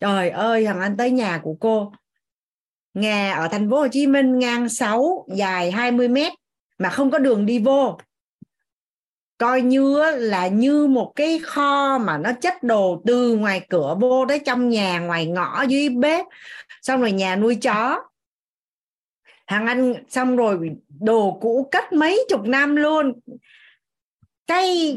[0.00, 1.92] Trời ơi Hoàng Anh tới nhà của cô.
[2.94, 6.32] Nhà ở thành phố Hồ Chí Minh ngang 6 dài 20 mét
[6.78, 7.98] mà không có đường đi vô.
[9.38, 14.26] Coi như là như một cái kho mà nó chất đồ từ ngoài cửa vô
[14.28, 16.26] tới trong nhà ngoài ngõ dưới bếp.
[16.82, 18.07] Xong rồi nhà nuôi chó
[19.48, 20.70] hàng ăn xong rồi
[21.00, 23.12] đồ cũ cất mấy chục năm luôn.
[24.46, 24.96] Cái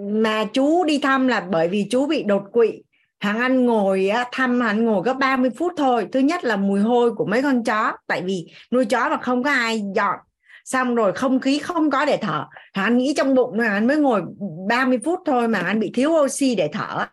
[0.00, 2.82] mà chú đi thăm là bởi vì chú bị đột quỵ.
[3.20, 6.08] Hàng ăn ngồi thăm hắn ngồi có 30 phút thôi.
[6.12, 9.42] Thứ nhất là mùi hôi của mấy con chó, tại vì nuôi chó mà không
[9.42, 10.16] có ai dọn.
[10.64, 12.46] Xong rồi không khí không có để thở.
[12.72, 14.22] Hàng anh nghĩ trong bụng mà anh mới ngồi
[14.68, 17.06] 30 phút thôi mà anh bị thiếu oxy để thở.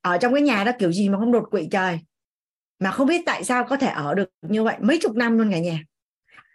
[0.00, 2.00] Ở trong cái nhà đó kiểu gì mà không đột quỵ trời.
[2.78, 4.76] Mà không biết tại sao có thể ở được như vậy.
[4.80, 5.78] Mấy chục năm luôn cả nhà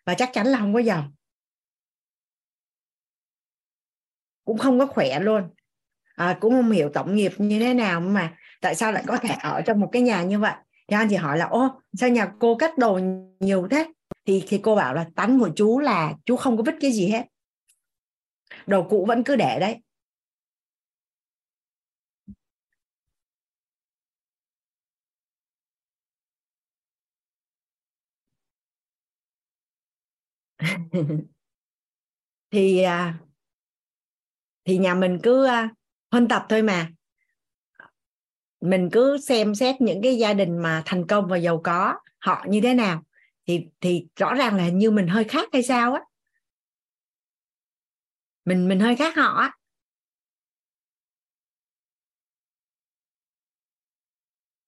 [0.05, 1.11] và chắc chắn là không có giàu
[4.45, 5.49] cũng không có khỏe luôn.
[6.15, 9.35] À, cũng không hiểu tổng nghiệp như thế nào mà tại sao lại có thể
[9.41, 10.53] ở trong một cái nhà như vậy?
[10.87, 12.99] Thì anh chị hỏi là ô sao nhà cô cắt đồ
[13.39, 13.91] nhiều thế?
[14.25, 17.07] Thì thì cô bảo là tánh của chú là chú không có vứt cái gì
[17.07, 17.23] hết.
[18.67, 19.77] Đồ cũ vẫn cứ để đấy.
[32.51, 33.19] thì à,
[34.65, 35.69] thì nhà mình cứ à,
[36.11, 36.89] huân tập thôi mà.
[38.61, 42.45] Mình cứ xem xét những cái gia đình mà thành công và giàu có, họ
[42.49, 43.03] như thế nào.
[43.47, 46.01] Thì thì rõ ràng là hình như mình hơi khác hay sao á.
[48.45, 49.51] Mình mình hơi khác họ á.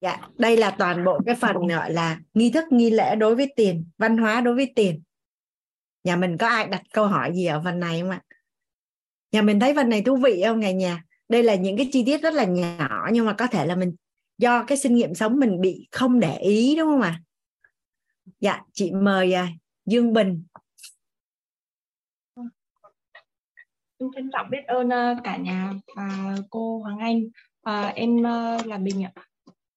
[0.01, 3.53] Dạ đây là toàn bộ cái phần, gọi là, nghi thức, nghi lễ đối với
[3.55, 5.03] tiền, văn hóa đối với tiền
[6.05, 8.21] nhà mình có ai đặt câu hỏi gì ở phần này không ạ
[9.31, 12.03] nhà mình thấy phần này thú vị không ngày nhà đây là những cái chi
[12.05, 13.95] tiết rất là nhỏ nhưng mà có thể là mình
[14.37, 17.21] do cái kinh nghiệm sống mình bị không để ý đúng không ạ
[18.39, 19.47] dạ chị mời à,
[19.85, 20.43] Dương Bình
[23.97, 27.23] Em trân trọng biết ơn à, cả nhà và cô Hoàng Anh.
[27.61, 29.11] À, em à, là Bình ạ.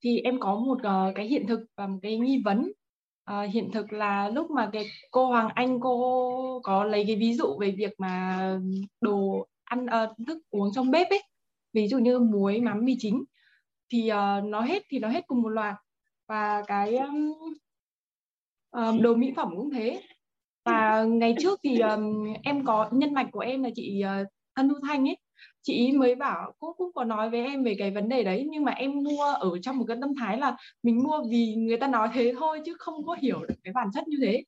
[0.00, 2.72] Thì em có một ờ, cái hiện thực và một cái nghi vấn.
[3.28, 7.34] À, hiện thực là lúc mà cái cô Hoàng Anh cô có lấy cái ví
[7.34, 8.50] dụ về việc mà
[9.00, 11.22] đồ ăn à, thức uống trong bếp ấy,
[11.72, 13.24] ví dụ như muối, mắm, mì chính
[13.92, 15.74] thì uh, nó hết thì nó hết cùng một loạt.
[16.28, 17.32] Và cái um,
[18.70, 20.02] um, đồ mỹ phẩm cũng thế.
[20.64, 24.26] Và ngày trước thì um, em có nhân mạch của em là chị uh,
[24.56, 25.18] Thân Thu Thanh ấy
[25.68, 28.46] chị ý mới bảo cũng cũng có nói với em về cái vấn đề đấy,
[28.50, 31.76] nhưng mà em mua ở trong một cái tâm thái là mình mua vì người
[31.76, 34.44] ta nói thế thôi, chứ không có hiểu được cái bản chất như thế.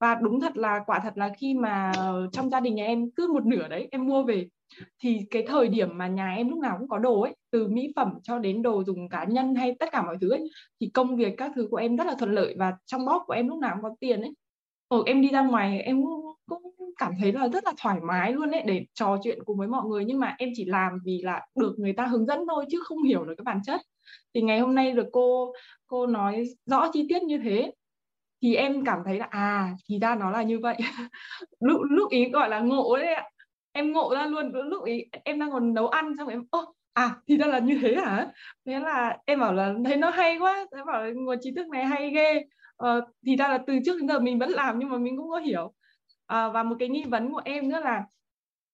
[0.00, 1.92] Và đúng thật là, quả thật là khi mà
[2.32, 4.48] trong gia đình nhà em cứ một nửa đấy em mua về,
[5.02, 7.92] thì cái thời điểm mà nhà em lúc nào cũng có đồ ấy, từ mỹ
[7.96, 10.44] phẩm cho đến đồ dùng cá nhân hay tất cả mọi thứ ấy,
[10.80, 13.32] thì công việc các thứ của em rất là thuận lợi và trong bóp của
[13.32, 14.32] em lúc nào cũng có tiền ấy.
[14.88, 16.02] Ở em đi ra ngoài, em
[16.48, 16.62] cũng
[16.98, 19.84] cảm thấy là rất là thoải mái luôn đấy để trò chuyện cùng với mọi
[19.88, 20.04] người.
[20.04, 23.02] Nhưng mà em chỉ làm vì là được người ta hướng dẫn thôi chứ không
[23.02, 23.80] hiểu được cái bản chất.
[24.34, 25.52] Thì ngày hôm nay được cô
[25.86, 27.72] cô nói rõ chi tiết như thế
[28.42, 30.76] thì em cảm thấy là à thì ra nó là như vậy.
[31.60, 33.24] Lúc lúc ý gọi là ngộ đấy ạ.
[33.72, 37.16] Em ngộ ra luôn lúc ý em đang còn nấu ăn xong em ô à
[37.28, 38.28] thì ra là như thế hả?
[38.66, 40.66] Thế là em bảo là thấy nó hay quá.
[40.76, 42.42] Em bảo là nguồn trí thức này hay ghê.
[42.76, 45.30] Ờ, thì ra là từ trước đến giờ mình vẫn làm nhưng mà mình cũng
[45.30, 45.72] có hiểu
[46.26, 48.04] à, và một cái nghi vấn của em nữa là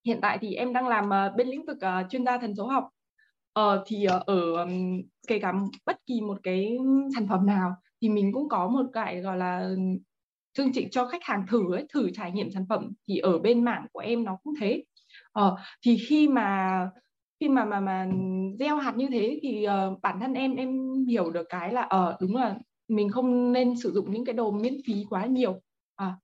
[0.06, 2.66] hiện tại thì em đang làm uh, bên lĩnh vực uh, chuyên gia thần số
[2.66, 2.88] học.
[3.60, 5.52] Uh, thì uh, ở um, kể cả
[5.86, 6.78] bất kỳ một cái
[7.14, 9.74] sản phẩm nào thì mình cũng có một cái gọi là
[10.52, 13.64] chương trình cho khách hàng thử ấy, thử trải nghiệm sản phẩm thì ở bên
[13.64, 14.84] mảng của em nó cũng thế.
[15.40, 16.90] Uh, thì khi mà
[17.40, 18.08] khi mà mà mà
[18.58, 22.10] gieo hạt như thế thì uh, bản thân em em hiểu được cái là ở
[22.14, 22.56] uh, đúng là
[22.88, 25.60] mình không nên sử dụng những cái đồ miễn phí quá nhiều.
[25.96, 26.16] À,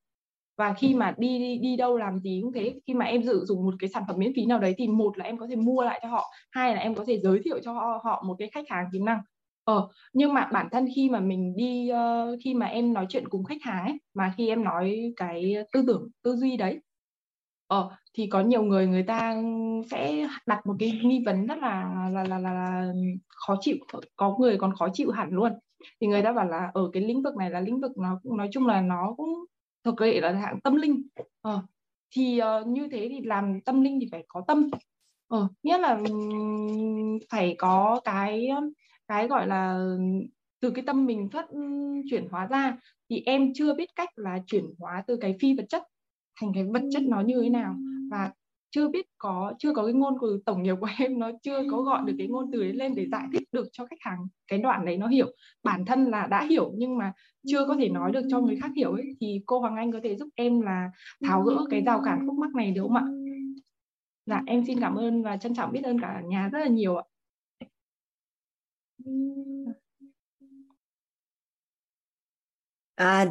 [0.58, 2.80] và khi mà đi, đi đi đâu làm gì cũng thế.
[2.86, 5.18] Khi mà em sử dụng một cái sản phẩm miễn phí nào đấy thì một
[5.18, 7.58] là em có thể mua lại cho họ hai là em có thể giới thiệu
[7.64, 9.20] cho họ, họ một cái khách hàng tiềm năng.
[9.64, 13.28] Ờ nhưng mà bản thân khi mà mình đi uh, khi mà em nói chuyện
[13.28, 16.80] cùng khách hàng ấy mà khi em nói cái tư tưởng tư duy đấy
[17.66, 19.42] ờ thì có nhiều người người ta
[19.90, 22.92] sẽ đặt một cái nghi vấn rất là là là, là, là
[23.28, 23.76] khó chịu
[24.16, 25.52] có người còn khó chịu hẳn luôn.
[26.00, 28.36] Thì người ta bảo là ở cái lĩnh vực này là lĩnh vực nó cũng
[28.36, 29.44] nói chung là nó cũng
[29.90, 31.02] thực lệ là hạng tâm linh.
[31.40, 31.62] Ờ,
[32.10, 34.70] thì uh, như thế thì làm tâm linh thì phải có tâm.
[35.28, 38.48] Ờ, nghĩa là um, phải có cái
[39.08, 39.86] cái gọi là
[40.60, 41.46] từ cái tâm mình phát
[42.10, 42.76] chuyển hóa ra.
[43.10, 45.82] Thì em chưa biết cách là chuyển hóa từ cái phi vật chất
[46.40, 47.76] thành cái vật chất nó như thế nào.
[48.10, 48.32] Và
[48.70, 51.82] chưa biết có chưa có cái ngôn từ tổng nghiệp của em nó chưa có
[51.82, 54.58] gọi được cái ngôn từ đấy lên để giải thích được cho khách hàng cái
[54.58, 55.32] đoạn đấy nó hiểu
[55.62, 57.12] bản thân là đã hiểu nhưng mà
[57.46, 60.00] chưa có thể nói được cho người khác hiểu ấy thì cô Hoàng Anh có
[60.02, 60.90] thể giúp em là
[61.24, 63.04] tháo gỡ cái rào cản khúc mắc này được không ạ?
[64.26, 66.96] Dạ em xin cảm ơn và trân trọng biết ơn cả nhà rất là nhiều
[66.96, 67.04] ạ.
[72.96, 73.26] À,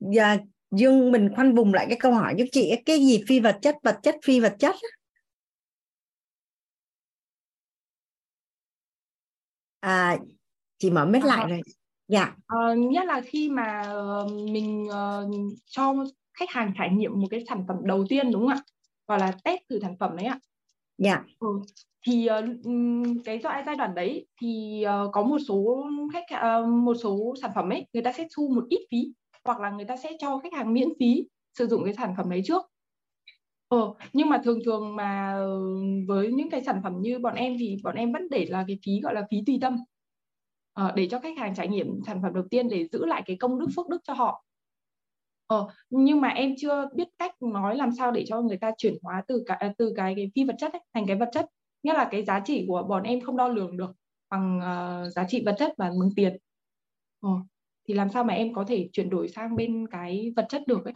[0.00, 0.36] dạ,
[0.76, 3.76] Dương mình khoanh vùng lại cái câu hỏi giúp chị cái gì phi vật chất
[3.82, 4.74] vật chất phi vật chất
[9.80, 10.16] à
[10.78, 11.60] chị mở mic lại rồi.
[12.08, 12.36] Dạ.
[12.46, 13.82] à, nhất là khi mà
[14.52, 15.94] mình uh, cho
[16.38, 18.62] khách hàng trải nghiệm một cái sản phẩm đầu tiên đúng không ạ?
[19.06, 20.38] Gọi là test thử sản phẩm đấy ạ.
[20.98, 21.24] Dạ.
[21.38, 21.48] Ừ.
[22.06, 26.94] thì uh, cái giai giai đoạn đấy thì uh, có một số khách uh, một
[26.94, 29.12] số sản phẩm ấy người ta sẽ thu một ít phí
[29.46, 32.30] hoặc là người ta sẽ cho khách hàng miễn phí sử dụng cái sản phẩm
[32.30, 32.62] đấy trước.
[33.68, 35.74] Ờ, nhưng mà thường thường mà ừ,
[36.08, 38.78] với những cái sản phẩm như bọn em thì bọn em vẫn để là cái
[38.86, 39.76] phí gọi là phí tùy tâm.
[40.72, 43.36] Ờ, để cho khách hàng trải nghiệm sản phẩm đầu tiên để giữ lại cái
[43.36, 44.44] công đức phước đức cho họ.
[45.46, 48.94] Ờ, nhưng mà em chưa biết cách nói làm sao để cho người ta chuyển
[49.02, 51.46] hóa từ cái à, từ cái, cái phi vật chất ấy, thành cái vật chất.
[51.82, 53.90] Nghĩa là cái giá trị của bọn em không đo lường được
[54.30, 56.36] bằng uh, giá trị vật chất và bằng tiền.
[57.20, 57.30] Ờ,
[57.88, 60.84] thì làm sao mà em có thể chuyển đổi sang bên cái vật chất được
[60.84, 60.94] ấy?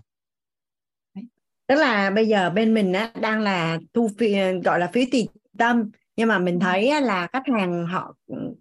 [1.15, 1.25] Đấy.
[1.67, 5.29] tức là bây giờ bên mình á, đang là thu phí gọi là phí tùy
[5.59, 5.91] tâm.
[6.17, 6.65] Nhưng mà mình ừ.
[6.65, 8.15] thấy là khách hàng họ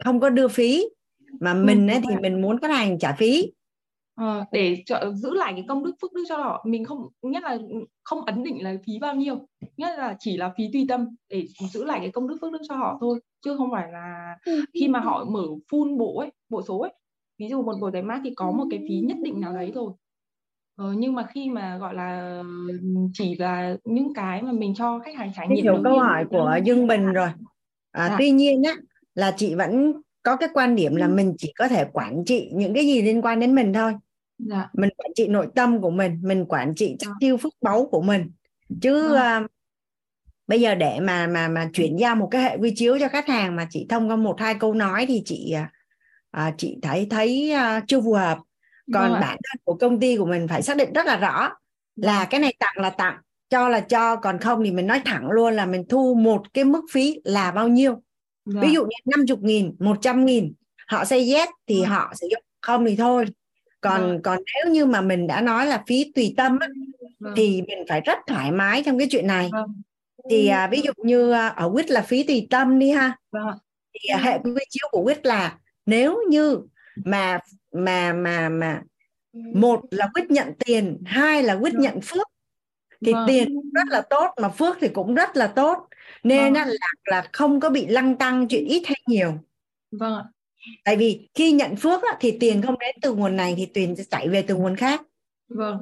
[0.06, 0.86] không có đưa phí.
[1.40, 3.52] Mà ừ, mình ấy, thì mình muốn khách hàng trả phí.
[4.16, 7.44] À, để cho, giữ lại cái công đức phước đức cho họ mình không nhất
[7.44, 7.58] là
[8.04, 9.48] không ấn định là phí bao nhiêu.
[9.78, 12.62] Nhất là chỉ là phí tùy tâm để giữ lại cái công đức phước đức
[12.68, 14.36] cho họ thôi chứ không phải là
[14.74, 16.94] khi mà họ mở full bộ ấy bộ số ấy
[17.40, 19.72] ví dụ một bộ giấy mát thì có một cái phí nhất định nào đấy
[19.76, 19.92] thôi.
[20.76, 22.42] Ờ, nhưng mà khi mà gọi là
[23.14, 26.60] chỉ là những cái mà mình cho khách hàng trải nghiệm hiểu câu hỏi của
[26.64, 27.30] Dương Bình rồi.
[27.92, 28.16] À, dạ.
[28.20, 28.76] tuy nhiên á
[29.16, 29.94] là chị vẫn
[30.24, 33.22] có cái quan điểm là mình chỉ có thể quản trị những cái gì liên
[33.22, 33.94] quan đến mình thôi.
[34.38, 34.70] Dạ.
[34.74, 38.02] mình quản trị nội tâm của mình mình quản trị chắc tiêu phước báu của
[38.02, 38.32] mình.
[38.82, 39.38] Chứ dạ.
[39.38, 39.52] uh,
[40.48, 43.28] bây giờ để mà mà mà chuyển giao một cái hệ quy chiếu cho khách
[43.28, 45.79] hàng mà chỉ thông qua một hai câu nói thì chị uh,
[46.32, 48.38] à, chị thấy thấy uh, chưa phù hợp
[48.94, 51.52] còn vâng bản thân của công ty của mình phải xác định rất là rõ
[51.96, 53.18] là cái này tặng là tặng
[53.50, 56.64] cho là cho còn không thì mình nói thẳng luôn là mình thu một cái
[56.64, 58.02] mức phí là bao nhiêu
[58.46, 58.62] dạ.
[58.62, 60.54] ví dụ như 50 nghìn 100 nghìn
[60.88, 61.90] họ say yes thì dạ.
[61.90, 63.26] họ sử dụng không thì thôi
[63.82, 64.20] còn dạ.
[64.24, 66.68] còn nếu như mà mình đã nói là phí tùy tâm á,
[67.20, 67.34] vâng.
[67.38, 69.82] thì mình phải rất thoải mái trong cái chuyện này vâng.
[70.30, 73.58] thì à, ví dụ như à, ở quýt là phí tùy tâm đi ha vâng
[73.94, 75.58] thì à, hệ quy chiếu của quýt là
[75.90, 76.62] nếu như
[77.06, 77.40] mà
[77.74, 78.82] mà mà mà
[79.54, 82.28] một là quýt nhận tiền hai là quýt nhận phước
[83.06, 83.28] thì Vâng.
[83.28, 85.88] tiền rất là tốt mà phước thì cũng rất là tốt
[86.24, 86.64] nên Vâng.
[86.64, 86.68] là
[87.06, 89.34] là không có bị lăng tăng chuyện ít hay nhiều
[89.92, 90.24] vâng ạ.
[90.84, 93.96] tại vì khi nhận phước á, thì tiền không đến từ nguồn này thì tiền
[93.96, 95.02] sẽ chảy về từ nguồn khác
[95.50, 95.78] vâng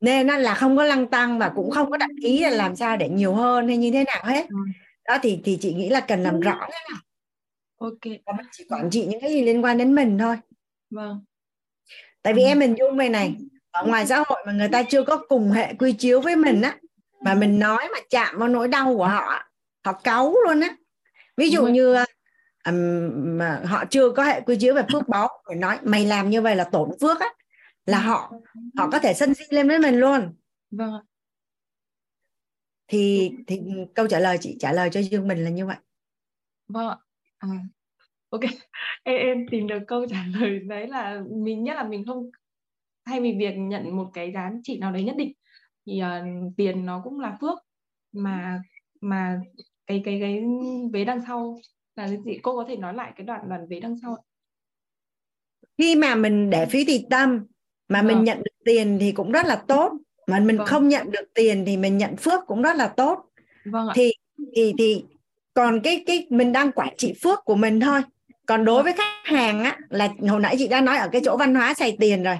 [0.00, 2.96] nên là không có lăng tăng và cũng không có đặt ý là làm sao
[2.96, 4.56] để nhiều hơn hay như thế nào hết Ừ.
[5.08, 7.00] đó thì thì chị nghĩ là cần làm rõ cái nào
[7.82, 8.12] ok.
[8.26, 10.36] Và mình chỉ quản trị những cái gì liên quan đến mình thôi.
[10.90, 11.24] Vâng.
[12.22, 12.46] Tại vì Ừ.
[12.46, 13.36] em mình dung về này
[13.70, 16.62] ở ngoài xã hội mà người ta chưa có cùng hệ quy chiếu với mình
[16.62, 16.78] á
[17.24, 19.42] mà mình nói mà chạm vào nỗi đau của họ
[19.84, 20.76] họ cáu luôn á.
[21.36, 21.70] Ví dụ rồi.
[21.72, 21.96] như
[22.64, 26.30] ừm, mà họ chưa có hệ quy chiếu về phước báu phải nói mày làm
[26.30, 27.28] như vậy là tổn phước á
[27.86, 28.32] là họ
[28.78, 30.34] họ có thể sân si lên với mình luôn.
[30.70, 31.00] Vâng
[32.88, 33.60] thì thì
[33.94, 35.76] câu trả lời chị trả lời cho dương mình là như vậy.
[36.68, 36.98] Vâng.
[37.42, 37.48] À,
[38.30, 38.40] ok.
[39.04, 42.30] Em, em tìm được câu trả lời đấy là mình nhất là mình không
[43.06, 45.32] thay vì việc nhận một cái giá trị nào đấy nhất định
[45.86, 46.22] thì ờ,
[46.56, 47.58] tiền nó cũng là phước
[48.12, 48.62] mà
[49.00, 49.40] mà
[49.86, 50.42] cái cái cái
[50.92, 51.58] vế đằng sau
[51.96, 54.16] là gì cô có thể nói lại cái đoạn đoạn vế đằng sau
[55.78, 57.46] khi mà mình để phí tùy tâm
[57.88, 58.24] mà mình Vâng.
[58.24, 59.92] nhận được tiền thì cũng rất là tốt
[60.26, 60.66] mà mình Vâng.
[60.66, 63.24] không nhận được tiền thì mình nhận phước cũng rất là tốt
[63.64, 63.92] Vâng ạ.
[63.96, 64.12] thì
[64.56, 65.04] thì thì
[65.54, 68.00] còn cái cái mình đang quản trị phước của mình thôi.
[68.46, 71.36] Còn đối với khách hàng á là hồi nãy chị đã nói ở cái chỗ
[71.36, 72.36] văn hóa xài tiền rồi.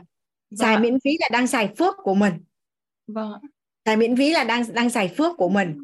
[0.58, 0.82] Xài Vâng ạ.
[0.82, 2.32] miễn phí là đang xài phước của mình.
[3.06, 3.32] Vâng
[3.84, 5.78] xài miễn phí là đang đang xài phước của mình.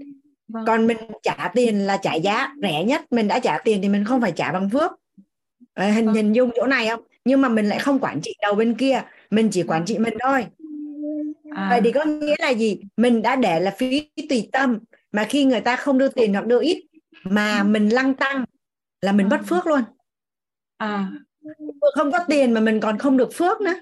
[0.48, 0.64] Vâng.
[0.66, 3.00] còn mình trả tiền là trả giá rẻ nhất.
[3.10, 4.92] Mình đã trả tiền thì mình không phải trả bằng phước.
[5.74, 6.14] Ờ, hình Vâng.
[6.14, 7.00] hình dung chỗ này không?
[7.24, 9.02] Nhưng mà mình lại không quản trị đầu bên kia.
[9.30, 10.46] Mình chỉ quản trị mình thôi.
[11.56, 12.80] À, vậy thì có nghĩa là gì?
[12.96, 14.78] Mình đã để là phí tùy tâm.
[15.12, 16.84] Mà khi người ta không đưa tiền hoặc đưa ít
[17.24, 18.44] mà mình lăng tăng
[19.02, 19.80] là mình mất phước luôn.
[20.76, 21.10] À,
[21.94, 23.74] không có tiền mà mình còn không được phước nữa.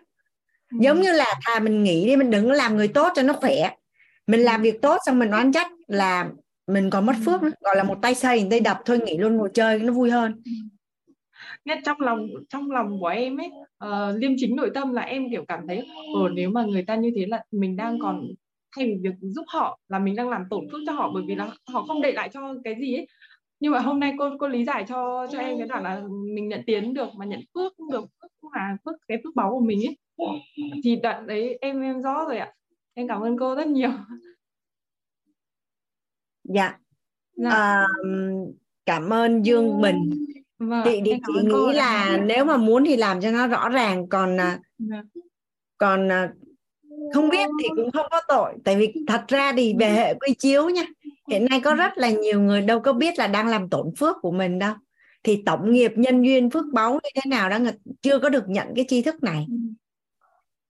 [0.81, 3.75] Giống như là thà mình nghỉ đi mình đừng làm người tốt cho nó khỏe.
[4.27, 6.29] Mình làm việc tốt xong mình oán trách là
[6.67, 7.51] mình còn mất phước nữa.
[7.61, 8.79] gọi là một tay xây tay đập.
[8.85, 10.43] Thôi nghỉ luôn ngồi chơi nó vui hơn.
[11.65, 15.31] Nhất trong lòng trong lòng của em ấy ờ, liêm chính nội tâm là em
[15.31, 15.77] kiểu cảm thấy
[16.15, 18.27] ờ nếu mà người ta như thế là mình đang còn
[18.77, 21.35] thay vì việc giúp họ là mình đang làm tổn phước cho họ bởi vì
[21.35, 23.07] là họ không để lại cho cái gì ấy.
[23.61, 26.03] Nhưng mà hôm nay cô cô lý giải cho cho em cái đoạn là
[26.35, 29.35] mình nhận tiền được mà nhận phước cũng được phước cũng là phước cái phước
[29.35, 29.97] báu của mình ấy.
[30.85, 32.53] Thì đoạn đấy em em rõ rồi ạ.
[32.95, 33.91] Em cảm ơn cô rất nhiều.
[36.45, 36.79] Dạ.
[37.37, 37.51] Dạ.
[37.51, 37.87] À,
[38.87, 40.27] cảm ơn Dương Bình.
[40.59, 44.09] Vâng, chị thì chị nghĩ là nếu mà muốn thì làm cho nó rõ ràng
[44.09, 45.03] còn à, Dạ.
[45.79, 46.33] còn à,
[47.15, 48.55] không biết thì cũng không có tội.
[48.65, 50.83] Tại vì thật ra thì về hệ quy chiếu nha
[51.29, 54.17] hiện nay có rất là nhiều người đâu có biết là đang làm tổn phước
[54.23, 54.75] của mình đâu.
[55.23, 58.49] Thì tổng nghiệp nhân duyên phước báu như thế nào đó người chưa có được
[58.49, 59.47] nhận cái tri thức này.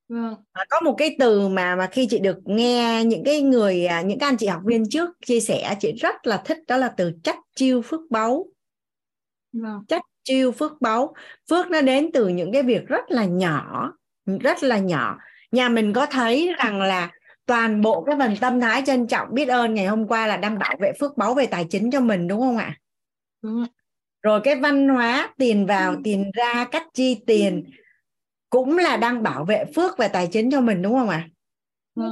[0.08, 0.34] Vâng.
[0.52, 4.02] À, có một cái từ mà mà khi chị được nghe những cái người à,
[4.02, 6.88] những các anh chị học viên trước chia sẻ chị rất là thích đó là
[6.88, 8.46] từ trách chiêu phước báu.
[9.52, 9.84] Vâng.
[9.88, 11.14] trách chiêu phước báu.
[11.50, 13.92] Phước nó đến từ những cái việc rất là nhỏ
[14.40, 15.18] rất là nhỏ
[15.52, 17.10] nhà mình có thấy rằng là
[17.46, 20.58] toàn bộ cái phần tâm thái trân trọng biết ơn ngày hôm qua là đang
[20.58, 22.78] bảo vệ phước báu về tài chính cho mình đúng không ạ?
[23.42, 23.68] Đúng ạ.
[24.22, 27.64] rồi cái văn hóa tiền vào tiền ra cách chi tiền
[28.50, 31.28] cũng là đang bảo vệ phước về tài chính cho mình đúng không ạ?
[31.96, 32.04] Ạ.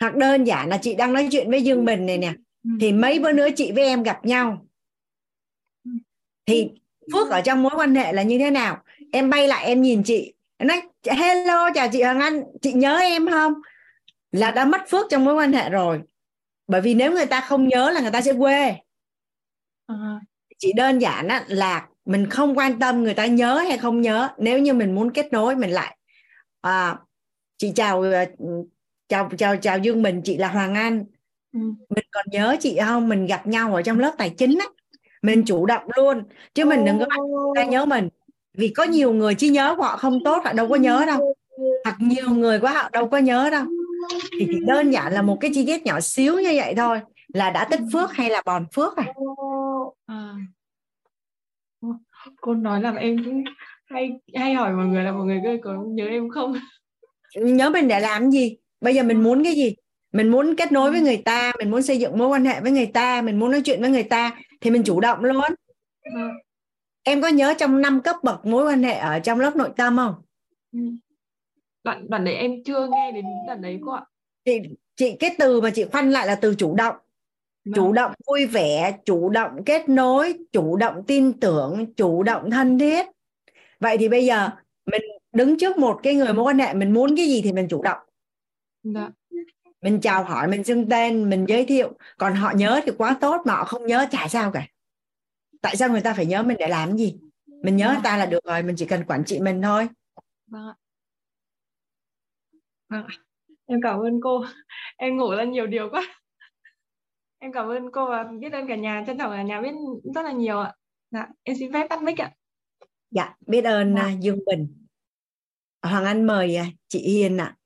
[0.00, 2.34] hoặc đơn giản là chị đang nói chuyện với Dương Bình này nè
[2.64, 2.70] Ừ.
[2.80, 4.66] thì mấy bữa nữa chị với em gặp nhau.
[6.46, 6.70] Thì
[7.12, 8.82] phước ở trong mối quan hệ là như thế nào?
[9.12, 13.30] Em bay lại em nhìn chị nói hello chào chị Hoàng Anh chị nhớ em
[13.30, 13.52] không?
[14.32, 16.00] Là đã mất phước trong mối quan hệ rồi.
[16.66, 18.74] Bởi vì nếu người ta không nhớ là người ta sẽ quê.
[19.86, 20.20] À,
[20.58, 24.28] chỉ đơn giản á, là mình không quan tâm người ta nhớ hay không nhớ.
[24.38, 25.96] Nếu như mình muốn kết nối mình lại
[26.60, 26.98] à,
[27.56, 28.24] chị chào ờ,
[29.08, 31.04] chào chào chào Dương Bình chị là Hoàng Anh.
[31.52, 31.60] Ừ.
[31.88, 33.08] mình còn nhớ chị không?
[33.08, 34.66] Mình gặp nhau ở trong lớp tài chính á.
[35.22, 36.22] Mình chủ động luôn.
[36.54, 38.08] Chứ mình đừng có bắt người ta nhớ mình
[38.56, 41.34] vì có nhiều người chỉ nhớ của họ không tốt họ đâu có nhớ đâu
[41.84, 43.64] hoặc nhiều người quá họ đâu có nhớ đâu
[44.38, 47.00] thì chỉ đơn giản là một cái chi tiết nhỏ xíu như vậy thôi
[47.34, 49.04] là đã tích phước hay là bòn phước à
[50.06, 50.34] À.
[52.40, 53.44] Cô nói làm em cũng
[53.86, 56.54] hay hay hỏi mọi người là mọi người có, có nhớ em không?
[57.36, 59.74] nhớ mình để làm gì bây giờ mình muốn cái gì
[60.12, 62.70] mình muốn kết nối với người ta mình muốn xây dựng mối quan hệ với
[62.72, 65.44] người ta mình muốn nói chuyện với người ta thì mình chủ động luôn
[66.14, 66.30] Vâng.
[67.06, 69.96] Em có nhớ trong năm cấp bậc mối quan hệ ở trong lớp nội tâm
[69.96, 70.14] không
[70.72, 70.78] Ừ.
[71.84, 74.04] Đoạn đoạn đấy em chưa nghe đến đoạn đấy cô ạ.
[74.44, 74.58] chị
[74.96, 76.96] chị cái từ mà chị khoanh lại là từ chủ động
[77.74, 77.94] chủ Vâng.
[77.94, 83.06] động vui vẻ chủ động kết nối chủ động tin tưởng chủ động thân thiết
[83.80, 84.48] vậy thì bây giờ
[84.86, 85.02] mình
[85.32, 87.82] đứng trước một cái người mối quan hệ mình muốn cái gì thì mình chủ
[87.82, 87.98] động
[88.82, 89.08] Dạ.
[89.82, 93.42] mình chào hỏi mình xưng tên mình giới thiệu còn họ nhớ thì quá tốt
[93.44, 94.66] mà họ không nhớ chả sao cả
[95.62, 97.16] tại sao người ta phải nhớ mình để làm cái gì
[97.62, 99.88] mình nhớ người ta là được rồi mình chỉ cần quản trị mình thôi
[100.46, 100.74] Vâng ạ.
[102.88, 103.14] Vâng ạ.
[103.66, 104.44] Em cảm ơn cô.
[104.96, 106.02] Em ngủ ra nhiều điều quá.
[107.38, 109.72] Em cảm ơn cô và biết ơn cả nhà, trân trọng cả nhà biết
[110.14, 110.74] rất là nhiều ạ.
[111.10, 112.32] Dạ, em xin phép tắt mic ạ.
[113.10, 114.02] dạ biết ơn Dạ.
[114.02, 114.86] à, Dương Bình
[115.82, 117.56] Hoàng Anh mời à, chị Hiền ạ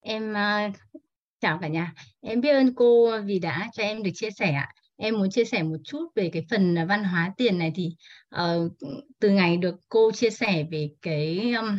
[0.00, 0.72] Em à,
[1.40, 1.94] chào cả nhà.
[2.20, 4.72] Em biết ơn cô vì đã cho em được chia sẻ ạ.
[4.96, 7.96] Em muốn chia sẻ một chút về cái phần văn hóa tiền này thì
[8.28, 8.68] ờ,
[9.18, 11.78] từ ngày được cô chia sẻ về cái um,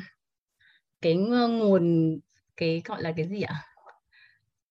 [1.02, 2.18] cái nguồn
[2.58, 3.64] cái gọi là cái gì ạ?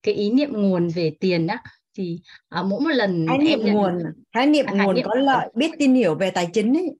[0.03, 1.63] Cái ý niệm nguồn về tiền á
[1.97, 2.19] thì
[2.49, 3.97] à, mỗi một lần khái em niệm nhận nguồn
[4.33, 6.95] khái niệm À, nguồn niệm có lợi biết tin hiểu về tài chính ấy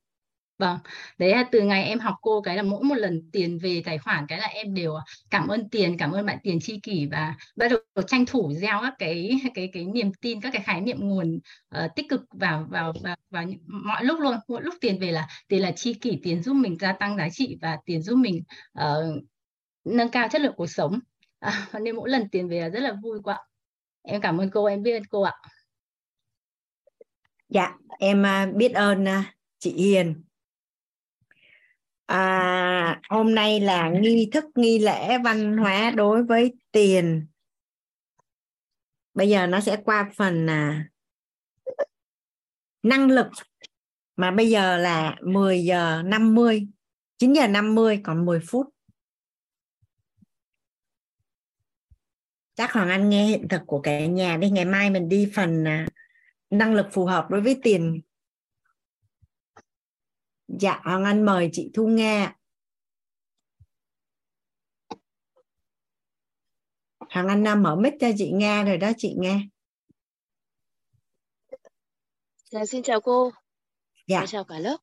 [0.58, 0.80] Vâng,
[1.18, 3.98] đấy là từ ngày em học cô cái là mỗi một lần tiền về tài
[3.98, 7.08] khoản cái là em đều à, cảm ơn tiền, cảm ơn bạn tiền tri kỷ
[7.12, 10.82] và bắt đầu tranh thủ gieo các cái cái cái niềm tin, các cái khái
[10.82, 11.40] niệm nguồn
[11.78, 14.38] uh, tích cực vào vào vào, vào những- mọi lúc luôn.
[14.48, 17.30] Mỗi lúc tiền về là tiền là tri kỷ, tiền giúp mình gia tăng giá
[17.30, 18.44] trị và tiền giúp mình
[18.80, 19.24] uh,
[19.86, 21.00] nâng cao chất lượng cuộc sống.
[21.40, 23.40] À, nên mỗi lần tiền về là rất là vui quá.
[24.04, 25.34] Em cảm ơn cô, em biết ơn cô ạ.
[27.50, 30.27] Dạ, em à, biết ơn à, chị Hiền.
[32.08, 37.28] À, hôm nay là nghi thức nghi lễ văn hóa đối với tiền.
[39.14, 40.90] Bây giờ nó sẽ qua phần à,
[42.84, 43.28] năng lực
[44.16, 46.68] mà bây giờ là 10 giờ 50,
[47.18, 48.68] 9 giờ 50 còn 10 phút.
[52.56, 55.68] Chắc Hoàng Anh nghe hiện thực của cả nhà đi, ngày mai mình đi phần
[55.68, 55.88] à,
[56.50, 58.02] năng lực phù hợp đối với tiền
[60.48, 62.36] dạ hoàng anh mời chị thu nga
[67.00, 69.40] hoàng anh đang mở mic cho chị nga rồi đó chị nga
[72.52, 73.32] Dạ, xin chào cô
[74.08, 74.78] dạ và chào cả lớp.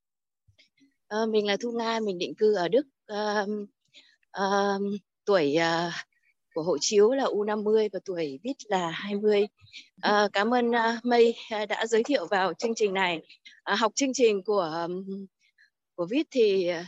[1.07, 2.86] Ờ, mình là Thu Nga, mình định cư ở Đức.
[3.07, 3.67] Ờm,
[4.31, 4.83] ờm,
[5.25, 5.93] tuổi à,
[6.55, 9.47] của hộ chiếu là U50 và tuổi biết là 20.
[10.02, 13.23] Ờ, cảm ơn à, Mây à, đã giới thiệu vào chương trình này.
[13.62, 14.89] À, học chương trình của
[15.94, 16.84] của Vít thì ờ,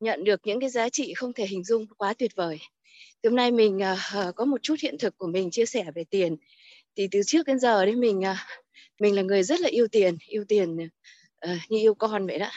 [0.00, 2.58] nhận được những cái giá trị không thể hình dung quá tuyệt vời.
[3.24, 3.78] Hôm nay mình
[4.12, 6.36] ờ, có một chút hiện thực của mình chia sẻ về tiền.
[6.96, 8.34] Thì từ trước đến giờ đấy mình ờ,
[9.00, 10.76] mình là người rất là yêu tiền, yêu tiền
[11.68, 12.50] như yêu con vậy đó.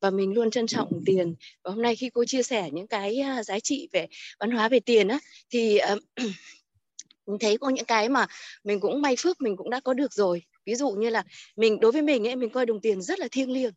[0.00, 1.34] Và mình luôn trân trọng tiền.
[1.64, 4.06] Và hôm nay khi cô chia sẻ những cái giá trị về
[4.40, 5.18] văn hóa về tiền á
[5.50, 5.80] thì
[7.26, 8.26] mình thấy có những cái mà
[8.64, 10.42] mình cũng may phước mình cũng đã có được rồi.
[10.66, 11.22] Ví dụ như là
[11.56, 13.72] mình đối với mình ấy mình coi đồng tiền rất là thiêng liêng.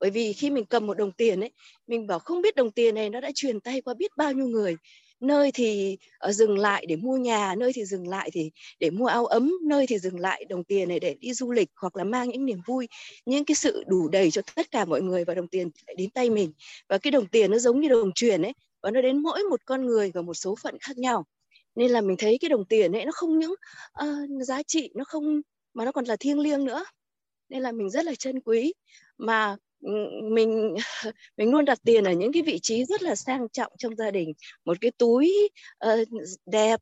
[0.00, 1.50] Bởi vì khi mình cầm một đồng tiền ấy,
[1.86, 4.46] mình bảo không biết đồng tiền này nó đã truyền tay qua biết bao nhiêu
[4.46, 4.76] người.
[5.20, 8.50] Nơi thì ờ, dừng lại để mua nhà, nơi thì dừng lại thì
[8.80, 11.68] để mua áo ấm, nơi thì dừng lại đồng tiền này để đi du lịch
[11.76, 12.88] hoặc là mang những niềm vui,
[13.26, 16.10] những cái sự đủ đầy cho tất cả mọi người và đồng tiền lại đến
[16.10, 16.52] tay mình.
[16.88, 18.52] Và cái đồng tiền nó giống như đồng truyền ấy,
[18.82, 21.24] và nó đến mỗi một con người và một số phận khác nhau.
[21.74, 23.54] Nên là mình thấy cái đồng tiền ấy nó không những
[24.02, 25.40] uh, giá trị nó không
[25.74, 26.84] mà nó còn là thiêng liêng nữa.
[27.48, 28.74] Nên là mình rất là trân quý
[29.18, 30.74] mà mình
[31.36, 34.10] mình luôn đặt tiền ở những cái vị trí rất là sang trọng trong gia
[34.10, 34.32] đình.
[34.64, 35.50] Một cái túi
[35.86, 36.08] uh,
[36.46, 36.80] đẹp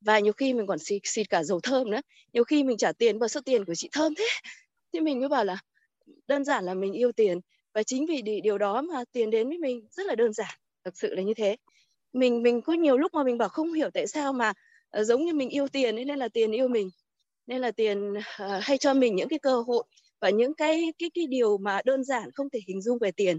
[0.00, 2.00] và nhiều khi mình còn xịt, xịt cả dầu thơm nữa.
[2.32, 4.24] Nhiều khi mình trả tiền vào số tiền của chị thơm thế.
[4.92, 5.58] Thì mình mới bảo là
[6.26, 7.40] đơn giản là mình yêu tiền.
[7.74, 10.98] Và chính vì điều đó mà tiền đến với mình rất là đơn giản thực
[10.98, 11.56] sự là như thế.
[12.12, 14.52] Mình mình có nhiều lúc mà mình bảo không hiểu tại sao mà
[15.00, 16.90] uh, giống như mình yêu tiền nên là tiền yêu mình.
[17.46, 18.22] Nên là tiền uh,
[18.62, 19.84] hay cho mình những cái cơ hội
[20.20, 23.38] và những cái cái cái điều mà đơn giản không thể hình dung về tiền.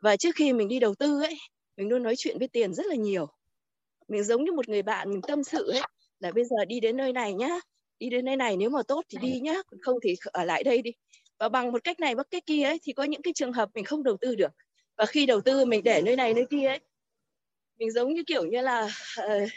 [0.00, 1.36] Và trước khi mình đi đầu tư ấy
[1.76, 3.26] mình luôn nói chuyện với tiền rất là nhiều.
[4.08, 5.82] Mình giống như một người bạn mình tâm sự ấy
[6.20, 7.60] là bây giờ đi đến nơi này nhá
[7.98, 10.64] đi đến nơi này nếu mà tốt thì đi nhá còn không thì ở lại
[10.64, 10.90] đây đi.
[11.38, 13.68] Và bằng một cách này bằng cách kia ấy thì có những cái trường hợp
[13.74, 14.52] mình không đầu tư được.
[14.96, 16.80] Và khi đầu tư mình để nơi này nơi kia ấy
[17.78, 19.48] mình giống như kiểu như là uh,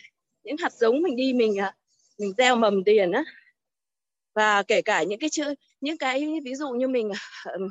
[0.43, 1.75] những hạt giống mình đi mình à,
[2.19, 3.23] mình gieo mầm tiền á.
[4.33, 7.11] Và kể cả những cái chữ những cái ví dụ như mình
[7.53, 7.69] ừm,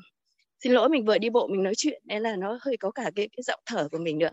[0.65, 3.11] xin lỗi mình vừa đi bộ mình nói chuyện nên là nó hơi có cả
[3.17, 4.31] cái cái giọng thở của mình nữa.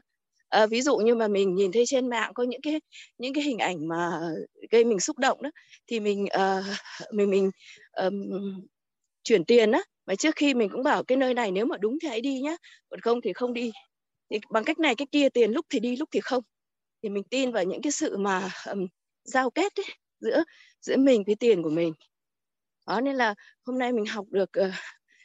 [0.50, 2.82] À, ví dụ như mà mình nhìn thấy trên mạng có những cái
[3.18, 4.20] những cái hình ảnh mà
[4.72, 5.50] gây mình xúc động đó
[5.88, 6.66] thì mình uh,
[7.14, 7.52] mình mình
[7.92, 8.24] um,
[9.24, 11.98] chuyển tiền đó mà trước khi mình cũng bảo cái nơi này nếu mà đúng
[12.02, 12.58] thì hãy đi nhá
[12.90, 13.72] còn không thì không đi.
[14.30, 16.44] Thì bằng cách này cách kia tiền lúc thì đi lúc thì không.
[17.04, 18.88] Thì mình tin vào những cái sự mà um,
[19.24, 19.86] giao kết ấy,
[20.20, 20.44] giữa
[20.82, 21.94] giữa mình với tiền của mình
[22.86, 24.74] đó nên là hôm nay mình học được uh,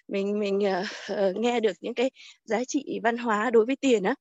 [0.09, 2.11] mình mình uh, nghe được những cái
[2.45, 4.15] giá trị văn hóa đối với tiền á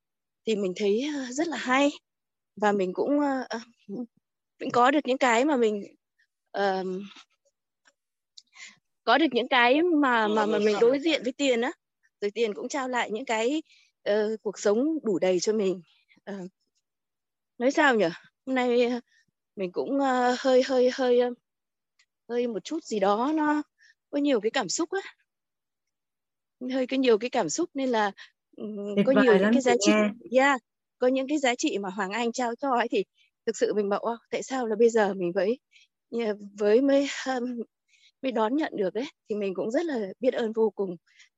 [0.45, 1.89] thì mình thấy rất là hay.
[2.55, 4.03] Và mình cũng uh,
[4.73, 5.83] có được những cái mà mình
[6.57, 6.85] uh,
[9.03, 11.71] có được những cái mà mà mà mình đối diện với tiền á.
[12.21, 13.63] Rồi tiền cũng trao lại những cái
[14.09, 15.81] uh, cuộc sống đủ đầy cho mình.
[16.31, 16.51] Uh,
[17.57, 18.07] nói sao nhỉ?
[18.45, 18.91] Hôm nay
[19.55, 21.21] mình cũng uh, hơi hơi hơi
[22.29, 23.61] hơi một chút gì đó nó
[24.09, 25.01] có nhiều cái cảm xúc á.
[26.71, 28.11] Hơi có nhiều cái cảm xúc nên là
[28.57, 29.91] um, có nhiều những cái giá trị
[30.31, 30.61] yeah,
[30.97, 33.03] có những cái giá trị mà Hoàng Anh trao cho ấy thì
[33.45, 35.59] thực sự mình bảo tại sao là bây giờ mình với
[36.59, 37.61] với mới um,
[38.21, 39.05] mới đón nhận được đấy?
[39.29, 40.95] Thì mình cũng rất là biết ơn vô cùng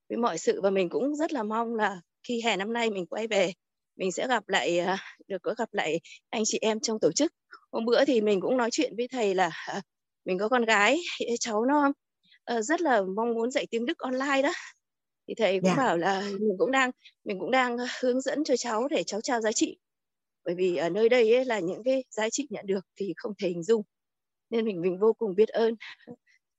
[0.10, 3.06] với mọi sự và mình cũng rất là mong là khi hè năm nay mình
[3.06, 3.53] quay về
[3.95, 4.98] mình sẽ gặp lại à,
[5.28, 7.34] được có gặp lại anh chị em trong tổ chức.
[7.72, 9.82] Hôm bữa thì mình cũng nói chuyện với thầy là à,
[10.25, 11.00] mình có con gái
[11.40, 11.93] cháu nó
[12.53, 14.53] uh, rất là mong muốn dạy tiếng Đức online đó.
[15.27, 15.77] Thì thầy cũng yeah.
[15.77, 15.83] Dạ.
[15.83, 16.91] bảo là mình cũng đang
[17.24, 19.77] mình cũng đang hướng dẫn cho cháu để cháu trao giá trị.
[20.45, 23.33] Bởi vì ở nơi đây ấy là những cái giá trị nhận được thì không
[23.41, 23.83] thể hình dung.
[24.50, 25.75] Nên mình mình vô cùng biết ơn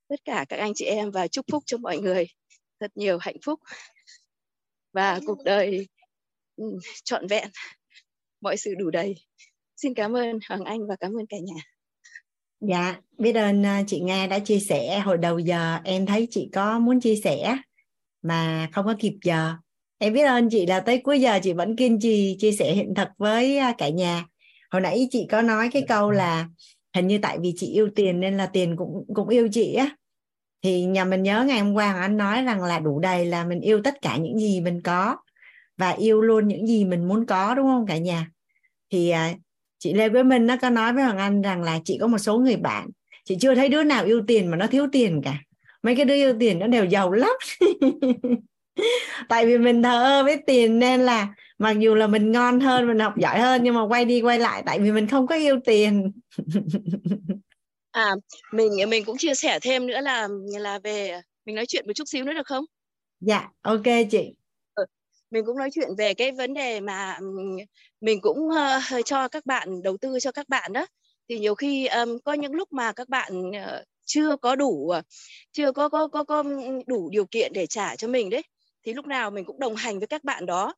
[0.09, 2.27] tất cả các anh chị em và chúc phúc cho mọi người.
[2.81, 3.61] Thật nhiều hạnh phúc.
[4.93, 5.89] Và cuộc đời
[6.57, 6.65] ừ,
[7.05, 7.49] trọn vẹn.
[8.41, 9.15] Mọi sự đủ đầy.
[9.77, 11.63] Xin cảm ơn hoàng anh và cảm ơn cả nhà
[12.69, 14.99] dạ biết ơn à, chị nga đã chia sẻ.
[14.99, 17.57] Hồi đầu giờ em thấy chị có muốn chia sẻ,
[18.23, 19.55] mà không có kịp giờ.
[19.99, 22.95] Em biết ơn chị là tới cuối giờ chị vẫn kiên trì chia sẻ hiện
[22.95, 24.25] thực với à, cả nhà.
[24.71, 26.49] Hồi nãy chị có nói cái câu là
[26.95, 29.97] hình như tại vì chị yêu tiền nên là tiền cũng cũng yêu chị á.
[30.63, 33.61] Thì nhà mình nhớ ngày hôm qua anh nói rằng là đủ đầy là mình
[33.61, 35.17] yêu tất cả những gì mình có
[35.77, 38.31] và yêu luôn những gì mình muốn có, đúng không cả nhà?
[38.91, 39.35] Thì à,
[39.83, 42.19] chị Lê Quế Minh nó có nói với Hoàng Anh rằng là chị có một
[42.19, 42.91] số người bạn
[43.25, 45.35] chị chưa thấy đứa nào yêu tiền mà nó thiếu tiền cả.
[45.83, 47.31] Mấy cái đứa yêu tiền nó đều giàu lắm.
[49.29, 51.29] Tại vì mình thờ ơ với tiền nên là
[51.59, 54.39] mặc dù là mình ngon hơn mình học giỏi hơn nhưng mà quay đi quay
[54.39, 56.13] lại tại vì mình không có yêu tiền.
[57.91, 58.15] À
[58.53, 60.29] mình mình cũng chia sẻ thêm nữa là
[60.59, 62.65] là về mình nói chuyện một chút xíu nữa được không?
[63.21, 64.35] Dạ ok chị
[65.33, 67.19] mình cũng nói chuyện về cái vấn đề mà
[68.01, 70.87] mình cũng uh, cho các bạn đầu tư cho các bạn đó.
[71.29, 75.03] Thì nhiều khi um, có những lúc mà các bạn uh, chưa có đủ ờ,
[75.53, 76.45] chưa có có có có
[76.87, 78.43] đủ điều kiện để trả cho mình đấy
[78.85, 80.75] thì lúc nào mình cũng đồng hành với các bạn đó.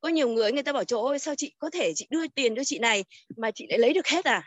[0.00, 2.56] Có nhiều người người ta bảo chỗ ơi sao chị có thể chị đưa tiền
[2.56, 3.04] cho chị này
[3.36, 4.42] mà chị lại lấy được hết à?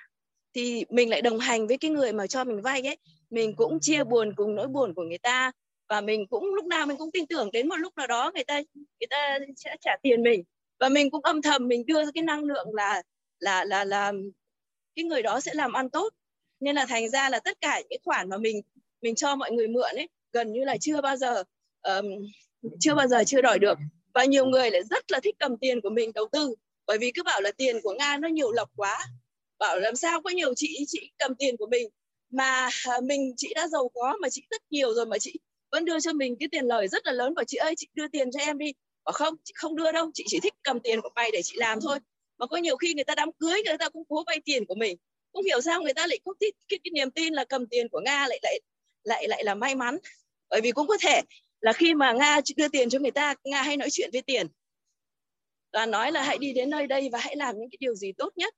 [0.54, 2.98] Thì mình lại đồng hành với cái người mà cho mình vay ấy.
[3.30, 5.52] Mình cũng chia buồn cùng nỗi buồn của người ta
[5.92, 8.44] và mình cũng lúc nào mình cũng tin tưởng đến một lúc nào đó người
[8.44, 10.44] ta người ta sẽ trả tiền mình.
[10.80, 13.04] Và mình cũng âm thầm mình đưa cái năng lượng là
[13.40, 14.14] là là là
[14.96, 16.14] cái người đó sẽ làm ăn tốt.
[16.60, 18.62] Nên là thành ra là tất cả những khoản mà mình
[19.02, 21.44] mình cho mọi người mượn ấy gần như là chưa bao giờ
[21.82, 22.06] um,
[22.80, 23.78] chưa bao giờ chưa đòi được.
[24.14, 26.56] Và nhiều người lại rất là thích cầm tiền của mình đầu tư.
[26.88, 29.06] Bởi vì cứ bảo là tiền của nga nó nhiều lộc quá.
[29.60, 31.90] Bảo làm sao có nhiều chị chị cầm tiền của mình.
[32.30, 35.40] Mà à, mình chị đã giàu có mà chị rất nhiều rồi mà chị
[35.72, 38.08] vẫn đưa cho mình cái tiền lời rất là lớn và chị ơi chị đưa
[38.08, 38.74] tiền cho em đi.
[39.06, 41.58] Bảo không chị không đưa đâu chị chỉ thích cầm tiền của mày để chị
[41.58, 42.00] làm thôi.
[42.38, 44.76] Mà có nhiều khi người ta đám cưới người ta cũng cố vay tiền của
[44.76, 44.98] mình.
[45.34, 47.90] Không hiểu sao người ta lại có cái, cái, cái niềm tin là cầm tiền
[47.90, 48.60] của nga lại lại
[49.04, 49.98] lại lại là may mắn.
[50.50, 51.22] Bởi vì cũng có thể
[51.62, 54.48] là khi mà nga đưa tiền cho người ta nga hay nói chuyện với tiền.
[55.74, 58.12] Và nói là hãy đi đến nơi đây và hãy làm những cái điều gì
[58.12, 58.54] tốt nhất.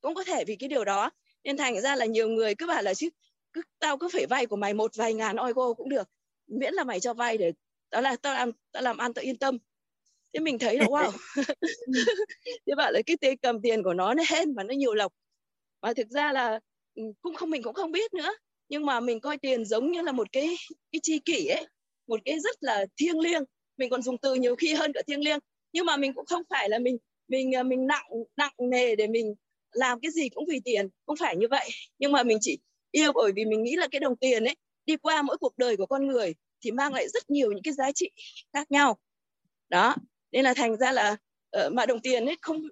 [0.00, 1.10] Cũng có thể vì cái điều đó.
[1.44, 3.08] Nên thành ra là nhiều người cứ bảo là chứ
[3.52, 6.08] cứ tao cứ phải vay của mày một vài ngàn euro cũng được
[6.46, 7.52] miễn là mày cho vay để
[7.90, 9.58] đó là tao làm tao làm ăn, tao yên tâm.
[10.32, 11.10] Thế mình thấy là, wow.
[12.66, 15.12] Thế bảo là cái tay cầm tiền của nó nó hên và nó nhiều lộc.
[15.80, 16.60] Và thực ra là
[16.94, 18.34] ừ, cũng không, mình cũng không biết nữa.
[18.68, 20.56] Nhưng mà mình coi tiền giống như là một cái
[20.92, 21.66] cái chi kỷ ấy,
[22.06, 23.42] một cái rất là thiêng liêng.
[23.76, 25.38] Mình còn dùng từ nhiều khi hơn cả thiêng liêng.
[25.72, 26.98] Nhưng mà mình cũng không phải là mình
[27.28, 28.06] mình à, mình nặng
[28.36, 29.34] nặng nề để mình
[29.72, 31.70] làm cái gì cũng vì tiền không phải như vậy.
[31.98, 32.58] Nhưng mà mình chỉ
[32.90, 34.56] yêu bởi vì mình nghĩ là cái đồng tiền ấy
[34.86, 37.74] đi qua mỗi cuộc đời của con người thì mang lại rất nhiều những cái
[37.74, 38.10] giá trị
[38.52, 38.98] khác nhau.
[39.68, 39.96] Đó
[40.32, 41.16] nên là thành ra là
[41.50, 42.62] ờ, uh, mà đồng tiền ấy không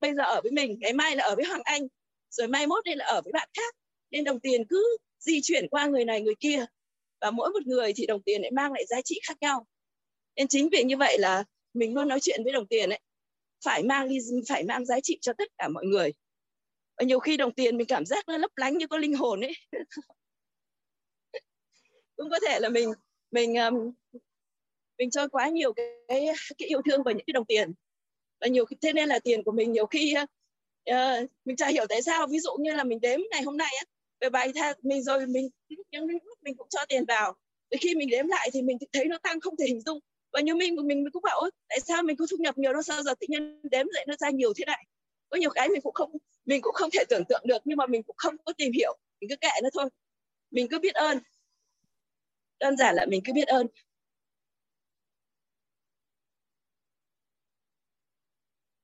[0.00, 1.82] bây giờ ở với mình ngày mai là ở với hoàng anh
[2.30, 3.74] rồi mai mốt đây là ở với bạn khác.
[4.10, 6.66] Nên đồng tiền cứ di chuyển qua người này người kia
[7.20, 9.66] và mỗi một người thì đồng tiền lại mang lại giá trị khác nhau.
[10.36, 13.00] Nên chính vì như vậy là mình luôn nói chuyện với đồng tiền ấy
[13.64, 14.18] phải mang đi
[14.48, 16.12] phải mang giá trị cho tất cả mọi người.
[16.98, 19.40] Và nhiều khi đồng tiền mình cảm giác nó lấp lánh như có linh hồn
[19.40, 19.52] ấy.
[22.20, 22.92] cũng có thể là mình
[23.30, 23.92] mình um,
[24.98, 26.26] mình cho quá nhiều cái, cái
[26.58, 27.72] cái yêu thương vào những cái đồng tiền.
[28.40, 30.28] Và nhiều thế nên là tiền của mình nhiều khi uh,
[30.90, 32.26] uh, mình chả hiểu tại sao.
[32.26, 33.84] Ví dụ như là mình đếm ngày hôm nay á
[34.20, 35.48] về bài tha mình rồi mình
[35.90, 37.36] những lúc mình cũng cho tiền vào.
[37.70, 39.98] Thì khi mình đếm lại thì mình thấy nó tăng không thể hình dung.
[40.32, 42.82] Và như mình mình mình cũng bảo tại sao mình có thu nhập nhiều nó
[42.82, 44.86] sao giờ tự nhiên đếm lại nó ra nhiều thế này?
[45.28, 46.12] Có nhiều cái mình cũng không
[46.44, 48.96] mình cũng không thể tưởng tượng được nhưng mà mình cũng không có tìm hiểu.
[49.20, 49.88] Mình cứ kệ nó thôi.
[50.50, 51.18] Mình cứ biết ơn
[52.60, 53.66] đơn giản là mình cứ biết ơn.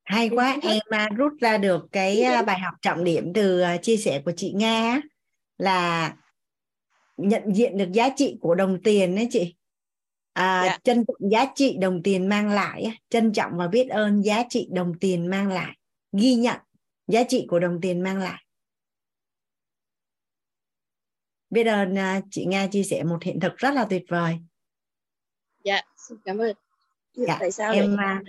[0.05, 3.97] Hay quá em rút ra được cái à, bài học trọng điểm từ à, chia
[3.97, 5.01] sẻ của chị Nga
[5.59, 6.17] là
[7.17, 9.55] nhận diện được giá trị của đồng tiền đấy chị.
[10.33, 10.79] À, Dạ.
[10.85, 14.69] trân trọng giá trị đồng tiền mang lại trân trọng và biết ơn giá trị
[14.73, 15.77] đồng tiền mang lại
[16.13, 16.57] ghi nhận
[17.07, 18.46] giá trị của đồng tiền mang lại
[21.57, 24.39] biết ơn à, chị Nga chia sẻ một hiện thực rất là tuyệt vời.
[25.65, 26.57] Dạ xin cảm ơn.
[27.15, 28.23] Dạ, tại sao em, lại à,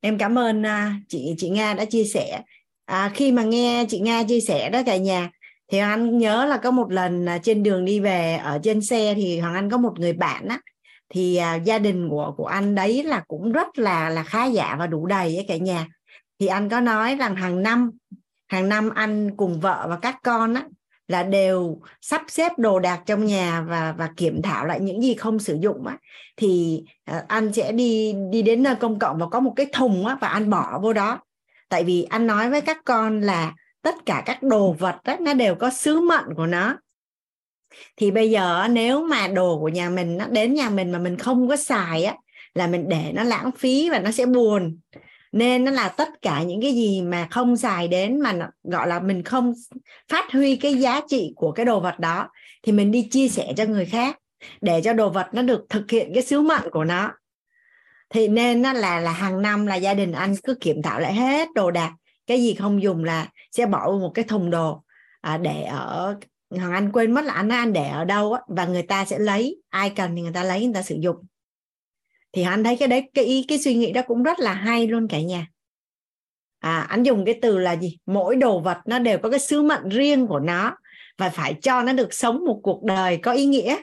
[0.00, 2.42] em cảm ơn à, chị chị Nga đã chia sẻ.
[2.84, 5.30] À, khi mà nghe chị Nga chia sẻ đó cả nhà
[5.68, 9.14] thì Hoàng Anh nhớ là có một lần trên đường đi về ở trên xe
[9.14, 10.60] thì Hoàng Anh có một người bạn á
[11.08, 14.76] thì à, gia đình của của anh đấy là cũng rất là là khá giả
[14.78, 15.86] và đủ đầy ấy cả nhà.
[16.38, 17.90] Thì anh có nói rằng hàng năm
[18.46, 20.64] hàng năm anh cùng vợ và các con á
[21.08, 25.14] là đều sắp xếp đồ đạc trong nhà và và kiểm thảo lại những gì
[25.14, 25.98] không sử dụng á
[26.36, 30.06] thì ờ, anh sẽ đi đi đến nơi công cộng và có một cái thùng
[30.06, 31.18] á và anh bỏ vô đó.
[31.68, 35.34] Tại vì anh nói với các con là tất cả các đồ vật á, nó
[35.34, 36.76] đều có sứ mệnh của nó.
[37.96, 41.18] Thì bây giờ nếu mà đồ của nhà mình nó đến nhà mình mà mình
[41.18, 42.14] không có xài á
[42.54, 44.78] là mình để nó lãng phí và nó sẽ buồn
[45.32, 49.00] nên nó là tất cả những cái gì mà không xài đến mà gọi là
[49.00, 49.52] mình không
[50.08, 52.28] phát huy cái giá trị của cái đồ vật đó
[52.62, 54.18] thì mình đi chia sẻ cho người khác
[54.60, 57.12] để cho đồ vật nó được thực hiện cái sứ mệnh của nó.
[58.10, 61.14] Thì nên nó là là hàng năm là gia đình anh cứ kiểm thảo lại
[61.14, 61.92] hết đồ đạc.
[62.26, 64.82] Cái gì không dùng là sẽ bỏ một cái thùng đồ
[65.20, 66.16] à, để ở
[66.50, 69.18] hoàng anh quên mất là anh anh để ở đâu á và người ta sẽ
[69.18, 69.62] lấy.
[69.68, 71.16] Ai cần thì người ta lấy người ta sử dụng
[72.32, 75.08] thì anh thấy cái đấy cái cái suy nghĩ đó cũng rất là hay luôn
[75.08, 75.46] cả nhà.
[76.58, 77.98] À anh dùng cái từ là gì?
[78.06, 80.76] Mỗi đồ vật nó đều có cái sứ mệnh riêng của nó
[81.18, 83.76] và phải cho nó được sống một cuộc đời có ý nghĩa.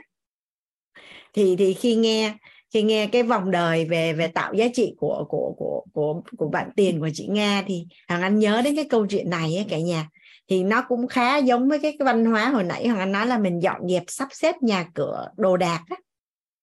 [1.34, 2.34] Thì thì khi nghe
[2.74, 6.50] khi nghe cái vòng đời về về tạo giá trị của của của của của
[6.50, 9.66] bạn tiền của chị Nga thì Hằng Anh nhớ đến cái câu chuyện này ấy,
[9.70, 10.10] cả nhà.
[10.50, 13.28] Thì nó cũng khá giống với cái, cái văn hóa hồi nãy Hằng Anh nói
[13.28, 15.96] là mình dọn dẹp sắp xếp nhà cửa đồ đạc á.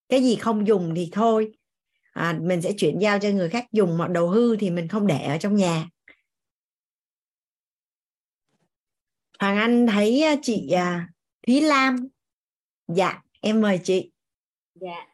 [0.09, 1.53] cái gì không dùng thì thôi
[2.21, 5.07] à, mình sẽ chuyển giao cho người khác dùng mà đồ hư thì mình không
[5.07, 5.85] để ở trong nhà.
[9.41, 11.09] Hoàng Anh thấy à, chị à,
[11.47, 12.09] Thúy Lam.
[12.89, 14.13] Dạ em mời chị.
[14.75, 15.07] Dạ,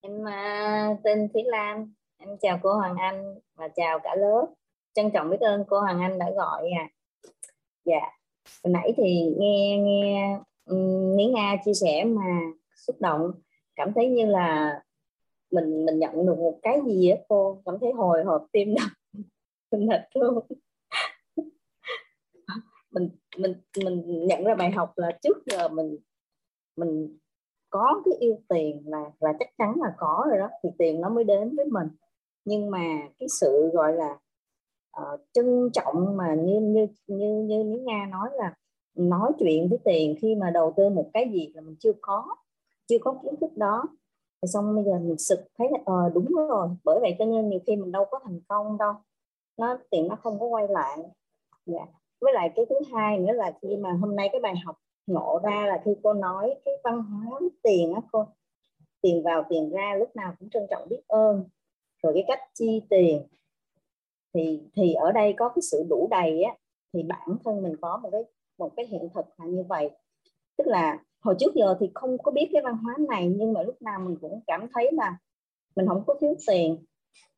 [0.00, 4.46] em uh, tên Thúy Lam, em chào cô Hoàng Anh và chào cả lớp.
[4.94, 6.88] Trân trọng biết ơn cô Hoàng Anh đã gọi à.
[7.84, 8.00] Dạ,
[8.64, 12.40] hồi nãy thì nghe nghe um, Ní Nga chia sẻ mà
[12.76, 13.30] xúc động,
[13.76, 14.80] cảm thấy như là
[15.50, 18.90] mình mình nhận được một cái gì á cô, cảm thấy hồi hộp tim đập.
[19.72, 20.46] Mình thật luôn.
[22.90, 23.54] mình mình
[23.84, 25.96] mình nhận ra bài học là trước giờ mình
[26.76, 27.18] mình
[27.70, 31.08] có cái yêu tiền là là chắc chắn là có rồi đó thì tiền nó
[31.08, 31.88] mới đến với mình.
[32.44, 34.18] Nhưng mà cái sự gọi là
[35.00, 38.54] uh, trân trọng mà như như như như Ní Nga nói là
[38.94, 42.36] nói chuyện với tiền khi mà đầu tư một cái gì là mình chưa có
[42.86, 43.84] chưa có kiến thức đó
[44.42, 47.48] thì xong bây giờ mình sực thấy là ờ đúng rồi, bởi vậy cho nên
[47.48, 48.92] nhiều khi mình đâu có thành công đâu.
[49.56, 50.98] Nó tiền nó không có quay lại.
[51.66, 51.86] Dạ.
[52.20, 55.40] với lại cái thứ hai nữa là khi mà hôm nay cái bài học ngộ
[55.42, 58.26] ra là khi cô nói cái văn hóa tiền á cô,
[59.00, 61.44] tiền vào tiền ra lúc nào cũng trân trọng biết ơn.
[62.02, 63.26] Rồi cái cách chi tiền.
[64.34, 66.56] Thì thì ở đây có cái sự đủ đầy á,
[66.92, 68.22] thì bản thân mình có một cái
[68.58, 69.90] một cái hiện thực là như vậy.
[70.56, 73.62] Tức là hồi trước giờ thì không có biết cái văn hóa này nhưng mà
[73.62, 75.18] lúc nào mình cũng cảm thấy là
[75.76, 76.76] mình không có thiếu tiền.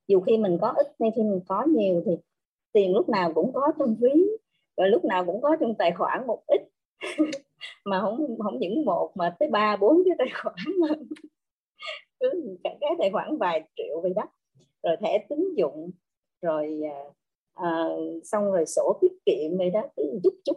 [0.09, 2.13] Dù khi mình có ít hay khi mình có nhiều thì
[2.73, 4.23] tiền lúc nào cũng có trong ví
[4.77, 6.61] và lúc nào cũng có trong tài khoản một ít.
[7.85, 10.89] Mà không không những một mà tới ba bốn cái tài khoản mà
[12.21, 14.23] cứ cả cái tài khoản vài triệu vậy đó.
[14.83, 15.91] Rồi thẻ tín dụng
[16.43, 16.99] rồi à,
[17.55, 17.89] à
[18.25, 20.57] xong rồi sổ tiết kiệm vậy đó cứ chút chút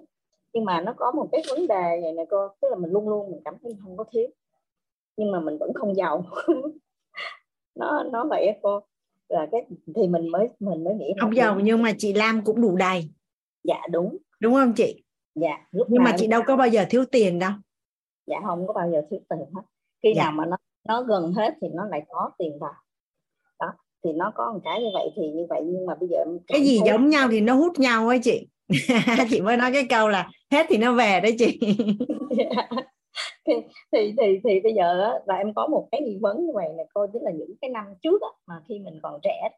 [0.56, 3.10] nhưng mà nó có một cái vấn đề này nè cô tức là mình luôn
[3.10, 4.28] luôn mình cảm thấy không có thiếu.
[5.18, 6.24] Nhưng mà mình vẫn không giàu.
[7.76, 8.80] Nó nó vậy á cô.
[9.30, 12.62] Là cái thì mình mới mình mới nghĩ không giàu nhưng mà chị Lam cũng
[12.62, 13.10] đủ đầy.
[13.64, 14.18] Dạ đúng.
[14.40, 15.04] Đúng không chị?
[15.36, 17.52] Dạ lúc nhưng mà chị đâu có bao giờ thiếu tiền đâu.
[18.28, 19.62] Dạ không có bao giờ thiếu tiền hết.
[20.04, 20.24] Khi Dạ.
[20.24, 22.74] nào mà nó nó gần hết thì nó lại có tiền vào
[24.06, 26.38] thì nó có một cái như vậy thì như vậy nhưng mà bây giờ em
[26.48, 28.48] cái gì thấy- giống nhau thì nó hút nhau ấy chị.
[29.30, 31.60] Chị mới nói cái câu là hết thì nó về đấy chị.
[33.48, 33.54] Thì,
[33.92, 34.94] thì thì thì bây giờ
[35.26, 37.70] là em có một cái nghi vấn như vậy nè cô tức là những cái
[37.70, 39.50] năm trước á, mà khi mình còn trẻ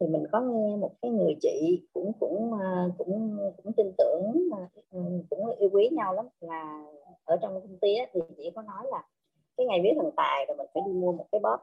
[0.00, 4.32] thì mình có nghe một cái người chị cũng cũng à, cũng cũng tin tưởng
[4.90, 6.26] ừ, cũng yêu quý nhau lắm.
[6.40, 6.84] Là
[7.24, 9.02] ở trong công ty thì chị có nói là
[9.56, 11.58] cái ngày viết thần tài là mình phải đi mua một cái bóp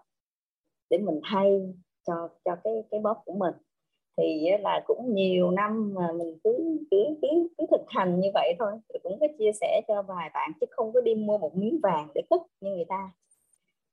[0.90, 1.74] để mình thay
[2.10, 3.54] cho cho cái cái bóp của mình.
[4.18, 8.56] Thì là cũng nhiều năm mà mình cứ cứ cứ cứ thực hành như vậy
[8.60, 8.72] thôi.
[8.94, 11.80] Thì cũng có chia sẻ cho vài bạn chứ không có đi mua một miếng
[11.84, 13.12] vàng để cất như người ta.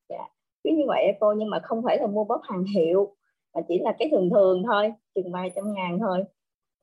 [0.09, 0.27] Dạ.
[0.63, 3.15] cứ như vậy cô nhưng mà không phải là mua bóp hàng hiệu
[3.55, 6.23] mà chỉ là cái thường thường thôi chừng vài trăm ngàn thôi.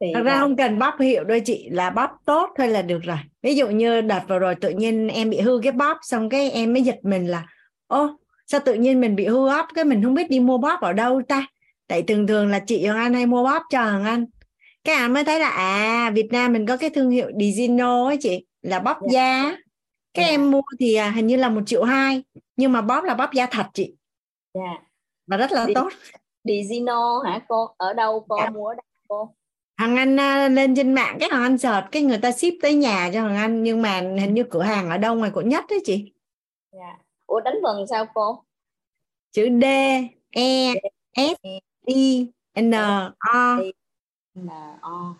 [0.01, 0.41] Thì thật ra là...
[0.41, 3.17] không cần bóp hiệu đôi chị là bóp tốt thôi là được rồi.
[3.43, 6.51] Ví dụ như đợt vừa rồi tự nhiên em bị hư cái bóp xong cái
[6.51, 7.47] em mới giật mình là
[7.87, 8.09] ô
[8.47, 10.93] sao tự nhiên mình bị hư bóp cái mình không biết đi mua bóp ở
[10.93, 11.47] đâu ta
[11.87, 14.27] tại thường thường là chị Hoàng Anh hay mua bóp cho Hoàng Anh
[14.85, 18.17] cái anh mới thấy là à Việt Nam mình có cái thương hiệu Digino ấy
[18.21, 19.13] chị là bóp yeah.
[19.13, 19.51] Dạ.
[19.51, 19.57] da
[20.15, 20.31] cái yeah.
[20.31, 20.43] Dạ.
[20.43, 22.23] em mua thì à, hình như là một triệu hai
[22.57, 23.95] nhưng mà bóp là bóp da thật chị
[24.53, 24.67] yeah.
[24.67, 24.87] Dạ.
[25.27, 25.89] và rất là Đi, tốt
[26.45, 28.53] Digino hả cô ở đâu cô yeah.
[28.53, 29.35] mua ở đâu cô
[29.77, 32.75] Hằng Anh uh, lên trên mạng cái Hằng Anh search cái người ta ship tới
[32.75, 35.65] nhà cho Hằng Anh nhưng mà hình như cửa hàng ở đâu ngoài quận nhất
[35.71, 36.13] đấy chị.
[36.73, 36.99] Dạ.
[37.35, 38.45] Ủa đánh vần sao cô?
[39.33, 39.65] Chữ D
[40.31, 40.75] E
[41.17, 41.37] S
[41.87, 42.31] I
[42.61, 42.71] N
[43.19, 43.59] O
[44.39, 44.49] N
[44.81, 45.15] O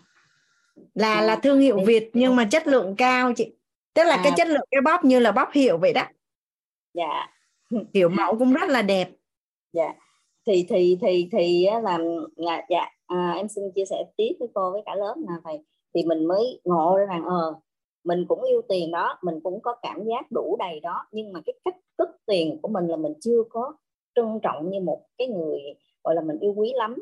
[0.93, 3.53] là là thương hiệu Việt nhưng mà chất lượng cao chị.
[3.93, 4.21] Tức là à.
[4.23, 6.03] cái chất lượng cái bóp như là bóp hiệu vậy đó.
[6.93, 7.27] Dạ.
[7.93, 9.09] Kiểu mẫu cũng rất là đẹp.
[9.73, 9.93] Dạ.
[10.47, 11.99] Thì thì thì thì là
[12.35, 15.57] là dạ à, em xin chia sẻ tiếp với cô với cả lớp là thầy
[15.93, 17.55] thì mình mới ngộ ra rằng ờ
[18.05, 21.39] mình cũng yêu tiền đó mình cũng có cảm giác đủ đầy đó nhưng mà
[21.45, 23.73] cái cách cất tiền của mình là mình chưa có
[24.15, 25.61] trân trọng như một cái người
[26.03, 26.95] gọi là mình yêu quý lắm.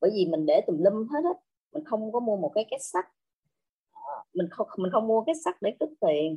[0.00, 1.30] Bởi vì mình để tùm lum hết á
[1.72, 3.04] mình không có mua một cái két sắt.
[3.92, 6.36] Ờ, mình không mình không mua cái sắt để cất tiền.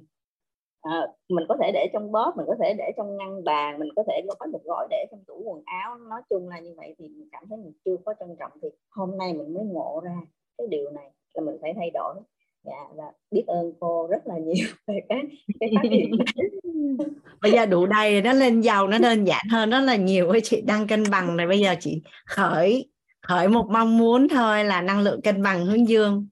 [0.81, 3.89] À, mình có thể để trong bóp mình có thể để trong ngăn bàn mình
[3.95, 5.97] có thể gói một gói để trong tủ quần áo.
[5.97, 8.69] Nói chung là như vậy thì mình cảm thấy mình chưa có trân trọng thì
[8.89, 10.17] hôm nay mình mới ngộ ra
[10.57, 12.15] cái điều này là mình phải thay đổi
[12.63, 15.23] dạ và biết ơn cô rất là nhiều về cái
[15.59, 16.11] cái phát hiện
[17.41, 20.27] bây giờ đủ đầy nó lên giàu nó đơn giản hơn rất là nhiều.
[20.27, 21.47] Với chị đang cân bằng này.
[21.47, 22.89] Bây giờ chị khởi
[23.21, 26.27] khởi một mong muốn thôi là năng lượng cân bằng hướng dương.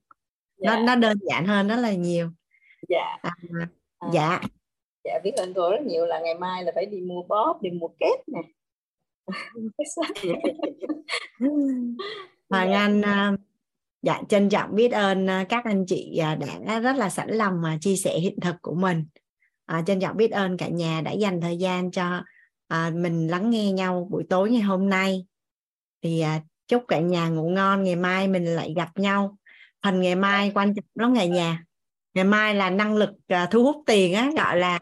[0.58, 0.75] Dạ.
[0.75, 2.30] nó nó đơn giản hơn rất là nhiều.
[2.90, 3.17] Dạ.
[3.22, 3.32] À,
[3.99, 4.41] à, dạ.
[5.03, 7.69] Dạ biết ơn cô rất nhiều là ngày mai là phải đi mua bóp đi
[7.69, 8.41] mua kết nè.
[12.49, 12.80] Hoàng dạ.
[12.80, 13.32] Anh à,
[14.02, 17.61] dạ trân trọng biết ơn à, các anh chị à, đã rất là sẵn lòng
[17.61, 19.06] mà chia sẻ hiện thực của mình.
[19.66, 22.24] À, trân trọng biết ơn cả nhà đã dành thời gian cho
[22.68, 25.26] à, mình lắng nghe nhau buổi tối ngày hôm nay.
[26.02, 29.38] Thì à, chúc cả nhà ngủ ngon ngày mai mình lại gặp nhau.
[29.84, 31.64] Phần ngày mai quan trọng lắm ngày nhà.
[32.14, 34.80] Ngày mai là năng lực à, thu hút tiền á gọi là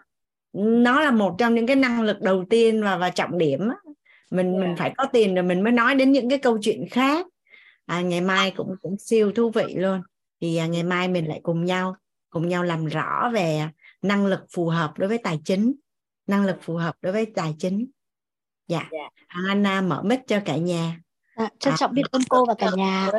[0.54, 3.76] nó là một trong những cái năng lực đầu tiên và và trọng điểm á.
[4.32, 4.62] mình yeah.
[4.62, 7.28] mình phải có tiền rồi mình mới nói đến những cái câu chuyện khác
[7.88, 10.02] à, ngày mai cũng cũng siêu thú vị luôn
[10.42, 11.96] thì à, ngày mai mình lại cùng nhau
[12.30, 13.68] cùng nhau làm rõ về
[14.02, 15.74] năng lực phù hợp đối với tài chính
[16.28, 17.88] năng lực phù hợp đối với tài chính
[18.68, 18.92] dạ yeah.
[18.92, 19.12] yeah.
[19.28, 21.02] Anna mở mic cho cả nhà
[21.38, 23.10] À, trân trọng biết ơn cô và cả nhà.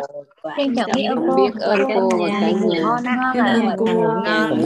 [0.56, 1.36] Trân trọng biết ơn cô.
[1.36, 2.80] Biết ơn cô và cả nhà.
[2.80, 3.32] Ngon ạ.
[3.34, 3.86] Biết ơn cô.
[3.86, 4.62] Ngon.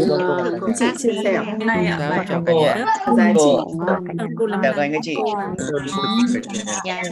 [0.78, 2.24] Chị chia sẻ hôm nay ạ.
[2.28, 2.84] Chào cả nhà.
[3.16, 3.50] Giá trị.
[4.38, 4.60] Cô lắm.
[4.62, 5.16] Chào anh chị.
[6.84, 7.02] Dạ.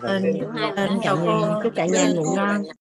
[0.00, 0.22] Ơn
[1.02, 1.48] cả nhà.
[1.62, 2.62] Chúc cả nhà ngủ ngon.